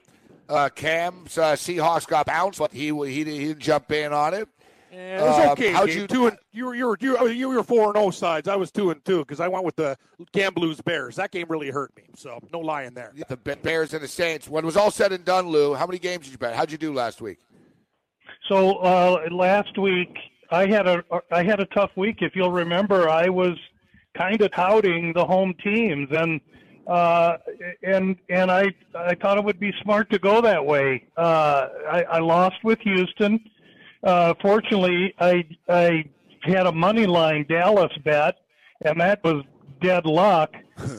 Uh, 0.47 0.69
Cam's 0.69 1.37
uh, 1.37 1.53
Seahawks 1.53 2.07
got 2.07 2.27
bounced, 2.27 2.59
but 2.59 2.71
he 2.71 2.87
he, 2.89 3.05
he 3.11 3.23
didn't 3.23 3.59
jump 3.59 3.91
in 3.91 4.13
on 4.13 4.33
it. 4.35 4.47
Yeah, 4.91 5.17
it 5.17 5.21
was 5.23 5.39
Um, 5.45 5.49
okay. 5.53 5.71
how'd 5.71 5.89
you- 5.89 6.05
two 6.05 6.27
and 6.27 6.37
you 6.51 6.65
were 6.67 6.75
you 6.75 6.85
were 6.85 6.97
you 7.01 7.13
were, 7.17 7.29
you 7.31 7.49
were 7.49 7.63
four 7.63 7.87
and 7.87 7.95
zero 7.95 8.11
sides. 8.11 8.47
I 8.47 8.55
was 8.55 8.71
two 8.71 8.91
and 8.91 9.03
two 9.03 9.19
because 9.19 9.39
I 9.39 9.47
went 9.47 9.65
with 9.65 9.75
the 9.75 9.97
Gamblues 10.33 10.83
Bears. 10.83 11.15
That 11.15 11.31
game 11.31 11.47
really 11.49 11.71
hurt 11.71 11.91
me. 11.97 12.03
So 12.15 12.39
no 12.53 12.59
lying 12.59 12.93
there. 12.93 13.11
The 13.27 13.37
Bears 13.37 13.95
and 13.95 14.03
the 14.03 14.07
Saints. 14.07 14.47
When 14.47 14.63
it 14.63 14.67
was 14.67 14.77
all 14.77 14.91
said 14.91 15.11
and 15.11 15.25
done, 15.25 15.47
Lou, 15.47 15.73
how 15.73 15.87
many 15.87 15.97
games 15.97 16.25
did 16.25 16.31
you 16.33 16.37
bet? 16.37 16.53
How'd 16.55 16.71
you 16.71 16.77
do 16.77 16.93
last 16.93 17.19
week? 17.21 17.39
So 18.47 18.77
uh, 18.77 19.27
last 19.31 19.77
week 19.77 20.15
I 20.51 20.67
had 20.67 20.87
a 20.87 21.03
I 21.31 21.43
had 21.43 21.59
a 21.59 21.65
tough 21.67 21.91
week. 21.95 22.17
If 22.21 22.35
you'll 22.35 22.51
remember, 22.51 23.09
I 23.09 23.29
was 23.29 23.57
kind 24.15 24.41
of 24.41 24.51
touting 24.51 25.13
the 25.13 25.25
home 25.25 25.53
teams, 25.63 26.09
and 26.11 26.41
uh, 26.87 27.37
and 27.83 28.17
and 28.29 28.51
I 28.51 28.65
I 28.95 29.15
thought 29.15 29.37
it 29.37 29.43
would 29.43 29.59
be 29.59 29.73
smart 29.81 30.09
to 30.11 30.19
go 30.19 30.41
that 30.41 30.65
way. 30.65 31.05
Uh, 31.17 31.67
I, 31.89 32.03
I 32.03 32.19
lost 32.19 32.63
with 32.63 32.79
Houston. 32.81 33.39
Uh, 34.03 34.33
fortunately, 34.41 35.13
I 35.19 35.45
I 35.69 36.05
had 36.43 36.67
a 36.67 36.71
money 36.71 37.05
line 37.05 37.45
Dallas 37.47 37.93
bet, 38.03 38.35
and 38.81 38.99
that 38.99 39.23
was 39.23 39.43
dead 39.81 40.05
luck. 40.05 40.53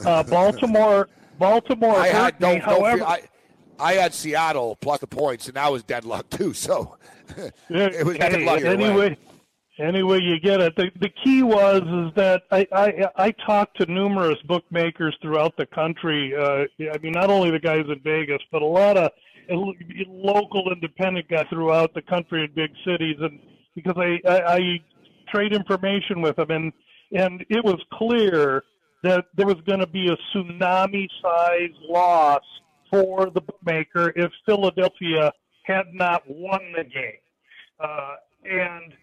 Uh, 0.05 0.23
Baltimore 0.29 1.07
Baltimore 1.37 1.95
I 1.95 2.07
had 2.07 2.39
me. 2.39 2.47
don't, 2.47 2.59
don't 2.59 2.61
However, 2.61 2.97
feel, 2.97 3.07
I, 3.07 3.21
I 3.79 3.93
had 3.93 4.13
Seattle 4.13 4.75
plus 4.77 4.99
the 4.99 5.07
points, 5.07 5.47
and 5.47 5.55
that 5.55 5.71
was 5.71 5.83
dead 5.83 6.05
luck 6.05 6.29
too. 6.29 6.53
So 6.53 6.97
it 7.69 8.05
was 8.05 8.17
Hey, 8.17 8.45
luck. 8.45 8.63
either 8.63 8.77
way. 8.79 8.89
anyway, 8.89 9.17
anyway 9.79 10.19
you 10.21 10.39
get 10.39 10.61
it. 10.61 10.75
The, 10.75 10.91
the 10.99 11.09
key 11.23 11.43
was 11.43 11.81
is 11.81 12.13
that 12.15 12.43
I, 12.51 12.67
I 12.71 13.09
I 13.17 13.31
talked 13.45 13.77
to 13.81 13.91
numerous 13.91 14.37
bookmakers 14.47 15.15
throughout 15.21 15.55
the 15.57 15.65
country. 15.67 16.33
Uh, 16.35 16.65
I 16.93 16.97
mean, 16.99 17.13
not 17.13 17.29
only 17.29 17.51
the 17.51 17.59
guys 17.59 17.85
in 17.87 17.99
Vegas, 18.03 18.41
but 18.51 18.61
a 18.61 18.65
lot 18.65 18.97
of 18.97 19.11
local 20.07 20.71
independent 20.71 21.27
guys 21.29 21.45
throughout 21.49 21.93
the 21.93 22.01
country 22.01 22.43
in 22.43 22.51
big 22.55 22.71
cities. 22.85 23.17
And 23.19 23.39
because 23.75 23.95
I 23.97 24.19
I, 24.27 24.53
I 24.55 24.59
trade 25.33 25.53
information 25.53 26.21
with 26.21 26.35
them, 26.37 26.49
and 26.51 26.73
and 27.11 27.45
it 27.49 27.63
was 27.63 27.79
clear 27.93 28.63
that 29.03 29.25
there 29.35 29.45
was 29.45 29.57
going 29.67 29.79
to 29.79 29.87
be 29.87 30.07
a 30.09 30.17
tsunami 30.35 31.07
size 31.21 31.69
loss 31.87 32.41
for 32.89 33.29
the 33.29 33.41
bookmaker 33.41 34.11
if 34.15 34.31
Philadelphia 34.45 35.31
had 35.65 35.93
not 35.93 36.23
won 36.27 36.61
the 36.75 36.83
game. 36.83 37.21
Uh, 37.79 38.15
and 38.45 38.93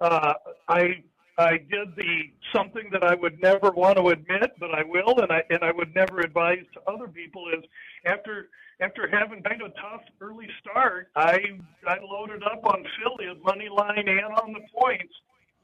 uh, 0.00 0.34
I 0.68 1.02
I 1.38 1.52
did 1.52 1.96
the 1.96 2.30
something 2.54 2.88
that 2.92 3.02
I 3.02 3.14
would 3.14 3.40
never 3.40 3.70
want 3.70 3.96
to 3.96 4.08
admit, 4.08 4.52
but 4.60 4.70
I 4.74 4.82
will, 4.84 5.20
and 5.20 5.32
I 5.32 5.42
and 5.50 5.62
I 5.62 5.72
would 5.72 5.94
never 5.94 6.20
advise 6.20 6.64
to 6.74 6.80
other 6.92 7.08
people 7.08 7.48
is 7.48 7.64
after 8.04 8.48
after 8.80 9.08
having 9.08 9.42
kind 9.42 9.62
of 9.62 9.70
a 9.70 9.74
tough 9.74 10.02
early 10.20 10.48
start, 10.60 11.08
I 11.16 11.38
I 11.86 11.98
loaded 12.00 12.42
up 12.42 12.64
on 12.64 12.84
Philly 12.98 13.30
at 13.30 13.42
money 13.42 13.68
line 13.68 14.06
and 14.06 14.32
on 14.42 14.52
the 14.52 14.60
points, 14.78 15.14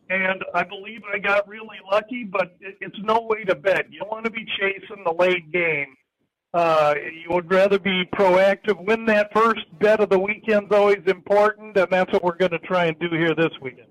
and 0.08 0.42
I 0.54 0.64
believe 0.64 1.02
I 1.12 1.18
got 1.18 1.46
really 1.46 1.78
lucky. 1.90 2.24
But 2.24 2.56
it, 2.60 2.76
it's 2.80 2.98
no 3.02 3.20
way 3.28 3.44
to 3.44 3.54
bet. 3.54 3.92
You 3.92 4.02
want 4.10 4.24
to 4.24 4.30
be 4.30 4.46
chasing 4.58 5.04
the 5.04 5.12
late 5.12 5.52
game. 5.52 5.97
Uh, 6.54 6.94
you 7.12 7.28
would 7.34 7.50
rather 7.50 7.78
be 7.78 8.04
proactive. 8.14 8.82
Win 8.86 9.04
that 9.06 9.30
first 9.34 9.66
bet 9.80 10.00
of 10.00 10.08
the 10.08 10.18
weekend's 10.18 10.72
always 10.72 11.02
important, 11.06 11.76
and 11.76 11.88
that's 11.90 12.10
what 12.12 12.24
we're 12.24 12.36
going 12.36 12.52
to 12.52 12.58
try 12.60 12.86
and 12.86 12.98
do 12.98 13.08
here 13.10 13.34
this 13.34 13.52
weekend. 13.60 13.84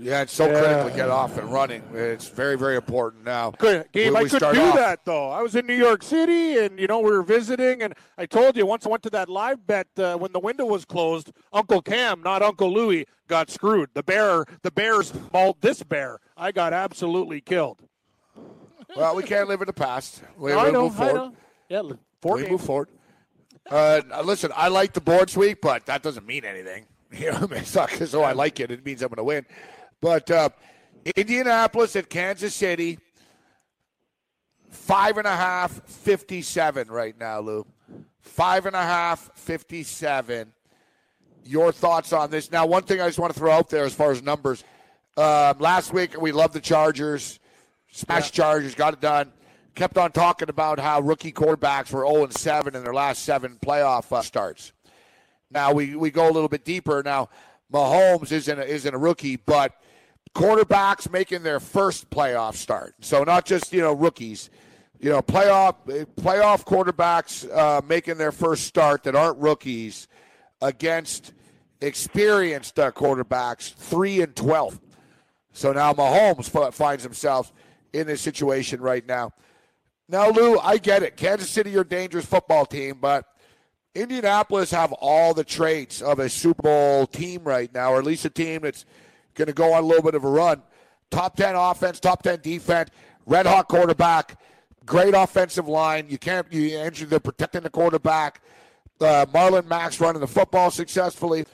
Yeah, 0.00 0.22
it's 0.22 0.32
so 0.32 0.46
Yeah. 0.46 0.60
critical 0.60 0.90
to 0.90 0.96
get 0.96 1.08
off 1.10 1.38
and 1.38 1.52
running. 1.52 1.82
It's 1.92 2.28
very, 2.28 2.56
very 2.56 2.76
important 2.76 3.24
now. 3.24 3.50
Good 3.58 3.90
game. 3.92 4.12
When 4.12 4.20
I 4.20 4.24
we 4.24 4.30
couldn't 4.30 4.54
do 4.54 4.60
off- 4.62 4.76
that 4.76 5.04
though. 5.04 5.30
I 5.30 5.42
was 5.42 5.56
in 5.56 5.66
New 5.66 5.74
York 5.74 6.04
City, 6.04 6.56
and 6.58 6.78
you 6.78 6.86
know 6.86 7.00
we 7.00 7.10
were 7.10 7.22
visiting, 7.24 7.82
and 7.82 7.94
I 8.16 8.26
told 8.26 8.56
you 8.56 8.64
once 8.64 8.86
I 8.86 8.90
went 8.90 9.02
to 9.04 9.10
that 9.10 9.28
live 9.28 9.66
bet 9.66 9.88
uh, 9.96 10.16
when 10.16 10.32
the 10.32 10.38
window 10.38 10.66
was 10.66 10.84
closed. 10.84 11.32
Uncle 11.52 11.82
Cam, 11.82 12.22
not 12.22 12.42
Uncle 12.42 12.72
Louie, 12.72 13.06
got 13.26 13.50
screwed. 13.50 13.90
The 13.94 14.04
bear, 14.04 14.44
the 14.62 14.70
Bears 14.70 15.12
mauled 15.32 15.60
this 15.62 15.82
bear. 15.82 16.18
I 16.36 16.52
got 16.52 16.72
absolutely 16.72 17.40
killed. 17.40 17.80
Well, 18.96 19.14
we 19.14 19.22
can't 19.22 19.48
live 19.48 19.60
in 19.60 19.66
the 19.66 19.72
past. 19.72 20.22
We, 20.36 20.54
we 20.54 20.72
know, 20.72 20.84
move 20.84 20.96
forward. 20.96 21.32
Yeah, 21.68 21.82
four 22.20 22.36
we 22.36 22.48
move 22.48 22.62
forward. 22.62 22.88
Uh, 23.70 24.00
listen, 24.24 24.50
I 24.56 24.68
like 24.68 24.94
the 24.94 25.00
board 25.00 25.28
sweep, 25.28 25.60
but 25.60 25.86
that 25.86 26.02
doesn't 26.02 26.26
mean 26.26 26.44
anything. 26.44 26.86
You 27.10 27.32
know, 27.32 27.38
I 27.38 27.40
mean? 27.40 27.52
it's 27.60 27.74
not 27.74 27.88
because 27.88 28.14
oh 28.14 28.20
I 28.20 28.32
like 28.32 28.60
it; 28.60 28.70
it 28.70 28.84
means 28.84 29.00
I'm 29.00 29.08
going 29.08 29.16
to 29.16 29.24
win. 29.24 29.46
But 29.98 30.30
uh, 30.30 30.50
Indianapolis 31.16 31.96
at 31.96 32.10
Kansas 32.10 32.54
City, 32.54 32.98
five 34.68 35.16
and 35.16 35.26
a 35.26 35.34
half, 35.34 35.80
57 35.86 36.88
right 36.88 37.18
now, 37.18 37.40
Lou. 37.40 37.66
Five 38.20 38.66
and 38.66 38.76
a 38.76 38.82
half, 38.82 39.30
57. 39.36 40.52
Your 41.44 41.72
thoughts 41.72 42.12
on 42.12 42.30
this? 42.30 42.52
Now, 42.52 42.66
one 42.66 42.82
thing 42.82 43.00
I 43.00 43.06
just 43.06 43.18
want 43.18 43.32
to 43.32 43.38
throw 43.38 43.52
out 43.52 43.70
there 43.70 43.84
as 43.84 43.94
far 43.94 44.10
as 44.10 44.22
numbers. 44.22 44.62
Um, 45.16 45.58
last 45.58 45.94
week, 45.94 46.20
we 46.20 46.30
loved 46.30 46.52
the 46.52 46.60
Chargers. 46.60 47.40
Smash 47.90 48.30
Chargers, 48.30 48.74
got 48.74 48.94
it 48.94 49.00
done. 49.00 49.32
Kept 49.74 49.96
on 49.96 50.12
talking 50.12 50.48
about 50.48 50.80
how 50.80 51.00
rookie 51.00 51.32
quarterbacks 51.32 51.92
were 51.92 52.06
0 52.06 52.24
and 52.24 52.32
7 52.32 52.74
in 52.74 52.82
their 52.82 52.94
last 52.94 53.22
seven 53.22 53.58
playoff 53.64 54.10
uh, 54.12 54.22
starts. 54.22 54.72
Now 55.50 55.72
we, 55.72 55.94
we 55.94 56.10
go 56.10 56.28
a 56.28 56.32
little 56.32 56.48
bit 56.48 56.64
deeper. 56.64 57.02
Now 57.04 57.28
Mahomes 57.72 58.32
isn't 58.32 58.58
a, 58.58 58.64
isn't 58.64 58.94
a 58.94 58.98
rookie, 58.98 59.36
but 59.36 59.72
quarterbacks 60.34 61.10
making 61.10 61.42
their 61.42 61.60
first 61.60 62.10
playoff 62.10 62.54
start. 62.54 62.94
So 63.00 63.24
not 63.24 63.44
just 63.44 63.72
you 63.72 63.80
know 63.80 63.92
rookies, 63.92 64.50
you 65.00 65.10
know 65.10 65.22
playoff 65.22 65.76
playoff 66.16 66.64
quarterbacks 66.64 67.48
uh, 67.56 67.80
making 67.86 68.18
their 68.18 68.32
first 68.32 68.64
start 68.64 69.04
that 69.04 69.14
aren't 69.14 69.38
rookies 69.38 70.08
against 70.60 71.32
experienced 71.80 72.78
uh, 72.78 72.90
quarterbacks, 72.90 73.72
three 73.74 74.20
and 74.22 74.34
twelve. 74.34 74.80
So 75.52 75.72
now 75.72 75.92
Mahomes 75.92 76.48
fi- 76.48 76.70
finds 76.70 77.02
himself 77.02 77.52
in 77.92 78.06
this 78.06 78.20
situation 78.20 78.80
right 78.80 79.06
now. 79.06 79.32
Now, 80.08 80.30
Lou, 80.30 80.58
I 80.58 80.78
get 80.78 81.02
it. 81.02 81.16
Kansas 81.16 81.50
City, 81.50 81.70
you're 81.70 81.82
a 81.82 81.88
dangerous 81.88 82.24
football 82.24 82.64
team, 82.64 82.98
but 83.00 83.26
Indianapolis 83.94 84.70
have 84.70 84.92
all 84.92 85.34
the 85.34 85.44
traits 85.44 86.00
of 86.00 86.18
a 86.18 86.28
Super 86.28 86.62
Bowl 86.62 87.06
team 87.06 87.44
right 87.44 87.72
now, 87.74 87.92
or 87.92 87.98
at 87.98 88.04
least 88.04 88.24
a 88.24 88.30
team 88.30 88.62
that's 88.62 88.86
going 89.34 89.48
to 89.48 89.52
go 89.52 89.72
on 89.74 89.82
a 89.82 89.86
little 89.86 90.02
bit 90.02 90.14
of 90.14 90.24
a 90.24 90.28
run. 90.28 90.62
Top 91.10 91.36
10 91.36 91.54
offense, 91.54 92.00
top 92.00 92.22
10 92.22 92.40
defense, 92.40 92.90
red 93.26 93.46
hot 93.46 93.68
quarterback, 93.68 94.40
great 94.86 95.14
offensive 95.14 95.68
line. 95.68 96.06
You 96.08 96.18
can't, 96.18 96.50
you, 96.52 96.78
Andrew, 96.78 97.06
they're 97.06 97.20
protecting 97.20 97.62
the 97.62 97.70
quarterback. 97.70 98.40
Uh, 99.00 99.26
Marlon 99.26 99.66
Mack 99.66 99.98
running 100.00 100.20
the 100.20 100.26
football 100.26 100.70
successfully. 100.70 101.44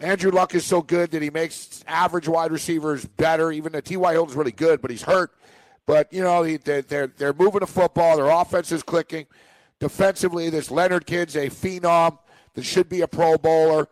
Andrew 0.00 0.30
Luck 0.30 0.54
is 0.54 0.64
so 0.64 0.80
good 0.80 1.10
that 1.10 1.22
he 1.22 1.30
makes 1.30 1.82
average 1.86 2.28
wide 2.28 2.52
receivers 2.52 3.04
better. 3.04 3.50
Even 3.50 3.72
the 3.72 3.82
T.Y. 3.82 4.12
Hilton's 4.12 4.36
really 4.36 4.52
good, 4.52 4.80
but 4.80 4.90
he's 4.90 5.02
hurt. 5.02 5.32
But, 5.88 6.12
you 6.12 6.22
know, 6.22 6.44
they're, 6.58 6.82
they're, 6.82 7.06
they're 7.06 7.32
moving 7.32 7.60
the 7.60 7.66
football. 7.66 8.18
Their 8.18 8.28
offense 8.28 8.70
is 8.72 8.82
clicking. 8.82 9.24
Defensively, 9.80 10.50
this 10.50 10.70
Leonard 10.70 11.06
kid's 11.06 11.34
a 11.34 11.48
phenom 11.48 12.18
that 12.52 12.64
should 12.64 12.90
be 12.90 13.00
a 13.00 13.08
Pro 13.08 13.38
Bowler. 13.38 13.88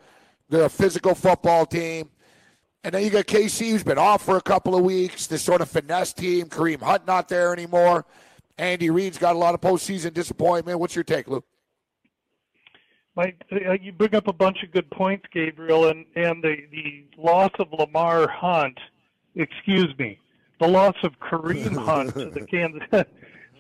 They're 0.51 0.67
a 0.67 0.69
physical 0.69 1.15
football 1.15 1.65
team. 1.65 2.11
And 2.85 2.93
then 2.93 3.03
you 3.03 3.09
got 3.09 3.25
KC, 3.25 3.71
who's 3.71 3.83
been 3.83 3.97
off 3.97 4.23
for 4.27 4.37
a 4.37 4.43
couple 4.43 4.77
of 4.77 4.85
weeks. 4.85 5.27
This 5.27 5.41
sort 5.41 5.63
of 5.63 5.71
finesse 5.71 6.13
team. 6.13 6.51
Kareem 6.51 6.83
Hunt 6.83 7.07
not 7.07 7.31
there 7.31 7.55
anymore. 7.55 8.05
Andy 8.59 8.91
Reid's 8.91 9.17
got 9.17 9.35
a 9.35 9.39
lot 9.39 9.55
of 9.55 9.63
postseason 9.63 10.13
disappointment. 10.13 10.79
What's 10.79 10.95
your 10.95 11.03
take, 11.03 11.29
Lou? 11.29 11.43
Mike, 13.15 13.43
uh, 13.51 13.73
you 13.73 13.93
bring 13.93 14.15
up 14.15 14.29
a 14.29 14.35
bunch 14.35 14.63
of 14.63 14.71
good 14.71 14.91
points, 14.91 15.25
Gabriel, 15.33 15.89
and, 15.89 16.05
and 16.15 16.45
the, 16.45 16.57
the 16.71 17.05
loss 17.17 17.53
of 17.59 17.69
Lamar 17.73 18.29
Hunt, 18.29 18.79
excuse 19.35 19.97
me, 19.99 20.19
the 20.59 20.69
loss 20.69 20.97
of 21.03 21.13
Kareem 21.21 21.77
Hunt 21.85 22.15
to 22.15 22.31
the 22.31 22.47
Kansas 22.47 23.07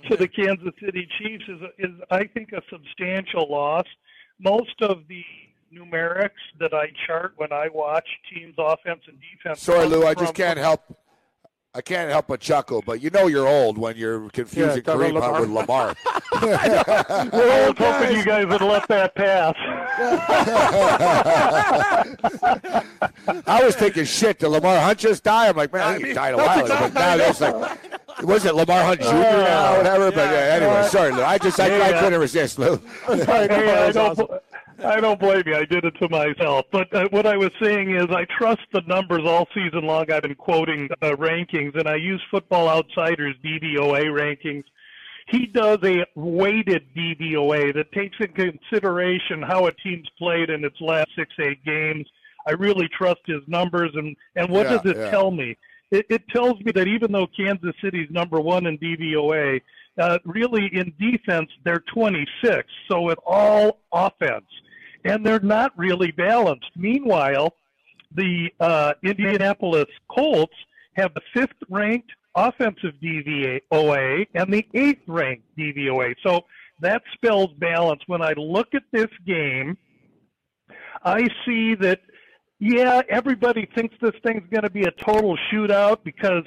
to 0.08 0.16
the 0.16 0.28
Kansas 0.28 0.72
City 0.80 1.08
Chiefs 1.18 1.44
is, 1.48 1.60
is 1.78 1.90
I 2.10 2.24
think 2.26 2.52
a 2.52 2.62
substantial 2.70 3.50
loss. 3.50 3.86
Most 4.38 4.80
of 4.82 5.02
the 5.08 5.24
numerics 5.74 6.30
that 6.60 6.72
I 6.72 6.92
chart 7.06 7.32
when 7.36 7.52
I 7.52 7.68
watch 7.72 8.06
teams' 8.32 8.54
offense 8.58 9.00
and 9.08 9.18
defense. 9.20 9.62
Sorry, 9.62 9.86
Lou. 9.86 10.04
I 10.04 10.14
from- 10.14 10.24
just 10.24 10.34
can't 10.34 10.58
help. 10.58 10.82
I 11.76 11.82
can't 11.82 12.10
help 12.10 12.28
but 12.28 12.40
chuckle, 12.40 12.82
but 12.86 13.02
you 13.02 13.10
know 13.10 13.26
you're 13.26 13.46
old 13.46 13.76
when 13.76 13.98
you're 13.98 14.30
confusing 14.30 14.82
Yeah, 14.86 14.94
Kareem 14.94 15.20
Hunt 15.20 15.40
with 15.40 15.50
Lamar. 15.50 15.94
Lamar. 16.32 16.34
Well, 16.40 17.52
I 17.52 17.68
was 17.68 17.76
hoping 17.76 18.16
you 18.16 18.24
guys 18.24 18.46
would 18.46 18.62
let 18.62 18.88
that 18.88 19.14
pass. 19.14 19.54
I 23.46 23.62
was 23.62 23.76
thinking, 23.76 24.06
shit, 24.06 24.38
did 24.38 24.48
Lamar 24.48 24.80
Hunt 24.80 24.98
just 24.98 25.22
die? 25.22 25.48
I'm 25.48 25.56
like, 25.56 25.70
man, 25.70 25.82
I 25.82 25.96
think 25.96 26.06
he 26.06 26.14
died 26.14 26.32
a 26.32 26.38
while 26.38 26.64
ago. 26.64 26.76
But 26.80 26.94
now 26.94 27.18
there's 27.18 27.42
like, 27.42 28.22
was 28.22 28.46
it 28.46 28.54
Lamar 28.54 28.82
Hunt 28.82 29.02
Jr. 29.02 29.08
now, 29.12 29.76
whatever? 29.76 30.10
But 30.10 30.28
uh, 30.28 30.32
anyway, 30.32 30.88
sorry, 30.88 31.12
Lou. 31.12 31.22
I 31.22 31.36
just, 31.36 31.60
I, 31.60 31.90
I 31.90 32.00
couldn't 32.00 32.18
resist, 32.20 32.58
Lou. 32.58 32.80
Hey, 33.06 33.88
I 33.88 33.92
don't, 33.92 34.18
I 34.84 35.00
don't 35.00 35.18
blame 35.18 35.42
you. 35.46 35.54
I 35.56 35.64
did 35.64 35.84
it 35.84 35.94
to 36.00 36.08
myself. 36.08 36.66
But 36.70 36.92
uh, 36.94 37.08
what 37.10 37.26
I 37.26 37.36
was 37.36 37.50
saying 37.62 37.94
is, 37.96 38.06
I 38.10 38.26
trust 38.38 38.60
the 38.72 38.82
numbers 38.86 39.22
all 39.24 39.46
season 39.54 39.84
long. 39.86 40.10
I've 40.10 40.22
been 40.22 40.34
quoting 40.34 40.88
uh, 41.02 41.12
rankings, 41.12 41.78
and 41.78 41.88
I 41.88 41.96
use 41.96 42.22
Football 42.30 42.68
Outsiders 42.68 43.34
DVOA 43.44 44.06
rankings. 44.06 44.64
He 45.28 45.46
does 45.46 45.78
a 45.82 46.04
weighted 46.14 46.86
DVOA 46.94 47.74
that 47.74 47.90
takes 47.92 48.16
into 48.20 48.52
consideration 48.52 49.42
how 49.42 49.66
a 49.66 49.72
team's 49.72 50.08
played 50.18 50.50
in 50.50 50.64
its 50.64 50.80
last 50.80 51.08
six, 51.16 51.32
eight 51.40 51.64
games. 51.64 52.06
I 52.46 52.52
really 52.52 52.88
trust 52.96 53.20
his 53.26 53.42
numbers, 53.48 53.90
and 53.94 54.16
and 54.36 54.48
what 54.50 54.66
Yeah, 54.70 54.78
does 54.78 54.92
it 54.92 54.96
yeah. 54.98 55.10
tell 55.10 55.30
me? 55.30 55.56
It, 55.90 56.06
it 56.10 56.28
tells 56.28 56.60
me 56.60 56.72
that 56.74 56.86
even 56.86 57.12
though 57.12 57.26
Kansas 57.36 57.74
City's 57.82 58.10
number 58.10 58.40
one 58.40 58.66
in 58.66 58.78
DVOA, 58.78 59.60
uh, 59.98 60.18
really 60.24 60.68
in 60.72 60.92
defense 61.00 61.50
they're 61.64 61.82
26. 61.92 62.68
So 62.88 63.02
with 63.02 63.18
all 63.26 63.80
offense, 63.92 64.46
and 65.06 65.24
they're 65.24 65.40
not 65.40 65.72
really 65.78 66.10
balanced. 66.10 66.70
Meanwhile, 66.76 67.54
the 68.14 68.50
uh, 68.60 68.94
Indianapolis 69.04 69.86
Colts 70.08 70.54
have 70.96 71.14
the 71.14 71.20
fifth 71.32 71.56
ranked 71.70 72.10
offensive 72.34 72.92
DVOA 73.02 74.26
and 74.34 74.52
the 74.52 74.66
eighth 74.74 75.02
ranked 75.06 75.44
DVOA. 75.56 76.14
So 76.26 76.42
that 76.80 77.02
spells 77.14 77.50
balance. 77.58 78.02
When 78.06 78.20
I 78.20 78.32
look 78.36 78.68
at 78.74 78.82
this 78.92 79.08
game, 79.26 79.78
I 81.04 81.28
see 81.46 81.74
that, 81.76 82.00
yeah, 82.58 83.00
everybody 83.08 83.68
thinks 83.74 83.94
this 84.00 84.12
thing's 84.24 84.48
going 84.50 84.64
to 84.64 84.70
be 84.70 84.82
a 84.82 84.90
total 85.04 85.38
shootout 85.52 85.98
because 86.04 86.44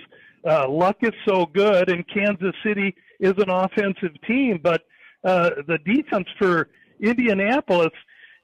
uh, 0.48 0.68
luck 0.70 0.98
is 1.02 1.14
so 1.28 1.46
good 1.46 1.90
and 1.90 2.06
Kansas 2.08 2.56
City 2.64 2.94
is 3.20 3.34
an 3.38 3.50
offensive 3.50 4.20
team. 4.28 4.60
But 4.62 4.82
uh, 5.24 5.52
the 5.68 5.78
defense 5.86 6.28
for 6.38 6.70
Indianapolis 7.02 7.92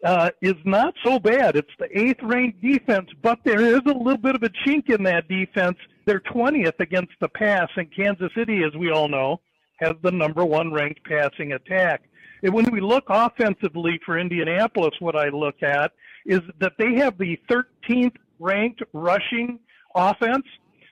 uh, 0.03 0.29
is 0.41 0.55
not 0.65 0.93
so 1.03 1.19
bad. 1.19 1.55
It's 1.55 1.71
the 1.79 1.87
eighth 1.97 2.21
ranked 2.21 2.61
defense, 2.61 3.09
but 3.21 3.39
there 3.43 3.61
is 3.61 3.81
a 3.85 3.93
little 3.93 4.17
bit 4.17 4.35
of 4.35 4.43
a 4.43 4.49
chink 4.65 4.89
in 4.89 5.03
that 5.03 5.27
defense. 5.27 5.77
They're 6.05 6.19
20th 6.19 6.79
against 6.79 7.13
the 7.19 7.29
pass, 7.29 7.69
and 7.75 7.87
Kansas 7.95 8.31
City, 8.35 8.63
as 8.63 8.75
we 8.77 8.91
all 8.91 9.07
know, 9.07 9.41
has 9.79 9.93
the 10.03 10.11
number 10.11 10.45
one 10.45 10.71
ranked 10.71 11.03
passing 11.03 11.53
attack. 11.53 12.03
And 12.43 12.53
when 12.53 12.69
we 12.71 12.79
look 12.79 13.05
offensively 13.09 13.99
for 14.05 14.19
Indianapolis, 14.19 14.93
what 14.99 15.15
I 15.15 15.29
look 15.29 15.63
at 15.63 15.91
is 16.25 16.41
that 16.59 16.73
they 16.77 16.95
have 16.95 17.17
the 17.17 17.39
13th 17.49 18.15
ranked 18.39 18.83
rushing 18.93 19.59
offense. 19.95 20.45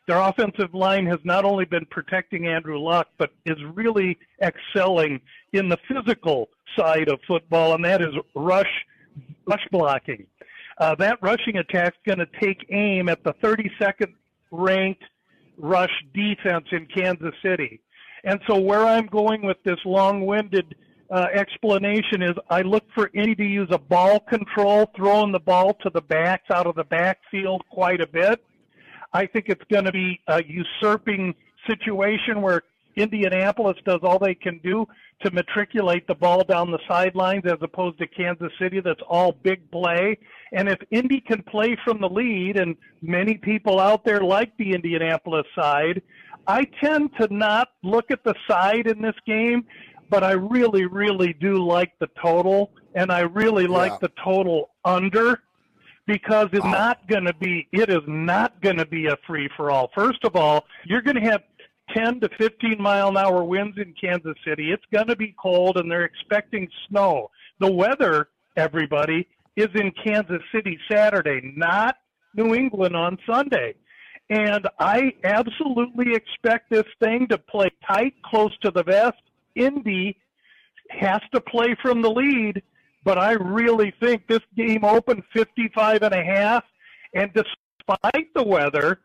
Their 0.08 0.20
offensive 0.20 0.74
line 0.74 1.06
has 1.06 1.20
not 1.24 1.46
only 1.46 1.66
been 1.66 1.86
protecting 1.86 2.48
Andrew 2.48 2.78
Luck, 2.78 3.08
but 3.18 3.32
is 3.46 3.58
really 3.74 4.18
excelling 4.42 5.22
in 5.54 5.70
the 5.70 5.78
physical 5.88 6.50
side 6.78 7.08
of 7.08 7.20
football, 7.28 7.74
and 7.74 7.86
that 7.86 8.02
is 8.02 8.14
rush 8.36 8.86
rush 9.46 9.66
blocking. 9.72 10.26
Uh, 10.80 10.96
that 10.96 11.20
rushing 11.22 11.58
attack 11.58 11.94
is 11.94 12.16
going 12.16 12.20
to 12.20 12.40
take 12.42 12.66
aim 12.72 13.08
at 13.08 13.24
the 13.24 13.34
32nd 13.44 14.14
ranked 14.52 15.04
rush 15.58 15.92
defense 16.14 16.66
in 16.72 16.88
Kansas 16.88 17.34
City. 17.44 17.80
And 18.24 18.40
so, 18.48 18.58
where 18.58 18.86
I'm 18.86 19.06
going 19.06 19.44
with 19.44 19.58
this 19.64 19.80
long 19.86 20.26
winded 20.26 20.76
uh, 21.12 21.28
explanation 21.34 22.22
is 22.22 22.32
I 22.50 22.62
look 22.62 22.86
for 22.96 23.10
Indy 23.14 23.36
to 23.36 23.44
use 23.44 23.70
a 23.72 23.78
ball 23.78 24.20
control, 24.22 24.90
throwing 24.96 25.32
the 25.32 25.40
ball 25.40 25.76
to 25.84 25.90
the 25.94 26.02
backs 26.02 26.50
out 26.52 26.66
of 26.66 26.76
the 26.76 26.86
backfield 26.86 27.64
quite 27.70 28.02
a 28.02 28.08
bit. 28.08 28.44
I 29.14 29.26
think 29.28 29.46
it's 29.48 29.64
going 29.72 29.86
to 29.86 29.92
be 29.92 30.20
a 30.28 30.44
usurping 30.44 31.36
situation 31.68 32.42
where 32.42 32.64
Indianapolis 32.96 33.78
does 33.86 34.00
all 34.04 34.20
they 34.20 34.36
can 34.36 34.60
do 34.60 34.88
to 35.24 35.32
matriculate 35.32 36.06
the 36.08 36.16
ball 36.16 36.44
down 36.44 36.72
the 36.72 36.80
sidelines 36.88 37.44
as 37.46 37.58
opposed 37.62 37.98
to 38.00 38.08
Kansas 38.08 38.52
City 38.60 38.82
that's 38.82 39.02
all 39.08 39.32
big 39.32 39.70
play. 39.72 40.18
And 40.52 40.68
if 40.70 40.78
Indy 40.92 41.22
can 41.22 41.42
play 41.44 41.76
from 41.84 42.02
the 42.02 42.10
lead, 42.10 42.58
and 42.58 42.76
many 43.02 43.36
people 43.36 43.80
out 43.80 44.06
there 44.06 44.22
like 44.22 44.56
the 44.58 44.74
Indianapolis 44.74 45.46
side, 45.56 46.02
I 46.46 46.66
tend 46.84 47.12
to 47.20 47.34
not 47.34 47.70
look 47.84 48.12
at 48.12 48.24
the 48.24 48.36
side 48.48 48.86
in 48.88 49.02
this 49.02 49.16
game, 49.26 49.66
but 50.10 50.24
I 50.24 50.34
really, 50.34 50.86
really 50.86 51.34
do 51.34 51.66
like 51.66 51.94
the 52.00 52.10
total, 52.22 52.72
and 52.94 53.12
I 53.12 53.22
really 53.22 53.66
like 53.66 53.94
Yeah. 53.94 53.98
the 54.02 54.12
total 54.24 54.70
under 54.86 55.42
because 56.06 56.48
it's 56.52 56.66
not 56.66 57.08
going 57.08 57.26
to 57.26 57.34
be 57.34 57.68
it 57.72 57.90
is 57.90 58.02
not 58.08 58.62
going 58.62 58.78
to 58.78 58.86
be 58.86 59.08
a 59.08 59.16
free 59.26 59.50
for 59.56 59.72
all. 59.72 59.90
First 59.96 60.24
of 60.24 60.36
all, 60.36 60.66
you're 60.86 61.02
going 61.02 61.16
to 61.16 61.30
have 61.30 61.42
10 61.96 62.22
to 62.22 62.30
15 62.38 62.82
mile 62.82 63.10
an 63.10 63.18
hour 63.18 63.44
winds 63.44 63.78
in 63.78 63.94
Kansas 64.00 64.36
City. 64.46 64.72
It's 64.72 64.84
going 64.92 65.08
to 65.08 65.16
be 65.16 65.36
cold 65.42 65.78
and 65.78 65.90
they're 65.90 66.06
expecting 66.06 66.68
snow. 66.90 67.30
The 67.60 67.72
weather, 67.72 68.30
everybody, 68.58 69.28
is 69.56 69.70
in 69.76 69.92
Kansas 70.04 70.42
City 70.54 70.78
Saturday, 70.92 71.54
not 71.56 71.98
New 72.36 72.56
England 72.56 72.96
on 72.96 73.18
Sunday. 73.30 73.76
And 74.30 74.68
I 74.80 75.14
absolutely 75.24 76.16
expect 76.16 76.70
this 76.70 76.86
thing 77.04 77.28
to 77.28 77.38
play 77.38 77.70
tight, 77.88 78.16
close 78.26 78.52
to 78.64 78.72
the 78.72 78.84
vest. 78.84 79.22
Indy 79.56 80.18
has 80.90 81.20
to 81.34 81.42
play 81.42 81.76
from 81.82 82.02
the 82.02 82.10
lead, 82.10 82.64
but 83.04 83.18
I 83.18 83.34
really 83.34 83.94
think 84.00 84.28
this 84.28 84.42
game 84.56 84.84
opened 84.84 85.24
55 85.34 86.04
and 86.04 86.14
a 86.14 86.24
half. 86.24 86.64
And 87.14 87.32
despite 87.34 88.34
the 88.34 88.44
weather, 88.44 89.00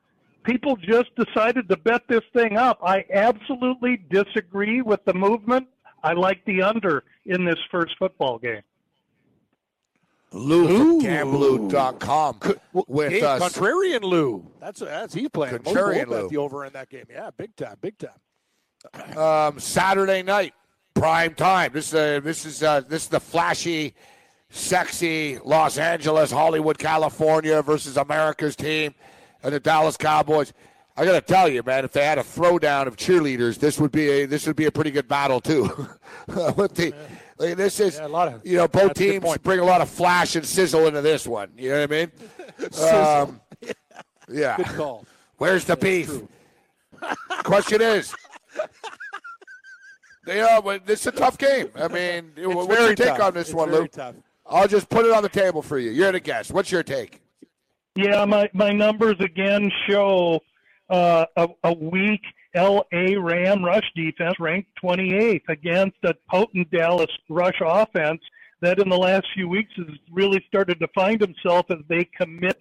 people 0.45 0.77
just 0.77 1.15
decided 1.17 1.69
to 1.69 1.77
bet 1.77 2.03
this 2.09 2.23
thing 2.33 2.57
up. 2.57 2.79
I 2.83 3.05
absolutely 3.13 3.99
disagree 4.11 4.83
with 4.83 5.05
the 5.05 5.15
movement. 5.15 5.69
I 6.03 6.13
like 6.13 6.45
the 6.45 6.63
under 6.63 7.05
in 7.27 7.45
this 7.45 7.59
first 7.71 7.97
football 7.99 8.39
game. 8.39 8.63
Lou 10.31 10.67
from 10.67 11.01
Gamblu.com 11.01 12.41
with 12.87 13.13
hey, 13.13 13.23
us. 13.23 13.43
contrarian 13.43 14.03
Lou. 14.03 14.47
That's 14.61 14.81
that's 14.81 15.15
he's 15.15 15.31
playing. 15.31 15.55
Most 15.65 15.75
Contrarian 15.75 16.07
Lou. 16.09 16.29
the 16.29 16.37
over 16.37 16.67
in 16.67 16.73
that 16.75 16.91
game. 16.91 17.07
Yeah, 17.11 17.31
big 17.37 17.57
time, 17.57 17.77
big 17.81 17.95
time. 17.99 19.19
um, 19.19 19.59
Saturday 19.59 20.23
night, 20.23 20.53
prime 20.99 21.35
time. 21.35 21.73
This 21.73 21.89
is 21.89 21.95
uh, 21.95 22.21
this 22.21 22.45
is 22.45 22.63
uh, 22.63 22.81
this 22.81 23.05
is 23.05 23.09
the 23.09 23.21
flashy, 23.21 23.95
sexy 24.51 25.39
Los 25.45 25.79
Angeles, 25.79 26.31
Hollywood, 26.31 26.79
California 26.79 27.63
versus 27.63 27.97
America's 27.97 28.57
team, 28.57 28.95
and 29.43 29.55
the 29.55 29.61
Dallas 29.61 29.97
Cowboys. 29.97 30.53
I 30.97 31.05
got 31.05 31.13
to 31.13 31.21
tell 31.21 31.49
you, 31.49 31.63
man, 31.65 31.85
if 31.85 31.93
they 31.93 32.05
had 32.05 32.19
a 32.19 32.23
throwdown 32.23 32.89
of 32.89 32.97
cheerleaders, 32.97 33.59
this 33.59 33.79
would 33.79 33.93
be 33.93 34.09
a 34.09 34.27
this 34.27 34.47
would 34.47 34.57
be 34.57 34.65
a 34.67 34.73
pretty 34.73 34.91
good 34.91 35.07
battle 35.07 35.41
too. 35.41 35.65
With 36.57 36.75
the, 36.75 36.93
this 37.39 37.79
is 37.79 38.01
you 38.43 38.57
know 38.57 38.67
both 38.67 38.89
that's 38.89 39.01
a 39.01 39.05
good 39.05 39.23
teams 39.23 39.39
bring 39.39 39.61
a 39.61 39.65
lot 39.65 39.81
of 39.81 39.89
flash 39.89 40.35
and 40.35 40.45
sizzle 40.45 40.87
into 40.89 41.01
this 41.01 41.27
one. 41.27 41.53
You 41.57 41.71
know 41.71 41.81
what 41.81 41.93
I 41.93 41.97
mean? 41.97 42.13
Um, 42.83 43.41
yeah. 44.29 44.57
Good 44.57 44.67
call. 44.67 45.07
Where's 45.37 45.65
the 45.65 45.77
beef? 45.77 46.11
Question 47.45 47.81
is, 47.81 48.13
yeah, 50.37 50.61
but 50.63 50.87
this 50.87 51.01
is 51.01 51.07
a 51.09 51.13
tough 51.13 51.39
game. 51.39 51.69
I 51.75 51.89
mean, 51.89 52.33
what's 52.37 52.69
very 52.69 52.87
your 52.87 52.95
take 52.95 53.07
tough. 53.09 53.21
on 53.21 53.35
this 53.35 53.49
It's 53.49 53.55
one, 53.55 53.71
very 53.71 53.83
Lou? 53.83 53.89
tough. 53.89 54.15
I'll 54.47 54.69
just 54.69 54.89
put 54.89 55.05
it 55.05 55.13
on 55.13 55.23
the 55.23 55.29
table 55.29 55.63
for 55.63 55.79
you. 55.79 55.91
You're 55.91 56.13
the 56.13 56.21
guest. 56.21 56.53
What's 56.53 56.73
your 56.73 56.83
take? 56.83 57.21
Yeah, 57.97 58.25
my, 58.25 58.49
my 58.55 58.73
numbers 58.73 59.17
again 59.21 59.71
show 59.89 60.41
uh, 60.89 61.27
a, 61.37 61.49
a 61.65 61.73
weak 61.75 62.23
LA 62.55 62.83
Ram 63.19 63.65
rush 63.65 63.85
defense 63.95 64.35
ranked 64.41 64.71
28th 64.83 65.43
against 65.49 65.97
a 66.05 66.15
potent 66.31 66.71
Dallas 66.71 67.11
rush 67.29 67.61
offense 67.61 68.21
that 68.63 68.79
in 68.79 68.89
the 68.89 68.97
last 68.97 69.27
few 69.35 69.49
weeks 69.49 69.71
has 69.77 69.87
really 70.11 70.43
started 70.49 70.81
to 70.81 70.89
find 70.95 71.21
himself 71.21 71.67
as 71.71 71.79
they 71.89 72.09
commit 72.19 72.57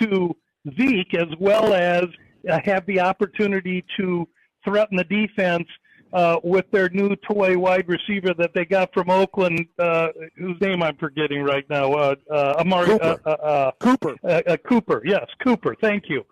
to 0.00 0.34
Zeke 0.78 1.14
as 1.14 1.28
well 1.38 1.72
as 1.72 2.04
uh, 2.50 2.58
have 2.64 2.84
the 2.86 3.00
opportunity 3.00 3.84
to 3.98 4.26
threaten 4.64 4.96
the 4.96 5.04
defense 5.04 5.66
uh, 6.12 6.38
with 6.42 6.70
their 6.70 6.88
new 6.90 7.14
toy 7.16 7.56
wide 7.56 7.88
receiver 7.88 8.34
that 8.34 8.52
they 8.54 8.64
got 8.64 8.92
from 8.92 9.10
Oakland, 9.10 9.66
uh, 9.78 10.08
whose 10.36 10.60
name 10.60 10.82
I'm 10.82 10.96
forgetting 10.96 11.42
right 11.42 11.68
now. 11.70 11.92
Uh, 11.92 12.14
uh, 12.30 12.54
Amari 12.58 12.86
Cooper. 12.86 13.20
Uh, 13.24 13.30
uh, 13.30 13.32
uh, 13.32 13.70
Cooper. 13.80 14.16
uh, 14.24 14.42
uh, 14.46 14.56
Cooper, 14.68 15.02
yes, 15.04 15.26
Cooper. 15.42 15.76
Thank 15.80 16.04
you. 16.08 16.24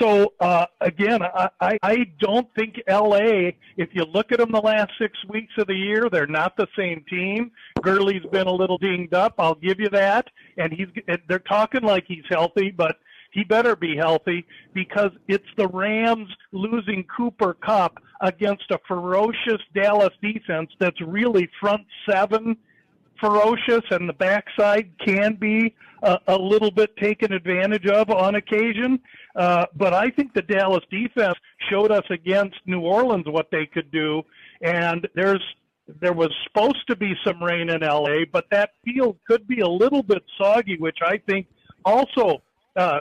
So 0.00 0.34
uh, 0.40 0.66
again, 0.80 1.22
I, 1.22 1.48
I, 1.60 1.78
I 1.82 1.96
don't 2.18 2.48
think 2.54 2.80
LA. 2.88 3.50
If 3.76 3.90
you 3.92 4.04
look 4.04 4.32
at 4.32 4.38
them 4.38 4.52
the 4.52 4.60
last 4.60 4.92
six 5.00 5.16
weeks 5.28 5.52
of 5.58 5.66
the 5.66 5.74
year, 5.74 6.08
they're 6.10 6.26
not 6.26 6.56
the 6.56 6.66
same 6.76 7.04
team. 7.08 7.50
Gurley's 7.82 8.24
been 8.32 8.46
a 8.46 8.52
little 8.52 8.78
dinged 8.78 9.14
up. 9.14 9.34
I'll 9.38 9.54
give 9.54 9.78
you 9.78 9.88
that, 9.90 10.28
and 10.56 10.72
he's. 10.72 10.88
They're 11.28 11.38
talking 11.38 11.82
like 11.82 12.04
he's 12.06 12.24
healthy, 12.28 12.70
but 12.70 12.98
he 13.34 13.44
better 13.44 13.74
be 13.74 13.96
healthy 13.96 14.46
because 14.72 15.10
it's 15.28 15.44
the 15.56 15.68
Rams 15.68 16.28
losing 16.52 17.04
Cooper 17.16 17.54
Kupp 17.54 17.98
against 18.20 18.70
a 18.70 18.78
ferocious 18.86 19.60
Dallas 19.74 20.14
defense 20.22 20.70
that's 20.78 21.00
really 21.00 21.48
front 21.60 21.82
seven 22.08 22.56
ferocious 23.20 23.82
and 23.90 24.08
the 24.08 24.12
backside 24.12 24.90
can 25.04 25.34
be 25.34 25.74
a, 26.02 26.18
a 26.28 26.36
little 26.36 26.70
bit 26.70 26.96
taken 26.96 27.32
advantage 27.32 27.86
of 27.86 28.10
on 28.10 28.34
occasion. 28.34 29.00
Uh, 29.36 29.66
but 29.76 29.92
I 29.92 30.10
think 30.10 30.34
the 30.34 30.42
Dallas 30.42 30.84
defense 30.90 31.34
showed 31.70 31.90
us 31.90 32.04
against 32.10 32.56
New 32.66 32.80
Orleans 32.80 33.26
what 33.26 33.50
they 33.50 33.66
could 33.66 33.90
do. 33.90 34.22
And 34.62 35.08
there's 35.14 35.42
there 36.00 36.14
was 36.14 36.32
supposed 36.44 36.86
to 36.88 36.96
be 36.96 37.14
some 37.26 37.42
rain 37.42 37.68
in 37.68 37.82
LA, 37.82 38.24
but 38.32 38.46
that 38.50 38.70
field 38.84 39.18
could 39.28 39.46
be 39.46 39.60
a 39.60 39.68
little 39.68 40.02
bit 40.02 40.22
soggy, 40.38 40.78
which 40.78 40.98
I 41.04 41.18
think 41.18 41.46
also 41.84 42.42
uh, 42.76 43.00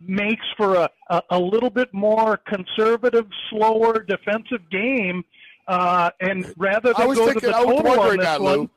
makes 0.00 0.44
for 0.56 0.76
a, 0.76 0.90
a, 1.10 1.22
a 1.30 1.38
little 1.38 1.70
bit 1.70 1.92
more 1.92 2.36
conservative, 2.36 3.26
slower 3.50 4.02
defensive 4.02 4.68
game. 4.70 5.24
Uh, 5.68 6.10
and 6.20 6.52
rather 6.56 6.92
than 6.92 7.02
I 7.02 7.06
was 7.06 7.18
go 7.18 7.26
thinking, 7.26 7.42
to 7.42 7.46
the 7.48 7.56
I 7.56 7.64
was 7.64 7.76
total 7.76 7.92
on 7.92 7.98
wondering 7.98 8.18
this 8.20 8.26
that, 8.26 8.40
one, 8.40 8.58
Lou. 8.58 8.70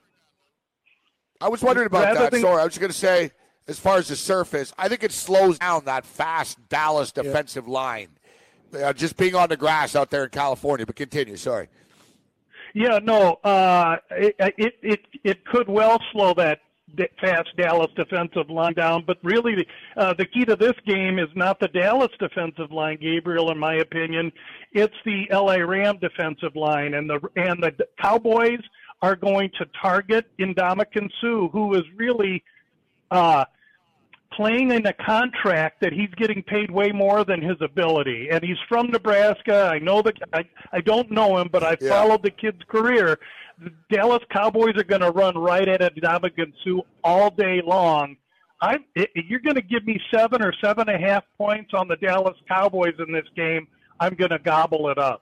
I 1.41 1.49
was 1.49 1.61
wondering 1.61 1.87
about 1.87 2.13
that. 2.13 2.31
than- 2.31 2.41
Sorry, 2.41 2.61
I 2.61 2.63
was 2.63 2.73
just 2.73 2.79
going 2.79 2.91
to 2.91 2.97
say, 2.97 3.31
as 3.67 3.79
far 3.79 3.97
as 3.97 4.07
the 4.07 4.15
surface, 4.15 4.71
I 4.77 4.87
think 4.87 5.03
it 5.03 5.11
slows 5.11 5.57
down 5.59 5.85
that 5.85 6.05
fast 6.05 6.57
Dallas 6.69 7.11
defensive 7.11 7.67
line. 7.67 8.09
Uh, 8.73 8.93
just 8.93 9.15
being 9.17 9.35
on 9.35 9.49
the 9.49 9.57
grass 9.57 9.95
out 9.95 10.11
there 10.11 10.25
in 10.25 10.29
California. 10.29 10.85
But 10.85 10.95
continue. 10.95 11.37
Sorry. 11.37 11.67
Yeah, 12.73 12.99
no, 13.01 13.36
uh, 13.43 13.97
it, 14.11 14.36
it 14.57 14.73
it 14.82 15.05
it 15.23 15.45
could 15.45 15.69
well 15.69 16.01
slow 16.11 16.33
that 16.33 16.59
fast 17.22 17.50
Dallas 17.58 17.92
defensive 17.96 18.50
line 18.50 18.74
down. 18.74 19.04
But 19.05 19.17
really, 19.24 19.67
uh, 19.97 20.13
the 20.13 20.26
key 20.26 20.46
to 20.46 20.55
this 20.55 20.74
game 20.86 21.20
is 21.20 21.30
not 21.36 21.59
the 21.59 21.67
Dallas 21.67 22.12
defensive 22.20 22.72
line, 22.72 22.97
Gabriel. 23.01 23.51
In 23.51 23.58
my 23.58 23.76
opinion, 23.76 24.32
it's 24.72 24.96
the 25.05 25.28
LA 25.32 25.55
Ram 25.55 25.97
defensive 26.00 26.55
line, 26.55 26.93
and 26.93 27.09
the 27.09 27.20
and 27.36 27.62
the 27.62 27.74
Cowboys 28.01 28.62
are 29.01 29.16
going 29.16 29.51
to 29.58 29.66
target 29.82 30.26
Ndamukong 30.39 31.09
Suh, 31.22 31.47
who 31.50 31.74
is 31.76 31.84
really. 31.96 32.43
Uh, 33.12 33.46
playing 34.36 34.72
in 34.72 34.86
a 34.86 34.92
contract 34.92 35.80
that 35.80 35.93
he's 35.93 36.09
getting 36.17 36.43
paid 36.43 36.70
way 36.70 36.92
more 36.92 37.24
than 37.24 37.42
his 37.42 37.55
ability. 37.62 38.28
And 38.30 38.43
he's 38.43 38.58
from 38.67 38.88
Nebraska. 38.88 39.70
I 39.72 39.80
know 39.80 40.01
that 40.01 40.16
I, 40.34 40.43
I 40.74 40.82
don't 40.82 41.09
know 41.09 41.38
him, 41.38 41.47
but 41.50 41.63
I've 41.63 41.78
Yeah. 41.82 41.89
followed 41.89 42.22
the 42.22 42.32
kid's 42.32 42.62
career. 42.67 43.17
The 43.59 43.71
Dallas 43.89 44.23
Cowboys 44.32 44.75
are 44.77 44.83
going 44.83 45.01
to 45.01 45.11
run 45.11 45.37
right 45.37 45.67
at 45.67 45.82
Ndamukong 45.95 46.53
Suh 46.63 46.82
all 47.03 47.29
day 47.32 47.61
long. 47.65 48.17
I, 48.61 48.77
i 48.97 49.07
you're 49.15 49.39
going 49.39 49.55
to 49.55 49.61
give 49.61 49.86
me 49.86 49.99
seven 50.13 50.41
or 50.41 50.53
seven 50.63 50.89
and 50.89 51.03
a 51.03 51.07
half 51.07 51.23
points 51.37 51.71
on 51.73 51.87
the 51.87 51.95
Dallas 51.97 52.37
Cowboys 52.47 52.93
in 52.99 53.13
this 53.13 53.25
game. 53.36 53.67
I'm 53.99 54.15
going 54.15 54.32
to 54.32 54.39
gobble 54.39 54.89
it 54.89 54.97
up. 54.97 55.21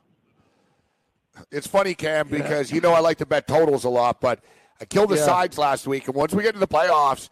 It's 1.52 1.68
funny, 1.68 1.96
Cam, 1.96 2.28
because 2.28 2.72
you 2.72 2.80
know 2.80 2.94
I 2.94 3.00
like 3.00 3.18
to 3.18 3.26
bet 3.26 3.48
totals 3.48 3.86
a 3.86 3.90
lot, 3.90 4.22
but 4.22 4.40
I 4.80 4.86
killed 4.86 5.10
the 5.10 5.16
Yeah. 5.16 5.26
sides 5.26 5.58
last 5.58 5.88
week, 5.88 6.08
and 6.08 6.16
once 6.16 6.34
we 6.34 6.44
get 6.44 6.54
to 6.54 6.60
the 6.60 6.68
playoffs, 6.68 7.30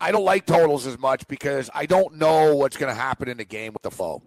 I 0.00 0.12
don't 0.12 0.24
like 0.24 0.46
totals 0.46 0.86
as 0.86 0.98
much 0.98 1.26
because 1.28 1.70
I 1.74 1.86
don't 1.86 2.16
know 2.16 2.54
what's 2.56 2.76
going 2.76 2.94
to 2.94 3.00
happen 3.00 3.28
in 3.28 3.36
the 3.36 3.44
game 3.44 3.72
with 3.72 3.82
the 3.82 3.90
foe. 3.90 4.22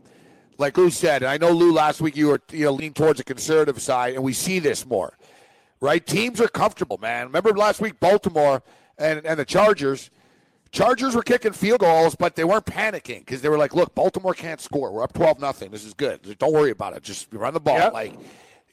Like 0.58 0.78
Lou 0.78 0.90
said, 0.90 1.24
and 1.24 1.30
I 1.30 1.38
know 1.38 1.52
Lou 1.52 1.72
last 1.72 2.02
week 2.02 2.16
you 2.18 2.28
were 2.28 2.42
you 2.52 2.66
know 2.66 2.74
leaning 2.74 2.94
towards 2.94 3.18
the 3.18 3.24
conservative 3.24 3.82
side, 3.82 4.16
and 4.16 4.24
we 4.24 4.34
see 4.34 4.60
this 4.60 4.86
more, 4.86 5.18
right? 5.82 6.06
Teams 6.06 6.42
are 6.42 6.48
comfortable, 6.48 6.98
man. 6.98 7.28
Remember 7.28 7.52
last 7.52 7.82
week 7.82 8.00
Baltimore 8.00 8.64
and 8.98 9.26
and 9.26 9.40
the 9.40 9.46
Chargers. 9.46 10.10
Chargers 10.72 11.16
were 11.16 11.24
kicking 11.24 11.54
field 11.54 11.80
goals, 11.80 12.16
but 12.16 12.36
they 12.36 12.44
weren't 12.44 12.66
panicking 12.66 13.20
because 13.20 13.42
they 13.42 13.50
were 13.50 13.58
like, 13.58 13.74
"Look, 13.74 13.96
Baltimore 13.96 14.36
can't 14.36 14.62
score. 14.62 14.92
We're 14.92 15.04
up 15.04 15.14
twelve 15.14 15.40
nothing. 15.40 15.72
This 15.72 15.84
is 15.84 15.94
good. 15.94 16.38
Don't 16.38 16.54
worry 16.54 16.70
about 16.70 16.96
it. 16.96 17.04
Just 17.04 17.28
run 17.34 17.54
the 17.54 17.60
ball." 17.60 17.78
Yep. 17.78 17.94
Like, 17.94 18.14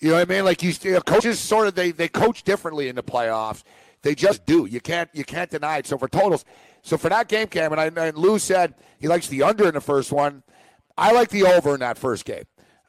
you 0.00 0.10
know 0.10 0.16
what 0.16 0.30
I 0.30 0.32
mean? 0.32 0.44
Like 0.44 0.62
you, 0.62 0.72
you 0.82 0.92
know, 0.92 1.00
coaches 1.00 1.40
sort 1.40 1.68
of 1.68 1.74
they 1.74 1.92
they 1.92 2.08
coach 2.08 2.42
differently 2.42 2.88
in 2.88 2.96
the 2.96 3.02
playoffs. 3.02 3.62
They 4.02 4.14
just 4.14 4.44
do. 4.44 4.66
You 4.66 4.80
can't 4.80 5.08
you 5.14 5.24
can't 5.24 5.50
deny 5.50 5.78
it. 5.78 5.86
So 5.86 5.96
for 5.96 6.08
totals, 6.08 6.44
so 6.82 6.98
for 6.98 7.08
that 7.08 7.28
game, 7.28 7.46
Cam, 7.48 7.72
and, 7.72 7.80
I, 7.80 8.06
and 8.06 8.16
Lou 8.16 8.38
said 8.38 8.74
he 8.98 9.08
likes 9.08 9.28
the 9.28 9.42
under 9.42 9.66
in 9.66 9.74
the 9.74 9.80
first 9.80 10.12
one. 10.12 10.42
I 10.98 11.12
like 11.12 11.30
the 11.30 11.44
over 11.44 11.74
in 11.74 11.80
that 11.80 11.98
first 11.98 12.24
game, 12.24 12.44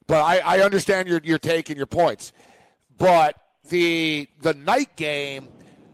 but 0.06 0.22
I, 0.22 0.40
I 0.40 0.60
understand 0.60 1.08
your 1.08 1.22
your 1.24 1.40
take 1.40 1.70
and 1.70 1.78
your 1.78 1.88
points. 1.88 2.34
But 2.98 3.36
the 3.70 4.28
the 4.42 4.54
night 4.54 4.96
game, 4.96 5.48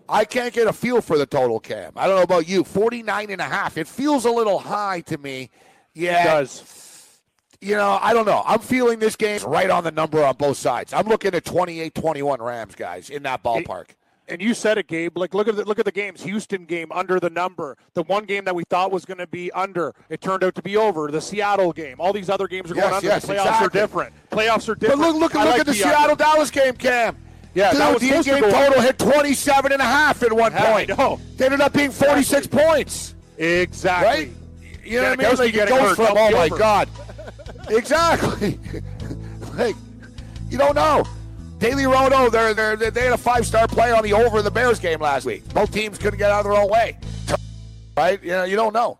I 0.09 0.25
can't 0.25 0.53
get 0.53 0.67
a 0.67 0.73
feel 0.73 1.01
for 1.01 1.17
the 1.17 1.25
total, 1.25 1.59
Cam. 1.59 1.93
I 1.95 2.07
don't 2.07 2.17
know 2.17 2.23
about 2.23 2.47
you. 2.47 2.63
49 2.63 3.29
and 3.31 3.41
a 3.41 3.45
half. 3.45 3.77
It 3.77 3.87
feels 3.87 4.25
a 4.25 4.31
little 4.31 4.59
high 4.59 5.01
to 5.01 5.17
me. 5.17 5.49
Yeah. 5.93 6.21
It 6.21 6.25
does. 6.25 7.19
You 7.61 7.75
know, 7.75 7.97
I 8.01 8.13
don't 8.13 8.25
know. 8.25 8.43
I'm 8.45 8.59
feeling 8.59 8.99
this 8.99 9.15
game 9.15 9.39
right 9.45 9.69
on 9.69 9.85
the 9.85 9.91
number 9.91 10.21
on 10.23 10.35
both 10.35 10.57
sides. 10.57 10.91
I'm 10.91 11.07
looking 11.07 11.33
at 11.33 11.45
28-21 11.45 12.39
Rams, 12.39 12.75
guys, 12.75 13.09
in 13.09 13.23
that 13.23 13.41
ballpark. 13.41 13.91
And 14.27 14.41
you 14.41 14.53
said 14.53 14.77
it, 14.77 14.87
Gabe. 14.87 15.17
Like 15.17 15.33
look 15.33 15.47
at 15.47 15.55
the, 15.55 15.63
look 15.63 15.79
at 15.79 15.85
the 15.85 15.91
games. 15.91 16.23
Houston 16.23 16.65
game 16.65 16.91
under 16.91 17.19
the 17.21 17.29
number. 17.29 17.77
The 17.93 18.03
one 18.03 18.25
game 18.25 18.43
that 18.45 18.55
we 18.55 18.63
thought 18.65 18.91
was 18.91 19.05
going 19.05 19.17
to 19.19 19.27
be 19.27 19.49
under, 19.53 19.93
it 20.09 20.19
turned 20.19 20.43
out 20.43 20.55
to 20.55 20.61
be 20.61 20.75
over. 20.75 21.09
The 21.09 21.21
Seattle 21.21 21.71
game. 21.71 21.97
All 21.99 22.11
these 22.11 22.29
other 22.29 22.47
games 22.47 22.69
are 22.71 22.73
going 22.73 22.85
Yes, 22.87 22.95
under. 22.95 23.07
yes, 23.07 23.21
the 23.25 23.33
playoffs 23.33 23.39
exactly. 23.39 23.65
are 23.65 23.69
different. 23.69 24.13
Playoffs 24.29 24.67
are 24.69 24.75
But 24.75 24.79
different. 24.81 25.01
look, 25.01 25.13
look, 25.15 25.33
look 25.33 25.45
like 25.45 25.59
at 25.61 25.65
the, 25.65 25.71
under. 25.71 25.73
Seattle 25.73 26.15
Dallas 26.17 26.51
game, 26.51 26.73
Cam. 26.75 27.17
Yeah, 27.53 27.71
Dude, 27.71 27.81
that 27.81 27.93
was 27.93 28.01
the 28.01 28.15
in-game 28.15 28.41
go 28.41 28.51
total 28.51 28.81
hit 28.81 28.97
27 28.97 29.71
and 29.71 29.81
a 29.81 29.85
half 29.85 30.23
at 30.23 30.33
one 30.33 30.51
Yeah, 30.51 30.71
point. 30.71 30.89
know. 30.97 31.19
They 31.37 31.45
ended 31.45 31.61
up 31.61 31.73
being 31.73 31.91
46 31.91 32.47
points. 32.47 33.13
Exactly. 33.37 34.07
Right? 34.07 34.31
You 34.83 35.01
know 35.01 35.09
what 35.11 35.19
I 35.19 35.29
mean? 35.29 35.37
Like 35.37 35.49
it 35.49 35.51
getting 35.53 35.75
goes 35.77 35.95
from, 35.95 36.17
oh 36.17 36.31
my. 36.31 36.49
God. 36.49 36.89
exactly. 37.69 38.59
like, 39.55 39.75
you 40.49 40.57
don't 40.57 40.75
know. 40.75 41.03
Daily 41.59 41.85
Roto, 41.85 42.29
they're, 42.29 42.53
they're, 42.53 42.75
they 42.75 43.03
had 43.03 43.13
a 43.13 43.17
five 43.17 43.45
star 43.45 43.67
play 43.67 43.91
on 43.91 44.03
the 44.03 44.13
over 44.13 44.39
in 44.39 44.43
the 44.43 44.51
Bears 44.51 44.79
game 44.79 44.99
last 44.99 45.25
week. 45.25 45.47
Both 45.53 45.71
teams 45.71 45.97
couldn't 45.97 46.19
get 46.19 46.31
out 46.31 46.45
of 46.45 46.51
their 46.51 46.61
own 46.61 46.69
way. 46.69 46.97
Right? 47.95 48.21
You 48.23 48.31
know, 48.31 48.43
you 48.43 48.55
don't 48.55 48.73
know. 48.73 48.99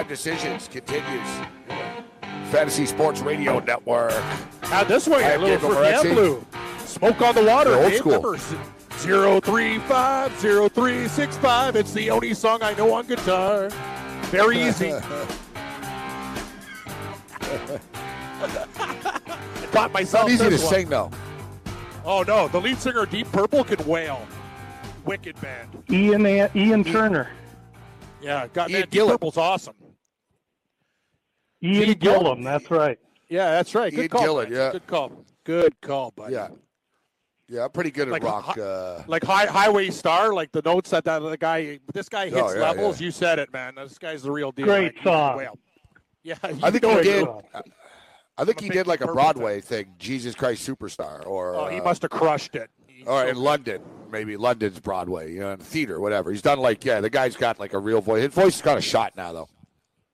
Game 0.00 0.06
time 0.06 0.08
decisions 0.08 0.68
continues. 0.68 1.28
Fantasy 2.50 2.86
Sports 2.86 3.20
Radio 3.20 3.58
Network. 3.60 4.12
Now 4.70 4.82
this 4.84 5.06
way, 5.06 5.24
I 5.24 5.32
a 5.32 5.38
little 5.38 5.58
for 5.70 5.76
Morency. 5.76 6.14
Blue. 6.14 6.46
Smoke 6.86 7.20
on 7.20 7.34
the 7.34 7.44
water. 7.44 7.70
They're 7.70 7.82
old 7.82 7.90
Dave 7.90 7.98
school. 7.98 8.14
Peppers. 8.14 8.54
035 8.92 10.32
0365. 10.32 11.76
It's 11.76 11.92
the 11.92 12.10
only 12.10 12.32
song 12.34 12.62
I 12.62 12.72
know 12.74 12.92
on 12.94 13.06
guitar. 13.06 13.68
Very 14.30 14.60
easy. 14.62 14.92
I 17.42 17.78
got 19.72 19.92
myself 19.92 20.24
Not 20.24 20.32
easy 20.32 20.44
to 20.50 20.56
one. 20.64 20.74
sing, 20.74 20.88
though. 20.88 21.10
Oh 22.06 22.22
no, 22.22 22.48
the 22.48 22.58
lead 22.60 22.78
singer 22.78 23.04
Deep 23.04 23.30
Purple 23.32 23.64
can 23.64 23.86
wail. 23.86 24.26
Wicked 25.04 25.38
band. 25.40 25.82
Ian 25.90 26.26
Ian 26.26 26.84
Turner, 26.84 27.28
Yeah, 28.22 28.46
got 28.48 28.70
Ian 28.70 28.80
man, 28.80 28.88
Deep 28.90 29.06
Purple's 29.06 29.36
awesome. 29.36 29.74
Ian 31.62 31.74
Ian 31.74 31.94
Gillan. 31.94 32.00
Gillum. 32.00 32.42
That's 32.42 32.70
right. 32.70 32.98
Yeah, 33.28 33.50
that's 33.50 33.74
right. 33.74 33.90
Good 33.92 34.00
Ian 34.02 34.08
call. 34.08 34.22
Gillan, 34.22 34.36
Lance. 34.44 34.50
yeah. 34.52 34.72
Good 34.72 34.86
call. 34.86 35.24
Good 35.44 35.80
call, 35.80 36.10
buddy. 36.12 36.34
Yeah. 36.34 36.48
Yeah, 37.48 37.64
I'm 37.64 37.70
pretty 37.70 37.90
good 37.90 38.06
at 38.08 38.12
Like, 38.12 38.22
rock. 38.22 38.44
hi- 38.56 38.60
Uh, 38.62 39.02
Like 39.08 39.24
high, 39.24 39.46
Highway 39.46 39.90
Star, 39.90 40.32
like 40.32 40.52
the 40.52 40.62
notes 40.64 40.90
that, 40.90 41.04
that 41.04 41.18
the 41.18 41.36
guy, 41.36 41.80
this 41.92 42.08
guy 42.08 42.26
hits 42.28 42.40
Oh, 42.40 42.52
yeah, 42.54 42.60
levels. 42.60 43.00
yeah. 43.00 43.06
You 43.06 43.10
said 43.10 43.38
it, 43.40 43.52
man. 43.52 43.74
This 43.74 43.98
guy's 43.98 44.22
the 44.22 44.30
real 44.30 44.52
deal. 44.52 44.66
Great 44.66 44.82
man. 44.82 44.92
He 44.94 45.00
can 45.00 45.04
song. 45.04 45.36
wail. 45.36 45.58
Yeah, 46.22 46.34
I 46.42 46.70
think 46.70 46.84
he 46.84 46.90
it. 46.92 47.02
did. 47.02 47.28
I 48.38 48.44
think 48.44 48.60
he 48.60 48.68
did 48.68 48.86
like 48.86 49.00
a 49.00 49.06
Purple 49.06 49.14
Broadway 49.22 49.60
thing, 49.60 49.94
Jesus 49.98 50.34
Christ 50.34 50.66
Superstar, 50.68 51.26
or 51.26 51.54
Oh, 51.56 51.66
he 51.66 51.80
uh, 51.80 51.84
must 51.84 52.02
have 52.02 52.10
crushed 52.10 52.54
it. 52.54 52.70
He's 52.86 53.06
or 53.06 53.22
so 53.22 53.28
in 53.28 53.36
London, 53.36 53.82
maybe 54.10 54.36
London's 54.36 54.78
Broadway, 54.80 55.32
you 55.32 55.40
know, 55.40 55.50
in 55.52 55.58
theater, 55.58 55.98
whatever. 55.98 56.30
He's 56.30 56.42
done 56.42 56.58
like 56.58 56.84
yeah, 56.84 57.00
the 57.00 57.10
guy's 57.10 57.36
got 57.36 57.58
like 57.58 57.72
a 57.72 57.78
real 57.78 58.00
voice. 58.00 58.22
His 58.22 58.32
voice 58.34 58.56
is 58.56 58.62
kind 58.62 58.78
of 58.78 58.84
shot 58.84 59.14
now 59.16 59.32
though. 59.32 59.48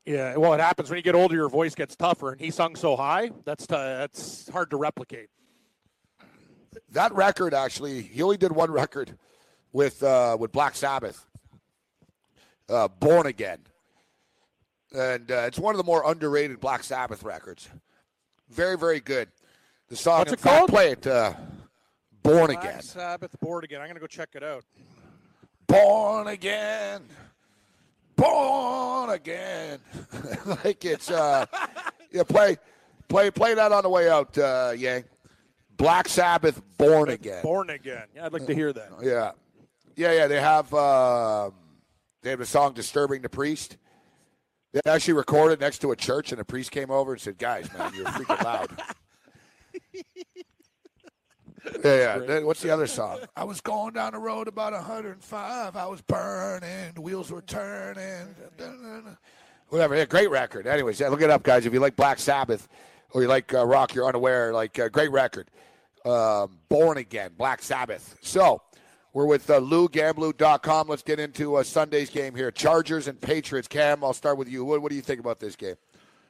Yeah, 0.06 0.36
well, 0.36 0.54
it 0.54 0.60
happens 0.60 0.88
when 0.88 0.96
you 0.98 1.02
get 1.02 1.16
older. 1.16 1.34
Your 1.34 1.48
voice 1.48 1.74
gets 1.74 1.96
tougher, 1.96 2.30
and 2.30 2.40
he 2.40 2.52
sung 2.52 2.76
so 2.76 2.94
high. 2.96 3.30
That's 3.44 3.66
t- 3.66 3.74
that's 3.74 4.48
hard 4.48 4.70
to 4.70 4.76
replicate. 4.76 5.28
That 6.92 7.12
record 7.12 7.52
actually, 7.54 8.02
he 8.02 8.22
only 8.22 8.36
did 8.36 8.52
one 8.52 8.70
record 8.70 9.18
with 9.72 10.02
uh, 10.04 10.36
with 10.38 10.52
Black 10.52 10.76
Sabbath, 10.76 11.26
uh, 12.68 12.86
Born 12.86 13.26
Again, 13.26 13.58
and 14.96 15.28
uh, 15.30 15.44
it's 15.48 15.58
one 15.58 15.74
of 15.74 15.78
the 15.78 15.84
more 15.84 16.08
underrated 16.08 16.60
Black 16.60 16.84
Sabbath 16.84 17.24
records. 17.24 17.68
Very 18.48 18.78
very 18.78 19.00
good. 19.00 19.28
The 19.88 19.96
song, 19.96 20.18
What's 20.20 20.30
in 20.32 20.34
it 20.34 20.40
fact, 20.40 20.56
called? 20.58 20.70
play 20.70 20.90
it. 20.92 21.04
Uh, 21.06 21.32
Born 22.22 22.50
Again. 22.50 22.60
Black 22.60 22.64
Again. 22.74 22.82
Sabbath, 22.82 23.40
bored 23.40 23.64
again. 23.64 23.80
I'm 23.80 23.88
gonna 23.88 23.98
go 24.00 24.06
check 24.06 24.30
it 24.34 24.44
out. 24.44 24.64
Born 25.66 26.28
again. 26.28 27.02
Born 28.16 29.10
again. 29.10 29.78
like 30.64 30.84
it's 30.84 31.10
uh 31.10 31.46
yeah, 32.10 32.22
play 32.22 32.56
play 33.08 33.30
play 33.30 33.54
that 33.54 33.72
on 33.72 33.82
the 33.82 33.90
way 33.90 34.08
out, 34.08 34.36
uh 34.38 34.72
Yang. 34.76 35.04
Black 35.76 36.08
Sabbath 36.08 36.62
Born 36.78 37.10
Again. 37.10 37.42
Born 37.42 37.68
again. 37.70 38.04
Yeah, 38.14 38.24
I'd 38.26 38.32
like 38.32 38.46
to 38.46 38.54
hear 38.54 38.72
that. 38.72 38.90
Yeah. 39.02 39.32
Yeah, 39.94 40.12
yeah. 40.12 40.26
They 40.26 40.40
have 40.40 40.72
um 40.74 41.54
they 42.22 42.30
have 42.30 42.40
a 42.40 42.46
song 42.46 42.72
Disturbing 42.72 43.22
the 43.22 43.28
Priest. 43.28 43.76
They 44.72 44.80
actually 44.90 45.14
recorded 45.14 45.60
next 45.60 45.78
to 45.78 45.92
a 45.92 45.96
church 45.96 46.32
and 46.32 46.40
the 46.40 46.44
priest 46.44 46.70
came 46.70 46.90
over 46.90 47.12
and 47.12 47.20
said, 47.20 47.38
Guys, 47.38 47.72
man, 47.72 47.92
you're 47.94 48.04
freaking 48.06 48.44
loud. 48.44 48.82
Yeah, 51.84 51.96
yeah. 51.96 52.18
Then 52.18 52.46
What's 52.46 52.62
the 52.62 52.70
other 52.70 52.86
song? 52.86 53.20
I 53.36 53.44
was 53.44 53.60
going 53.60 53.94
down 53.94 54.12
the 54.12 54.18
road 54.18 54.48
about 54.48 54.72
105. 54.72 55.76
I 55.76 55.86
was 55.86 56.00
burning. 56.02 56.92
The 56.94 57.00
wheels 57.00 57.30
were 57.30 57.42
turning. 57.42 58.34
Whatever. 59.68 59.96
Yeah, 59.96 60.04
great 60.04 60.30
record. 60.30 60.66
Anyways, 60.66 61.00
yeah, 61.00 61.08
look 61.08 61.22
it 61.22 61.30
up, 61.30 61.42
guys. 61.42 61.66
If 61.66 61.72
you 61.72 61.80
like 61.80 61.96
Black 61.96 62.18
Sabbath 62.18 62.68
or 63.10 63.22
you 63.22 63.28
like 63.28 63.52
uh, 63.52 63.66
rock, 63.66 63.94
you're 63.94 64.06
unaware. 64.06 64.52
Like, 64.52 64.78
uh, 64.78 64.88
great 64.88 65.10
record. 65.10 65.50
Um, 66.04 66.58
Born 66.68 66.98
Again, 66.98 67.32
Black 67.36 67.62
Sabbath. 67.62 68.16
So, 68.22 68.62
we're 69.12 69.26
with 69.26 69.48
uh, 69.48 69.60
LouGamblu.com. 69.60 70.88
Let's 70.88 71.02
get 71.02 71.18
into 71.18 71.56
uh, 71.56 71.62
Sunday's 71.62 72.10
game 72.10 72.34
here. 72.34 72.50
Chargers 72.50 73.08
and 73.08 73.20
Patriots. 73.20 73.66
Cam, 73.66 74.04
I'll 74.04 74.12
start 74.12 74.36
with 74.38 74.48
you. 74.48 74.64
What, 74.64 74.82
what 74.82 74.90
do 74.90 74.96
you 74.96 75.02
think 75.02 75.20
about 75.20 75.40
this 75.40 75.56
game? 75.56 75.76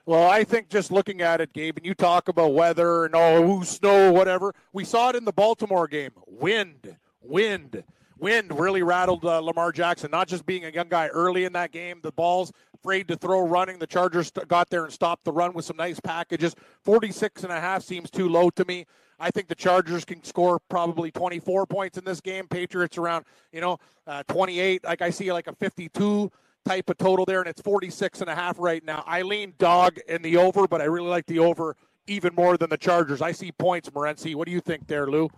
Well, 0.07 0.31
I 0.31 0.45
think 0.45 0.69
just 0.69 0.93
looking 0.93 1.21
at 1.21 1.41
it, 1.41 1.53
Gabe, 1.53 1.77
and 1.79 1.85
you 1.85 1.93
talk 1.93 2.29
about 2.29 2.55
weather 2.55 3.07
and 3.07 3.15
oh, 3.17 3.63
snow, 3.63 4.13
whatever. 4.13 4.55
We 4.73 4.85
saw 4.85 5.11
it 5.11 5.17
in 5.17 5.25
the 5.25 5.33
Baltimore 5.33 5.89
game. 5.89 6.13
Wind, 6.29 6.97
wind. 7.21 7.83
wind 8.17 8.57
really 8.57 8.85
rattled 8.85 9.25
uh, 9.25 9.41
Lamar 9.41 9.73
Jackson, 9.73 10.13
not 10.13 10.29
just 10.29 10.47
being 10.47 10.65
a 10.65 10.71
young 10.71 10.89
guy 10.89 11.09
early 11.09 11.43
in 11.43 11.53
that 11.55 11.73
game. 11.73 11.99
The 12.03 12.13
balls 12.13 12.53
afraid 12.73 13.09
to 13.09 13.17
throw 13.17 13.41
running. 13.49 13.81
The 13.81 13.87
Chargers 13.89 14.31
got 14.31 14.71
there 14.71 14.85
and 14.85 14.93
stopped 14.93 15.25
the 15.25 15.33
run 15.33 15.55
with 15.55 15.65
some 15.65 15.77
nice 15.77 15.99
packages. 15.99 16.55
46 16.85 17.43
and 17.43 17.53
a 17.53 17.61
half 17.61 17.83
seems 17.83 18.09
too 18.09 18.29
low 18.29 18.49
to 18.51 18.65
me. 18.65 18.87
I 19.19 19.33
think 19.33 19.49
the 19.49 19.57
Chargers 19.57 20.05
can 20.05 20.23
score 20.23 20.61
probably 20.69 21.11
24 21.11 21.67
points 21.67 21.99
in 21.99 22.05
this 22.05 22.21
game. 22.21 22.47
Patriots 22.47 22.97
around, 22.97 23.25
you 23.51 23.61
know, 23.61 23.79
uh, 24.07 24.23
28. 24.29 24.85
Like 24.85 25.03
I 25.03 25.11
see 25.11 25.33
like 25.33 25.49
a 25.49 25.53
52 25.53 26.31
type 26.67 26.91
of 26.91 26.99
total 26.99 27.25
there, 27.25 27.41
and 27.41 27.49
it's 27.49 27.61
46 27.61 28.21
and 28.21 28.31
a 28.31 28.35
half 28.35 28.59
right 28.59 28.85
now. 28.85 29.05
I 29.07 29.23
lean 29.23 29.55
dog 29.59 29.99
in 30.09 30.23
the 30.23 30.37
over, 30.37 30.67
but 30.67 30.81
I 30.81 30.85
really 30.85 31.09
like 31.09 31.27
the 31.27 31.39
over 31.39 31.77
even 32.07 32.35
more 32.35 32.57
than 32.57 32.71
the 32.71 32.77
Chargers. 32.77 33.23
I 33.23 33.33
see 33.33 33.53
points, 33.53 33.89
Morency. 33.91 34.35
What 34.35 34.47
do 34.47 34.53
you 34.53 34.61
think 34.61 34.87
there, 34.87 35.07
Lou? 35.07 35.29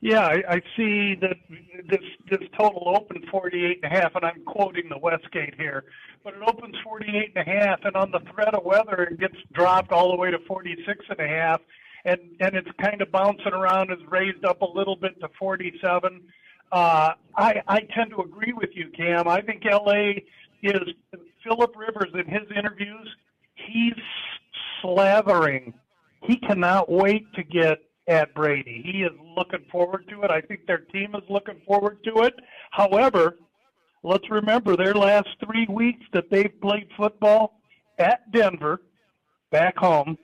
Yeah, 0.00 0.20
I, 0.20 0.42
I 0.48 0.60
see 0.76 1.16
that 1.20 1.36
this 1.88 2.04
this 2.30 2.48
total 2.56 2.94
opened 2.96 3.24
48 3.30 3.80
and 3.82 3.92
a 3.92 4.00
half, 4.00 4.14
and 4.14 4.24
I'm 4.24 4.44
quoting 4.44 4.88
the 4.88 4.98
Westgate 4.98 5.56
here, 5.56 5.84
but 6.22 6.34
it 6.34 6.42
opens 6.46 6.76
48 6.84 7.32
and 7.34 7.48
a 7.48 7.50
half, 7.50 7.80
and 7.82 7.96
on 7.96 8.12
the 8.12 8.20
threat 8.32 8.54
of 8.54 8.64
weather, 8.64 9.08
it 9.10 9.18
gets 9.18 9.34
dropped 9.52 9.90
all 9.90 10.12
the 10.12 10.16
way 10.16 10.30
to 10.30 10.38
46 10.46 11.04
and 11.10 11.18
a 11.18 11.26
half, 11.26 11.60
and 12.04 12.20
and 12.38 12.54
it's 12.54 12.70
kind 12.80 13.02
of 13.02 13.10
bouncing 13.10 13.52
around, 13.52 13.90
is 13.90 13.98
raised 14.08 14.44
up 14.44 14.62
a 14.62 14.66
little 14.66 14.94
bit 14.94 15.18
to 15.20 15.28
47. 15.36 16.22
Uh, 16.70 17.12
I 17.36 17.62
I 17.66 17.80
tend 17.94 18.10
to 18.10 18.20
agree 18.20 18.52
with 18.52 18.70
you, 18.74 18.90
Cam. 18.96 19.28
I 19.28 19.40
think 19.40 19.64
LA 19.64 20.20
is 20.62 20.80
Philip 21.44 21.74
Rivers 21.76 22.12
in 22.14 22.26
his 22.26 22.48
interviews. 22.56 23.08
He's 23.54 23.94
slavering. 24.82 25.72
He 26.22 26.36
cannot 26.36 26.90
wait 26.90 27.32
to 27.34 27.42
get 27.42 27.78
at 28.08 28.34
Brady. 28.34 28.82
He 28.84 29.02
is 29.02 29.12
looking 29.36 29.64
forward 29.70 30.08
to 30.08 30.22
it. 30.22 30.30
I 30.30 30.40
think 30.40 30.66
their 30.66 30.78
team 30.78 31.14
is 31.14 31.22
looking 31.28 31.60
forward 31.66 32.02
to 32.04 32.22
it. 32.22 32.34
However, 32.70 33.36
let's 34.02 34.28
remember 34.30 34.76
their 34.76 34.94
last 34.94 35.28
three 35.44 35.66
weeks 35.68 36.04
that 36.12 36.30
they've 36.30 36.60
played 36.60 36.88
football 36.96 37.60
at 37.98 38.30
Denver, 38.32 38.80
back 39.50 39.76
home. 39.76 40.16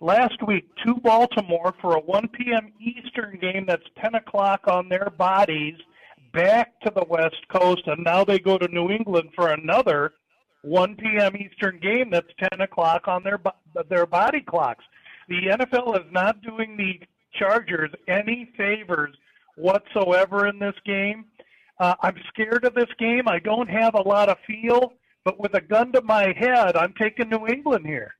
Last 0.00 0.46
week, 0.46 0.68
to 0.86 0.94
Baltimore 0.94 1.74
for 1.80 1.96
a 1.96 2.00
1 2.00 2.28
p.m. 2.28 2.72
Eastern 2.80 3.36
game 3.40 3.66
that's 3.66 3.82
10 4.00 4.14
o'clock 4.14 4.68
on 4.68 4.88
their 4.88 5.10
bodies, 5.16 5.74
back 6.32 6.78
to 6.80 6.92
the 6.94 7.04
West 7.08 7.46
Coast, 7.48 7.82
and 7.86 8.04
now 8.04 8.24
they 8.24 8.38
go 8.38 8.58
to 8.58 8.68
New 8.68 8.90
England 8.90 9.30
for 9.34 9.48
another 9.48 10.12
1 10.62 10.96
p.m. 10.96 11.36
Eastern 11.36 11.78
game 11.78 12.10
that's 12.10 12.28
10 12.52 12.60
o'clock 12.60 13.08
on 13.08 13.22
their 13.22 13.40
their 13.88 14.06
body 14.06 14.40
clocks. 14.40 14.84
The 15.28 15.40
NFL 15.50 15.96
is 15.96 16.12
not 16.12 16.42
doing 16.42 16.76
the 16.76 17.00
Chargers 17.38 17.90
any 18.08 18.50
favors 18.56 19.14
whatsoever 19.56 20.48
in 20.48 20.58
this 20.58 20.74
game. 20.84 21.26
Uh, 21.78 21.94
I'm 22.02 22.16
scared 22.28 22.64
of 22.64 22.74
this 22.74 22.88
game. 22.98 23.28
I 23.28 23.38
don't 23.38 23.68
have 23.68 23.94
a 23.94 24.02
lot 24.02 24.28
of 24.28 24.38
feel, 24.46 24.94
but 25.24 25.38
with 25.38 25.54
a 25.54 25.60
gun 25.60 25.92
to 25.92 26.02
my 26.02 26.34
head, 26.36 26.76
I'm 26.76 26.94
taking 26.98 27.28
New 27.28 27.46
England 27.46 27.86
here. 27.86 28.14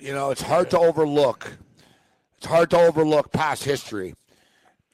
You 0.00 0.14
know, 0.14 0.30
it's 0.30 0.42
hard 0.42 0.70
to 0.70 0.78
overlook. 0.78 1.52
It's 2.38 2.46
hard 2.46 2.70
to 2.70 2.78
overlook 2.78 3.32
past 3.32 3.64
history 3.64 4.14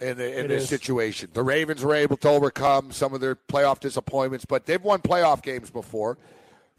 in, 0.01 0.16
the, 0.16 0.40
in 0.40 0.48
this 0.48 0.64
is. 0.64 0.68
situation. 0.68 1.31
The 1.32 1.43
Ravens 1.43 1.85
were 1.85 1.94
able 1.94 2.16
to 2.18 2.28
overcome 2.28 2.90
some 2.90 3.14
of 3.14 3.20
their 3.20 3.36
playoff 3.36 3.81
disappointments, 3.81 4.44
but 4.44 4.66
they've 4.66 4.82
won 4.82 5.01
playoff 5.01 5.43
games 5.43 5.70
before. 5.70 6.18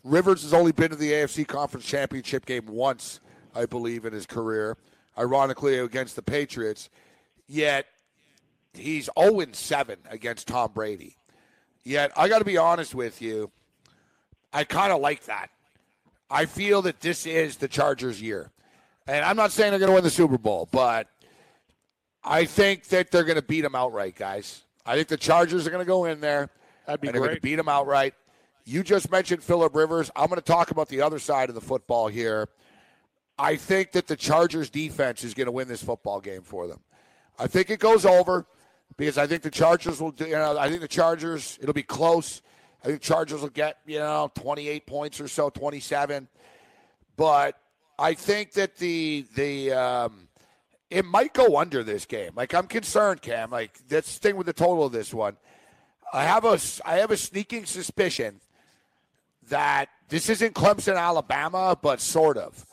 Rivers 0.04 0.42
has 0.42 0.54
only 0.54 0.72
been 0.72 0.90
to 0.90 0.96
the 0.96 1.12
AFC 1.12 1.48
Conference 1.48 1.86
Championship 1.86 2.46
game 2.46 2.66
once, 2.66 3.20
I 3.56 3.66
believe, 3.66 4.06
in 4.06 4.14
his 4.14 4.26
career, 4.26 4.78
ironically 5.18 5.78
against 5.78 6.16
the 6.16 6.24
Patriots. 6.24 6.90
Yet 7.48 7.86
he's 8.74 9.10
0 9.20 9.46
7 9.52 10.00
against 10.10 10.48
Tom 10.48 10.72
Brady. 10.74 11.18
Yet 11.84 12.12
I 12.16 12.28
got 12.28 12.40
to 12.40 12.46
be 12.46 12.58
honest 12.58 12.96
with 12.96 13.22
you, 13.22 13.52
I 14.54 14.64
kind 14.64 14.92
of 14.92 15.02
like 15.02 15.26
that. 15.26 15.50
I 16.30 16.46
feel 16.46 16.82
that 16.84 17.02
this 17.02 17.26
is 17.26 17.58
the 17.58 17.68
Chargers' 17.68 18.22
year. 18.22 18.52
And 19.08 19.26
I'm 19.26 19.36
not 19.36 19.52
saying 19.52 19.72
they're 19.72 19.80
going 19.80 19.90
to 19.90 19.96
win 19.96 20.04
the 20.04 20.10
Super 20.10 20.38
Bowl, 20.38 20.70
but 20.72 21.08
I 22.24 22.46
think 22.46 22.86
that 22.90 23.12
they're 23.12 23.24
going 23.24 23.36
to 23.36 23.42
beat 23.42 23.62
them 23.62 23.76
outright, 23.76 24.16
guys. 24.16 24.62
I 24.86 24.96
think 24.96 25.08
the 25.08 25.18
Chargers 25.18 25.66
are 25.66 25.70
going 25.70 25.84
to 25.84 25.88
go 25.88 26.06
in 26.06 26.22
there 26.22 26.50
That'd 26.86 27.02
be 27.02 27.08
and 27.08 27.16
they're 27.16 27.22
going 27.22 27.36
to 27.36 27.42
beat 27.42 27.56
them 27.56 27.70
outright. 27.70 28.14
You 28.66 28.84
just 28.84 29.12
mentioned 29.12 29.44
Philip 29.44 29.76
Rivers. 29.76 30.12
I'm 30.16 30.28
going 30.28 30.40
to 30.40 30.46
talk 30.46 30.72
about 30.72 30.88
the 30.88 31.02
other 31.02 31.20
side 31.20 31.50
of 31.50 31.56
the 31.56 31.62
football 31.62 32.08
here. 32.08 32.50
I 33.38 33.56
think 33.56 33.94
that 33.94 34.08
the 34.08 34.16
Chargers 34.16 34.70
defense 34.70 35.24
is 35.24 35.34
going 35.34 35.46
to 35.46 35.52
win 35.52 35.68
this 35.68 35.84
football 35.84 36.20
game 36.22 36.44
for 36.44 36.68
them. 36.68 36.80
I 37.40 37.48
think 37.48 37.70
it 37.70 37.80
goes 37.80 38.06
over 38.06 38.46
because 38.98 39.18
I 39.18 39.26
think 39.26 39.42
the 39.42 39.50
Chargers 39.50 40.00
will 40.00 40.12
do, 40.12 40.26
you 40.26 40.34
know, 40.34 40.58
I 40.58 40.70
think 40.70 40.82
the 40.82 40.88
Chargers, 40.88 41.58
it'll 41.62 41.74
be 41.74 41.82
close. 41.82 42.42
I 42.84 42.88
think 42.88 43.02
Chargers 43.02 43.42
will 43.42 43.50
get, 43.50 43.78
you 43.86 44.00
know, 44.00 44.32
28 44.36 44.86
points 44.86 45.20
or 45.20 45.28
so, 45.28 45.50
27. 45.50 46.28
But 47.16 47.58
I 47.98 48.14
think 48.14 48.54
that 48.54 48.78
the, 48.78 49.26
the, 49.36 49.72
um, 49.72 50.28
it 50.92 51.06
might 51.06 51.34
go 51.34 51.58
under 51.58 51.84
this 51.84 52.06
game. 52.06 52.32
Like 52.36 52.54
I'm 52.54 52.68
concerned, 52.68 53.22
Cam. 53.22 53.50
Like 53.50 53.80
that's 53.88 54.14
the 54.16 54.20
thing 54.20 54.36
with 54.36 54.46
the 54.46 54.54
total 54.54 54.86
of 54.86 54.92
this 54.92 55.14
one. 55.14 55.38
I 56.14 56.26
have 56.26 56.44
a, 56.46 56.60
I 56.86 56.98
have 56.98 57.10
a 57.10 57.18
sneaking 57.18 57.66
suspicion 57.66 58.42
that 59.50 59.88
this 60.10 60.30
isn't 60.30 60.54
Clemson, 60.54 60.98
Alabama, 60.98 61.78
but 61.82 62.02
sort 62.02 62.38
of. 62.38 62.66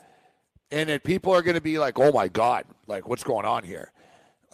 And 0.71 0.89
that 0.89 1.03
people 1.03 1.33
are 1.33 1.41
going 1.41 1.55
to 1.55 1.61
be 1.61 1.79
like, 1.79 1.97
"Oh 1.97 2.11
my 2.11 2.27
God, 2.27 2.65
like 2.85 3.07
what's 3.07 3.23
going 3.23 3.45
on 3.45 3.63
here?" 3.63 3.91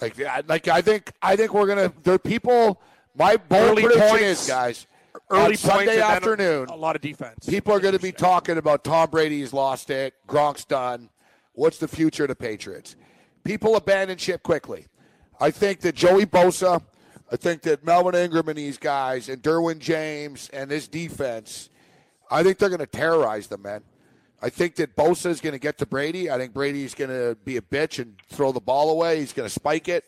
Like, 0.01 0.21
I- 0.21 0.43
like 0.47 0.67
I 0.69 0.81
think, 0.81 1.11
I 1.21 1.35
think 1.35 1.53
we're 1.53 1.67
gonna. 1.67 1.91
The 2.03 2.19
people. 2.19 2.81
My 3.17 3.37
bold 3.37 3.71
Early 3.71 3.83
prediction 3.83 4.09
points. 4.09 4.41
is, 4.41 4.47
guys, 4.47 4.87
Early 5.29 5.55
Sunday 5.55 6.01
afternoon, 6.01 6.67
a 6.67 6.75
lot 6.75 6.95
of 6.97 7.01
defense. 7.01 7.45
people 7.47 7.73
are 7.73 7.79
going 7.79 7.93
to 7.93 7.99
be 8.01 8.11
talking 8.11 8.57
about 8.57 8.83
Tom 8.83 9.09
Brady's 9.09 9.53
lost 9.53 9.89
it, 9.89 10.13
Gronk's 10.27 10.65
done. 10.65 11.09
What's 11.53 11.77
the 11.77 11.87
future 11.87 12.23
of 12.23 12.27
the 12.29 12.35
Patriots? 12.35 12.97
People 13.45 13.75
abandon 13.75 14.17
ship 14.17 14.41
quickly. 14.41 14.87
I 15.39 15.51
think 15.51 15.81
that 15.81 15.93
Joey 15.93 16.25
Bosa, 16.25 16.81
I 17.31 17.35
think 17.35 17.61
that 17.61 17.85
Melvin 17.85 18.15
Ingram 18.15 18.49
and 18.49 18.57
these 18.57 18.79
guys, 18.79 19.29
and 19.29 19.41
Derwin 19.41 19.77
James 19.77 20.49
and 20.51 20.69
this 20.69 20.87
defense, 20.87 21.69
I 22.29 22.41
think 22.41 22.57
they're 22.57 22.69
going 22.69 22.79
to 22.79 22.87
terrorize 22.87 23.45
them, 23.45 23.61
man. 23.61 23.83
I 24.41 24.49
think 24.49 24.75
that 24.77 24.95
Bosa 24.95 25.27
is 25.27 25.41
going 25.41 25.53
to 25.53 25.59
get 25.59 25.77
to 25.77 25.85
Brady. 25.85 26.29
I 26.29 26.39
think 26.39 26.53
Brady's 26.53 26.95
going 26.95 27.11
to 27.11 27.37
be 27.45 27.57
a 27.57 27.61
bitch 27.61 27.99
and 27.99 28.15
throw 28.29 28.51
the 28.51 28.59
ball 28.59 28.89
away. 28.89 29.19
He's 29.19 29.31
going 29.31 29.47
to 29.47 29.53
spike 29.53 29.87
it. 29.87 30.05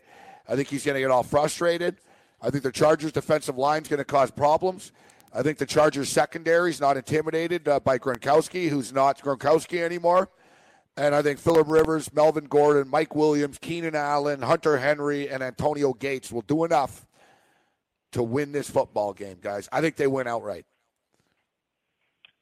I 0.49 0.55
think 0.55 0.67
he's 0.67 0.83
going 0.83 0.95
to 0.95 1.01
get 1.01 1.11
all 1.11 1.23
frustrated. 1.23 1.97
I 2.41 2.49
think 2.49 2.63
the 2.63 2.71
Chargers' 2.71 3.11
defensive 3.11 3.57
line 3.57 3.83
is 3.83 3.87
going 3.87 3.99
to 3.99 4.05
cause 4.05 4.31
problems. 4.31 4.91
I 5.31 5.43
think 5.43 5.59
the 5.59 5.65
Chargers' 5.67 6.09
secondary 6.09 6.71
is 6.71 6.79
not 6.79 6.97
intimidated 6.97 7.67
uh, 7.67 7.79
by 7.79 7.99
Gronkowski, 7.99 8.69
who's 8.69 8.91
not 8.91 9.21
Gronkowski 9.21 9.83
anymore. 9.83 10.29
And 10.97 11.13
I 11.13 11.21
think 11.21 11.37
Philip 11.37 11.67
Rivers, 11.69 12.11
Melvin 12.11 12.45
Gordon, 12.45 12.89
Mike 12.89 13.15
Williams, 13.15 13.59
Keenan 13.59 13.95
Allen, 13.95 14.41
Hunter 14.41 14.77
Henry, 14.77 15.29
and 15.29 15.43
Antonio 15.43 15.93
Gates 15.93 16.31
will 16.31 16.41
do 16.41 16.63
enough 16.63 17.05
to 18.13 18.23
win 18.23 18.51
this 18.51 18.67
football 18.67 19.13
game, 19.13 19.37
guys. 19.39 19.69
I 19.71 19.79
think 19.79 19.95
they 19.95 20.07
win 20.07 20.27
outright. 20.27 20.65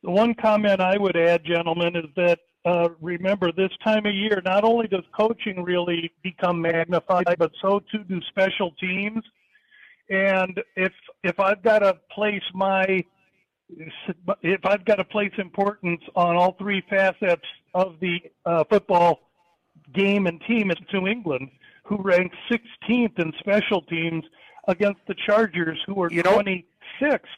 The 0.04 0.12
one 0.12 0.34
comment 0.36 0.80
I 0.80 0.98
would 0.98 1.18
add, 1.18 1.44
gentlemen, 1.44 1.98
is 1.98 2.06
that 2.16 2.40
uh, 2.64 2.90
remember 3.02 3.52
this 3.52 3.72
time 3.84 4.06
of 4.06 4.14
year, 4.14 4.42
not 4.46 4.64
only 4.64 4.88
does 4.88 5.04
coaching 5.18 5.64
really 5.64 6.12
become 6.24 6.62
magnified, 6.62 7.26
but 7.38 7.52
so 7.62 7.82
too 7.92 8.04
do 8.06 8.22
special 8.30 8.72
teams. 8.80 9.24
And 10.10 10.62
if 10.76 10.94
if 11.24 11.40
I've 11.40 11.62
got 11.62 11.80
to 11.80 11.98
place 12.12 12.44
my 12.54 13.04
if 13.70 14.66
I've 14.66 14.86
got 14.86 14.96
to 14.96 15.04
place 15.04 15.32
importance 15.38 16.02
on 16.16 16.36
all 16.36 16.56
three 16.60 16.84
facets 16.90 17.46
of 17.76 18.00
the 18.00 18.20
uh, 18.46 18.64
football 18.64 19.20
game 19.94 20.26
and 20.26 20.42
team, 20.48 20.72
it's 20.72 20.82
New 20.92 21.06
England, 21.08 21.50
who 21.84 21.98
ranks 21.98 22.36
16th 22.50 23.20
in 23.20 23.32
special 23.40 23.82
teams 23.84 24.24
against 24.68 25.02
the 25.08 25.14
Chargers, 25.28 25.78
who 25.86 26.02
are 26.02 26.10
26th. 26.10 26.64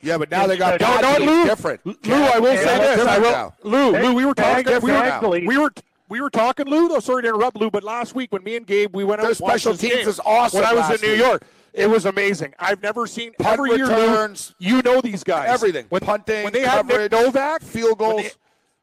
Yeah, 0.02 0.18
but 0.18 0.32
now 0.32 0.48
they 0.48 0.56
got 0.56 0.80
No, 0.80 0.96
no, 0.96 1.02
God, 1.02 1.22
Lou. 1.22 1.44
different. 1.46 1.86
Lou, 1.86 1.94
I 2.16 2.40
will 2.40 2.54
Yeah, 2.54 2.64
say 2.64 2.76
it's 2.94 2.96
this. 3.04 3.08
I 3.08 3.18
will, 3.18 3.32
now. 3.32 3.54
Lou, 3.64 3.92
Lou, 3.92 4.14
we 4.14 4.26
were 4.26 4.34
talking. 4.36 4.66
We 4.82 4.92
were, 4.92 5.40
we 5.46 5.58
were 5.58 5.74
we 6.10 6.22
were 6.22 6.30
talking, 6.30 6.68
Lou. 6.68 6.88
Though, 6.88 7.00
sorry 7.00 7.24
to 7.24 7.30
interrupt, 7.30 7.58
Lou, 7.58 7.70
but 7.70 7.84
last 7.84 8.16
week 8.16 8.32
when 8.32 8.44
me 8.44 8.56
and 8.56 8.66
Gabe 8.66 8.96
we 8.96 9.04
went 9.04 9.20
out 9.20 9.26
Their 9.26 9.34
special 9.36 9.76
teams 9.76 9.96
game, 9.96 10.08
is 10.08 10.22
awesome 10.24 10.62
When 10.62 10.70
I 10.70 10.74
was 10.74 10.90
in 11.02 11.06
New 11.06 11.14
week. 11.16 11.26
York, 11.26 11.44
it 11.74 11.90
was 11.90 12.06
amazing. 12.06 12.54
I've 12.60 12.82
never 12.82 13.08
seen 13.08 13.34
Punt 13.34 13.54
every 13.60 13.72
year. 13.76 13.88
Lou, 13.88 13.92
returns, 14.12 14.56
you 14.60 14.82
know 14.84 15.02
these 15.02 15.24
guys. 15.26 15.50
everything. 15.50 15.86
When, 15.90 16.00
Punting, 16.02 16.44
when 16.46 16.54
they 16.54 16.62
had 16.62 16.86
Nick 16.86 17.12
Novak, 17.12 17.62
field 17.64 18.00
when 18.00 18.12
goals. 18.12 18.36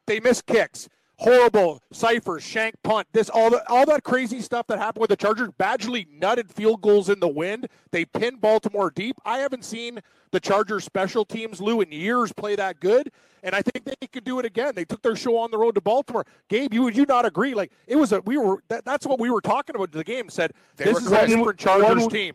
They, 0.05 0.15
they 0.15 0.19
missed 0.19 0.45
kicks. 0.45 0.87
Horrible 1.17 1.81
ciphers, 1.93 2.43
shank 2.43 2.75
punt. 2.83 3.07
This 3.13 3.29
all 3.29 3.49
the 3.49 3.63
all 3.69 3.85
that 3.85 4.03
crazy 4.03 4.41
stuff 4.41 4.67
that 4.67 4.79
happened 4.79 5.01
with 5.01 5.09
the 5.09 5.15
Chargers. 5.15 5.49
Badgley 5.57 6.05
nutted 6.19 6.51
field 6.51 6.81
goals 6.81 7.07
in 7.09 7.19
the 7.21 7.27
wind. 7.27 7.67
They 7.91 8.03
pinned 8.03 8.41
Baltimore 8.41 8.91
deep. 8.91 9.15
I 9.23 9.37
haven't 9.39 9.63
seen 9.63 9.99
the 10.31 10.39
Chargers 10.41 10.83
special 10.83 11.23
teams, 11.23 11.61
Lou, 11.61 11.79
in 11.79 11.91
years 11.91 12.33
play 12.33 12.55
that 12.57 12.81
good. 12.81 13.11
and 13.43 13.55
I 13.55 13.61
think 13.61 13.85
they 13.85 14.07
could 14.07 14.25
do 14.25 14.39
it 14.39 14.45
again. 14.45 14.73
They 14.75 14.83
took 14.83 15.01
their 15.03 15.15
show 15.15 15.37
on 15.37 15.51
the 15.51 15.57
road 15.57 15.75
to 15.75 15.81
Baltimore. 15.81 16.25
Gabe, 16.49 16.73
you 16.73 16.83
would 16.83 16.97
you 16.97 17.05
not 17.05 17.25
agree? 17.25 17.53
Like 17.53 17.71
it 17.87 17.95
was 17.95 18.11
a 18.11 18.19
we 18.21 18.37
were 18.37 18.61
that, 18.67 18.83
that's 18.83 19.05
what 19.05 19.19
we 19.19 19.29
were 19.29 19.41
talking 19.41 19.75
about. 19.75 19.91
The 19.93 20.03
game 20.03 20.29
said 20.29 20.51
They 20.75 20.85
this 20.85 20.97
is 20.97 21.11
a 21.11 21.27
different 21.27 21.57
Chargers 21.59 22.01
One- 22.01 22.09
team. 22.09 22.33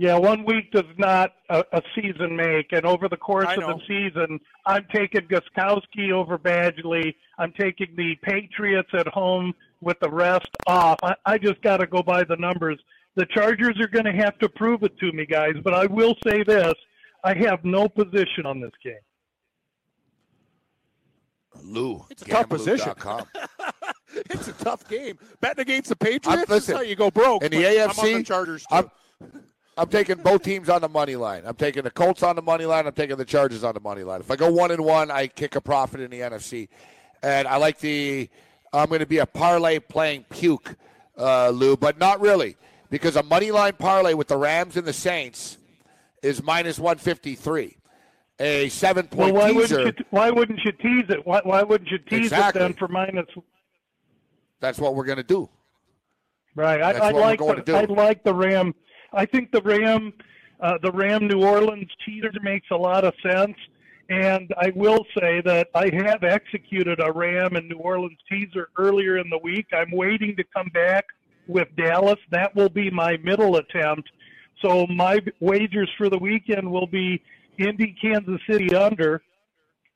Yeah, 0.00 0.16
one 0.16 0.44
week 0.44 0.70
does 0.70 0.84
not 0.96 1.32
a, 1.50 1.64
a 1.72 1.82
season 1.96 2.36
make, 2.36 2.72
and 2.72 2.86
over 2.86 3.08
the 3.08 3.16
course 3.16 3.48
of 3.48 3.64
the 3.66 3.80
season, 3.88 4.38
I'm 4.64 4.86
taking 4.94 5.22
Gostkowski 5.22 6.12
over 6.12 6.38
Badgley. 6.38 7.16
I'm 7.36 7.52
taking 7.58 7.96
the 7.96 8.14
Patriots 8.22 8.90
at 8.96 9.08
home 9.08 9.52
with 9.80 9.98
the 9.98 10.08
rest 10.08 10.46
off. 10.68 11.00
I, 11.02 11.16
I 11.26 11.36
just 11.36 11.60
got 11.62 11.78
to 11.78 11.88
go 11.88 12.00
by 12.00 12.22
the 12.22 12.36
numbers. 12.36 12.78
The 13.16 13.26
Chargers 13.26 13.76
are 13.80 13.88
going 13.88 14.04
to 14.04 14.12
have 14.12 14.38
to 14.38 14.48
prove 14.48 14.84
it 14.84 14.96
to 15.00 15.10
me, 15.10 15.26
guys. 15.26 15.54
But 15.64 15.74
I 15.74 15.86
will 15.86 16.14
say 16.24 16.44
this: 16.44 16.74
I 17.24 17.34
have 17.36 17.64
no 17.64 17.88
position 17.88 18.46
on 18.46 18.60
this 18.60 18.70
game. 18.84 18.94
Lou. 21.64 22.04
It's 22.08 22.22
a 22.22 22.26
tough 22.26 22.48
position. 22.48 22.88
Gamblu.com. 22.94 23.26
It's 24.30 24.48
a 24.48 24.52
tough 24.52 24.88
game. 24.88 25.18
Betting 25.40 25.60
against 25.62 25.90
the 25.90 25.96
Patriots, 25.96 26.26
I'm- 26.28 26.44
listen, 26.48 26.72
that's 26.72 26.78
how 26.78 26.80
you 26.80 26.96
go 26.96 27.10
broke. 27.10 27.44
In 27.44 27.52
the 27.52 27.62
but 27.62 27.66
I'm 27.82 27.90
on 27.90 27.94
AFC, 27.94 28.14
the 28.16 28.22
Chargers 28.22 28.62
too. 28.62 28.74
I'm, 28.74 28.90
I'm 29.78 29.88
taking 29.88 30.16
both 30.16 30.42
teams 30.42 30.68
on 30.68 30.80
the 30.80 30.88
money 30.88 31.14
line. 31.14 31.42
I'm 31.46 31.54
taking 31.54 31.84
the 31.84 31.90
Colts 31.90 32.24
on 32.24 32.34
the 32.34 32.42
money 32.42 32.64
line. 32.66 32.86
I'm 32.86 32.92
taking 32.92 33.16
the 33.16 33.24
Chargers 33.24 33.62
on 33.62 33.74
the 33.74 33.80
money 33.80 34.02
line. 34.02 34.20
If 34.20 34.30
I 34.30 34.34
go 34.36 34.50
one 34.50 34.72
and 34.72 34.84
one, 34.84 35.10
I 35.10 35.28
kick 35.28 35.54
a 35.54 35.60
profit 35.60 36.00
in 36.00 36.10
the 36.10 36.20
NFC. 36.20 36.68
And 37.22 37.46
I 37.46 37.56
like 37.56 37.78
the. 37.78 38.28
I'm 38.72 38.88
going 38.88 39.00
to 39.00 39.06
be 39.06 39.18
a 39.18 39.26
parlay 39.26 39.78
playing 39.78 40.24
puke, 40.30 40.74
uh, 41.16 41.50
Lou, 41.50 41.76
but 41.76 41.98
not 41.98 42.20
really 42.20 42.56
because 42.90 43.16
a 43.16 43.22
money 43.22 43.50
line 43.50 43.74
parlay 43.78 44.14
with 44.14 44.28
the 44.28 44.36
Rams 44.36 44.76
and 44.76 44.86
the 44.86 44.92
Saints 44.92 45.58
is 46.22 46.42
minus 46.42 46.78
153. 46.78 47.76
A 48.40 48.68
seven 48.68 49.08
Well, 49.12 49.26
point 49.30 49.34
why 49.36 49.52
teaser. 49.52 49.78
wouldn't 49.78 49.98
you? 49.98 50.04
Why 50.10 50.30
wouldn't 50.30 50.60
you 50.64 50.72
tease 50.72 51.06
it? 51.08 51.26
Why, 51.26 51.40
why 51.44 51.62
wouldn't 51.62 51.90
you 51.90 51.98
tease 51.98 52.26
Exactly. 52.26 52.60
it 52.60 52.64
then 52.64 52.74
for 52.74 52.88
minus? 52.88 53.26
That's 54.60 54.78
what 54.78 54.94
we're 54.94 55.04
going 55.04 55.16
to 55.18 55.24
do. 55.24 55.48
Right. 56.54 56.80
I, 56.80 57.08
I 57.08 57.10
like 57.10 57.38
the. 57.38 57.76
I 57.76 57.84
like 57.84 58.22
the 58.24 58.34
Ram. 58.34 58.74
I 59.12 59.26
think 59.26 59.50
the 59.52 59.62
Ram, 59.62 60.12
uh, 60.60 60.78
the 60.82 60.92
Ram 60.92 61.26
New 61.26 61.42
Orleans 61.42 61.90
teaser 62.04 62.30
makes 62.42 62.66
a 62.70 62.76
lot 62.76 63.04
of 63.04 63.14
sense. 63.22 63.56
And 64.10 64.52
I 64.56 64.72
will 64.74 65.04
say 65.18 65.42
that 65.42 65.68
I 65.74 65.90
have 66.06 66.24
executed 66.24 66.98
a 67.00 67.12
Ram 67.12 67.56
and 67.56 67.68
New 67.68 67.76
Orleans 67.76 68.18
teaser 68.28 68.70
earlier 68.78 69.18
in 69.18 69.28
the 69.28 69.38
week. 69.38 69.66
I'm 69.72 69.90
waiting 69.90 70.34
to 70.36 70.44
come 70.44 70.68
back 70.72 71.04
with 71.46 71.68
Dallas. 71.76 72.18
That 72.30 72.54
will 72.56 72.70
be 72.70 72.90
my 72.90 73.18
middle 73.18 73.56
attempt. 73.56 74.08
So 74.62 74.86
my 74.86 75.18
wagers 75.40 75.90
for 75.98 76.08
the 76.08 76.18
weekend 76.18 76.70
will 76.70 76.86
be 76.86 77.22
Indy, 77.58 77.94
Kansas 78.00 78.40
City 78.48 78.74
under, 78.74 79.22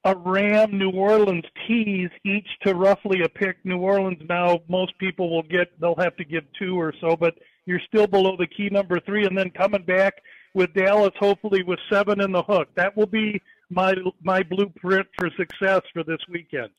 a 0.04 0.16
Ram 0.16 0.78
New 0.78 0.90
Orleans 0.90 1.44
tease 1.66 2.10
each 2.24 2.48
to 2.66 2.74
roughly 2.74 3.22
a 3.22 3.28
pick. 3.28 3.64
New 3.64 3.78
Orleans 3.78 4.20
now 4.28 4.60
most 4.68 4.98
people 4.98 5.30
will 5.30 5.44
get 5.44 5.68
they'll 5.80 5.94
have 5.96 6.16
to 6.16 6.24
give 6.24 6.44
two 6.58 6.78
or 6.78 6.92
so, 7.00 7.16
but 7.16 7.34
you're 7.66 7.80
still 7.86 8.06
below 8.06 8.36
the 8.36 8.46
key 8.46 8.68
number 8.70 9.00
three, 9.00 9.24
and 9.26 9.36
then 9.36 9.50
coming 9.50 9.82
back 9.82 10.14
with 10.54 10.72
Dallas 10.74 11.12
hopefully 11.18 11.62
with 11.62 11.78
seven 11.90 12.20
in 12.20 12.32
the 12.32 12.42
hook. 12.42 12.68
That 12.74 12.96
will 12.96 13.06
be 13.06 13.40
my 13.70 13.94
my 14.22 14.42
blueprint 14.42 15.06
for 15.18 15.30
success 15.36 15.82
for 15.92 16.04
this 16.04 16.20
weekend. 16.28 16.70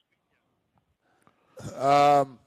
Um, 1.78 2.40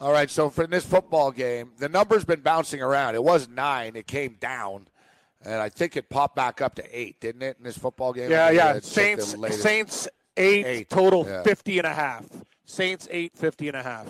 all 0.00 0.12
right, 0.12 0.30
so 0.30 0.50
for 0.50 0.66
this 0.66 0.84
football 0.84 1.30
game, 1.30 1.72
the 1.78 1.88
number's 1.88 2.24
been 2.24 2.40
bouncing 2.40 2.82
around. 2.82 3.14
It 3.14 3.22
was 3.22 3.48
nine, 3.48 3.94
it 3.96 4.06
came 4.06 4.36
down, 4.40 4.88
and 5.44 5.54
I 5.54 5.68
think 5.68 5.96
it 5.96 6.08
popped 6.08 6.36
back 6.36 6.60
up 6.60 6.74
to 6.76 6.98
eight, 6.98 7.20
didn't 7.20 7.42
it, 7.42 7.56
in 7.58 7.64
this 7.64 7.78
football 7.78 8.12
game? 8.12 8.30
yeah, 8.30 8.50
yeah. 8.50 8.74
It's 8.74 8.96
like 8.96 9.16
the 9.16 9.22
Saints. 9.22 9.62
Saints 9.62 10.08
eight, 10.36 10.66
Eight, 10.66 10.90
total 10.90 11.26
yeah. 11.26 11.42
50 11.42 11.78
and 11.78 11.86
a 11.86 11.92
half. 11.92 12.24
Saints 12.64 13.06
eight, 13.10 13.32
50 13.36 13.68
and 13.68 13.76
a 13.76 13.82
half. 13.82 14.06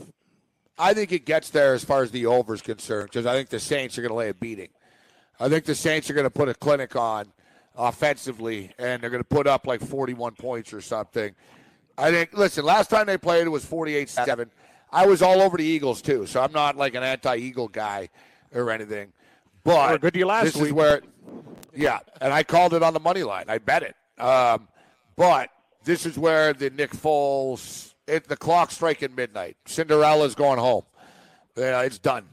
I 0.78 0.94
think 0.94 1.12
it 1.12 1.24
gets 1.24 1.50
there 1.50 1.74
as 1.74 1.84
far 1.84 2.02
as 2.02 2.10
the 2.10 2.26
over 2.26 2.54
is 2.54 2.62
concerned 2.62 3.10
because 3.10 3.26
I 3.26 3.34
think 3.34 3.50
the 3.50 3.60
Saints 3.60 3.98
are 3.98 4.02
going 4.02 4.10
to 4.10 4.16
lay 4.16 4.28
a 4.30 4.34
beating. 4.34 4.70
I 5.38 5.48
think 5.48 5.64
the 5.64 5.74
Saints 5.74 6.08
are 6.10 6.14
going 6.14 6.24
to 6.24 6.30
put 6.30 6.48
a 6.48 6.54
clinic 6.54 6.96
on 6.96 7.32
offensively, 7.76 8.72
and 8.78 9.02
they're 9.02 9.10
going 9.10 9.22
to 9.22 9.28
put 9.28 9.46
up 9.46 9.66
like 9.66 9.80
41 9.80 10.34
points 10.34 10.72
or 10.72 10.80
something. 10.80 11.34
I 11.98 12.10
think, 12.10 12.32
listen, 12.36 12.64
last 12.64 12.90
time 12.90 13.06
they 13.06 13.18
played, 13.18 13.46
it 13.46 13.50
was 13.50 13.64
48 13.64 14.08
7. 14.08 14.50
I 14.90 15.06
was 15.06 15.22
all 15.22 15.40
over 15.40 15.56
the 15.56 15.64
Eagles, 15.64 16.02
too, 16.02 16.26
so 16.26 16.42
I'm 16.42 16.52
not 16.52 16.76
like 16.76 16.94
an 16.94 17.02
anti 17.02 17.36
Eagle 17.36 17.68
guy 17.68 18.08
or 18.54 18.70
anything. 18.70 19.12
But 19.64 20.00
good 20.00 20.12
to 20.14 20.18
you 20.18 20.26
last 20.26 20.44
this 20.44 20.56
is 20.56 20.72
where, 20.72 21.02
yeah, 21.74 22.00
and 22.20 22.32
I 22.32 22.42
called 22.42 22.74
it 22.74 22.82
on 22.82 22.92
the 22.94 23.00
money 23.00 23.22
line. 23.22 23.44
I 23.48 23.58
bet 23.58 23.82
it. 23.82 23.96
Um, 24.22 24.68
but 25.16 25.50
this 25.84 26.04
is 26.04 26.18
where 26.18 26.52
the 26.52 26.70
Nick 26.70 26.92
Foles, 26.92 27.91
it, 28.06 28.28
the 28.28 28.36
clock's 28.36 28.74
striking 28.74 29.14
midnight. 29.14 29.56
Cinderella's 29.66 30.34
going 30.34 30.58
home. 30.58 30.84
Yeah, 31.56 31.82
it's 31.82 31.98
done. 31.98 32.28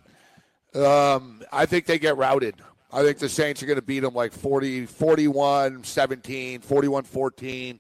Um, 0.76 1.42
I 1.52 1.66
think 1.66 1.86
they 1.86 2.00
get 2.00 2.18
routed. 2.18 2.56
I 2.92 3.04
think 3.04 3.20
the 3.20 3.30
Saints 3.30 3.62
are 3.62 3.66
going 3.66 3.76
to 3.76 3.84
beat 3.84 4.00
them 4.00 4.14
like 4.14 4.32
40, 4.32 4.86
41 4.86 5.84
17, 5.84 6.62
41 6.62 7.04
14, 7.04 7.80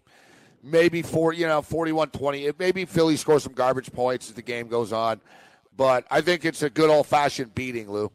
maybe 0.63 1.01
four, 1.01 1.33
you 1.33 1.47
know, 1.47 1.61
41 1.61 2.09
20. 2.09 2.51
Maybe 2.59 2.85
Philly 2.85 3.15
scores 3.17 3.43
some 3.43 3.53
garbage 3.53 3.91
points 3.91 4.29
as 4.29 4.35
the 4.35 4.41
game 4.41 4.67
goes 4.67 4.93
on. 4.93 5.19
But 5.75 6.05
I 6.11 6.21
think 6.21 6.45
it's 6.45 6.61
a 6.61 6.69
good 6.69 6.89
old 6.89 7.07
fashioned 7.07 7.55
beating, 7.55 7.89
Lou. 7.89 8.11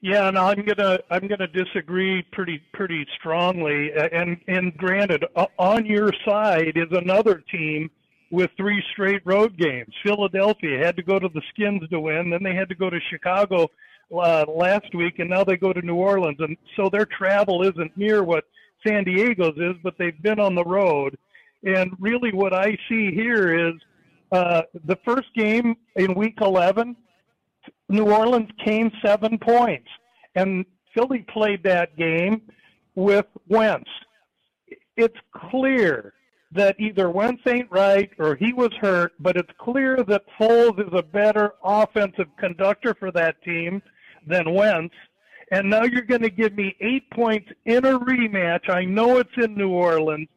Yeah, 0.00 0.28
and 0.28 0.38
I'm 0.38 0.64
gonna 0.64 1.00
I'm 1.10 1.26
gonna 1.26 1.48
disagree 1.48 2.22
pretty 2.30 2.62
pretty 2.72 3.04
strongly. 3.18 3.90
And 4.12 4.38
and 4.46 4.76
granted, 4.76 5.24
on 5.58 5.86
your 5.86 6.12
side 6.24 6.76
is 6.76 6.86
another 6.92 7.42
team 7.50 7.90
with 8.30 8.50
three 8.56 8.82
straight 8.92 9.22
road 9.24 9.56
games. 9.56 9.92
Philadelphia 10.02 10.84
had 10.84 10.96
to 10.96 11.02
go 11.02 11.18
to 11.18 11.28
the 11.28 11.42
Skins 11.50 11.82
to 11.90 12.00
win, 12.00 12.30
then 12.30 12.42
they 12.42 12.54
had 12.54 12.68
to 12.68 12.74
go 12.74 12.90
to 12.90 12.98
Chicago 13.10 13.68
uh, 14.14 14.44
last 14.48 14.94
week, 14.94 15.18
and 15.18 15.30
now 15.30 15.44
they 15.44 15.56
go 15.56 15.72
to 15.72 15.82
New 15.82 15.96
Orleans, 15.96 16.38
and 16.40 16.56
so 16.76 16.88
their 16.88 17.06
travel 17.06 17.62
isn't 17.62 17.96
near 17.96 18.22
what 18.22 18.44
San 18.86 19.04
Diego's 19.04 19.56
is, 19.56 19.74
but 19.82 19.94
they've 19.98 20.20
been 20.22 20.40
on 20.40 20.54
the 20.54 20.64
road. 20.64 21.18
And 21.64 21.92
really, 21.98 22.32
what 22.32 22.54
I 22.54 22.76
see 22.88 23.10
here 23.12 23.68
is 23.68 23.74
uh, 24.30 24.62
the 24.84 24.96
first 25.04 25.28
game 25.34 25.76
in 25.96 26.14
Week 26.14 26.36
11. 26.40 26.96
New 27.88 28.10
Orleans 28.10 28.50
came 28.64 28.90
seven 29.04 29.38
points, 29.38 29.88
and 30.34 30.64
Philly 30.94 31.24
played 31.32 31.62
that 31.64 31.96
game 31.96 32.42
with 32.94 33.26
Wentz. 33.48 33.88
It's 34.96 35.16
clear 35.34 36.14
that 36.52 36.80
either 36.80 37.10
Wentz 37.10 37.42
ain't 37.46 37.70
right 37.70 38.10
or 38.18 38.34
he 38.34 38.52
was 38.52 38.72
hurt, 38.80 39.12
but 39.20 39.36
it's 39.36 39.50
clear 39.58 40.02
that 40.04 40.24
Foles 40.38 40.78
is 40.80 40.92
a 40.92 41.02
better 41.02 41.52
offensive 41.62 42.28
conductor 42.38 42.94
for 42.94 43.10
that 43.12 43.42
team 43.42 43.82
than 44.26 44.54
Wentz. 44.54 44.94
And 45.50 45.70
now 45.70 45.84
you're 45.84 46.02
going 46.02 46.22
to 46.22 46.30
give 46.30 46.54
me 46.54 46.76
eight 46.80 47.10
points 47.10 47.50
in 47.64 47.84
a 47.84 47.98
rematch. 47.98 48.68
I 48.68 48.84
know 48.84 49.18
it's 49.18 49.36
in 49.36 49.54
New 49.54 49.70
Orleans, 49.70 50.28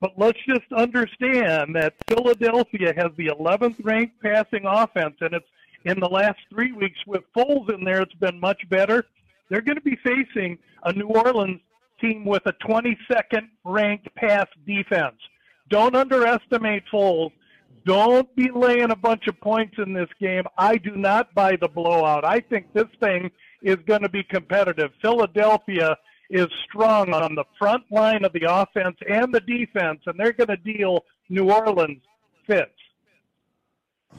but 0.00 0.12
let's 0.16 0.38
just 0.46 0.70
understand 0.74 1.74
that 1.76 1.94
Philadelphia 2.08 2.92
has 2.96 3.10
the 3.16 3.28
11th 3.28 3.76
ranked 3.84 4.20
passing 4.22 4.64
offense, 4.66 5.16
and 5.20 5.34
it's 5.34 5.46
in 5.84 6.00
the 6.00 6.08
last 6.08 6.38
three 6.50 6.72
weeks 6.72 6.98
with 7.06 7.22
Foles 7.36 7.72
in 7.72 7.84
there, 7.84 8.00
it's 8.00 8.14
been 8.14 8.40
much 8.40 8.60
better. 8.70 9.04
They're 9.50 9.60
going 9.60 9.76
to 9.76 9.82
be 9.82 9.96
facing 9.96 10.58
a 10.84 10.92
New 10.92 11.08
Orleans 11.08 11.60
team 12.00 12.24
with 12.24 12.42
a 12.46 12.52
22nd 12.66 13.48
ranked 13.64 14.14
pass 14.14 14.46
defense. 14.66 15.16
Don't 15.68 15.94
underestimate 15.94 16.84
Foles. 16.92 17.32
Don't 17.86 18.34
be 18.34 18.50
laying 18.54 18.90
a 18.90 18.96
bunch 18.96 19.26
of 19.26 19.38
points 19.40 19.74
in 19.78 19.92
this 19.92 20.08
game. 20.18 20.44
I 20.56 20.76
do 20.76 20.96
not 20.96 21.34
buy 21.34 21.56
the 21.60 21.68
blowout. 21.68 22.24
I 22.24 22.40
think 22.40 22.72
this 22.72 22.88
thing 22.98 23.30
is 23.62 23.76
going 23.86 24.02
to 24.02 24.08
be 24.08 24.22
competitive. 24.22 24.90
Philadelphia 25.02 25.96
is 26.30 26.46
strong 26.64 27.12
on 27.12 27.34
the 27.34 27.44
front 27.58 27.84
line 27.90 28.24
of 28.24 28.32
the 28.32 28.46
offense 28.48 28.96
and 29.08 29.34
the 29.34 29.40
defense, 29.40 30.00
and 30.06 30.18
they're 30.18 30.32
going 30.32 30.48
to 30.48 30.56
deal 30.56 31.04
New 31.28 31.50
Orleans 31.50 32.00
fits. 32.46 32.70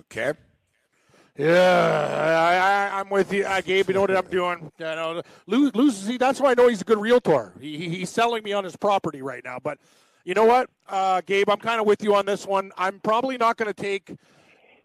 Okay. 0.02 0.34
Yeah, 1.38 2.90
I, 2.94 2.96
I, 2.96 3.00
I'm 3.00 3.10
with 3.10 3.34
you, 3.34 3.44
uh, 3.46 3.60
Gabe. 3.60 3.90
You 3.90 3.96
know 3.96 4.02
what 4.02 4.16
I'm 4.16 4.28
doing. 4.28 4.72
You 4.80 4.86
know, 4.86 5.22
Lou, 5.48 5.70
Lou, 5.74 5.92
see, 5.92 6.18
that's 6.18 6.40
why 6.40 6.52
I 6.52 6.54
know 6.54 6.70
he's 6.70 6.82
a 6.82 6.86
good 6.86 7.00
realtor. 7.00 7.52
He, 7.60 7.78
he, 7.78 7.90
he's 7.90 8.10
selling 8.10 8.42
me 8.42 8.54
on 8.54 8.64
his 8.64 8.78
property 8.78 9.22
right 9.22 9.44
now. 9.44 9.58
But 9.62 9.78
you 10.26 10.34
know 10.34 10.45
what, 10.45 10.69
uh, 10.89 11.22
Gabe, 11.26 11.49
I'm 11.49 11.57
kind 11.60 11.80
of 11.80 11.88
with 11.88 12.03
you 12.03 12.15
on 12.15 12.26
this 12.26 12.45
one. 12.45 12.72
I'm 12.77 12.99
probably 12.99 13.38
not 13.38 13.56
going 13.57 13.73
to 13.73 13.73
take 13.73 14.11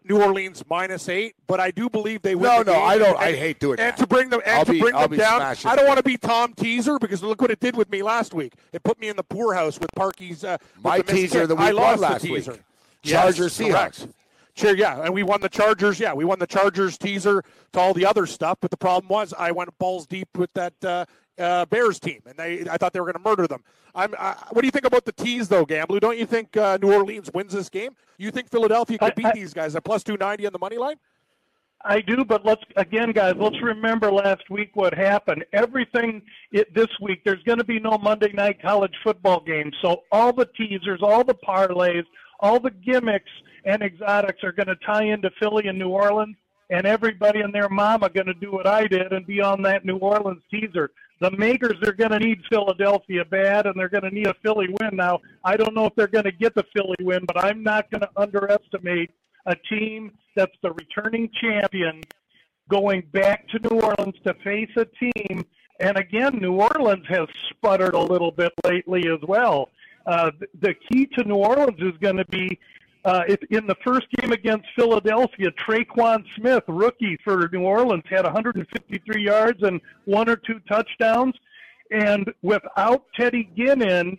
New 0.07 0.21
Orleans 0.21 0.63
minus 0.69 1.09
eight, 1.09 1.35
but 1.47 1.59
I 1.59 1.69
do 1.71 1.89
believe 1.89 2.21
they 2.21 2.33
win. 2.33 2.43
No, 2.49 2.63
the 2.63 2.71
no. 2.73 2.79
I 2.81 2.97
don't. 2.97 3.09
And- 3.09 3.17
I 3.19 3.33
hate 3.35 3.59
doing 3.59 3.79
and 3.79 3.89
that. 3.89 3.97
to 3.97 4.07
bring 4.07 4.29
them 4.29 4.41
and 4.45 4.55
I'll 4.55 4.65
to 4.65 4.71
be- 4.71 4.79
bring 4.79 4.95
I'll 4.95 5.07
them 5.07 5.17
down. 5.19 5.41
I 5.41 5.75
don't 5.75 5.85
want 5.87 5.97
to 5.97 6.03
be 6.03 6.17
Tom 6.17 6.53
Teaser 6.53 6.97
because 6.97 7.21
look 7.21 7.41
what 7.41 7.51
it 7.51 7.59
did 7.59 7.75
with 7.75 7.89
me 7.91 8.01
last 8.01 8.33
week. 8.33 8.53
It 8.73 8.83
put 8.83 8.99
me 8.99 9.09
in 9.09 9.15
the 9.15 9.23
poorhouse 9.23 9.79
with 9.79 9.89
Parkey's. 9.95 10.43
Uh, 10.43 10.57
with 10.77 10.83
My 10.83 11.01
teaser 11.01 11.43
of 11.43 11.49
the 11.49 11.55
I 11.55 11.71
lost 11.71 12.01
last 12.01 12.21
the 12.23 12.31
week. 12.31 12.45
teaser. 12.45 12.59
Chargers 13.03 13.59
yes, 13.59 13.71
correct. 13.71 14.07
Cheer, 14.55 14.75
yeah, 14.75 15.03
and 15.03 15.13
we 15.13 15.23
won 15.23 15.41
the 15.41 15.49
Chargers. 15.49 15.99
Yeah, 15.99 16.13
we 16.13 16.25
won 16.25 16.39
the 16.39 16.47
Chargers 16.47 16.97
teaser 16.97 17.43
to 17.73 17.79
all 17.79 17.93
the 17.93 18.05
other 18.05 18.25
stuff. 18.25 18.57
But 18.61 18.71
the 18.71 18.77
problem 18.77 19.07
was, 19.07 19.33
I 19.37 19.51
went 19.51 19.77
balls 19.77 20.05
deep 20.05 20.27
with 20.37 20.53
that 20.53 20.73
uh, 20.83 21.05
uh, 21.37 21.65
Bears 21.65 21.99
team, 21.99 22.21
and 22.25 22.35
they 22.37 22.69
I 22.69 22.77
thought 22.77 22.93
they 22.93 22.99
were 22.99 23.11
going 23.11 23.23
to 23.23 23.29
murder 23.29 23.47
them. 23.47 23.63
I'm. 23.95 24.13
Uh, 24.17 24.35
what 24.51 24.61
do 24.61 24.67
you 24.67 24.71
think 24.71 24.85
about 24.85 25.05
the 25.05 25.11
tease, 25.13 25.47
though, 25.47 25.65
Gamblu? 25.65 25.99
Don't 25.99 26.17
you 26.17 26.25
think 26.25 26.55
uh, 26.57 26.77
New 26.81 26.93
Orleans 26.93 27.29
wins 27.33 27.53
this 27.53 27.69
game? 27.69 27.95
You 28.17 28.31
think 28.31 28.49
Philadelphia 28.49 28.97
could 28.97 29.15
beat 29.15 29.33
these 29.33 29.53
guys 29.53 29.75
at 29.75 29.83
plus 29.83 30.03
two 30.03 30.17
ninety 30.17 30.45
on 30.45 30.53
the 30.53 30.59
money 30.59 30.77
line? 30.77 30.97
I 31.83 32.01
do, 32.01 32.23
but 32.23 32.45
let's 32.45 32.61
again, 32.75 33.11
guys. 33.11 33.33
Let's 33.37 33.59
remember 33.61 34.11
last 34.11 34.49
week 34.49 34.71
what 34.75 34.93
happened. 34.93 35.43
Everything 35.51 36.21
it, 36.51 36.73
this 36.75 36.89
week, 37.01 37.23
there's 37.25 37.41
going 37.43 37.57
to 37.57 37.63
be 37.63 37.79
no 37.79 37.97
Monday 37.97 38.31
night 38.33 38.61
college 38.61 38.93
football 39.03 39.39
game, 39.39 39.71
so 39.81 40.03
all 40.11 40.31
the 40.31 40.45
teasers, 40.57 40.99
all 41.01 41.23
the 41.23 41.33
parlays, 41.33 42.03
all 42.41 42.59
the 42.59 42.71
gimmicks 42.71 43.31
and 43.65 43.81
exotics 43.83 44.43
are 44.43 44.51
going 44.51 44.67
to 44.67 44.75
tie 44.85 45.05
into 45.05 45.29
Philly 45.39 45.67
and 45.67 45.77
New 45.77 45.89
Orleans, 45.89 46.35
and 46.69 46.85
everybody 46.85 47.41
and 47.41 47.53
their 47.53 47.69
mama 47.69 48.09
going 48.09 48.27
to 48.27 48.33
do 48.33 48.51
what 48.51 48.67
I 48.67 48.87
did 48.87 49.11
and 49.11 49.25
be 49.25 49.41
on 49.41 49.61
that 49.63 49.85
New 49.85 49.97
Orleans 49.97 50.41
teaser. 50.49 50.91
The 51.19 51.31
makers 51.31 51.77
are 51.85 51.93
going 51.93 52.11
to 52.11 52.19
need 52.19 52.41
Philadelphia 52.49 53.23
bad, 53.25 53.67
and 53.67 53.75
they're 53.75 53.89
going 53.89 54.03
to 54.03 54.09
need 54.09 54.27
a 54.27 54.33
Philly 54.41 54.67
win. 54.79 54.95
Now, 54.95 55.19
I 55.43 55.55
don't 55.55 55.75
know 55.75 55.85
if 55.85 55.93
they're 55.95 56.07
going 56.07 56.25
to 56.25 56.31
get 56.31 56.55
the 56.55 56.65
Philly 56.75 56.95
win, 57.01 57.25
but 57.27 57.43
I'm 57.43 57.61
not 57.61 57.91
going 57.91 58.01
to 58.01 58.09
underestimate 58.15 59.11
a 59.45 59.55
team 59.69 60.11
that's 60.35 60.55
the 60.63 60.71
returning 60.71 61.29
champion 61.39 62.01
going 62.69 63.03
back 63.11 63.47
to 63.49 63.59
New 63.59 63.81
Orleans 63.81 64.15
to 64.25 64.33
face 64.43 64.71
a 64.77 64.85
team. 64.85 65.45
And 65.79 65.97
again, 65.97 66.39
New 66.41 66.53
Orleans 66.53 67.05
has 67.09 67.27
sputtered 67.49 67.93
a 67.93 67.99
little 67.99 68.31
bit 68.31 68.53
lately 68.63 69.07
as 69.07 69.19
well. 69.27 69.69
Uh, 70.05 70.31
the 70.59 70.73
key 70.89 71.05
to 71.17 71.23
New 71.23 71.35
Orleans 71.35 71.79
is 71.79 71.97
going 71.99 72.17
to 72.17 72.25
be 72.25 72.59
uh, 73.03 73.23
if 73.27 73.39
in 73.49 73.65
the 73.65 73.75
first 73.83 74.07
game 74.11 74.31
against 74.31 74.67
Philadelphia, 74.75 75.49
Tre'Quan 75.51 76.23
Smith, 76.35 76.63
rookie 76.67 77.17
for 77.23 77.49
New 77.51 77.63
Orleans, 77.63 78.03
had 78.07 78.25
153 78.25 79.23
yards 79.23 79.63
and 79.63 79.81
one 80.05 80.29
or 80.29 80.35
two 80.35 80.59
touchdowns. 80.69 81.33
And 81.89 82.31
without 82.41 83.05
Teddy 83.19 83.49
Ginn 83.55 83.81
in, 83.81 84.17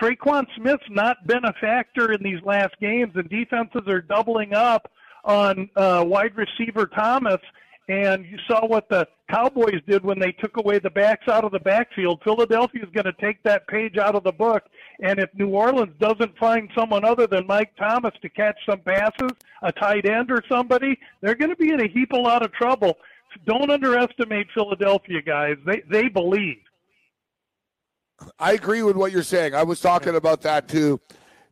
Tre'Quan 0.00 0.46
Smith's 0.56 0.84
not 0.90 1.26
been 1.26 1.44
a 1.44 1.52
factor 1.54 2.12
in 2.12 2.22
these 2.22 2.40
last 2.44 2.74
games, 2.80 3.12
and 3.14 3.28
defenses 3.28 3.82
are 3.88 4.02
doubling 4.02 4.52
up 4.52 4.90
on 5.24 5.68
uh, 5.76 6.04
wide 6.06 6.36
receiver 6.36 6.86
Thomas. 6.86 7.40
And 7.88 8.24
you 8.24 8.38
saw 8.46 8.64
what 8.66 8.88
the 8.88 9.06
Cowboys 9.28 9.80
did 9.88 10.04
when 10.04 10.18
they 10.18 10.32
took 10.32 10.56
away 10.56 10.78
the 10.78 10.90
backs 10.90 11.26
out 11.26 11.44
of 11.44 11.50
the 11.50 11.58
backfield. 11.58 12.20
Philadelphia 12.22 12.82
is 12.84 12.90
going 12.90 13.06
to 13.06 13.12
take 13.14 13.42
that 13.42 13.66
page 13.66 13.98
out 13.98 14.14
of 14.14 14.22
the 14.22 14.32
book. 14.32 14.62
And 15.00 15.18
if 15.18 15.30
New 15.34 15.48
Orleans 15.48 15.92
doesn't 15.98 16.38
find 16.38 16.70
someone 16.76 17.04
other 17.04 17.26
than 17.26 17.46
Mike 17.46 17.74
Thomas 17.76 18.14
to 18.22 18.28
catch 18.28 18.56
some 18.68 18.80
passes, 18.80 19.32
a 19.62 19.72
tight 19.72 20.06
end 20.06 20.30
or 20.30 20.42
somebody, 20.48 20.96
they're 21.20 21.34
going 21.34 21.50
to 21.50 21.56
be 21.56 21.72
in 21.72 21.80
a 21.80 21.88
heap 21.88 22.12
a 22.12 22.16
lot 22.16 22.44
of 22.44 22.52
trouble. 22.52 22.98
Don't 23.46 23.70
underestimate 23.70 24.46
Philadelphia, 24.54 25.22
guys. 25.22 25.56
They 25.64 25.82
they 25.90 26.08
believe. 26.08 26.58
I 28.38 28.52
agree 28.52 28.82
with 28.82 28.96
what 28.96 29.10
you're 29.10 29.22
saying. 29.22 29.54
I 29.54 29.62
was 29.62 29.80
talking 29.80 30.14
about 30.14 30.42
that 30.42 30.68
too. 30.68 31.00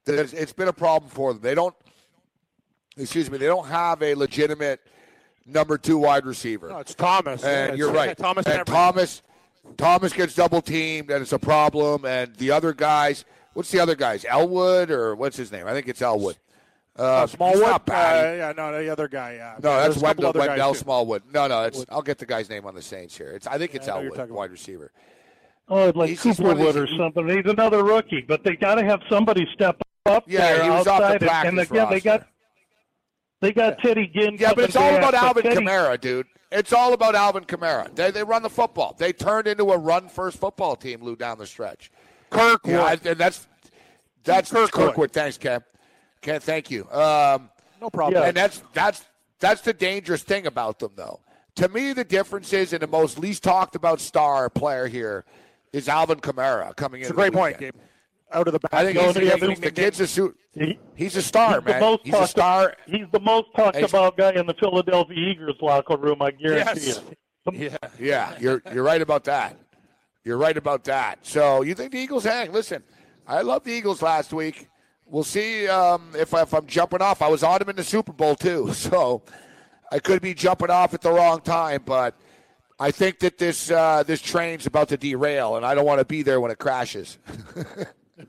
That 0.05 0.33
it's, 0.33 0.53
been 0.53 0.69
a 0.69 0.73
problem 0.73 1.11
for 1.11 1.33
them. 1.33 1.43
They 1.43 1.55
don't, 1.55 1.75
excuse 2.97 3.31
me, 3.31 3.39
they 3.39 3.47
don't 3.47 3.67
have 3.67 4.03
a 4.03 4.15
legitimate 4.15 4.81
number 5.47 5.79
two 5.79 5.99
wide 5.99 6.25
receiver. 6.27 6.69
No, 6.69 6.79
it's 6.79 6.95
Thomas. 6.95 7.43
And 7.45 7.71
Yeah, 7.71 7.75
you're 7.77 7.91
it's- 7.91 8.07
right. 8.09 8.17
Thomas 8.17 8.47
and 8.47 8.59
and 8.59 8.67
Thomas, 8.67 9.23
Thomas 9.77 10.13
gets 10.13 10.35
double 10.35 10.61
teamed, 10.63 11.11
and 11.11 11.23
it's 11.23 11.33
a 11.33 11.39
problem. 11.39 12.05
And 12.05 12.35
the 12.37 12.51
other 12.51 12.73
guys, 12.73 13.25
what's 13.55 13.71
the 13.71 13.81
other 13.81 13.95
guys? 13.95 14.25
Elwood 14.29 14.91
or 14.91 15.15
what's 15.15 15.37
his 15.37 15.53
name? 15.53 15.67
I 15.67 15.73
think 15.73 15.89
it's 15.89 16.03
Elwood. 16.03 16.37
Uh, 16.99 17.03
Uh, 17.03 17.27
Smallwood. 17.29 17.61
not 17.63 17.87
bad. 17.87 18.27
Uh, 18.35 18.37
yeah, 18.37 18.53
no, 18.57 18.83
the 18.83 18.91
other 18.91 19.09
guy. 19.09 19.35
Yeah. 19.35 19.55
No, 19.63 19.81
There's 19.81 19.95
that's 19.95 19.97
a 19.97 20.05
Wendell, 20.05 20.33
Wendell. 20.35 20.75
Smallwood. 20.75 21.23
No, 21.33 21.47
no, 21.47 21.63
it's 21.65 21.85
I'll 21.89 22.03
get 22.03 22.19
the 22.19 22.27
guy's 22.27 22.51
name 22.51 22.67
on 22.67 22.75
the 22.75 22.83
Saints 22.83 23.17
here. 23.17 23.31
It's 23.31 23.47
I 23.47 23.59
think 23.59 23.75
it's 23.75 23.87
Yeah, 23.87 23.95
I 23.95 23.99
Elwood, 24.03 24.17
talking 24.17 24.35
wide 24.35 24.51
receiver. 24.51 24.91
Oh, 25.69 25.93
like 25.95 26.11
He's 26.11 26.23
just 26.25 26.41
one 26.41 26.57
Cooperwood 26.57 26.75
or 26.75 26.87
something. 26.99 27.29
He's 27.29 27.47
another 27.51 27.85
rookie, 27.85 28.23
but 28.27 28.43
they 28.43 28.57
got 28.57 28.75
to 28.75 28.85
have 28.85 29.01
somebody 29.09 29.47
step 29.55 29.81
up 30.05 30.25
Yeah, 30.27 30.41
there 30.41 30.63
he 30.65 30.69
was 30.71 30.79
off 30.79 30.85
the 30.87 30.93
outside. 31.05 31.11
and- 31.13 31.21
practice 31.23 31.49
and 31.49 31.61
again, 31.61 31.91
they 31.91 32.01
got 32.01 32.27
they 33.41 33.53
got 33.53 33.79
Teddy 33.79 34.07
Ginn. 34.07 34.37
Yeah, 34.39 34.53
but 34.55 34.65
it's 34.65 34.77
all 34.77 34.95
about 34.97 35.15
Alvin 35.15 35.43
Teddy- 35.45 35.57
Kamara, 35.57 36.01
dude. 36.01 36.27
It's 36.53 36.73
all 36.73 36.93
about 36.93 37.15
Alvin 37.15 37.45
Kamara. 37.45 37.95
They 37.95 38.11
they 38.11 38.25
run 38.25 38.43
the 38.43 38.51
football. 38.51 38.95
They 38.99 39.13
turned 39.13 39.47
into 39.47 39.71
a 39.73 39.79
run 39.79 40.09
first 40.09 40.39
football 40.39 40.77
team, 40.77 41.03
Lou, 41.03 41.17
down 41.17 41.39
the 41.39 41.47
stretch. 41.47 41.91
Kirkwood. 42.31 42.75
Yeah, 42.75 42.85
I- 42.85 42.99
and 43.05 43.19
that's 43.19 43.47
that's 44.25 44.51
Kirkwood. 44.51 44.89
Kirkwood. 44.89 45.13
Thanks, 45.13 45.39
Cam. 45.39 45.63
Cam, 46.23 46.41
thank 46.41 46.71
you. 46.71 46.91
Um, 46.91 47.51
No 47.81 47.89
problem. 47.91 48.23
And 48.25 48.37
that's 48.37 48.63
that's 48.75 49.05
that's 49.39 49.61
the 49.63 49.73
dangerous 49.73 50.23
thing 50.23 50.47
about 50.47 50.79
them, 50.81 50.93
though. 50.97 51.21
To 51.57 51.69
me, 51.69 51.93
the 51.93 52.05
difference 52.05 52.53
is, 52.53 52.73
and 52.73 52.83
the 52.83 52.87
most 52.87 53.19
least 53.19 53.43
talked 53.43 53.75
about 53.75 54.01
star 54.01 54.49
player 54.51 54.87
here 54.87 55.25
is 55.73 55.89
Alvin 55.89 56.21
Kamara 56.21 56.75
coming 56.77 57.01
in. 57.01 57.05
It's 57.05 57.11
a 57.11 57.15
great 57.15 57.33
point, 57.33 57.59
Gabe. 57.59 57.75
Out 58.33 58.47
of 58.47 58.53
the 58.53 58.59
back. 58.61 58.73
I 58.75 58.85
think 58.85 58.97
No, 58.97 59.07
he's, 59.07 59.15
no, 59.17 59.21
he's- 59.23 59.41
he's- 59.41 59.59
the 59.61 59.71
kid's 59.71 60.01
a 60.01 60.07
suit. 60.07 60.37
He- 60.53 60.79
He's 60.95 61.17
a 61.17 61.23
star, 61.23 61.55
he's 61.57 61.65
the 61.65 61.71
man. 61.71 61.81
most 61.81 62.01
He's 62.05 62.15
a 62.15 62.27
star. 62.27 62.75
He's 62.87 63.07
the 63.13 63.21
most 63.21 63.49
talked 63.57 63.77
He's- 63.77 63.91
about 63.91 64.17
guy 64.17 64.33
in 64.33 64.47
the 64.47 64.55
Philadelphia 64.55 65.17
Eagles 65.17 65.57
locker 65.61 65.97
room. 65.97 66.21
I 66.23 66.31
guarantee 66.33 66.87
Yes. 66.87 67.01
you. 67.01 67.17
Yeah. 67.53 67.77
Yeah, 67.99 68.35
you're 68.39 68.63
you're 68.73 68.85
right 68.85 69.01
about 69.01 69.25
that. 69.25 69.57
You're 70.25 70.37
right 70.37 70.57
about 70.57 70.85
that. 70.85 71.19
So 71.23 71.63
you 71.63 71.75
think 71.75 71.93
the 71.93 71.99
Eagles 71.99 72.25
hang? 72.25 72.53
Listen, 72.53 72.83
I 73.27 73.41
love 73.41 73.65
the 73.65 73.73
Eagles 73.73 74.03
last 74.03 74.33
week. 74.33 74.69
We'll 75.07 75.25
see 75.25 75.67
um, 75.67 76.11
if, 76.15 76.33
if 76.35 76.53
I'm 76.55 76.67
jumping 76.67 77.01
off. 77.03 77.23
I 77.23 77.29
was 77.29 77.43
on 77.43 77.59
them 77.59 77.71
in 77.71 77.77
the 77.77 77.83
Super 77.85 78.13
Bowl 78.13 78.35
too, 78.37 78.73
so 78.75 79.23
I 79.91 79.99
could 79.99 80.21
be 80.23 80.35
jumping 80.35 80.71
off 80.71 80.93
at 80.95 81.01
the 81.01 81.11
wrong 81.11 81.41
time. 81.41 81.83
But 81.85 82.15
I 82.79 82.91
think 82.91 83.19
that 83.21 83.39
this 83.39 83.71
uh, 83.71 84.03
this 84.07 84.21
train's 84.21 84.67
about 84.67 84.89
to 84.91 84.97
derail, 84.99 85.57
and 85.57 85.65
I 85.65 85.75
don't 85.75 85.87
want 85.87 85.99
to 86.01 86.05
be 86.05 86.23
there 86.23 86.41
when 86.41 86.51
it 86.51 86.59
crashes. 86.59 87.19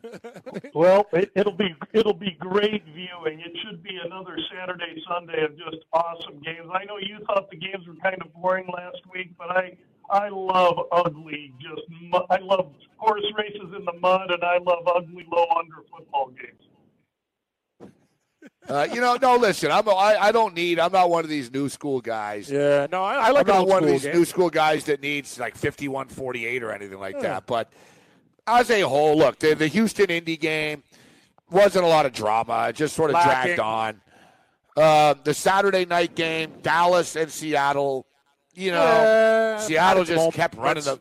Well, 0.74 1.06
it, 1.14 1.32
it'll 1.36 1.56
be 1.56 1.76
it'll 1.94 2.14
be 2.14 2.32
great 2.40 2.84
viewing. 2.86 3.40
It 3.40 3.52
should 3.64 3.84
be 3.84 3.98
another 4.06 4.38
Saturday, 4.54 5.02
Sunday 5.08 5.44
of 5.44 5.58
just 5.58 5.78
awesome 5.94 6.40
games. 6.42 6.70
I 6.74 6.86
know 6.86 6.98
you 6.98 7.20
thought 7.26 7.50
the 7.50 7.58
games 7.58 7.86
were 7.88 7.96
kind 7.96 8.22
of 8.22 8.34
boring 8.34 8.68
last 8.74 9.02
week, 9.12 9.32
but 9.38 9.52
I 9.52 9.78
I 10.10 10.30
love 10.30 10.78
ugly, 10.92 11.54
just 11.60 11.82
mu- 11.90 12.26
I 12.30 12.38
love 12.40 12.68
horse 12.98 13.26
races 13.38 13.74
in 13.78 13.86
the 13.86 13.94
mud, 14.00 14.32
and 14.32 14.44
I 14.44 14.58
love 14.60 14.88
ugly 14.88 15.26
low 15.32 15.46
under 15.58 15.78
football 15.92 16.32
games. 16.32 16.62
Uh, 18.68 18.88
you 18.94 19.02
know, 19.02 19.18
no. 19.22 19.36
Listen, 19.38 19.72
I'm 19.72 19.88
a, 19.88 19.92
I, 19.92 20.28
I 20.28 20.32
don't 20.32 20.56
need. 20.56 20.80
I'm 20.80 20.92
not 20.92 21.10
one 21.10 21.24
of 21.24 21.30
these 21.30 21.52
new 21.52 21.68
school 21.70 22.00
guys. 22.00 22.50
Yeah. 22.50 22.88
No, 22.92 23.04
I, 23.04 23.16
I 23.16 23.30
like 23.32 23.50
I'm 23.50 23.56
not 23.56 23.68
one 23.68 23.84
of 23.84 23.90
these 23.90 24.04
game. 24.04 24.16
new 24.16 24.26
school 24.26 24.50
guys 24.50 24.86
that 24.86 25.02
needs 25.02 25.40
like 25.40 25.56
51 25.56 26.08
48 26.08 26.64
or 26.64 26.72
anything 26.72 27.00
like 27.00 27.20
that. 27.22 27.46
But 27.46 27.72
as 28.48 28.70
a 28.70 28.82
whole, 28.82 29.18
look, 29.18 29.40
the, 29.40 29.54
the 29.56 29.68
Houston 29.68 30.10
Indy 30.10 30.38
game 30.38 30.84
wasn't 31.50 31.86
a 31.86 31.88
lot 31.88 32.06
of 32.06 32.14
drama. 32.14 32.68
It 32.70 32.76
just 32.76 32.96
sort 32.96 33.10
of 33.10 33.16
Lacking. 33.16 33.56
dragged 33.56 33.60
on. 33.60 34.02
Uh, 34.78 35.14
the 35.24 35.34
Saturday 35.34 35.86
night 35.86 36.16
game, 36.16 36.52
Dallas 36.62 37.16
and 37.16 37.30
Seattle, 37.32 38.06
you 38.54 38.72
know, 38.72 38.84
Yeah, 38.84 39.58
Seattle 39.60 40.04
just 40.06 40.26
the 40.26 40.32
kept 40.32 40.56
running 40.58 40.84
the. 40.84 41.00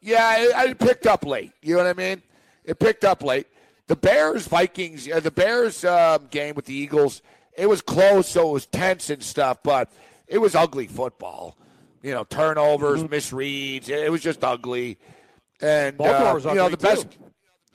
Yeah, 0.00 0.36
it, 0.38 0.70
it 0.70 0.78
picked 0.78 1.06
up 1.06 1.24
late. 1.24 1.52
You 1.62 1.74
know 1.76 1.84
what 1.84 1.86
I 1.88 1.92
mean? 1.94 2.22
It 2.64 2.78
picked 2.78 3.04
up 3.04 3.22
late. 3.22 3.46
The 3.86 3.96
Bears 3.96 4.46
Vikings, 4.46 5.10
uh, 5.10 5.20
the 5.20 5.30
Bears 5.30 5.84
um, 5.84 6.26
game 6.30 6.54
with 6.54 6.66
the 6.66 6.74
Eagles, 6.74 7.22
it 7.56 7.66
was 7.68 7.80
close, 7.82 8.28
so 8.28 8.48
it 8.50 8.52
was 8.52 8.66
tense 8.66 9.10
and 9.10 9.22
stuff, 9.22 9.58
but 9.62 9.90
it 10.26 10.38
was 10.38 10.54
ugly 10.54 10.86
football. 10.86 11.56
You 12.02 12.12
know, 12.12 12.24
turnovers, 12.24 13.02
Mm-hmm. 13.02 13.12
misreads. 13.14 13.88
It 13.88 14.10
was 14.10 14.20
just 14.22 14.42
ugly. 14.44 14.98
And 15.62 15.96
Baltimore 15.96 16.50
uh, 16.50 16.52
you 16.52 16.58
know 16.58 16.68
the 16.68 16.76
best. 16.76 17.06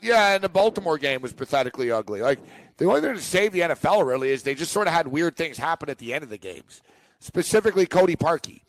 Yeah, 0.01 0.35
and 0.35 0.43
the 0.43 0.49
Baltimore 0.49 0.97
game 0.97 1.21
was 1.21 1.33
pathetically 1.33 1.89
ugly. 1.91 2.21
Like 2.21 2.39
the 2.77 2.85
only 2.85 3.01
thing 3.01 3.15
to 3.15 3.21
save 3.21 3.51
the 3.53 3.61
NFL 3.61 4.05
really 4.05 4.29
is 4.29 4.43
they 4.43 4.53
just 4.53 4.71
sort 4.71 4.87
of 4.87 4.93
had 4.93 5.07
weird 5.07 5.35
things 5.35 5.57
happen 5.57 5.89
at 5.89 5.97
the 5.97 6.13
end 6.13 6.23
of 6.23 6.29
the 6.29 6.37
games. 6.37 6.81
Specifically, 7.19 7.85
Cody 7.87 8.15
Parkey. 8.15 8.61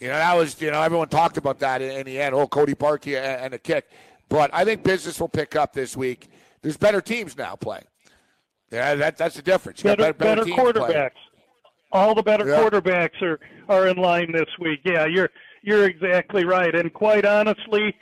You 0.00 0.08
know, 0.08 0.14
that 0.14 0.36
was 0.36 0.60
you 0.60 0.70
know 0.70 0.82
everyone 0.82 1.08
talked 1.08 1.36
about 1.36 1.58
that 1.60 1.82
in, 1.82 1.90
in 1.90 2.06
the 2.06 2.20
end. 2.20 2.34
Oh, 2.34 2.46
Cody 2.48 2.74
Parkey 2.74 3.16
and, 3.16 3.42
and 3.44 3.54
a 3.54 3.58
kick. 3.58 3.88
But 4.28 4.50
I 4.52 4.64
think 4.64 4.82
business 4.82 5.20
will 5.20 5.28
pick 5.28 5.54
up 5.54 5.72
this 5.72 5.96
week. 5.96 6.28
There's 6.62 6.76
better 6.76 7.00
teams 7.00 7.36
now 7.36 7.54
playing. 7.54 7.84
Yeah, 8.72 8.96
that, 8.96 9.16
that's 9.16 9.36
the 9.36 9.42
difference. 9.42 9.82
Better 9.82 10.12
better 10.12 10.44
teams 10.44 10.56
playing. 10.56 10.72
quarterbacks. 10.74 11.10
All 11.92 12.14
the 12.14 12.22
better 12.22 12.46
Yeah. 12.48 12.58
quarterbacks 12.58 13.22
are 13.22 13.38
are 13.68 13.86
in 13.86 13.96
line 13.96 14.32
this 14.32 14.48
week. 14.58 14.80
Yeah, 14.84 15.06
you're 15.06 15.30
you're 15.62 15.84
exactly 15.86 16.44
right. 16.44 16.74
And 16.74 16.92
quite 16.92 17.24
honestly, 17.24 17.94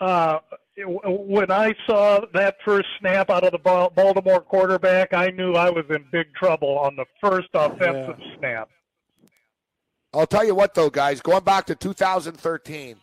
uh, 0.00 0.38
when 0.84 1.50
I 1.50 1.74
saw 1.86 2.24
that 2.32 2.56
first 2.64 2.88
snap 2.98 3.30
out 3.30 3.44
of 3.44 3.52
the 3.52 3.90
Baltimore 3.94 4.40
quarterback, 4.40 5.12
I 5.12 5.30
knew 5.30 5.54
I 5.54 5.70
was 5.70 5.84
in 5.90 6.04
big 6.10 6.34
trouble 6.34 6.78
on 6.78 6.96
the 6.96 7.04
first 7.20 7.48
offensive 7.54 8.18
snap. 8.38 8.68
I'll 10.12 10.26
tell 10.26 10.44
you 10.44 10.54
what, 10.54 10.74
though, 10.74 10.90
guys, 10.90 11.20
going 11.20 11.44
back 11.44 11.66
to 11.66 11.74
2013, 11.74 12.96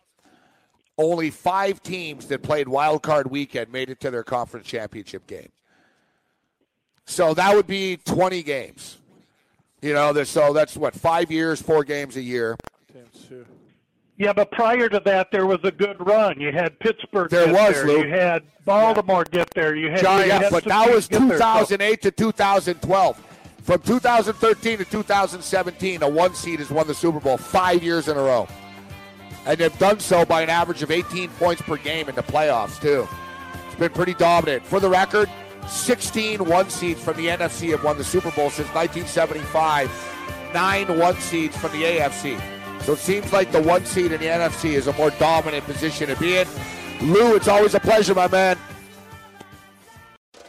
only 0.97 1.29
five 1.29 1.81
teams 1.81 2.27
that 2.27 2.41
played 2.41 2.67
wild 2.67 3.03
card 3.03 3.29
weekend 3.29 3.71
made 3.71 3.89
it 3.89 3.99
to 4.01 4.11
their 4.11 4.23
conference 4.23 4.67
championship 4.67 5.27
game. 5.27 5.49
So 7.05 7.33
that 7.35 7.55
would 7.55 7.67
be 7.67 7.97
20 7.97 8.43
games. 8.43 8.97
You 9.81 9.93
know, 9.93 10.23
so 10.23 10.53
that's 10.53 10.75
what 10.75 10.95
five 10.95 11.31
years, 11.31 11.61
four 11.61 11.83
games 11.83 12.17
a 12.17 12.21
year. 12.21 12.57
Yeah, 14.17 14.33
but 14.33 14.51
prior 14.51 14.89
to 14.89 14.99
that, 15.05 15.31
there 15.31 15.45
was 15.45 15.59
a 15.63 15.71
good 15.71 15.95
run. 16.05 16.41
You 16.41 16.51
had 16.51 16.79
Pittsburgh. 16.79 17.29
There 17.29 17.45
get 17.45 17.53
was, 17.53 17.75
there. 17.75 17.85
Lou. 17.85 18.03
You 18.03 18.09
had 18.09 18.43
Baltimore 18.65 19.23
get 19.23 19.47
there. 19.53 19.75
You 19.75 19.91
had, 19.91 20.01
Giants, 20.01 20.33
had 20.33 20.51
but 20.51 20.63
that 20.65 20.89
was 20.89 21.07
get 21.07 21.19
there. 21.27 21.37
So- 21.37 21.53
2008 21.59 22.01
to 22.01 22.11
2012. 22.11 23.23
From 23.61 23.81
2013 23.81 24.77
to 24.77 24.85
2017, 24.85 26.01
a 26.01 26.09
one 26.09 26.33
seed 26.33 26.59
has 26.59 26.71
won 26.71 26.87
the 26.87 26.93
Super 26.93 27.19
Bowl 27.19 27.37
five 27.37 27.83
years 27.83 28.07
in 28.07 28.15
a 28.15 28.21
row. 28.21 28.47
And 29.45 29.57
they've 29.57 29.77
done 29.77 29.99
so 29.99 30.25
by 30.25 30.41
an 30.41 30.49
average 30.49 30.81
of 30.83 30.89
18 30.89 31.29
points 31.31 31.61
per 31.61 31.75
game 31.75 32.07
in 32.09 32.15
the 32.15 32.23
playoffs, 32.23 32.81
too. 32.81 33.07
It's 33.67 33.75
been 33.75 33.91
pretty 33.91 34.13
dominant. 34.13 34.65
For 34.65 34.79
the 34.79 34.89
record, 34.89 35.29
16 35.67 36.45
one 36.45 36.69
seeds 36.69 37.01
from 37.03 37.17
the 37.17 37.27
NFC 37.27 37.71
have 37.71 37.83
won 37.83 37.97
the 37.97 38.03
Super 38.03 38.31
Bowl 38.31 38.49
since 38.49 38.69
1975, 38.73 39.91
nine 40.53 40.97
one 40.97 41.15
seeds 41.17 41.55
from 41.57 41.71
the 41.73 41.83
AFC. 41.83 42.56
So 42.81 42.93
it 42.93 42.99
seems 42.99 43.33
like 43.33 43.51
the 43.51 43.61
one 43.61 43.85
seed 43.85 44.11
in 44.11 44.19
the 44.19 44.27
NFC 44.27 44.71
is 44.73 44.87
a 44.87 44.93
more 44.93 45.11
dominant 45.11 45.65
position 45.65 46.07
to 46.07 46.15
be 46.15 46.37
in. 46.37 46.47
Lou, 47.01 47.35
it's 47.35 47.47
always 47.47 47.75
a 47.75 47.79
pleasure, 47.79 48.15
my 48.15 48.27
man. 48.27 48.57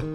All 0.00 0.06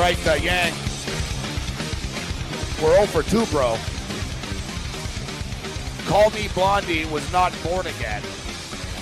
right, 0.00 0.18
uh, 0.26 0.32
Yang. 0.42 0.72
We're 2.82 2.96
0 2.96 3.06
for 3.06 3.22
2, 3.22 3.46
bro. 3.46 3.78
Call 6.08 6.30
Me 6.30 6.48
Blondie 6.52 7.04
was 7.04 7.30
not 7.30 7.52
born 7.62 7.86
again 7.86 8.22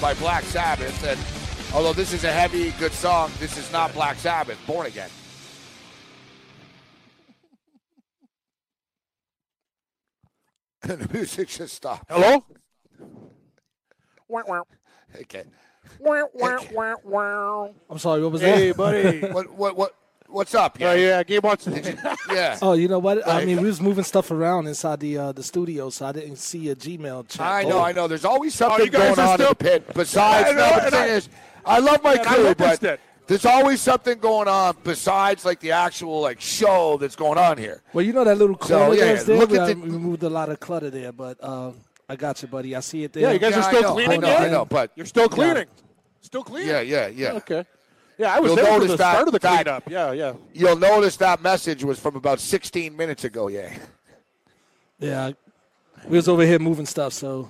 by 0.02 0.12
Black 0.12 0.44
Sabbath. 0.44 1.02
And 1.02 1.39
although 1.74 1.92
this 1.92 2.12
is 2.12 2.24
a 2.24 2.32
heavy, 2.32 2.70
good 2.78 2.92
song, 2.92 3.30
this 3.38 3.56
is 3.56 3.70
not 3.72 3.92
Black 3.94 4.16
Sabbath, 4.18 4.58
born 4.66 4.86
again. 4.86 5.10
and 10.82 11.00
the 11.00 11.12
music 11.12 11.48
just 11.48 11.74
stopped. 11.74 12.04
Hello? 12.08 12.44
Okay. 15.20 15.44
I'm 17.90 17.98
sorry, 17.98 18.22
what 18.22 18.32
was 18.32 18.40
that? 18.42 18.56
Hey, 18.58 18.72
buddy. 18.72 19.20
what, 19.32 19.50
what, 19.52 19.76
what, 19.76 19.94
what's 20.28 20.54
up? 20.54 20.78
Oh, 20.80 20.94
yeah, 20.94 21.22
Gabe 21.24 21.42
wants 21.44 21.66
yeah. 22.30 22.58
Oh, 22.62 22.74
you 22.74 22.86
know 22.86 23.00
what? 23.00 23.26
I 23.26 23.38
Like- 23.38 23.46
mean, 23.46 23.60
we 23.60 23.66
was 23.66 23.80
moving 23.80 24.04
stuff 24.04 24.30
around 24.30 24.66
inside 24.68 25.00
the 25.00 25.18
uh, 25.18 25.32
the 25.32 25.42
studio, 25.42 25.90
so 25.90 26.06
I 26.06 26.12
didn't 26.12 26.36
see 26.36 26.68
a 26.70 26.76
Gmail 26.76 27.28
chat. 27.28 27.40
I 27.40 27.62
know, 27.64 27.78
Oh. 27.78 27.82
I 27.82 27.92
know. 27.92 28.06
There's 28.06 28.24
always 28.24 28.54
Oh, 28.62 28.68
something 28.68 28.86
you 28.86 28.90
guys 28.92 29.16
going 29.16 29.18
are 29.28 29.32
on 29.32 29.40
in 29.40 29.46
still- 29.46 29.48
the 29.50 29.54
pit. 29.56 29.94
Besides, 29.94 30.50
I 30.50 30.52
know, 30.52 30.70
no, 30.76 30.84
the 30.84 30.90
thing 30.90 31.00
I- 31.02 31.06
is, 31.08 31.28
I 31.70 31.78
love 31.78 32.02
my 32.02 32.14
and 32.14 32.20
I 32.26 32.34
crew, 32.34 32.54
but 32.54 32.82
it. 32.82 33.00
there's 33.26 33.46
always 33.46 33.80
something 33.80 34.18
going 34.18 34.48
on 34.48 34.76
besides 34.82 35.44
like 35.44 35.60
the 35.60 35.72
actual 35.72 36.20
like 36.20 36.40
show 36.40 36.96
that's 36.98 37.16
going 37.16 37.38
on 37.38 37.58
here. 37.58 37.82
Well, 37.92 38.04
you 38.04 38.12
know 38.12 38.24
that 38.24 38.36
little 38.36 38.58
So, 38.60 38.78
corner 38.78 38.94
yeah, 38.94 39.14
there. 39.22 39.36
look 39.38 39.50
we, 39.50 39.58
at 39.58 39.68
I 39.70 39.72
we 39.74 39.90
moved 39.90 40.22
a 40.22 40.28
lot 40.30 40.48
of 40.48 40.58
clutter 40.60 40.90
there, 40.90 41.12
but 41.12 41.36
uh, 41.42 41.72
I 42.08 42.16
got 42.16 42.42
you, 42.42 42.48
buddy. 42.48 42.74
I 42.74 42.80
see 42.80 43.04
it 43.04 43.12
there. 43.12 43.22
Yeah, 43.24 43.32
you 43.32 43.38
guys 43.38 43.52
Yeah, 43.52 43.58
are 43.60 43.62
I 43.62 43.68
still 43.68 43.82
know, 43.82 43.92
cleaning. 43.94 44.12
I 44.24 44.26
know, 44.26 44.28
yeah? 44.28 44.44
I 44.44 44.48
know, 44.50 44.64
but 44.64 44.90
You're 44.96 45.06
still 45.06 45.28
cleaning. 45.28 45.66
Still 46.22 46.42
cleaning. 46.44 46.68
yeah, 46.68 46.80
yeah, 46.80 47.06
yeah. 47.06 47.32
Okay. 47.34 47.64
Yeah, 48.18 48.34
I 48.34 48.40
was 48.40 48.48
You'll 48.50 48.56
there 48.56 48.64
for 48.66 48.70
notice 48.72 48.90
the 48.90 48.96
that- 48.98 49.12
start 49.14 49.28
of 49.28 49.32
the 49.32 49.38
that- 49.38 49.64
cleanup. 49.64 49.88
Yeah, 49.88 50.12
yeah. 50.12 50.32
You'll 50.52 50.76
notice 50.76 51.16
that 51.18 51.40
message 51.40 51.82
was 51.84 51.98
from 51.98 52.16
about 52.16 52.38
16 52.40 52.94
minutes 52.94 53.24
ago. 53.24 53.48
Yeah. 53.48 53.72
Yeah, 54.98 55.30
we 56.06 56.16
was 56.18 56.28
over 56.28 56.44
here 56.44 56.58
moving 56.58 56.84
stuff, 56.84 57.12
so 57.14 57.48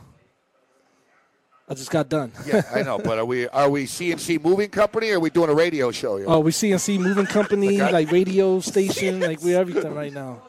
I 1.71 1.75
just 1.75 1.91
got 1.91 2.09
done. 2.09 2.33
Yeah, 2.45 2.63
I 2.75 2.83
know. 2.83 2.99
But 2.99 3.21
are 3.21 3.25
we 3.25 3.47
are 3.49 3.71
we 3.71 3.85
CNC 3.85 4.43
Moving 4.43 4.71
Company? 4.71 5.13
or 5.13 5.17
Are 5.17 5.21
we 5.21 5.31
doing 5.31 5.49
a 5.51 5.55
radio 5.55 5.93
show? 5.93 6.17
Here? 6.17 6.27
Oh, 6.29 6.41
we 6.41 6.51
CNC 6.51 6.99
moving 6.99 7.27
company, 7.27 7.81
Okay. 7.83 7.93
like 7.93 8.11
radio 8.11 8.59
station, 8.59 9.21
like 9.21 9.41
we 9.41 9.55
everything 9.55 9.95
right 9.95 10.13
now. 10.13 10.43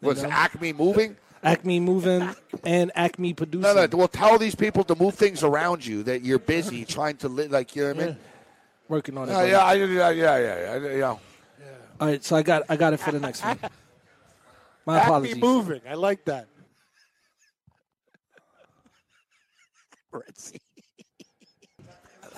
What's 0.00 0.22
know? 0.22 0.30
Acme 0.30 0.72
Moving? 0.72 1.16
Acme 1.42 1.78
moving 1.78 2.28
and 2.64 2.90
Acme 2.96 3.32
producing. 3.32 3.62
No, 3.76 3.86
no. 3.86 3.96
Well, 3.96 4.08
tell 4.08 4.36
these 4.36 4.56
people 4.56 4.82
to 4.84 4.96
move 4.96 5.14
things 5.14 5.44
around 5.44 5.86
you 5.86 6.02
that 6.02 6.22
you're 6.22 6.40
busy 6.40 6.84
trying 6.84 7.18
to 7.18 7.28
live. 7.28 7.52
Like 7.52 7.76
you 7.76 7.82
know 7.84 7.94
what 7.94 8.02
I 8.02 8.06
mean? 8.06 8.16
Working 8.88 9.16
on 9.18 9.28
it. 9.28 9.32
Yeah, 9.32 9.36
buddy. 9.38 9.50
yeah, 9.50 9.58
I, 9.60 9.72
yeah, 9.74 10.10
yeah, 10.10 10.38
yeah, 10.38 10.76
yeah, 10.78 10.96
yeah. 10.96 11.06
All 12.00 12.08
right, 12.08 12.24
so 12.24 12.34
I 12.34 12.42
got 12.42 12.62
I 12.68 12.74
got 12.76 12.94
it 12.94 13.00
for 13.00 13.12
the 13.12 13.20
next 13.20 13.44
one. 13.44 13.58
My 14.86 14.98
Acme 14.98 15.06
apologies. 15.08 15.36
moving. 15.36 15.80
I 15.88 15.94
like 15.94 16.24
that. 16.24 16.48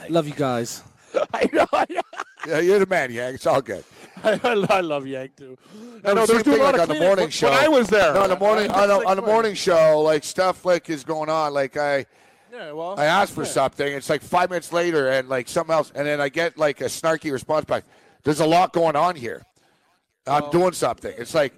Love 0.08 0.28
you 0.28 0.34
guys. 0.34 0.82
I 1.34 1.48
know. 1.52 1.66
I, 1.72 1.86
know. 1.90 2.00
Yeah, 2.46 2.60
you're 2.60 2.78
the 2.78 2.86
man, 2.86 3.10
Yang. 3.10 3.34
It's 3.34 3.46
all 3.46 3.60
good. 3.60 3.84
I, 4.22 4.40
I 4.70 4.80
love 4.80 5.06
Yank 5.06 5.36
too. 5.36 5.56
I 6.04 6.08
No, 6.08 6.14
know 6.14 6.26
the 6.26 6.32
there's 6.34 6.42
doing 6.44 6.60
a 6.60 6.62
lot 6.64 6.74
like 6.74 6.82
of 6.82 6.90
on 6.90 6.96
the 6.96 7.02
morning 7.02 7.28
show. 7.30 7.50
When 7.50 7.58
I 7.58 7.68
was 7.68 7.88
there. 7.88 8.14
No, 8.14 8.22
on 8.22 8.30
the 8.30 8.38
morning 8.38 8.70
on 8.70 8.88
the, 8.88 8.96
like, 8.96 9.06
on 9.06 9.16
the 9.16 9.22
morning 9.22 9.54
show, 9.54 10.00
like 10.00 10.24
stuff 10.24 10.64
like 10.64 10.88
is 10.90 11.04
going 11.04 11.28
on. 11.28 11.52
Like 11.52 11.76
I, 11.76 12.06
Yeah, 12.52 12.72
well. 12.72 12.98
I 12.98 13.04
asked 13.04 13.34
for 13.34 13.42
yeah. 13.44 13.48
something. 13.50 13.86
It's 13.92 14.10
like 14.10 14.22
five 14.22 14.50
minutes 14.50 14.72
later, 14.72 15.08
and 15.08 15.28
like 15.28 15.48
something 15.48 15.72
else, 15.72 15.92
and 15.94 16.06
then 16.06 16.20
I 16.20 16.28
get 16.28 16.58
like 16.58 16.80
a 16.80 16.84
snarky 16.84 17.32
response 17.32 17.64
back. 17.64 17.84
There's 18.24 18.40
a 18.40 18.46
lot 18.46 18.72
going 18.72 18.96
on 18.96 19.16
here. 19.16 19.42
I'm 20.26 20.50
doing 20.50 20.72
something. 20.72 21.14
It's 21.16 21.34
like, 21.34 21.54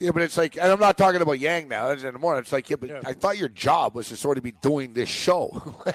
yeah, 0.00 0.10
but 0.12 0.22
it's 0.22 0.36
like, 0.36 0.56
and 0.56 0.66
I'm 0.66 0.80
not 0.80 0.96
talking 0.96 1.20
about 1.20 1.38
Yang 1.40 1.68
now. 1.68 1.90
It's 1.90 2.02
in 2.04 2.12
the 2.12 2.18
morning. 2.18 2.42
It's 2.42 2.52
like, 2.52 2.68
yeah, 2.70 2.76
but 2.76 2.88
Yeah. 2.90 3.00
I 3.04 3.12
thought 3.12 3.36
your 3.38 3.48
job 3.48 3.94
was 3.94 4.08
to 4.10 4.16
sort 4.16 4.38
of 4.38 4.44
be 4.44 4.52
doing 4.52 4.92
this 4.94 5.08
show. 5.08 5.74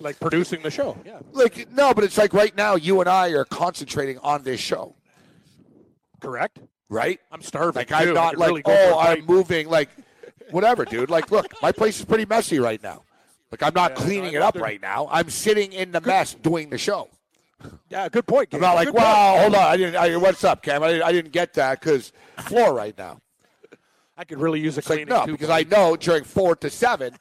Like 0.00 0.18
producing 0.18 0.62
the 0.62 0.70
show. 0.70 0.96
Yeah. 1.06 1.20
like, 1.30 1.70
no, 1.70 1.94
but 1.94 2.02
it's 2.02 2.18
like 2.18 2.34
right 2.34 2.56
now, 2.56 2.74
you 2.74 2.98
and 2.98 3.08
I 3.08 3.28
are 3.34 3.44
concentrating 3.44 4.18
on 4.18 4.42
this 4.42 4.58
show, 4.58 4.96
Correct. 6.20 6.58
right? 6.88 7.20
I'm 7.30 7.40
starving. 7.40 7.78
Like. 7.80 7.92
I'm 7.92 8.12
not 8.12 8.36
like, 8.36 8.48
really 8.48 8.62
oh, 8.64 8.98
I'm 8.98 9.24
moving. 9.26 9.68
Like, 9.68 9.90
whatever, 10.50 10.84
dude. 10.84 11.08
Like, 11.08 11.30
look, 11.30 11.46
my 11.62 11.70
place 11.70 12.00
is 12.00 12.04
pretty 12.04 12.24
messy 12.26 12.58
right 12.58 12.82
now. 12.82 13.04
Like, 13.52 13.62
I'm 13.62 13.74
not 13.74 13.92
Yeah, 13.92 13.96
cleaning 14.04 14.32
no, 14.32 14.38
it 14.40 14.42
up 14.42 14.56
right 14.56 14.80
now. 14.82 15.08
I'm 15.10 15.30
sitting 15.30 15.72
in 15.72 15.92
the 15.92 16.00
mess 16.00 16.34
doing 16.34 16.68
the 16.70 16.78
show. 16.78 17.08
Yeah, 17.88 18.08
good 18.08 18.26
point. 18.26 18.48
I'm 18.52 18.60
not 18.60 18.74
like, 18.74 18.86
Good 18.88 18.94
wow, 18.96 19.38
hold 19.38 19.54
on, 19.54 19.60
I 19.62 19.76
didn't. 19.76 19.94
I, 19.94 20.16
what's 20.16 20.42
up, 20.42 20.64
Cam? 20.64 20.82
I 20.82 20.88
didn't, 20.88 21.02
I 21.04 21.12
didn't 21.12 21.30
get 21.30 21.54
that 21.54 21.78
because 21.78 22.12
floor 22.40 22.74
right 22.74 22.98
now. 22.98 23.20
I 24.22 24.24
could 24.24 24.38
really 24.40 24.60
use 24.60 24.76
a 24.76 24.78
It's 24.78 24.88
like 24.88 25.08
no, 25.08 25.26
too. 25.26 25.32
because 25.32 25.50
I 25.50 25.64
know 25.64 25.96
during 25.96 26.22
four 26.22 26.54
to 26.54 26.70
seven, 26.70 27.12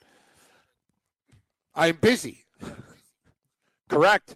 I'm 1.74 1.96
busy. 1.96 2.46
Correct. 3.90 4.36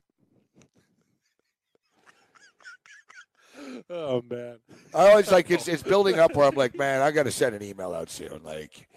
oh 3.92 4.24
man. 4.28 4.58
I 4.96 5.10
always 5.12 5.32
like 5.32 5.52
it's 5.52 5.68
it's 5.68 5.84
building 5.84 6.18
up 6.18 6.36
where 6.36 6.48
I'm 6.48 6.56
like, 6.56 6.76
man, 6.76 7.04
I 7.04 7.12
got 7.12 7.24
to 7.24 7.32
send 7.32 7.54
an 7.54 7.62
email 7.62 7.94
out 7.94 8.10
soon. 8.10 8.42
Like, 8.44 8.88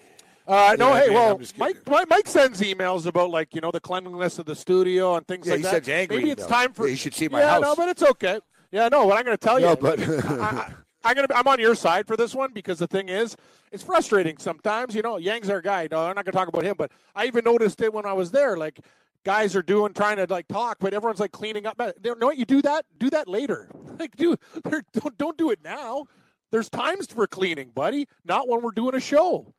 Uh, 0.47 0.75
no, 0.79 0.87
know 0.87 0.91
what 0.93 0.97
I 0.97 1.01
hey, 1.03 1.07
mean? 1.09 1.15
well, 1.15 1.41
Mike. 1.59 1.77
Mike, 1.87 2.09
Mike 2.09 2.27
sends 2.27 2.63
emails 2.63 3.05
about 3.05 3.29
like 3.29 3.55
you 3.55 3.61
know 3.61 3.71
the 3.71 3.81
cleanliness 3.81 4.39
of 4.39 4.47
the 4.47 4.57
studio 4.57 5.17
and 5.17 5.27
things 5.29 5.47
Yeah, 5.47 5.53
like 5.53 5.59
he 5.59 5.63
that. 5.65 5.71
sends 5.73 5.89
angry 5.91 6.17
Maybe 6.17 6.31
it's 6.31 6.43
emails. 6.43 6.49
time 6.49 6.73
for 6.73 6.87
Yeah, 6.87 6.93
you 6.93 6.97
should 6.97 7.13
see 7.15 7.29
my 7.29 7.41
yeah, 7.41 7.51
house. 7.51 7.63
no, 7.65 7.77
but 7.77 7.91
it's 7.91 8.03
okay. 8.03 8.41
Yeah, 8.73 8.89
no, 8.89 9.05
what 9.05 9.19
I'm 9.19 9.25
going 9.27 9.37
to 9.37 9.47
tell 9.47 9.61
you. 9.61 9.67
no, 9.67 9.77
but 9.77 10.01
I, 10.01 10.73
I, 11.09 11.15
gonna. 11.15 11.29
I'm 11.35 11.49
on 11.49 11.59
your 11.61 11.75
side 11.75 12.07
for 12.07 12.17
this 12.17 12.35
one 12.35 12.53
because 12.53 12.79
the 12.79 12.87
thing 12.87 13.09
is, 13.09 13.37
it's 13.73 13.83
frustrating 13.83 14.37
sometimes. 14.39 14.95
You 14.95 15.03
know, 15.03 15.17
Yang's 15.19 15.51
our 15.51 15.61
guy. 15.61 15.89
No, 15.91 16.01
I'm 16.07 16.15
not 16.15 16.25
gonna 16.25 16.33
talk 16.33 16.49
about 16.49 16.63
him, 16.65 16.75
but 16.79 16.91
I 17.15 17.27
even 17.27 17.45
noticed 17.45 17.81
it 17.81 17.93
when 17.93 18.07
I 18.07 18.13
was 18.13 18.31
there. 18.31 18.57
Like, 18.57 18.81
guys 19.25 19.57
are 19.57 19.63
doing 19.63 19.93
trying 19.93 20.17
to 20.19 20.27
like 20.29 20.49
talk, 20.49 20.79
but 20.81 20.95
everyone's 20.95 21.21
like 21.21 21.33
cleaning 21.33 21.67
up. 21.67 21.81
You 22.05 22.15
know 22.17 22.27
what? 22.27 22.39
You 22.39 22.45
do 22.45 22.63
that. 22.63 22.85
Do 22.99 23.11
that 23.11 23.29
later. 23.29 23.69
Like, 23.99 24.15
do 24.15 24.37
don't 24.95 25.19
don't 25.19 25.37
do 25.37 25.51
it 25.51 25.59
now. 25.65 26.07
There's 26.53 26.71
times 26.71 27.09
for 27.09 27.27
cleaning, 27.27 27.71
buddy. 27.75 28.07
Not 28.25 28.47
when 28.47 28.63
we're 28.63 28.71
doing 28.71 28.95
a 28.95 29.01
show, 29.01 29.53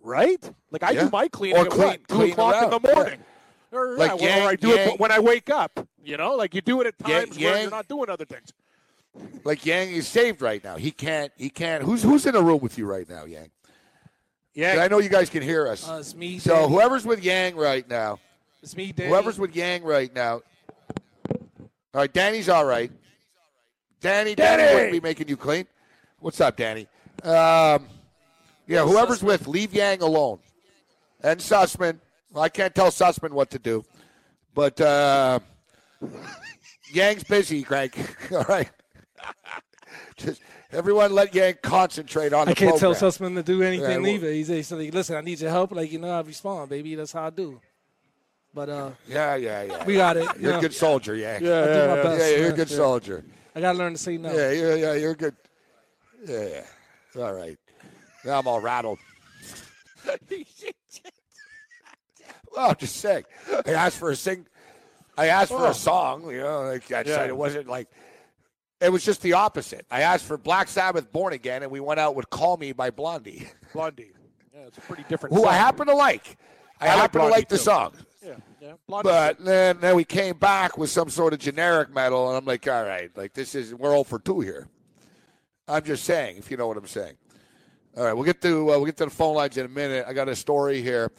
right? 0.00 0.42
Like 0.70 0.82
I 0.82 0.92
Yeah. 0.92 1.04
do 1.04 1.10
my 1.10 1.28
cleaning 1.28 1.58
Or 1.58 1.66
at 1.66 1.70
clean- 1.70 1.86
what, 1.86 2.08
two 2.08 2.14
clean 2.14 2.32
o'clock 2.32 2.62
in 2.64 2.70
the 2.70 2.80
yeah. 2.82 2.94
morning. 2.94 3.18
Or, 3.72 3.96
Like 3.96 4.20
yeah, 4.20 4.36
Yang- 4.36 4.42
or 4.46 4.48
I 4.50 4.56
do 4.56 4.68
Yang- 4.68 4.88
it 4.94 5.00
when 5.00 5.12
I 5.12 5.18
wake 5.18 5.50
up. 5.50 5.86
You 6.02 6.16
know, 6.16 6.34
like 6.34 6.54
you 6.54 6.60
do 6.60 6.80
it 6.80 6.86
at 6.86 6.94
Yang- 7.06 7.26
times 7.26 7.38
where 7.38 7.60
you're 7.62 7.70
not 7.70 7.88
doing 7.88 8.10
other 8.10 8.24
things. 8.24 8.52
Like 9.44 9.66
Yang 9.66 9.90
is 9.92 10.08
saved 10.08 10.40
right 10.40 10.62
now. 10.62 10.76
He 10.76 10.90
can't. 10.90 11.32
He 11.36 11.50
can't. 11.50 11.82
Who's 11.82 12.02
who's 12.02 12.24
in 12.26 12.34
the 12.34 12.42
room 12.42 12.60
with 12.60 12.78
you 12.78 12.86
right 12.86 13.08
now, 13.08 13.24
Yang? 13.24 13.50
Yeah, 14.54 14.82
I 14.82 14.88
know 14.88 14.98
you 14.98 15.08
guys 15.08 15.30
can 15.30 15.42
hear 15.42 15.66
us. 15.66 15.88
Uh, 15.88 15.96
it's 16.00 16.14
me. 16.14 16.38
so 16.38 16.54
Danny. 16.54 16.68
whoever's 16.72 17.04
with 17.06 17.24
Yang 17.24 17.56
right 17.56 17.88
now, 17.88 18.18
It's 18.62 18.76
me, 18.76 18.92
Danny. 18.92 19.08
whoever's 19.08 19.38
with 19.38 19.56
Yang 19.56 19.84
right 19.84 20.14
now. 20.14 20.42
All 21.94 22.00
right, 22.00 22.12
Danny's 22.12 22.48
all 22.48 22.64
right. 22.64 22.90
Danny, 24.00 24.34
Danny, 24.34 24.62
Danny! 24.62 24.74
wouldn't 24.74 24.92
be 24.92 25.00
making 25.00 25.28
you 25.28 25.36
clean. 25.36 25.66
What's 26.20 26.40
up, 26.40 26.56
Danny? 26.56 26.86
Um, 27.22 27.86
yeah, 28.66 28.84
whoever's 28.84 29.22
with, 29.22 29.46
leave 29.46 29.72
Yang 29.74 30.02
alone. 30.02 30.38
And 31.22 31.38
Sussman. 31.40 32.00
Well, 32.32 32.42
I 32.44 32.48
can't 32.48 32.74
tell 32.74 32.90
Sussman 32.90 33.30
what 33.30 33.50
to 33.50 33.58
do, 33.58 33.84
but 34.54 34.80
uh, 34.80 35.38
Yang's 36.92 37.24
busy, 37.24 37.62
Greg. 37.62 37.94
all 38.32 38.44
right. 38.48 38.68
Just 40.16 40.40
everyone, 40.72 41.12
let 41.14 41.34
Yang 41.34 41.56
concentrate 41.62 42.32
on 42.32 42.46
the 42.46 42.52
I 42.52 42.54
can't 42.54 42.78
tell 42.78 42.92
program. 42.94 43.10
Sussman 43.10 43.34
to 43.36 43.42
do 43.42 43.62
anything 43.62 44.04
Yeah, 44.04 44.10
either. 44.12 44.30
He's, 44.30 44.48
he's 44.48 44.72
like, 44.72 44.92
listen, 44.94 45.16
I 45.16 45.20
need 45.20 45.40
your 45.40 45.50
help. 45.50 45.72
Like, 45.72 45.90
you 45.92 45.98
know, 45.98 46.10
I 46.10 46.20
respond, 46.22 46.70
baby. 46.70 46.94
That's 46.94 47.12
how 47.12 47.26
I 47.26 47.30
do. 47.30 47.60
But 48.54 48.68
uh, 48.68 48.90
Yeah, 49.08 49.34
yeah, 49.36 49.62
yeah. 49.62 49.84
we 49.84 49.96
got 49.96 50.16
it. 50.16 50.28
You're 50.38 50.52
Yeah. 50.52 50.58
a 50.58 50.60
good 50.60 50.74
soldier, 50.74 51.14
Yang. 51.14 51.44
Yeah, 51.44 51.62
I 51.62 51.64
do 51.66 51.88
my 51.88 52.02
best, 52.02 52.20
Yeah, 52.20 52.36
you're 52.38 52.50
a 52.50 52.52
good 52.52 52.70
Yeah. 52.70 52.76
soldier. 52.76 53.24
I 53.54 53.60
got 53.60 53.72
to 53.72 53.78
learn 53.78 53.92
to 53.92 53.98
say 53.98 54.16
no. 54.18 54.32
Yeah, 54.32 54.50
yeah, 54.50 54.74
yeah, 54.74 54.92
you're 54.94 55.14
good. 55.14 55.34
Yeah, 56.26 56.46
yeah. 57.14 57.22
All 57.22 57.32
right. 57.34 57.58
Now 58.24 58.38
I'm 58.38 58.46
all 58.46 58.60
rattled. 58.60 58.98
well, 62.54 62.70
I'm 62.70 62.76
just 62.76 62.96
saying. 62.96 63.24
I 63.66 63.70
asked 63.72 63.98
for 63.98 64.10
a 64.10 64.16
sing. 64.16 64.46
I 65.16 65.26
asked 65.28 65.50
for 65.50 65.66
Oh. 65.66 65.70
a 65.70 65.74
song. 65.74 66.30
You 66.30 66.40
know, 66.40 66.62
like 66.62 66.90
I 66.92 66.98
Yeah. 67.00 67.16
said, 67.16 67.28
it 67.28 67.36
wasn't 67.36 67.66
like. 67.68 67.88
It 68.82 68.90
was 68.90 69.04
just 69.04 69.22
the 69.22 69.34
opposite. 69.34 69.86
I 69.90 70.02
asked 70.02 70.24
for 70.24 70.36
Black 70.36 70.66
Sabbath 70.68 71.10
"Born 71.12 71.32
Again," 71.32 71.62
and 71.62 71.70
we 71.70 71.78
went 71.80 72.00
out 72.00 72.16
with 72.16 72.28
"Call 72.30 72.56
Me" 72.56 72.72
by 72.72 72.90
Blondie, 72.90 73.48
Blondie. 73.72 74.10
Yeah, 74.52 74.62
it's 74.62 74.78
a 74.78 74.80
pretty 74.80 75.04
different. 75.08 75.34
who 75.34 75.44
I 75.44 75.54
happen 75.54 75.86
to 75.86 75.94
like. 75.94 76.36
I, 76.80 76.86
I 76.86 76.88
like 76.88 76.96
happen 76.98 77.12
to 77.12 77.18
Blondie, 77.18 77.32
like 77.36 77.48
the 77.48 77.56
too. 77.56 77.62
song. 77.62 77.92
Yeah, 78.24 78.34
yeah. 78.60 78.72
Blondie. 78.88 79.08
But 79.08 79.44
then, 79.44 79.78
then 79.80 79.94
we 79.94 80.04
came 80.04 80.36
back 80.36 80.76
with 80.76 80.90
some 80.90 81.10
sort 81.10 81.32
of 81.32 81.38
generic 81.38 81.94
metal, 81.94 82.28
and 82.28 82.36
I'm 82.36 82.44
like, 82.44 82.66
all 82.66 82.82
right, 82.82 83.10
like 83.16 83.34
this 83.34 83.54
is 83.54 83.72
we're 83.72 83.94
all 83.94 84.04
for 84.04 84.18
two 84.18 84.40
here. 84.40 84.68
I'm 85.68 85.84
just 85.84 86.02
saying, 86.04 86.38
if 86.38 86.50
you 86.50 86.56
know 86.56 86.66
what 86.66 86.76
I'm 86.76 86.86
saying. 86.88 87.14
All 87.96 88.04
right, 88.04 88.12
we'll 88.14 88.24
get 88.24 88.40
to 88.42 88.72
uh, 88.72 88.76
we'll 88.78 88.86
get 88.86 88.96
to 88.96 89.04
the 89.04 89.10
phone 89.10 89.36
lines 89.36 89.56
in 89.56 89.66
a 89.66 89.68
minute. 89.68 90.06
I 90.08 90.12
got 90.12 90.28
a 90.28 90.34
story 90.34 90.82
here. 90.82 91.12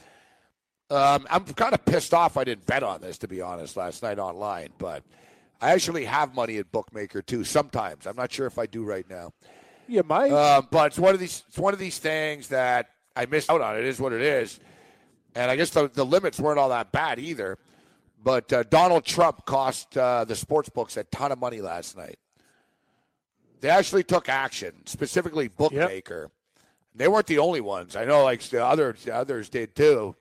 Um, 0.90 1.26
I'm 1.30 1.46
kind 1.46 1.74
of 1.74 1.86
pissed 1.86 2.14
off. 2.14 2.36
I 2.36 2.44
didn't 2.44 2.66
bet 2.66 2.84
on 2.84 3.00
this 3.00 3.18
to 3.20 3.28
be 3.28 3.42
honest 3.42 3.78
last 3.78 4.04
night 4.04 4.20
online, 4.20 4.70
but 4.78 5.04
I 5.64 5.72
actually 5.72 6.04
have 6.04 6.36
money 6.36 6.58
at 6.58 6.72
bookmaker 6.74 7.22
too. 7.22 7.46
Sometimes 7.46 8.06
I'm 8.06 8.18
not 8.18 8.32
sure 8.34 8.46
if 8.46 8.60
I 8.60 8.66
do 8.66 8.84
right 8.84 9.10
now. 9.10 9.32
you 9.88 10.04
might. 10.04 10.32
Um, 10.32 10.68
but 10.70 10.88
it's 10.88 11.00
one 11.00 11.14
of 11.14 11.22
these 11.22 11.44
it's 11.48 11.58
one 11.58 11.74
of 11.74 11.80
these 11.80 12.00
things 12.00 12.50
that 12.50 12.90
I 13.16 13.26
missed 13.28 13.50
out 13.50 13.62
on. 13.62 13.78
It 13.78 13.86
is 13.86 14.00
what 14.00 14.12
it 14.12 14.22
is, 14.22 14.60
and 15.36 15.50
I 15.50 15.56
guess 15.56 15.70
the, 15.70 15.88
the 15.88 16.06
limits 16.06 16.38
weren't 16.38 16.60
all 16.60 16.70
that 16.70 16.92
bad 16.92 17.18
either. 17.18 17.58
But 18.22 18.52
uh, 18.52 18.64
Donald 18.64 19.06
Trump 19.06 19.46
cost 19.46 19.98
uh, 19.98 20.26
the 20.26 20.36
sports 20.36 20.68
books 20.70 20.98
a 20.98 21.06
ton 21.06 21.32
of 21.32 21.40
money 21.40 21.62
last 21.62 21.96
night. 21.96 22.20
They 23.62 23.70
actually 23.70 24.04
took 24.04 24.28
action, 24.28 24.74
specifically 24.86 25.48
bookmaker. 25.48 26.30
They 26.96 27.08
weren't 27.08 27.28
the 27.28 27.40
only 27.40 27.62
ones. 27.62 27.96
I 27.96 28.04
know, 28.04 28.24
like 28.24 28.42
the 28.42 28.66
others, 28.66 29.04
the 29.06 29.16
others 29.16 29.48
did 29.48 29.76
too. 29.76 30.16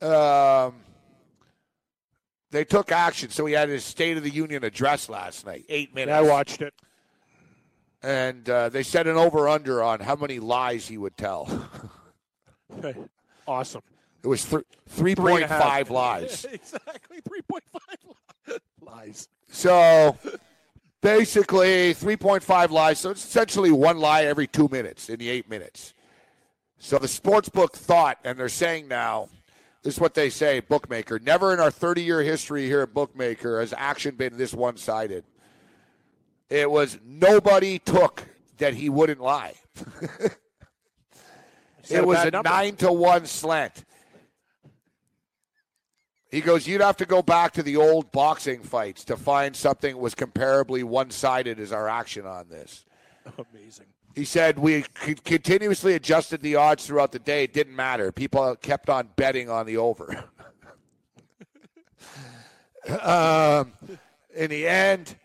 Um, 0.00 0.74
they 2.52 2.64
took 2.64 2.92
action. 2.92 3.30
So 3.30 3.44
he 3.46 3.54
had 3.54 3.68
his 3.68 3.84
State 3.84 4.16
of 4.16 4.22
the 4.22 4.30
Union 4.30 4.62
address 4.62 5.08
last 5.08 5.44
night, 5.44 5.64
eight 5.68 5.92
minutes 5.94 6.10
yeah, 6.10 6.18
I 6.18 6.22
watched 6.22 6.62
it. 6.62 6.72
and 8.02 8.48
uh, 8.48 8.68
they 8.68 8.82
set 8.84 9.06
an 9.08 9.16
over 9.16 9.48
under 9.48 9.82
on 9.82 9.98
how 10.00 10.14
many 10.14 10.38
lies 10.38 10.86
he 10.86 10.96
would 10.98 11.16
tell. 11.16 11.48
Awesome. 13.46 13.82
It 14.22 14.28
was 14.28 14.44
th- 14.44 14.62
three 14.88 15.14
Three 15.14 15.32
and 15.32 15.40
point 15.40 15.44
a 15.44 15.48
half. 15.48 15.62
five 15.62 15.90
lies. 15.90 16.44
exactly. 16.52 17.18
Three 17.28 17.42
point 17.42 17.64
five 17.72 18.60
lies. 18.80 19.28
So 19.48 20.16
basically, 21.00 21.92
three 21.92 22.16
point 22.16 22.42
five 22.42 22.70
lies. 22.70 23.00
So 23.00 23.10
it's 23.10 23.24
essentially 23.24 23.72
one 23.72 23.98
lie 23.98 24.24
every 24.24 24.46
two 24.46 24.68
minutes 24.68 25.08
in 25.08 25.18
the 25.18 25.28
eight 25.28 25.50
minutes. 25.50 25.92
So 26.78 26.98
the 26.98 27.08
sports 27.08 27.48
book 27.48 27.76
thought, 27.76 28.18
and 28.24 28.38
they're 28.38 28.48
saying 28.48 28.88
now, 28.88 29.28
this 29.82 29.94
is 29.94 30.00
what 30.00 30.14
they 30.14 30.30
say, 30.30 30.60
bookmaker. 30.60 31.18
Never 31.18 31.52
in 31.52 31.60
our 31.60 31.70
30 31.70 32.02
year 32.02 32.22
history 32.22 32.66
here 32.66 32.82
at 32.82 32.94
Bookmaker 32.94 33.60
has 33.60 33.72
action 33.76 34.14
been 34.14 34.36
this 34.36 34.54
one 34.54 34.76
sided. 34.76 35.24
It 36.48 36.70
was 36.70 36.98
nobody 37.04 37.78
took 37.78 38.24
that 38.58 38.74
he 38.74 38.88
wouldn't 38.88 39.20
lie. 39.20 39.54
It 41.90 42.06
was 42.06 42.24
a 42.24 42.30
number. 42.30 42.48
nine 42.48 42.76
to 42.76 42.92
one 42.92 43.26
slant. 43.26 43.84
He 46.30 46.40
goes, 46.40 46.66
you'd 46.66 46.80
have 46.80 46.96
to 46.98 47.06
go 47.06 47.22
back 47.22 47.52
to 47.54 47.62
the 47.62 47.76
old 47.76 48.10
boxing 48.10 48.62
fights 48.62 49.04
to 49.06 49.16
find 49.16 49.54
something 49.54 49.94
that 49.94 50.00
was 50.00 50.14
comparably 50.14 50.82
one 50.82 51.10
sided 51.10 51.60
as 51.60 51.72
our 51.72 51.88
action 51.88 52.24
on 52.24 52.48
this. 52.48 52.84
Amazing. 53.52 53.86
He 54.14 54.24
said 54.24 54.58
we 54.58 54.84
continuously 55.24 55.94
adjusted 55.94 56.42
the 56.42 56.56
odds 56.56 56.86
throughout 56.86 57.12
the 57.12 57.18
day. 57.18 57.44
It 57.44 57.54
didn't 57.54 57.74
matter. 57.74 58.12
People 58.12 58.54
kept 58.56 58.90
on 58.90 59.08
betting 59.16 59.48
on 59.48 59.64
the 59.64 59.78
over. 59.78 60.24
um, 63.00 63.72
in 64.34 64.50
the 64.50 64.66
end, 64.66 65.16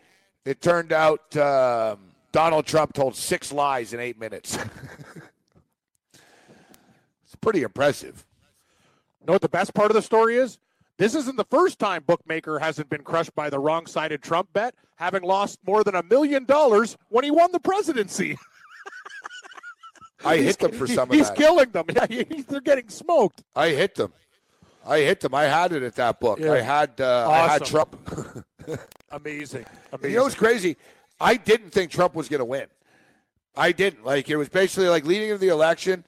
it 0.45 0.61
turned 0.61 0.93
out 0.93 1.35
um, 1.35 1.99
Donald 2.31 2.65
Trump 2.65 2.93
told 2.93 3.15
six 3.15 3.51
lies 3.51 3.93
in 3.93 3.99
eight 3.99 4.17
minutes. 4.17 4.57
it's 6.13 7.35
pretty 7.41 7.63
impressive. 7.63 8.25
Know 9.25 9.33
what 9.33 9.41
the 9.41 9.49
best 9.49 9.73
part 9.73 9.91
of 9.91 9.95
the 9.95 10.01
story 10.01 10.37
is? 10.37 10.57
This 10.97 11.13
isn't 11.13 11.35
the 11.35 11.45
first 11.45 11.77
time 11.77 12.03
Bookmaker 12.07 12.59
hasn't 12.59 12.89
been 12.89 13.03
crushed 13.03 13.35
by 13.35 13.49
the 13.49 13.59
wrong 13.59 13.85
sided 13.85 14.23
Trump 14.23 14.53
bet, 14.53 14.73
having 14.95 15.21
lost 15.21 15.59
more 15.67 15.83
than 15.83 15.95
a 15.95 16.03
million 16.03 16.45
dollars 16.45 16.97
when 17.09 17.25
he 17.25 17.31
won 17.31 17.51
the 17.51 17.59
presidency. 17.59 18.37
I 20.25 20.37
hit 20.37 20.57
them 20.59 20.71
for 20.71 20.87
some 20.87 21.09
of 21.09 21.15
He's 21.15 21.27
that. 21.29 21.37
killing 21.37 21.69
them. 21.71 21.85
Yeah, 21.95 22.05
he- 22.09 22.41
they're 22.41 22.59
getting 22.61 22.89
smoked. 22.89 23.43
I 23.55 23.69
hit 23.69 23.95
them. 23.95 24.13
I 24.85 24.99
hit 24.99 25.19
them. 25.19 25.35
I 25.35 25.43
had 25.43 25.73
it 25.73 25.83
at 25.83 25.95
that 25.95 26.19
book. 26.19 26.39
Yeah. 26.39 26.53
I 26.53 26.61
had. 26.61 26.99
Uh, 26.99 27.29
I 27.29 27.47
had 27.47 27.61
Awesome. 27.61 27.67
Trump. 27.75 28.45
Amazing. 29.11 29.61
You 29.61 29.65
Amazing. 29.93 30.15
know 30.15 30.23
what's 30.23 30.35
crazy? 30.35 30.77
I 31.19 31.35
didn't 31.35 31.71
think 31.71 31.91
Trump 31.91 32.15
was 32.15 32.29
going 32.29 32.39
to 32.39 32.45
win. 32.45 32.67
I 33.55 33.71
didn't. 33.71 34.05
Like 34.05 34.29
it 34.29 34.37
was 34.37 34.49
basically 34.49 34.87
like 34.89 35.05
leading 35.05 35.29
into 35.29 35.39
the 35.39 35.49
election, 35.49 36.05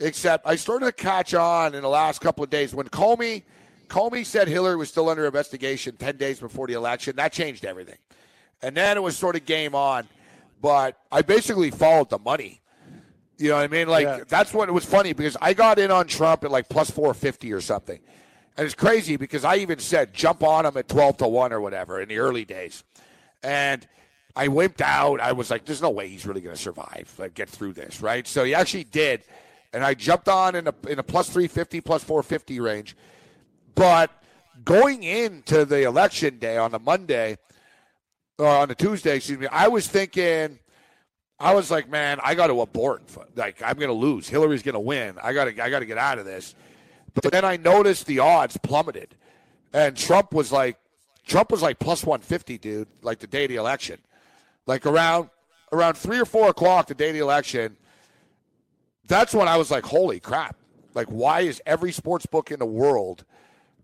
except 0.00 0.46
I 0.46 0.56
started 0.56 0.86
to 0.86 0.92
catch 0.92 1.34
on 1.34 1.74
in 1.74 1.82
the 1.82 1.88
last 1.88 2.20
couple 2.20 2.42
of 2.44 2.50
days 2.50 2.74
when 2.74 2.88
Comey, 2.88 3.42
Comey 3.88 4.24
said 4.24 4.48
Hillary 4.48 4.76
was 4.76 4.88
still 4.88 5.08
under 5.08 5.26
investigation 5.26 5.96
ten 5.96 6.16
days 6.16 6.40
before 6.40 6.66
the 6.68 6.74
election. 6.74 7.16
That 7.16 7.32
changed 7.32 7.64
everything, 7.64 7.98
and 8.62 8.76
then 8.76 8.96
it 8.96 9.02
was 9.02 9.16
sort 9.16 9.36
of 9.36 9.44
game 9.44 9.74
on. 9.74 10.08
But 10.60 10.96
I 11.10 11.22
basically 11.22 11.70
followed 11.72 12.08
the 12.08 12.18
money. 12.20 12.61
You 13.42 13.48
know 13.48 13.56
what 13.56 13.64
I 13.64 13.68
mean? 13.68 13.88
Like 13.88 14.04
Yeah. 14.04 14.20
that's 14.28 14.54
what 14.54 14.68
it 14.68 14.72
was 14.72 14.84
funny 14.84 15.12
because 15.12 15.36
I 15.42 15.52
got 15.52 15.80
in 15.80 15.90
on 15.90 16.06
Trump 16.06 16.44
at 16.44 16.52
like 16.52 16.68
plus 16.68 16.92
four 16.92 17.12
fifty 17.12 17.52
or 17.52 17.60
something. 17.60 17.98
And 18.56 18.64
it's 18.64 18.74
crazy 18.74 19.16
because 19.16 19.44
I 19.44 19.56
even 19.56 19.80
said 19.80 20.14
jump 20.14 20.44
on 20.44 20.64
him 20.64 20.76
at 20.76 20.86
twelve 20.86 21.16
to 21.16 21.26
one 21.26 21.52
or 21.52 21.60
whatever 21.60 22.00
in 22.00 22.08
the 22.08 22.18
early 22.18 22.44
days. 22.44 22.84
And 23.42 23.84
I 24.36 24.46
wimped 24.46 24.80
out. 24.80 25.18
I 25.20 25.32
was 25.32 25.50
like, 25.50 25.64
there's 25.64 25.82
no 25.82 25.90
way 25.90 26.06
he's 26.06 26.24
really 26.24 26.40
gonna 26.40 26.54
survive, 26.54 27.12
like 27.18 27.34
get 27.34 27.48
through 27.48 27.72
this, 27.72 28.00
right? 28.00 28.28
So 28.28 28.44
he 28.44 28.54
actually 28.54 28.84
did. 28.84 29.24
And 29.72 29.82
I 29.82 29.94
jumped 29.94 30.28
on 30.28 30.54
in 30.54 30.68
a 30.68 30.74
in 30.88 31.00
a 31.00 31.02
plus 31.02 31.28
three 31.28 31.48
fifty, 31.48 31.80
plus 31.80 32.04
four 32.04 32.22
fifty 32.22 32.60
range. 32.60 32.96
But 33.74 34.10
going 34.64 35.02
into 35.02 35.64
the 35.64 35.82
election 35.82 36.38
day 36.38 36.58
on 36.58 36.70
the 36.70 36.78
Monday, 36.78 37.38
or 38.38 38.46
on 38.46 38.68
the 38.68 38.76
Tuesday, 38.76 39.16
excuse 39.16 39.38
me, 39.40 39.48
I 39.48 39.66
was 39.66 39.88
thinking 39.88 40.60
I 41.42 41.54
was 41.54 41.72
like, 41.72 41.90
man, 41.90 42.20
I 42.22 42.36
got 42.36 42.46
to 42.46 42.60
abort. 42.60 43.02
Like, 43.34 43.60
I'm 43.62 43.74
going 43.74 43.88
to 43.88 43.94
lose. 43.94 44.28
Hillary's 44.28 44.62
going 44.62 44.74
to 44.74 44.80
win. 44.80 45.16
I 45.20 45.32
got 45.32 45.46
to, 45.46 45.62
I 45.62 45.70
got 45.70 45.80
to 45.80 45.86
get 45.86 45.98
out 45.98 46.18
of 46.18 46.24
this. 46.24 46.54
But 47.14 47.32
then 47.32 47.44
I 47.44 47.56
noticed 47.56 48.06
the 48.06 48.20
odds 48.20 48.56
plummeted, 48.56 49.16
and 49.72 49.96
Trump 49.96 50.32
was 50.32 50.52
like, 50.52 50.78
Trump 51.26 51.50
was 51.50 51.60
like 51.60 51.80
plus 51.80 52.04
150, 52.04 52.58
dude. 52.58 52.88
Like 53.02 53.18
the 53.18 53.26
day 53.26 53.44
of 53.44 53.48
the 53.50 53.56
election, 53.56 53.98
like 54.66 54.86
around 54.86 55.30
around 55.72 55.94
three 55.94 56.20
or 56.20 56.24
four 56.24 56.48
o'clock 56.48 56.86
the 56.86 56.94
day 56.94 57.08
of 57.08 57.14
the 57.14 57.20
election. 57.20 57.76
That's 59.06 59.34
when 59.34 59.48
I 59.48 59.56
was 59.56 59.70
like, 59.70 59.84
holy 59.84 60.20
crap! 60.20 60.56
Like, 60.94 61.08
why 61.08 61.40
is 61.40 61.60
every 61.66 61.90
sports 61.90 62.24
book 62.24 62.52
in 62.52 62.60
the 62.60 62.66
world 62.66 63.24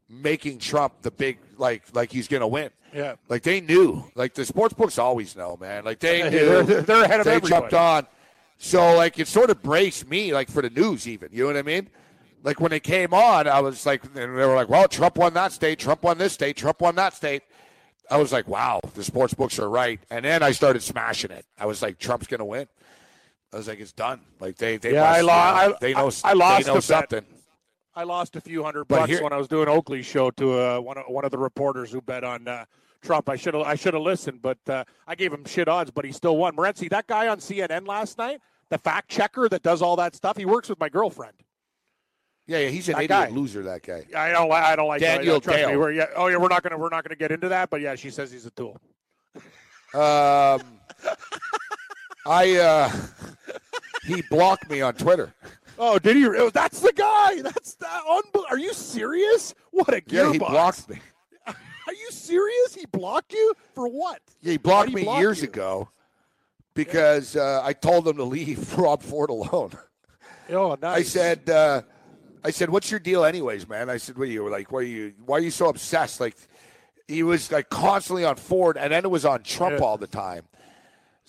making 0.09 0.59
Trump 0.59 0.95
the 1.03 1.11
big 1.11 1.39
like 1.57 1.83
like 1.93 2.11
he's 2.13 2.29
going 2.29 2.41
to 2.41 2.47
win? 2.47 2.71
Yeah. 2.95 3.15
Like 3.29 3.43
they 3.43 3.61
knew. 3.61 4.05
Like 4.15 4.35
the 4.35 4.45
sports 4.45 4.75
books 4.75 4.99
always 4.99 5.37
know, 5.37 5.57
man. 5.61 5.85
Like 5.85 5.99
they 6.01 6.23
knew. 6.31 6.63
they're- 6.63 7.05
ahead 7.05 7.21
of 7.21 7.27
they 7.27 7.35
everybody. 7.35 7.49
jumped 7.49 7.75
on. 7.75 8.07
So 8.59 8.97
like 8.97 9.19
it 9.19 9.29
sort 9.29 9.51
of 9.51 9.63
braced 9.63 10.09
me, 10.09 10.33
like 10.33 10.51
for 10.51 10.63
the 10.63 10.71
news, 10.71 11.07
even. 11.07 11.29
You 11.33 11.43
know 11.43 11.47
what 11.49 11.57
I 11.59 11.63
mean? 11.63 11.89
Like 12.43 12.61
when 12.61 12.73
it 12.73 12.83
came 12.83 13.13
on, 13.13 13.47
I 13.49 13.61
was 13.61 13.85
like, 13.85 14.05
and 14.05 14.15
they 14.15 14.27
were 14.27 14.55
like, 14.55 14.69
"Well, 14.69 14.87
Trump 14.89 15.17
won 15.19 15.35
that 15.35 15.53
state. 15.53 15.79
Trump 15.81 16.03
won 16.03 16.19
this 16.19 16.33
state. 16.33 16.57
Trump 16.57 16.81
won 16.81 16.95
that 16.97 17.15
state." 17.15 17.43
I 18.11 18.17
was 18.17 18.33
like, 18.33 18.49
wow, 18.49 18.81
the 18.95 19.05
sports 19.05 19.35
books 19.35 19.59
are 19.59 19.69
right. 19.69 20.01
And 20.11 20.25
then 20.25 20.43
I 20.43 20.53
started 20.53 20.83
smashing 20.83 21.31
it. 21.31 21.45
I 21.59 21.67
was 21.67 21.83
like, 21.83 21.99
Trump's 21.99 22.27
going 22.27 22.39
to 22.39 22.45
win. 22.47 22.67
I 23.53 23.57
was 23.59 23.69
like, 23.69 23.81
it's 23.81 23.93
done. 23.93 24.21
Like 24.41 24.57
they, 24.57 24.79
they 24.79 24.95
Yeah, 24.95 25.03
must, 25.03 25.19
I 25.19 25.21
lost. 25.21 25.63
you 25.63 25.69
know, 25.69 25.75
I- 25.75 25.79
they 25.81 25.93
know, 25.93 25.99
I- 26.25 26.31
I 26.31 26.33
lost 26.33 26.65
they 26.67 26.73
know 26.73 26.79
a 26.79 27.07
bet. 27.07 27.25
I 27.95 28.05
lost 28.05 28.37
a 28.37 28.41
few 28.41 28.63
hundred 28.63 28.87
bucks 28.87 29.11
here- 29.11 29.23
when 29.23 29.33
I 29.33 29.37
was 29.37 29.49
doing 29.49 29.69
Oakley's 29.69 30.07
show 30.07 30.31
to 30.33 30.53
uh, 30.61 30.81
one 30.81 30.99
of 30.99 31.05
one 31.09 31.25
of 31.25 31.31
the 31.31 31.39
reporters 31.39 31.91
who 31.91 32.01
bet 32.01 32.23
on 32.25 32.47
uh, 32.47 32.65
Trump. 33.03 33.29
I 33.29 33.37
should 33.37 33.55
have 33.55 33.65
I 33.65 33.75
should 33.75 33.95
have 33.95 34.03
listened, 34.03 34.41
but 34.43 34.59
uh, 34.69 34.85
I 35.07 35.15
gave 35.15 35.33
him 35.33 35.45
shit 35.45 35.69
odds, 35.69 35.91
but 35.91 36.05
he 36.05 36.13
still 36.13 36.37
won. 36.37 36.55
Morency, 36.57 36.89
that 36.91 37.07
guy 37.07 37.29
on 37.29 37.39
CNN 37.39 37.87
last 37.89 38.19
night, 38.19 38.41
the 38.71 38.79
fact 38.79 39.09
checker 39.11 39.49
that 39.49 39.63
does 39.63 39.83
all 39.83 39.97
that 39.97 40.15
stuff, 40.15 40.37
he 40.37 40.45
works 40.45 40.69
with 40.69 40.79
my 40.79 40.89
girlfriend. 40.89 41.35
Yeah, 42.47 42.59
yeah, 42.61 42.69
he's 42.69 42.89
an 42.89 42.95
That 42.95 43.05
idiot 43.05 43.11
guy. 43.11 43.29
loser. 43.31 43.63
That 43.65 43.83
guy. 43.83 44.07
I 44.17 44.31
don't 44.31 44.51
I 44.51 44.75
don't 44.77 44.89
like 44.89 45.01
Daniel 45.01 45.35
that. 45.41 45.45
Trust 45.45 45.67
me, 45.69 45.77
we're, 45.77 45.93
yeah, 45.93 46.07
oh 46.17 46.29
yeah, 46.29 46.37
we're 46.37 46.49
not 46.49 46.63
gonna 46.63 46.79
we're 46.79 46.89
not 46.89 47.05
gonna 47.05 47.17
get 47.17 47.31
into 47.31 47.49
that, 47.51 47.69
but 47.69 47.81
yeah, 47.81 47.95
she 47.95 48.11
says 48.11 48.31
he's 48.33 48.47
a 48.47 48.51
tool. 48.53 48.81
Um, 49.95 50.63
I 52.27 52.57
uh, 52.57 52.91
he 54.07 54.23
blocked 54.31 54.71
me 54.71 54.81
on 54.83 54.95
Twitter. 54.95 55.35
Oh, 55.79 55.99
did 55.99 56.17
he? 56.17 56.27
oh, 56.27 56.51
That's 56.51 56.81
the 56.81 56.93
guy. 56.93 57.41
That's 57.43 57.75
that. 57.77 58.03
Unbel- 58.09 58.45
Are 58.51 58.59
you 58.59 58.73
serious? 58.73 59.55
What 59.71 59.89
a 59.89 60.01
gearbox. 60.01 60.13
Yeah, 60.13 60.33
he 60.33 60.39
blocked 60.39 60.89
me. 60.89 60.99
Are 61.47 61.95
you 61.95 62.11
serious? 62.11 62.75
He 62.75 62.85
blocked 62.87 63.33
you 63.33 63.55
for 63.75 63.89
what? 63.89 64.21
Yeah, 64.43 64.53
he 64.53 64.59
blocked 64.59 64.91
he 64.91 64.95
me 64.97 65.05
block 65.05 65.21
years 65.21 65.41
you? 65.41 65.49
ago 65.49 65.89
because 66.75 67.35
uh, 67.37 67.63
I 67.65 67.73
told 67.73 68.07
him 68.07 68.17
to 68.17 68.25
leave 68.25 68.77
Rob 68.79 69.03
Ford 69.03 69.31
alone. 69.31 69.71
Oh, 70.51 70.77
nice. 70.81 70.97
I 70.99 71.03
said, 71.03 71.49
uh, 71.51 71.83
I 72.45 72.51
said, 72.51 72.71
what's 72.71 72.91
your 72.91 73.01
deal, 73.01 73.25
anyways, 73.25 73.69
man? 73.69 73.89
I 73.91 73.97
said, 73.97 74.17
what 74.19 74.25
are 74.29 74.31
you 74.31 74.49
like? 74.49 74.71
What 74.71 74.81
are 74.81 74.83
you? 74.87 75.15
Why 75.25 75.39
are 75.39 75.41
you 75.41 75.51
so 75.51 75.69
obsessed? 75.69 76.21
Like, 76.21 76.37
he 77.07 77.23
was 77.23 77.51
like 77.51 77.71
constantly 77.71 78.25
on 78.25 78.37
Ford, 78.37 78.77
and 78.77 78.93
then 78.93 79.05
it 79.05 79.11
was 79.11 79.25
on 79.25 79.43
Trump 79.43 79.79
Yeah. 79.79 79.85
all 79.85 79.97
the 79.99 80.07
time. 80.07 80.43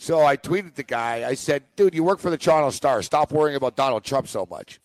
So 0.02 0.26
I 0.26 0.38
tweeted 0.38 0.76
the 0.76 0.84
guy. 0.84 1.28
I 1.28 1.34
said, 1.34 1.64
dude, 1.76 1.94
you 1.94 2.06
work 2.06 2.20
for 2.20 2.30
the 2.30 2.38
Toronto 2.38 2.70
Star. 2.70 3.02
Stop 3.02 3.34
worrying 3.34 3.58
about 3.58 3.76
Donald 3.76 4.06
Trump 4.06 4.30
so 4.30 4.48
much. 4.50 4.80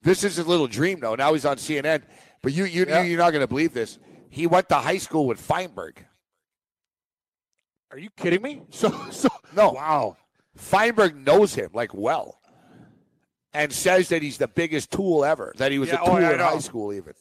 This 0.00 0.24
is 0.24 0.36
his 0.36 0.46
little 0.46 0.66
dream, 0.66 1.00
though. 1.00 1.14
Now 1.14 1.34
he's 1.34 1.44
on 1.44 1.58
CNN. 1.58 2.02
But 2.40 2.54
you, 2.54 2.64
you, 2.64 2.86
Yeah. 2.88 3.02
you're 3.02 3.18
not 3.18 3.32
going 3.32 3.42
to 3.42 3.46
believe 3.46 3.74
this. 3.74 3.98
He 4.30 4.46
went 4.46 4.70
to 4.70 4.76
high 4.76 4.96
school 4.96 5.26
with 5.26 5.38
Feinberg. 5.38 5.98
Are 7.90 7.98
you 7.98 8.08
kidding 8.16 8.40
me? 8.40 8.62
So, 8.70 8.90
so 9.10 9.28
No. 9.54 9.72
Wow. 9.72 10.16
Feinberg 10.56 11.14
knows 11.14 11.54
him 11.54 11.68
like 11.74 11.92
well, 11.92 12.40
and 13.52 13.70
says 13.70 14.08
that 14.08 14.22
he's 14.22 14.38
the 14.38 14.48
biggest 14.48 14.90
tool 14.90 15.26
ever. 15.26 15.52
That 15.58 15.72
he 15.72 15.78
was 15.78 15.90
Yeah, 15.90 15.96
a 15.96 16.02
oh, 16.04 16.06
tool 16.18 16.30
in 16.30 16.38
high 16.38 16.58
school, 16.60 16.90
even. 16.94 17.12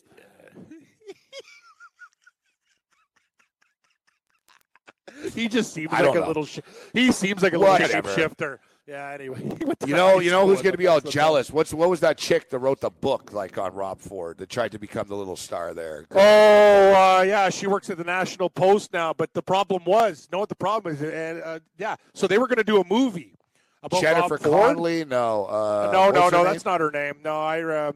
he 5.35 5.47
just 5.47 5.73
seems 5.73 5.91
like 5.91 6.01
a 6.01 6.19
know. 6.19 6.27
little. 6.27 6.45
Sh- 6.45 6.59
he 6.93 7.11
seems 7.11 7.41
like 7.43 7.53
a 7.53 7.57
little 7.57 7.73
Whatever. 7.73 8.13
shifter. 8.13 8.59
Yeah. 8.87 9.11
Anyway, 9.11 9.39
he 9.59 9.65
went 9.65 9.79
to 9.79 9.87
You 9.87 9.95
know, 9.95 10.19
you 10.19 10.29
know 10.31 10.45
who's 10.45 10.61
going 10.61 10.73
to 10.73 10.77
be 10.77 10.87
all 10.87 10.95
That's 10.95 11.05
the 11.05 11.11
thing. 11.11 11.21
jealous? 11.21 11.51
What's 11.51 11.73
what 11.73 11.89
was 11.89 12.01
that 12.01 12.17
chick 12.17 12.49
that 12.49 12.59
wrote 12.59 12.81
the 12.81 12.89
book 12.89 13.31
like 13.31 13.57
on 13.57 13.73
Rob 13.73 13.99
Ford 13.99 14.37
that 14.39 14.49
tried 14.49 14.71
to 14.73 14.79
become 14.79 15.07
the 15.07 15.15
little 15.15 15.35
star 15.37 15.73
there? 15.73 16.05
Oh, 16.11 16.17
uh, 16.19 17.21
yeah, 17.21 17.49
she 17.49 17.67
works 17.67 17.89
at 17.89 17.97
the 17.97 18.03
National 18.03 18.49
Post 18.49 18.91
now. 18.93 19.13
But 19.13 19.33
the 19.33 19.41
problem 19.41 19.83
was, 19.85 20.27
know 20.31 20.39
what 20.39 20.49
the 20.49 20.55
problem 20.55 20.95
is? 20.95 21.01
And 21.01 21.41
uh, 21.41 21.59
yeah, 21.77 21.95
so 22.13 22.27
they 22.27 22.37
were 22.37 22.47
going 22.47 22.57
to 22.57 22.63
do 22.63 22.81
a 22.81 22.85
movie 22.85 23.35
about 23.83 24.01
Jennifer 24.01 24.35
Rob 24.35 24.41
Ford. 24.41 24.67
Connelly? 24.67 25.05
No, 25.05 25.45
uh, 25.45 25.89
no, 25.93 26.11
no, 26.11 26.29
no, 26.29 26.43
that's 26.43 26.65
not 26.65 26.81
her 26.81 26.91
name. 26.91 27.15
No, 27.23 27.39
I, 27.41 27.87
um, 27.87 27.95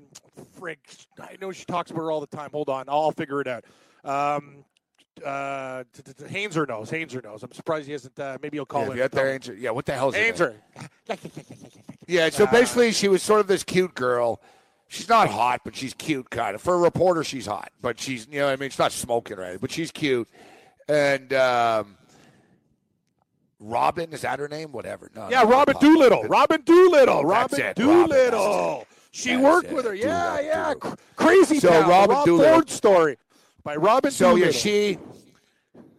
I 0.62 1.38
know 1.42 1.52
she 1.52 1.66
talks 1.66 1.92
about 1.92 2.02
her 2.02 2.12
all 2.12 2.22
the 2.22 2.28
time. 2.28 2.50
Hold 2.52 2.70
on, 2.70 2.86
I'll 2.88 3.12
figure 3.12 3.42
it 3.42 3.48
out. 3.48 3.66
Um, 4.04 4.64
uh, 5.24 5.84
t- 5.94 6.02
t- 6.04 6.14
t- 6.14 6.28
Hainzer 6.28 6.66
knows. 6.66 6.90
Hainzer 6.90 7.22
knows. 7.24 7.44
I'm 7.44 7.52
surprised 7.52 7.86
he 7.86 7.92
hasn't. 7.94 8.18
Uh, 8.20 8.38
maybe 8.42 8.58
he'll 8.58 8.66
call 8.66 8.82
Yeah, 8.82 8.86
him. 8.88 8.92
if 8.92 8.96
you 8.98 9.02
had 9.04 9.12
there, 9.12 9.40
Ainser- 9.40 9.60
yeah, 9.60 9.72
what 9.72 9.86
the 9.86 9.94
hell 9.94 10.10
is? 10.10 10.16
Hainzer. 10.16 10.56
Yeah, 12.10 12.30
so 12.30 12.48
basically, 12.48 12.94
she 12.94 13.10
was 13.10 13.22
sort 13.22 13.42
of 13.42 13.48
this 13.48 13.66
cute 13.66 13.94
girl. 13.94 14.42
She's 14.88 15.10
not 15.10 15.28
hot, 15.28 15.60
but 15.66 15.76
she's 15.76 15.94
cute, 15.94 16.30
kind 16.30 16.56
of. 16.56 16.62
For 16.62 16.76
a 16.76 16.78
reporter, 16.78 17.22
she's 17.26 17.46
hot, 17.46 17.70
but 17.82 18.00
she's, 18.00 18.26
you 18.32 18.40
know, 18.40 18.48
I 18.48 18.56
mean, 18.56 18.70
she's 18.70 18.80
not 18.80 18.94
smoking 18.94 19.38
or 19.38 19.42
anything, 19.42 19.60
but 19.60 19.72
she's 19.72 19.92
cute. 19.92 20.30
And 20.88 21.34
um, 21.34 21.98
Robin, 23.60 24.14
is 24.14 24.22
that 24.22 24.40
her 24.40 24.48
name? 24.48 24.72
Whatever. 24.72 25.12
No, 25.16 25.30
Yeah, 25.30 25.44
Robin 25.44 25.76
Doolittle. 25.82 26.24
Robin 26.24 26.62
Doolittle. 26.62 27.24
Robin 27.26 27.60
it, 27.60 27.78
Robin, 27.78 27.86
Doolittle. 28.08 28.88
She 29.12 29.32
That's 29.32 29.44
worked 29.44 29.68
it, 29.68 29.74
with 29.76 29.86
her. 29.86 29.96
Yeah, 29.96 30.08
that, 30.38 30.44
yeah. 30.46 30.74
Crazy 31.18 31.60
So 31.60 31.70
the 31.72 31.88
Robin 31.88 32.16
Rob 32.16 32.26
Doolittle. 32.26 32.54
Ford 32.54 32.70
story 32.70 33.18
by 33.68 33.76
Robin 33.76 34.12
So 34.12 34.36
yeah, 34.36 34.52
she 34.52 34.98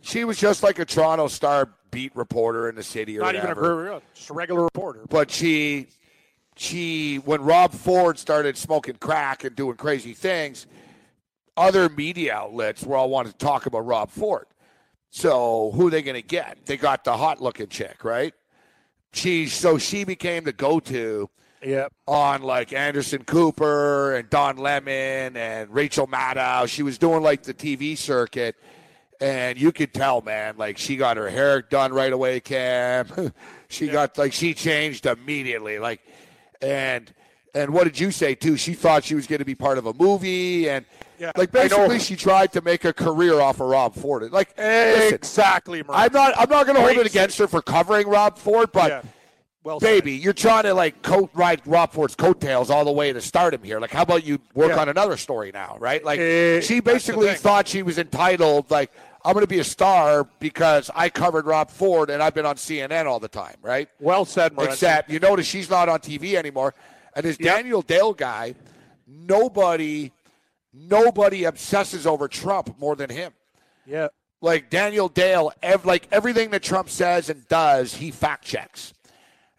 she 0.00 0.24
was 0.24 0.38
just 0.38 0.62
like 0.62 0.78
a 0.78 0.86
Toronto 0.86 1.28
Star 1.28 1.68
beat 1.90 2.16
reporter 2.16 2.70
in 2.70 2.74
the 2.74 2.82
city 2.82 3.18
or 3.18 3.22
not 3.22 3.34
even 3.34 3.50
a 3.50 3.54
career, 3.54 4.00
just 4.14 4.30
a 4.30 4.32
regular 4.32 4.64
reporter. 4.64 5.04
but 5.10 5.30
she 5.30 5.88
she 6.56 7.16
when 7.16 7.42
Rob 7.42 7.72
Ford 7.72 8.18
started 8.18 8.56
smoking 8.56 8.94
crack 8.94 9.44
and 9.44 9.54
doing 9.54 9.76
crazy 9.76 10.14
things, 10.14 10.66
other 11.58 11.90
media 11.90 12.34
outlets 12.34 12.84
were 12.84 12.96
all 12.96 13.10
wanting 13.10 13.32
to 13.32 13.38
talk 13.38 13.66
about 13.66 13.80
Rob 13.80 14.10
Ford. 14.10 14.46
So 15.10 15.70
who 15.74 15.88
are 15.88 15.90
they 15.90 16.00
going 16.00 16.14
to 16.14 16.26
get? 16.26 16.64
They 16.64 16.78
got 16.78 17.04
the 17.04 17.18
hot 17.18 17.42
looking 17.42 17.68
chick, 17.68 18.02
right? 18.02 18.32
She 19.12 19.46
so 19.46 19.76
she 19.76 20.04
became 20.04 20.44
the 20.44 20.54
go 20.54 20.80
to 20.80 21.28
Yep. 21.62 21.92
on 22.06 22.42
like 22.42 22.72
Anderson 22.72 23.24
Cooper 23.24 24.14
and 24.14 24.30
Don 24.30 24.56
Lemon 24.56 25.36
and 25.36 25.70
Rachel 25.70 26.06
Maddow. 26.06 26.68
She 26.68 26.82
was 26.82 26.98
doing 26.98 27.22
like 27.22 27.42
the 27.42 27.54
TV 27.54 27.96
circuit, 27.96 28.56
and 29.20 29.58
you 29.60 29.72
could 29.72 29.92
tell, 29.92 30.20
man, 30.20 30.56
like 30.56 30.78
she 30.78 30.96
got 30.96 31.16
her 31.16 31.28
hair 31.28 31.62
done 31.62 31.92
right 31.92 32.12
away, 32.12 32.40
Cam. 32.40 33.32
she 33.68 33.88
got 33.88 34.16
like 34.18 34.32
she 34.32 34.54
changed 34.54 35.06
immediately, 35.06 35.78
like, 35.78 36.00
and 36.62 37.12
and 37.54 37.72
what 37.72 37.84
did 37.84 37.98
you 37.98 38.10
say 38.10 38.34
too? 38.34 38.56
She 38.56 38.74
thought 38.74 39.04
she 39.04 39.14
was 39.14 39.26
going 39.26 39.40
to 39.40 39.44
be 39.44 39.54
part 39.54 39.78
of 39.78 39.86
a 39.86 39.94
movie, 39.94 40.68
and 40.70 40.84
Yeah, 41.18 41.32
like 41.36 41.50
basically 41.50 41.98
she 41.98 42.14
tried 42.14 42.52
to 42.52 42.60
make 42.60 42.84
a 42.84 42.92
career 42.92 43.40
off 43.40 43.60
of 43.60 43.68
Rob 43.68 43.94
Ford. 43.94 44.30
Like, 44.30 44.56
listen, 44.56 45.14
Exactly, 45.14 45.82
Murray. 45.82 45.96
I'm 45.96 46.12
not 46.12 46.34
I'm 46.38 46.48
not 46.48 46.66
going 46.66 46.76
to 46.76 46.82
hold 46.82 46.98
it 46.98 47.06
against 47.06 47.38
her 47.38 47.48
for 47.48 47.62
covering 47.62 48.06
Rob 48.08 48.38
Ford, 48.38 48.70
but. 48.72 48.90
Yeah. 48.90 49.02
Well 49.68 49.80
said. 49.80 49.86
Baby, 49.86 50.12
you're 50.12 50.32
trying 50.32 50.62
to 50.62 50.72
like 50.72 51.02
coat 51.02 51.28
ride 51.34 51.60
Rob 51.66 51.92
Ford's 51.92 52.14
coattails 52.14 52.70
all 52.70 52.86
the 52.86 52.90
way 52.90 53.12
to 53.12 53.20
stardom 53.20 53.62
here. 53.62 53.78
Like, 53.80 53.90
how 53.90 54.00
about 54.00 54.24
you 54.24 54.38
work 54.54 54.70
Yeah. 54.70 54.80
on 54.80 54.88
another 54.88 55.18
story 55.18 55.50
now, 55.52 55.76
right? 55.78 56.02
Like, 56.02 56.18
Eh, 56.20 56.60
she 56.62 56.80
basically 56.80 57.34
thought 57.34 57.68
she 57.68 57.82
was 57.82 57.98
entitled, 57.98 58.70
like, 58.70 58.90
I'm 59.26 59.34
going 59.34 59.42
to 59.44 59.46
be 59.46 59.58
a 59.58 59.64
star 59.64 60.26
because 60.38 60.90
I 60.94 61.10
covered 61.10 61.44
Rob 61.44 61.70
Ford 61.70 62.08
and 62.08 62.22
I've 62.22 62.32
been 62.32 62.46
on 62.46 62.56
CNN 62.56 63.04
all 63.04 63.20
the 63.20 63.28
time, 63.28 63.56
right? 63.60 63.90
Well 64.00 64.24
said, 64.24 64.54
Morency. 64.54 64.68
Except 64.72 65.10
you 65.10 65.18
notice 65.18 65.46
she's 65.46 65.68
not 65.68 65.90
on 65.90 65.98
TV 66.00 66.36
anymore, 66.36 66.72
and 67.14 67.26
this 67.26 67.36
Yep. 67.38 67.54
Daniel 67.56 67.82
Dale 67.82 68.14
guy, 68.14 68.54
nobody, 69.06 70.12
nobody 70.72 71.44
obsesses 71.44 72.06
over 72.06 72.26
Trump 72.26 72.78
more 72.78 72.96
than 72.96 73.10
him. 73.10 73.32
Yeah. 73.84 74.08
Like 74.40 74.70
Daniel 74.70 75.08
Dale, 75.10 75.52
ev- 75.62 75.84
like 75.84 76.08
everything 76.10 76.48
that 76.52 76.62
Trump 76.62 76.88
says 76.88 77.28
and 77.28 77.46
does, 77.48 77.92
he 77.94 78.10
fact 78.10 78.44
checks, 78.46 78.94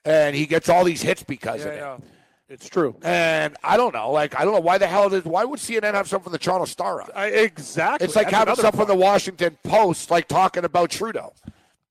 and 0.05 0.35
he 0.35 0.45
gets 0.45 0.69
all 0.69 0.83
these 0.83 1.01
hits 1.01 1.23
because 1.23 1.61
Yeah, 1.61 1.67
of 1.67 1.73
it. 1.73 1.77
yeah. 1.77 1.97
It's 2.51 2.67
true. 2.67 2.95
And 3.03 3.55
I 3.63 3.77
don't 3.77 3.93
know, 3.93 4.11
like 4.11 4.39
I 4.39 4.43
don't 4.43 4.53
know 4.55 4.59
why 4.59 4.79
the 4.79 4.87
hell 4.87 5.07
did 5.09 5.23
why 5.25 5.45
would 5.45 5.59
CNN 5.59 5.93
have 5.93 6.07
something 6.07 6.23
from 6.25 6.31
the 6.31 6.39
Toronto 6.39 6.65
Star 6.65 7.01
on? 7.01 7.09
I, 7.15 7.27
exactly. 7.27 8.05
It's 8.05 8.15
like 8.15 8.25
That's 8.31 8.37
having 8.37 8.55
stuff 8.55 8.75
from 8.75 8.87
the. 8.87 8.95
Washington 8.95 9.55
Post, 9.63 10.09
like 10.09 10.27
talking 10.27 10.65
about 10.65 10.89
Trudeau. 10.89 11.33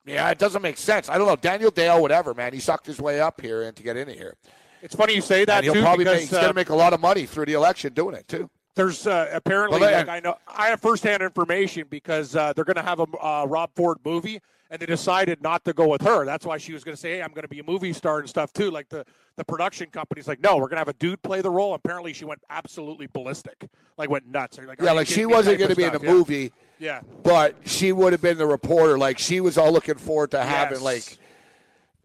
Yeah, 0.05 0.29
it 0.31 0.39
doesn't 0.39 0.63
make 0.63 0.77
sense. 0.79 1.09
I 1.09 1.17
don't 1.19 1.29
know. 1.29 1.37
Daniel 1.37 1.71
Dale, 1.71 2.01
whatever, 2.03 2.35
man, 2.35 2.53
he 2.55 2.59
sucked 2.61 2.87
his 2.87 3.01
way 3.01 3.21
up 3.21 3.41
here 3.41 3.63
and 3.63 3.77
to 3.77 3.83
get 3.85 3.97
into 3.97 4.15
here. 4.15 4.35
It's 4.83 4.95
funny 4.97 5.15
you 5.15 5.21
say 5.21 5.45
that 5.45 5.57
and 5.59 5.65
he'll 5.65 5.75
too, 5.75 5.83
probably 5.83 6.05
because 6.05 6.15
make, 6.17 6.21
he's 6.23 6.31
going 6.31 6.45
uh, 6.45 6.49
to 6.49 6.55
make 6.55 6.71
a 6.71 6.75
lot 6.75 6.93
of 6.93 7.01
money 7.01 7.27
through 7.27 7.47
the 7.47 7.53
election 7.53 7.93
doing 7.93 8.15
it 8.17 8.27
too. 8.27 8.49
there's 8.75 9.07
uh, 9.07 9.29
apparently 9.33 9.79
Well, 9.81 9.89
they- 9.91 9.97
like, 9.97 10.09
I 10.09 10.21
know 10.21 10.37
I 10.49 10.69
have 10.69 10.81
firsthand 10.81 11.23
information 11.23 11.87
because 11.91 12.35
uh, 12.35 12.53
they're 12.55 12.65
going 12.65 12.77
to 12.77 12.83
have 12.83 12.99
a 13.01 13.07
uh, 13.25 13.45
Rob 13.49 13.71
Ford 13.77 13.99
movie, 14.05 14.41
and 14.71 14.81
they 14.81 14.87
decided 14.87 15.43
not 15.43 15.65
to 15.65 15.73
go 15.73 15.89
with 15.89 16.03
her. 16.03 16.25
That's 16.25 16.45
why 16.45 16.59
she 16.59 16.73
was 16.73 16.85
going 16.85 16.95
to 16.95 17.01
say, 17.01 17.13
"Hey, 17.17 17.23
I'm 17.23 17.31
going 17.31 17.43
to 17.43 17.49
be 17.49 17.61
a 17.61 17.65
movie 17.65 17.93
star 17.93 18.19
and 18.21 18.29
stuff 18.29 18.53
too." 18.53 18.71
Like 18.71 18.89
the 18.89 19.05
the 19.37 19.45
production 19.45 19.89
company's 19.91 20.29
like, 20.29 20.41
"No, 20.41 20.57
we're 20.57 20.63
going 20.69 20.73
to 20.73 20.79
have 20.79 20.89
a 20.89 20.93
dude 20.95 21.23
play 21.23 21.41
the 21.41 21.51
role." 21.51 21.75
Apparently, 21.75 22.13
she 22.13 22.25
went 22.25 22.41
absolutely 22.51 23.07
ballistic, 23.07 23.69
like 23.97 24.11
went 24.11 24.27
nuts. 24.27 24.59
Like, 24.59 24.81
Yeah, 24.81 24.93
like 24.93 25.07
she 25.07 25.27
wasn't 25.27 25.59
going 25.59 25.71
to 25.71 25.77
be 25.77 25.85
in 25.85 25.95
a. 25.95 26.01
Yeah. 26.03 26.11
movie, 26.13 26.53
Yeah. 26.79 27.01
but 27.23 27.57
she 27.65 27.93
would 27.93 28.13
have 28.13 28.23
been 28.23 28.39
the 28.39 28.47
reporter. 28.47 28.99
Like 28.99 29.19
she 29.19 29.41
was 29.41 29.57
all 29.59 29.73
looking 29.73 29.97
forward 29.97 30.31
to 30.33 30.43
having 30.43 30.81
Yes. 30.81 30.83
like 30.83 31.19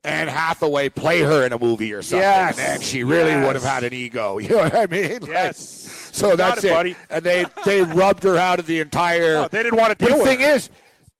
Anne 0.05 0.27
Hathaway 0.27 0.89
play 0.89 1.21
her 1.21 1.45
in 1.45 1.53
a 1.53 1.59
movie 1.59 1.93
or 1.93 2.01
something. 2.01 2.19
Yes. 2.19 2.59
And 2.59 2.83
she 2.83 3.03
really 3.03 3.31
Yes. 3.31 3.45
would 3.45 3.55
have 3.55 3.63
had 3.63 3.83
an 3.83 3.93
ego. 3.93 4.37
You 4.39 4.49
know 4.49 4.57
what 4.57 4.75
I 4.75 4.85
mean? 4.87 5.19
Like, 5.21 5.29
Yes. 5.29 6.09
So 6.13 6.35
Got 6.35 6.61
that's 6.61 6.63
it, 6.65 6.87
it. 6.87 6.97
And 7.09 7.23
they 7.25 7.45
they 7.65 7.81
rubbed 7.83 8.23
her 8.23 8.37
out 8.37 8.59
of 8.59 8.67
the 8.67 8.79
entire. 8.79 9.33
No, 9.35 9.47
they 9.47 9.63
didn't 9.63 9.79
want 9.79 9.91
to 9.91 9.95
But 9.97 10.07
deal 10.09 10.17
the 10.17 10.23
with 10.23 10.31
thing 10.31 10.41
is, 10.41 10.69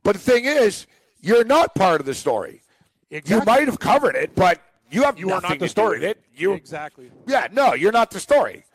but 0.03 0.13
the 0.13 0.19
thing 0.19 0.45
is, 0.45 0.85
you're 1.23 1.43
not 1.45 1.73
part 1.73 1.99
of 1.99 2.05
the 2.05 2.13
story. 2.13 2.61
Exactly. 3.09 3.35
You 3.39 3.45
might 3.45 3.67
have 3.67 3.79
covered 3.79 4.15
it, 4.15 4.35
but 4.35 4.61
you 4.91 5.03
have 5.03 5.17
You 5.17 5.31
are 5.31 5.41
not 5.41 5.57
the 5.57 5.67
story. 5.69 6.03
it. 6.03 6.21
You 6.35 6.53
exactly. 6.53 7.09
yeah, 7.27 7.47
no, 7.51 7.73
you're 7.73 7.91
not 7.91 8.11
the 8.11 8.19
story. 8.19 8.65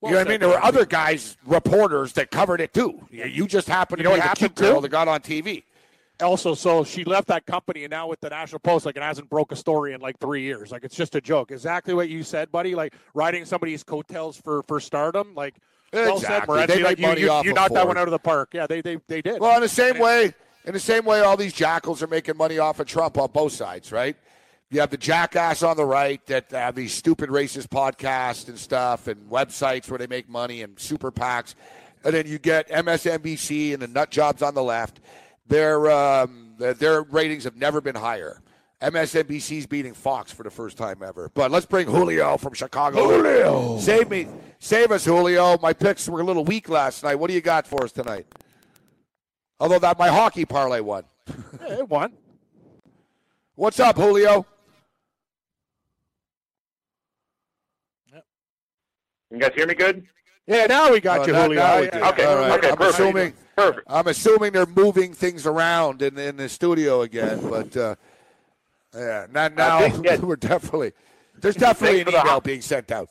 Well 0.00 0.10
you 0.12 0.14
know 0.16 0.20
what 0.20 0.28
I 0.28 0.30
mean? 0.30 0.40
There 0.40 0.48
were 0.48 0.64
other 0.64 0.86
guys, 0.86 1.36
reporters 1.44 2.12
that 2.14 2.30
covered 2.30 2.60
it 2.60 2.72
too. 2.72 3.06
You, 3.10 3.46
just 3.46 3.68
happened 3.68 3.98
You 3.98 4.04
to 4.04 4.10
know 4.10 4.14
be 4.14 4.20
what 4.20 4.24
the 4.24 4.28
happened, 4.28 4.54
cute 4.56 4.68
girl 4.70 4.76
too? 4.76 4.82
that 4.82 4.88
got 4.90 5.08
on 5.08 5.20
TV. 5.20 5.64
also, 6.22 6.54
so 6.54 6.84
she 6.84 7.02
left 7.04 7.26
that 7.28 7.46
company 7.46 7.82
and 7.84 7.90
now 7.90 8.06
with 8.06 8.20
the 8.20 8.30
National 8.30 8.60
Post, 8.60 8.86
like 8.86 8.96
it 8.96 9.02
hasn't 9.02 9.28
broke 9.28 9.50
a 9.50 9.56
story 9.56 9.92
in 9.94 10.00
like 10.00 10.18
three 10.20 10.42
years. 10.42 10.70
Like 10.70 10.84
it's 10.84 10.94
just 10.94 11.16
a 11.16 11.20
joke. 11.20 11.50
Exactly 11.50 11.94
what 11.94 12.08
you 12.08 12.22
said, 12.22 12.50
buddy. 12.52 12.74
Like 12.76 12.94
riding 13.14 13.44
somebody's 13.44 13.82
coattails 13.82 14.36
for 14.36 14.62
for 14.68 14.78
stardom. 14.78 15.34
Like 15.34 15.56
well 15.92 16.20
said, 16.20 16.44
Exactly. 16.44 16.66
They 16.66 16.82
Like 16.84 16.98
you, 17.00 17.08
you, 17.16 17.42
you 17.42 17.52
knocked 17.52 17.74
that 17.74 17.86
one 17.86 17.98
out 17.98 18.06
of 18.06 18.12
the 18.12 18.18
park. 18.20 18.50
Yeah, 18.52 18.68
they 18.68 18.80
they 18.80 18.98
they 19.08 19.20
did. 19.20 19.40
Well, 19.40 19.56
in 19.56 19.62
the 19.62 19.68
same 19.68 19.98
way, 19.98 20.32
in 20.68 20.74
the 20.74 20.80
same 20.80 21.06
way, 21.06 21.20
all 21.20 21.38
these 21.38 21.54
jackals 21.54 22.02
are 22.02 22.06
making 22.06 22.36
money 22.36 22.58
off 22.58 22.78
of 22.78 22.86
Trump 22.86 23.16
on 23.16 23.30
both 23.30 23.52
sides, 23.52 23.90
right? 23.90 24.14
You 24.70 24.80
have 24.80 24.90
the 24.90 24.98
jackass 24.98 25.62
on 25.62 25.78
the 25.78 25.84
right 25.86 26.24
that 26.26 26.50
have 26.50 26.74
these 26.74 26.92
stupid 26.92 27.30
racist 27.30 27.68
podcasts 27.68 28.48
and 28.48 28.58
stuff, 28.58 29.06
and 29.06 29.30
websites 29.30 29.88
where 29.88 29.96
they 29.96 30.06
make 30.06 30.28
money 30.28 30.60
and 30.60 30.78
super 30.78 31.10
PACs, 31.10 31.54
and 32.04 32.12
then 32.12 32.26
you 32.26 32.38
get 32.38 32.68
MSNBC 32.68 33.72
and 33.72 33.80
the 33.80 33.88
nut 33.88 34.10
jobs 34.10 34.42
on 34.42 34.54
the 34.54 34.62
left. 34.62 35.00
Their 35.46 35.90
um, 35.90 36.52
their- 36.58 37.00
ratings 37.00 37.44
have 37.44 37.56
never 37.56 37.80
been 37.80 37.94
higher. 37.94 38.42
MSNBC's 38.82 39.66
beating 39.66 39.94
Fox 39.94 40.30
for 40.30 40.42
the 40.42 40.50
first 40.50 40.76
time 40.76 41.02
ever. 41.02 41.30
But 41.32 41.50
let's 41.50 41.64
bring 41.64 41.86
Julio 41.86 42.36
from 42.36 42.52
Chicago. 42.52 43.08
Julio. 43.08 43.78
save 43.78 44.10
me, 44.10 44.28
save 44.58 44.92
us, 44.92 45.06
Julio. 45.06 45.56
My 45.62 45.72
picks 45.72 46.06
were 46.06 46.20
a 46.20 46.24
little 46.24 46.44
weak 46.44 46.68
last 46.68 47.02
night. 47.04 47.14
What 47.14 47.28
do 47.28 47.34
you 47.34 47.40
got 47.40 47.66
for 47.66 47.84
us 47.84 47.90
tonight? 47.90 48.26
Although 49.60 49.78
that 49.80 49.98
my 49.98 50.08
hockey 50.08 50.44
parlay 50.44 50.80
won. 50.80 51.04
Yeah, 51.60 51.78
it 51.80 51.88
won. 51.88 52.12
What's 53.56 53.80
up, 53.80 53.96
Julio? 53.96 54.46
Can 58.10 58.22
you 59.32 59.38
guys 59.40 59.52
hear 59.54 59.66
me 59.66 59.74
good? 59.74 60.06
Yeah, 60.46 60.66
now 60.66 60.90
we 60.90 61.00
got 61.00 61.20
Oh, 61.20 61.26
you, 61.26 61.32
now- 61.32 61.42
Julio. 61.42 61.60
now 61.60 61.80
we 61.80 61.84
Yeah, 61.86 62.08
Okay, 62.10 62.24
All 62.24 62.36
right. 62.38 62.52
okay, 62.58 62.70
I'm 62.70 62.76
perfect. 62.76 62.94
assuming. 63.00 63.34
Perfect. 63.56 63.86
I'm 63.90 64.06
assuming 64.06 64.52
they're 64.52 64.64
moving 64.66 65.12
things 65.12 65.44
around 65.46 66.00
in 66.00 66.16
in 66.16 66.36
the 66.36 66.48
studio 66.48 67.02
again, 67.02 67.40
but 67.50 67.76
uh, 67.76 67.96
yeah, 68.94 69.26
not 69.30 69.54
now. 69.56 69.80
thanks, 69.80 69.98
yeah. 70.04 70.16
we're 70.22 70.36
definitely 70.36 70.92
there's 71.36 71.56
definitely 71.56 71.98
Thanks 71.98 72.00
an 72.00 72.04
for 72.06 72.10
the 72.12 72.18
email 72.24 72.32
ho- 72.34 72.40
being 72.40 72.62
sent 72.62 72.90
out. 72.92 73.10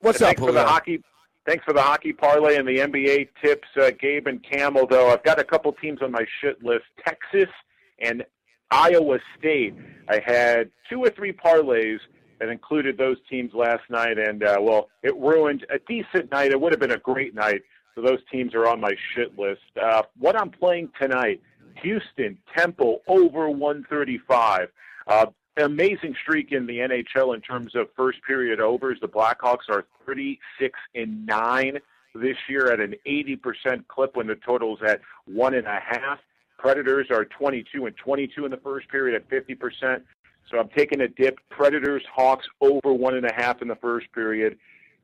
What's 0.00 0.20
up, 0.20 0.26
thanks 0.26 0.40
for 0.40 0.46
Julio? 0.48 0.62
the 0.64 0.68
hockey. 0.68 1.02
Thanks 1.50 1.64
for 1.64 1.72
the 1.72 1.82
hockey 1.82 2.12
parlay 2.12 2.58
and 2.58 2.68
the 2.68 2.76
NBA 2.76 3.30
tips, 3.42 3.66
uh, 3.76 3.90
Gabe 3.98 4.28
and 4.28 4.40
Cam. 4.40 4.76
Although 4.76 5.10
I've 5.10 5.24
got 5.24 5.40
a 5.40 5.42
couple 5.42 5.72
teams 5.72 6.00
on 6.00 6.12
my 6.12 6.24
shit 6.40 6.62
list: 6.62 6.84
Texas 7.04 7.52
and 7.98 8.24
Iowa 8.70 9.18
State. 9.36 9.74
I 10.08 10.20
had 10.24 10.70
two 10.88 11.00
or 11.00 11.10
three 11.10 11.32
parlays 11.32 11.98
that 12.38 12.50
included 12.50 12.96
those 12.96 13.16
teams 13.28 13.52
last 13.52 13.82
night, 13.90 14.16
and 14.16 14.44
uh, 14.44 14.58
well, 14.60 14.90
it 15.02 15.16
ruined 15.16 15.66
a 15.70 15.80
decent 15.88 16.30
night. 16.30 16.52
It 16.52 16.60
would 16.60 16.72
have 16.72 16.78
been 16.78 16.92
a 16.92 16.98
great 16.98 17.34
night. 17.34 17.62
So 17.96 18.00
those 18.00 18.20
teams 18.30 18.54
are 18.54 18.68
on 18.68 18.80
my 18.80 18.94
shit 19.12 19.36
list. 19.36 19.76
Uh, 19.82 20.02
what 20.20 20.40
I'm 20.40 20.50
playing 20.50 20.90
tonight: 21.00 21.40
Houston 21.82 22.38
Temple 22.56 23.00
over 23.08 23.50
135. 23.50 24.68
Uh, 25.08 25.26
amazing 25.56 26.14
streak 26.22 26.52
in 26.52 26.66
the 26.66 26.78
NHL 26.78 27.34
in 27.34 27.40
terms 27.40 27.74
of 27.74 27.88
first 27.96 28.18
period 28.26 28.60
overs. 28.60 28.98
The 29.00 29.08
Blackhawks 29.08 29.68
are 29.68 29.84
36 30.06 30.78
and 30.94 31.26
nine 31.26 31.78
this 32.14 32.36
year 32.48 32.72
at 32.72 32.80
an 32.80 32.94
80% 33.06 33.86
clip 33.88 34.16
when 34.16 34.26
the 34.26 34.36
total's 34.36 34.80
at 34.86 35.00
one 35.26 35.54
and 35.54 35.66
a 35.66 35.80
half. 35.80 36.18
Predators 36.58 37.06
are 37.10 37.24
22 37.24 37.86
and 37.86 37.96
22 37.96 38.44
in 38.44 38.50
the 38.50 38.56
first 38.58 38.88
period 38.88 39.14
at 39.14 39.28
50%. 39.30 40.02
So 40.50 40.58
I'm 40.58 40.68
taking 40.76 41.00
a 41.00 41.08
dip. 41.08 41.38
Predators, 41.48 42.02
Hawks 42.12 42.46
over 42.60 42.92
one 42.92 43.14
and 43.14 43.24
a 43.24 43.32
half 43.32 43.62
in 43.62 43.68
the 43.68 43.76
first 43.76 44.12
period. 44.12 44.58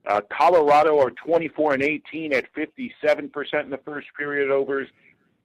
Uh, 0.07 0.21
Colorado 0.31 0.99
are 0.99 1.11
24 1.11 1.75
and 1.75 1.83
18 1.83 2.33
at 2.33 2.45
57% 2.55 3.65
in 3.65 3.71
the 3.71 3.79
first 3.79 4.09
period 4.17 4.51
overs. 4.51 4.89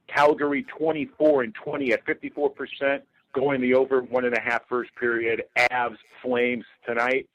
Calgary 0.07 0.63
24 0.63 1.43
and 1.43 1.55
20 1.55 1.93
at 1.93 2.05
54%, 2.05 3.01
going 3.33 3.61
the 3.61 3.73
over 3.73 4.01
one 4.01 4.25
and 4.25 4.35
a 4.35 4.41
half 4.41 4.67
first 4.67 4.91
period. 4.95 5.43
Avs 5.57 5.97
Flames 6.21 6.65
tonight. 6.85 7.27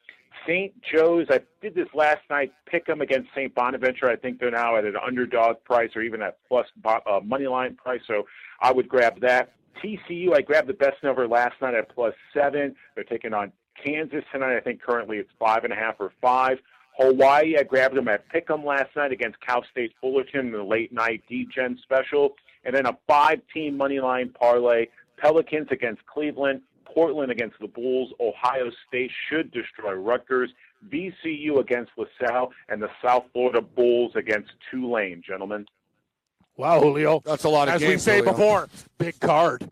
St. 0.46 0.72
Joe's, 0.82 1.26
I 1.30 1.40
did 1.60 1.74
this 1.74 1.88
last 1.94 2.20
night. 2.30 2.52
Pick 2.66 2.86
them 2.86 3.00
against 3.00 3.30
St. 3.34 3.54
Bonaventure. 3.54 4.08
I 4.08 4.16
think 4.16 4.38
they're 4.38 4.50
now 4.50 4.76
at 4.76 4.84
an 4.84 4.94
underdog 5.04 5.62
price 5.64 5.90
or 5.96 6.02
even 6.02 6.22
at 6.22 6.38
plus 6.46 6.66
uh, 6.84 7.20
money 7.24 7.46
line 7.46 7.74
price. 7.74 8.00
So 8.06 8.26
I 8.60 8.72
would 8.72 8.88
grab 8.88 9.20
that. 9.20 9.52
TCU, 9.82 10.34
I 10.34 10.40
grabbed 10.40 10.68
the 10.68 10.74
best 10.74 11.02
number 11.02 11.28
last 11.28 11.54
night 11.60 11.74
at 11.74 11.94
plus 11.94 12.14
seven. 12.32 12.74
They're 12.94 13.04
taking 13.04 13.34
on 13.34 13.52
Kansas 13.82 14.24
tonight. 14.32 14.56
I 14.56 14.60
think 14.60 14.82
currently 14.82 15.18
it's 15.18 15.30
five 15.38 15.64
and 15.64 15.72
a 15.72 15.76
half 15.76 15.96
or 15.98 16.12
five. 16.20 16.58
Hawaii, 16.98 17.56
I 17.58 17.62
grabbed 17.62 17.94
them 17.94 18.08
at 18.08 18.24
Pick'em 18.32 18.64
last 18.64 18.96
night 18.96 19.12
against 19.12 19.38
Cal 19.40 19.62
State 19.70 19.92
Fullerton 20.00 20.46
in 20.46 20.52
the 20.52 20.62
late 20.62 20.92
night 20.92 21.22
D-Gen 21.28 21.78
special. 21.82 22.36
And 22.64 22.74
then 22.74 22.86
a 22.86 22.96
five-team 23.06 23.76
money 23.76 24.00
line 24.00 24.30
parlay. 24.30 24.86
Pelicans 25.16 25.68
against 25.70 26.04
Cleveland, 26.06 26.60
Portland 26.84 27.30
against 27.32 27.58
the 27.60 27.68
Bulls, 27.68 28.12
Ohio 28.20 28.70
State 28.88 29.10
should 29.28 29.50
destroy 29.50 29.92
Rutgers, 29.92 30.50
VCU 30.88 31.58
against 31.58 31.92
LaSalle, 31.96 32.52
and 32.68 32.80
the 32.82 32.90
South 33.04 33.24
Florida 33.32 33.60
Bulls 33.60 34.12
against 34.14 34.50
Tulane, 34.70 35.22
gentlemen. 35.26 35.66
Wow, 36.56 36.80
Julio. 36.80 37.20
That's 37.24 37.44
a 37.44 37.48
lot 37.48 37.68
of 37.68 37.74
As 37.74 37.82
we 37.82 37.98
say 37.98 38.18
Julio. 38.18 38.32
before, 38.32 38.68
big 38.98 39.18
card. 39.20 39.70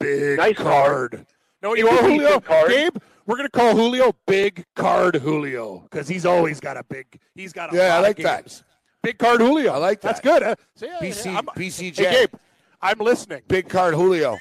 Big 0.00 0.36
Nice 0.38 0.56
card. 0.56 1.10
card. 1.12 1.26
No, 1.62 1.74
you 1.74 1.88
It's 1.88 2.00
are 2.00 2.08
Julio. 2.08 2.40
card. 2.40 2.70
Gabe, 2.70 2.96
we're 3.26 3.36
gonna 3.36 3.48
call 3.50 3.74
Julio 3.76 4.12
Big 4.26 4.64
Card 4.74 5.16
Julio 5.16 5.80
because 5.90 6.08
he's 6.08 6.24
always 6.26 6.60
got 6.60 6.76
a 6.76 6.84
big. 6.84 7.06
He's 7.34 7.52
got 7.52 7.72
a 7.72 7.76
Yeah, 7.76 7.96
I 7.96 8.00
like 8.00 8.18
of 8.18 8.24
that. 8.24 8.62
Big 9.02 9.18
Card 9.18 9.40
Julio. 9.40 9.72
I 9.72 9.78
like 9.78 10.00
that. 10.00 10.08
That's 10.08 10.20
good. 10.20 10.42
Huh? 10.42 10.54
So, 10.74 10.86
yeah, 10.86 10.98
BC 11.00 11.26
yeah, 11.26 11.36
I'm- 11.36 11.48
BCJ. 11.56 12.04
Hey, 12.04 12.10
Gabe, 12.26 12.34
I'm 12.82 12.98
listening. 12.98 13.42
Big 13.48 13.68
card 13.68 13.94
Julio. 13.94 14.38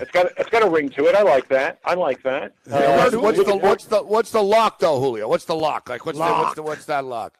It's 0.00 0.10
got 0.10 0.26
it's 0.38 0.50
got 0.50 0.62
a 0.62 0.70
ring 0.70 0.88
to 0.90 1.06
it. 1.06 1.14
I 1.14 1.22
like 1.22 1.48
that. 1.48 1.78
I 1.84 1.94
like 1.94 2.22
that. 2.22 2.54
Uh, 2.70 3.08
what's, 3.10 3.16
what's 3.16 3.44
the 3.44 3.56
what's 3.56 3.84
the 3.86 4.02
what's 4.02 4.30
the 4.30 4.42
lock 4.42 4.78
though, 4.78 4.98
Julio? 5.00 5.28
What's 5.28 5.44
the 5.44 5.54
lock? 5.54 5.88
Like 5.88 6.06
what's 6.06 6.18
the 6.18 6.24
what's 6.24 6.42
Lock. 6.42 6.54
the 6.56 6.62
what's 6.62 6.84
that 6.86 7.04
lock? 7.04 7.38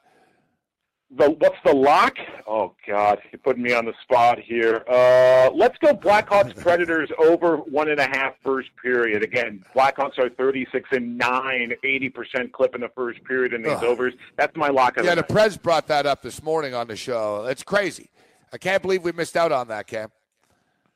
the 1.14 1.30
what's 1.30 1.56
the 1.64 1.74
lock? 1.74 2.16
Oh 2.46 2.74
God, 2.86 3.18
you're 3.30 3.38
putting 3.40 3.62
me 3.62 3.72
on 3.74 3.84
the 3.84 3.92
spot 4.02 4.38
here. 4.38 4.82
Uh, 4.88 5.50
let's 5.54 5.76
go 5.78 5.92
Blackhawks 5.94 6.56
Predators 6.62 7.10
over 7.18 7.58
one 7.58 7.90
and 7.90 8.00
a 8.00 8.06
half 8.06 8.34
first 8.42 8.70
period. 8.82 9.22
Again, 9.22 9.64
Blackhawks 9.76 10.18
are 10.18 10.30
36 10.30 10.88
and 10.92 11.18
nine, 11.18 11.72
80 11.84 12.08
percent 12.10 12.52
clip 12.52 12.74
in 12.74 12.80
the 12.80 12.90
first 12.94 13.22
period 13.24 13.52
in 13.52 13.62
these 13.62 13.72
Ugh. 13.72 13.84
overs. 13.84 14.14
That's 14.36 14.56
my 14.56 14.68
lock 14.68 14.96
of 14.96 15.04
Yeah, 15.04 15.14
the 15.14 15.22
the. 15.22 15.32
Prez 15.32 15.56
brought 15.56 15.86
that 15.88 16.06
up 16.06 16.22
this 16.22 16.42
morning 16.42 16.74
on 16.74 16.88
the 16.88 16.96
show. 16.96 17.44
It's 17.46 17.62
crazy. 17.62 18.10
I 18.52 18.58
can't 18.58 18.82
believe 18.82 19.02
we 19.04 19.12
missed 19.12 19.36
out 19.36 19.52
on 19.52 19.68
that, 19.68 19.86
Cam. 19.86 20.10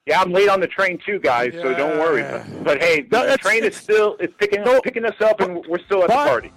Yeah, 0.06 0.20
I'm 0.20 0.30
late 0.32 0.48
on 0.48 0.60
the 0.60 0.68
train 0.68 0.98
too, 1.04 1.18
guys. 1.18 1.52
So 1.54 1.74
don't 1.74 1.98
worry. 1.98 2.22
But, 2.22 2.64
but 2.64 2.82
hey, 2.82 3.02
the, 3.02 3.26
No, 3.26 3.36
train 3.36 3.64
is 3.64 3.74
still 3.76 4.16
it's 4.20 4.32
picking 4.38 4.62
picking 4.82 5.04
us 5.04 5.20
up, 5.20 5.40
and 5.40 5.66
we're 5.66 5.80
still 5.80 6.02
at 6.02 6.08
the 6.08 6.14
party. 6.14 6.52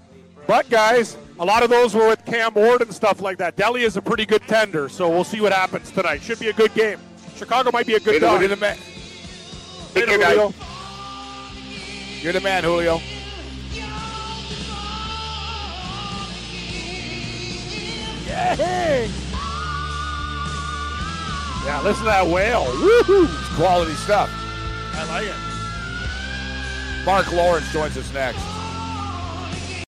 But 0.45 0.69
guys, 0.69 1.17
a 1.39 1.45
lot 1.45 1.63
of 1.63 1.69
those 1.71 1.95
were 1.95 2.07
with 2.07 2.23
Cam 2.25 2.53
Ward 2.53 2.81
and 2.81 2.93
stuff 2.93 3.21
like 3.21 3.39
that. 3.39 3.55
Delia 3.55 3.87
is 3.87 3.97
a 3.97 4.01
pretty 4.03 4.25
good 4.25 4.43
tender, 4.43 4.87
so 4.87 5.09
we'll 5.09 5.23
see 5.23 5.41
what 5.41 5.51
happens 5.51 5.89
tonight. 5.89 6.21
Should 6.21 6.39
be 6.39 6.49
a 6.49 6.53
good 6.53 6.73
game. 6.75 6.99
Chicago 7.35 7.71
might 7.71 7.87
be 7.87 7.95
a 7.95 7.99
good 7.99 8.21
dog. 8.21 8.39
You're 8.39 8.49
the 8.49 8.55
man. 8.55 8.77
Later, 9.95 10.07
care, 10.07 10.17
guys. 10.19 10.35
Julio. 10.35 10.53
You're 12.21 12.33
the 12.33 12.41
man, 12.41 12.63
Julio. 12.63 12.97
Hey. 18.55 19.28
Yeah, 21.65 21.81
listen 21.81 22.03
to 22.03 22.09
that 22.09 22.25
whale. 22.27 22.65
Woohoo! 22.65 23.27
Quality 23.55 23.93
stuff. 23.93 24.29
I 24.93 25.05
like 25.07 25.27
it. 25.27 25.35
Mark 27.05 27.31
Lawrence 27.31 27.71
joins 27.71 27.97
us 27.97 28.11
next. 28.13 28.58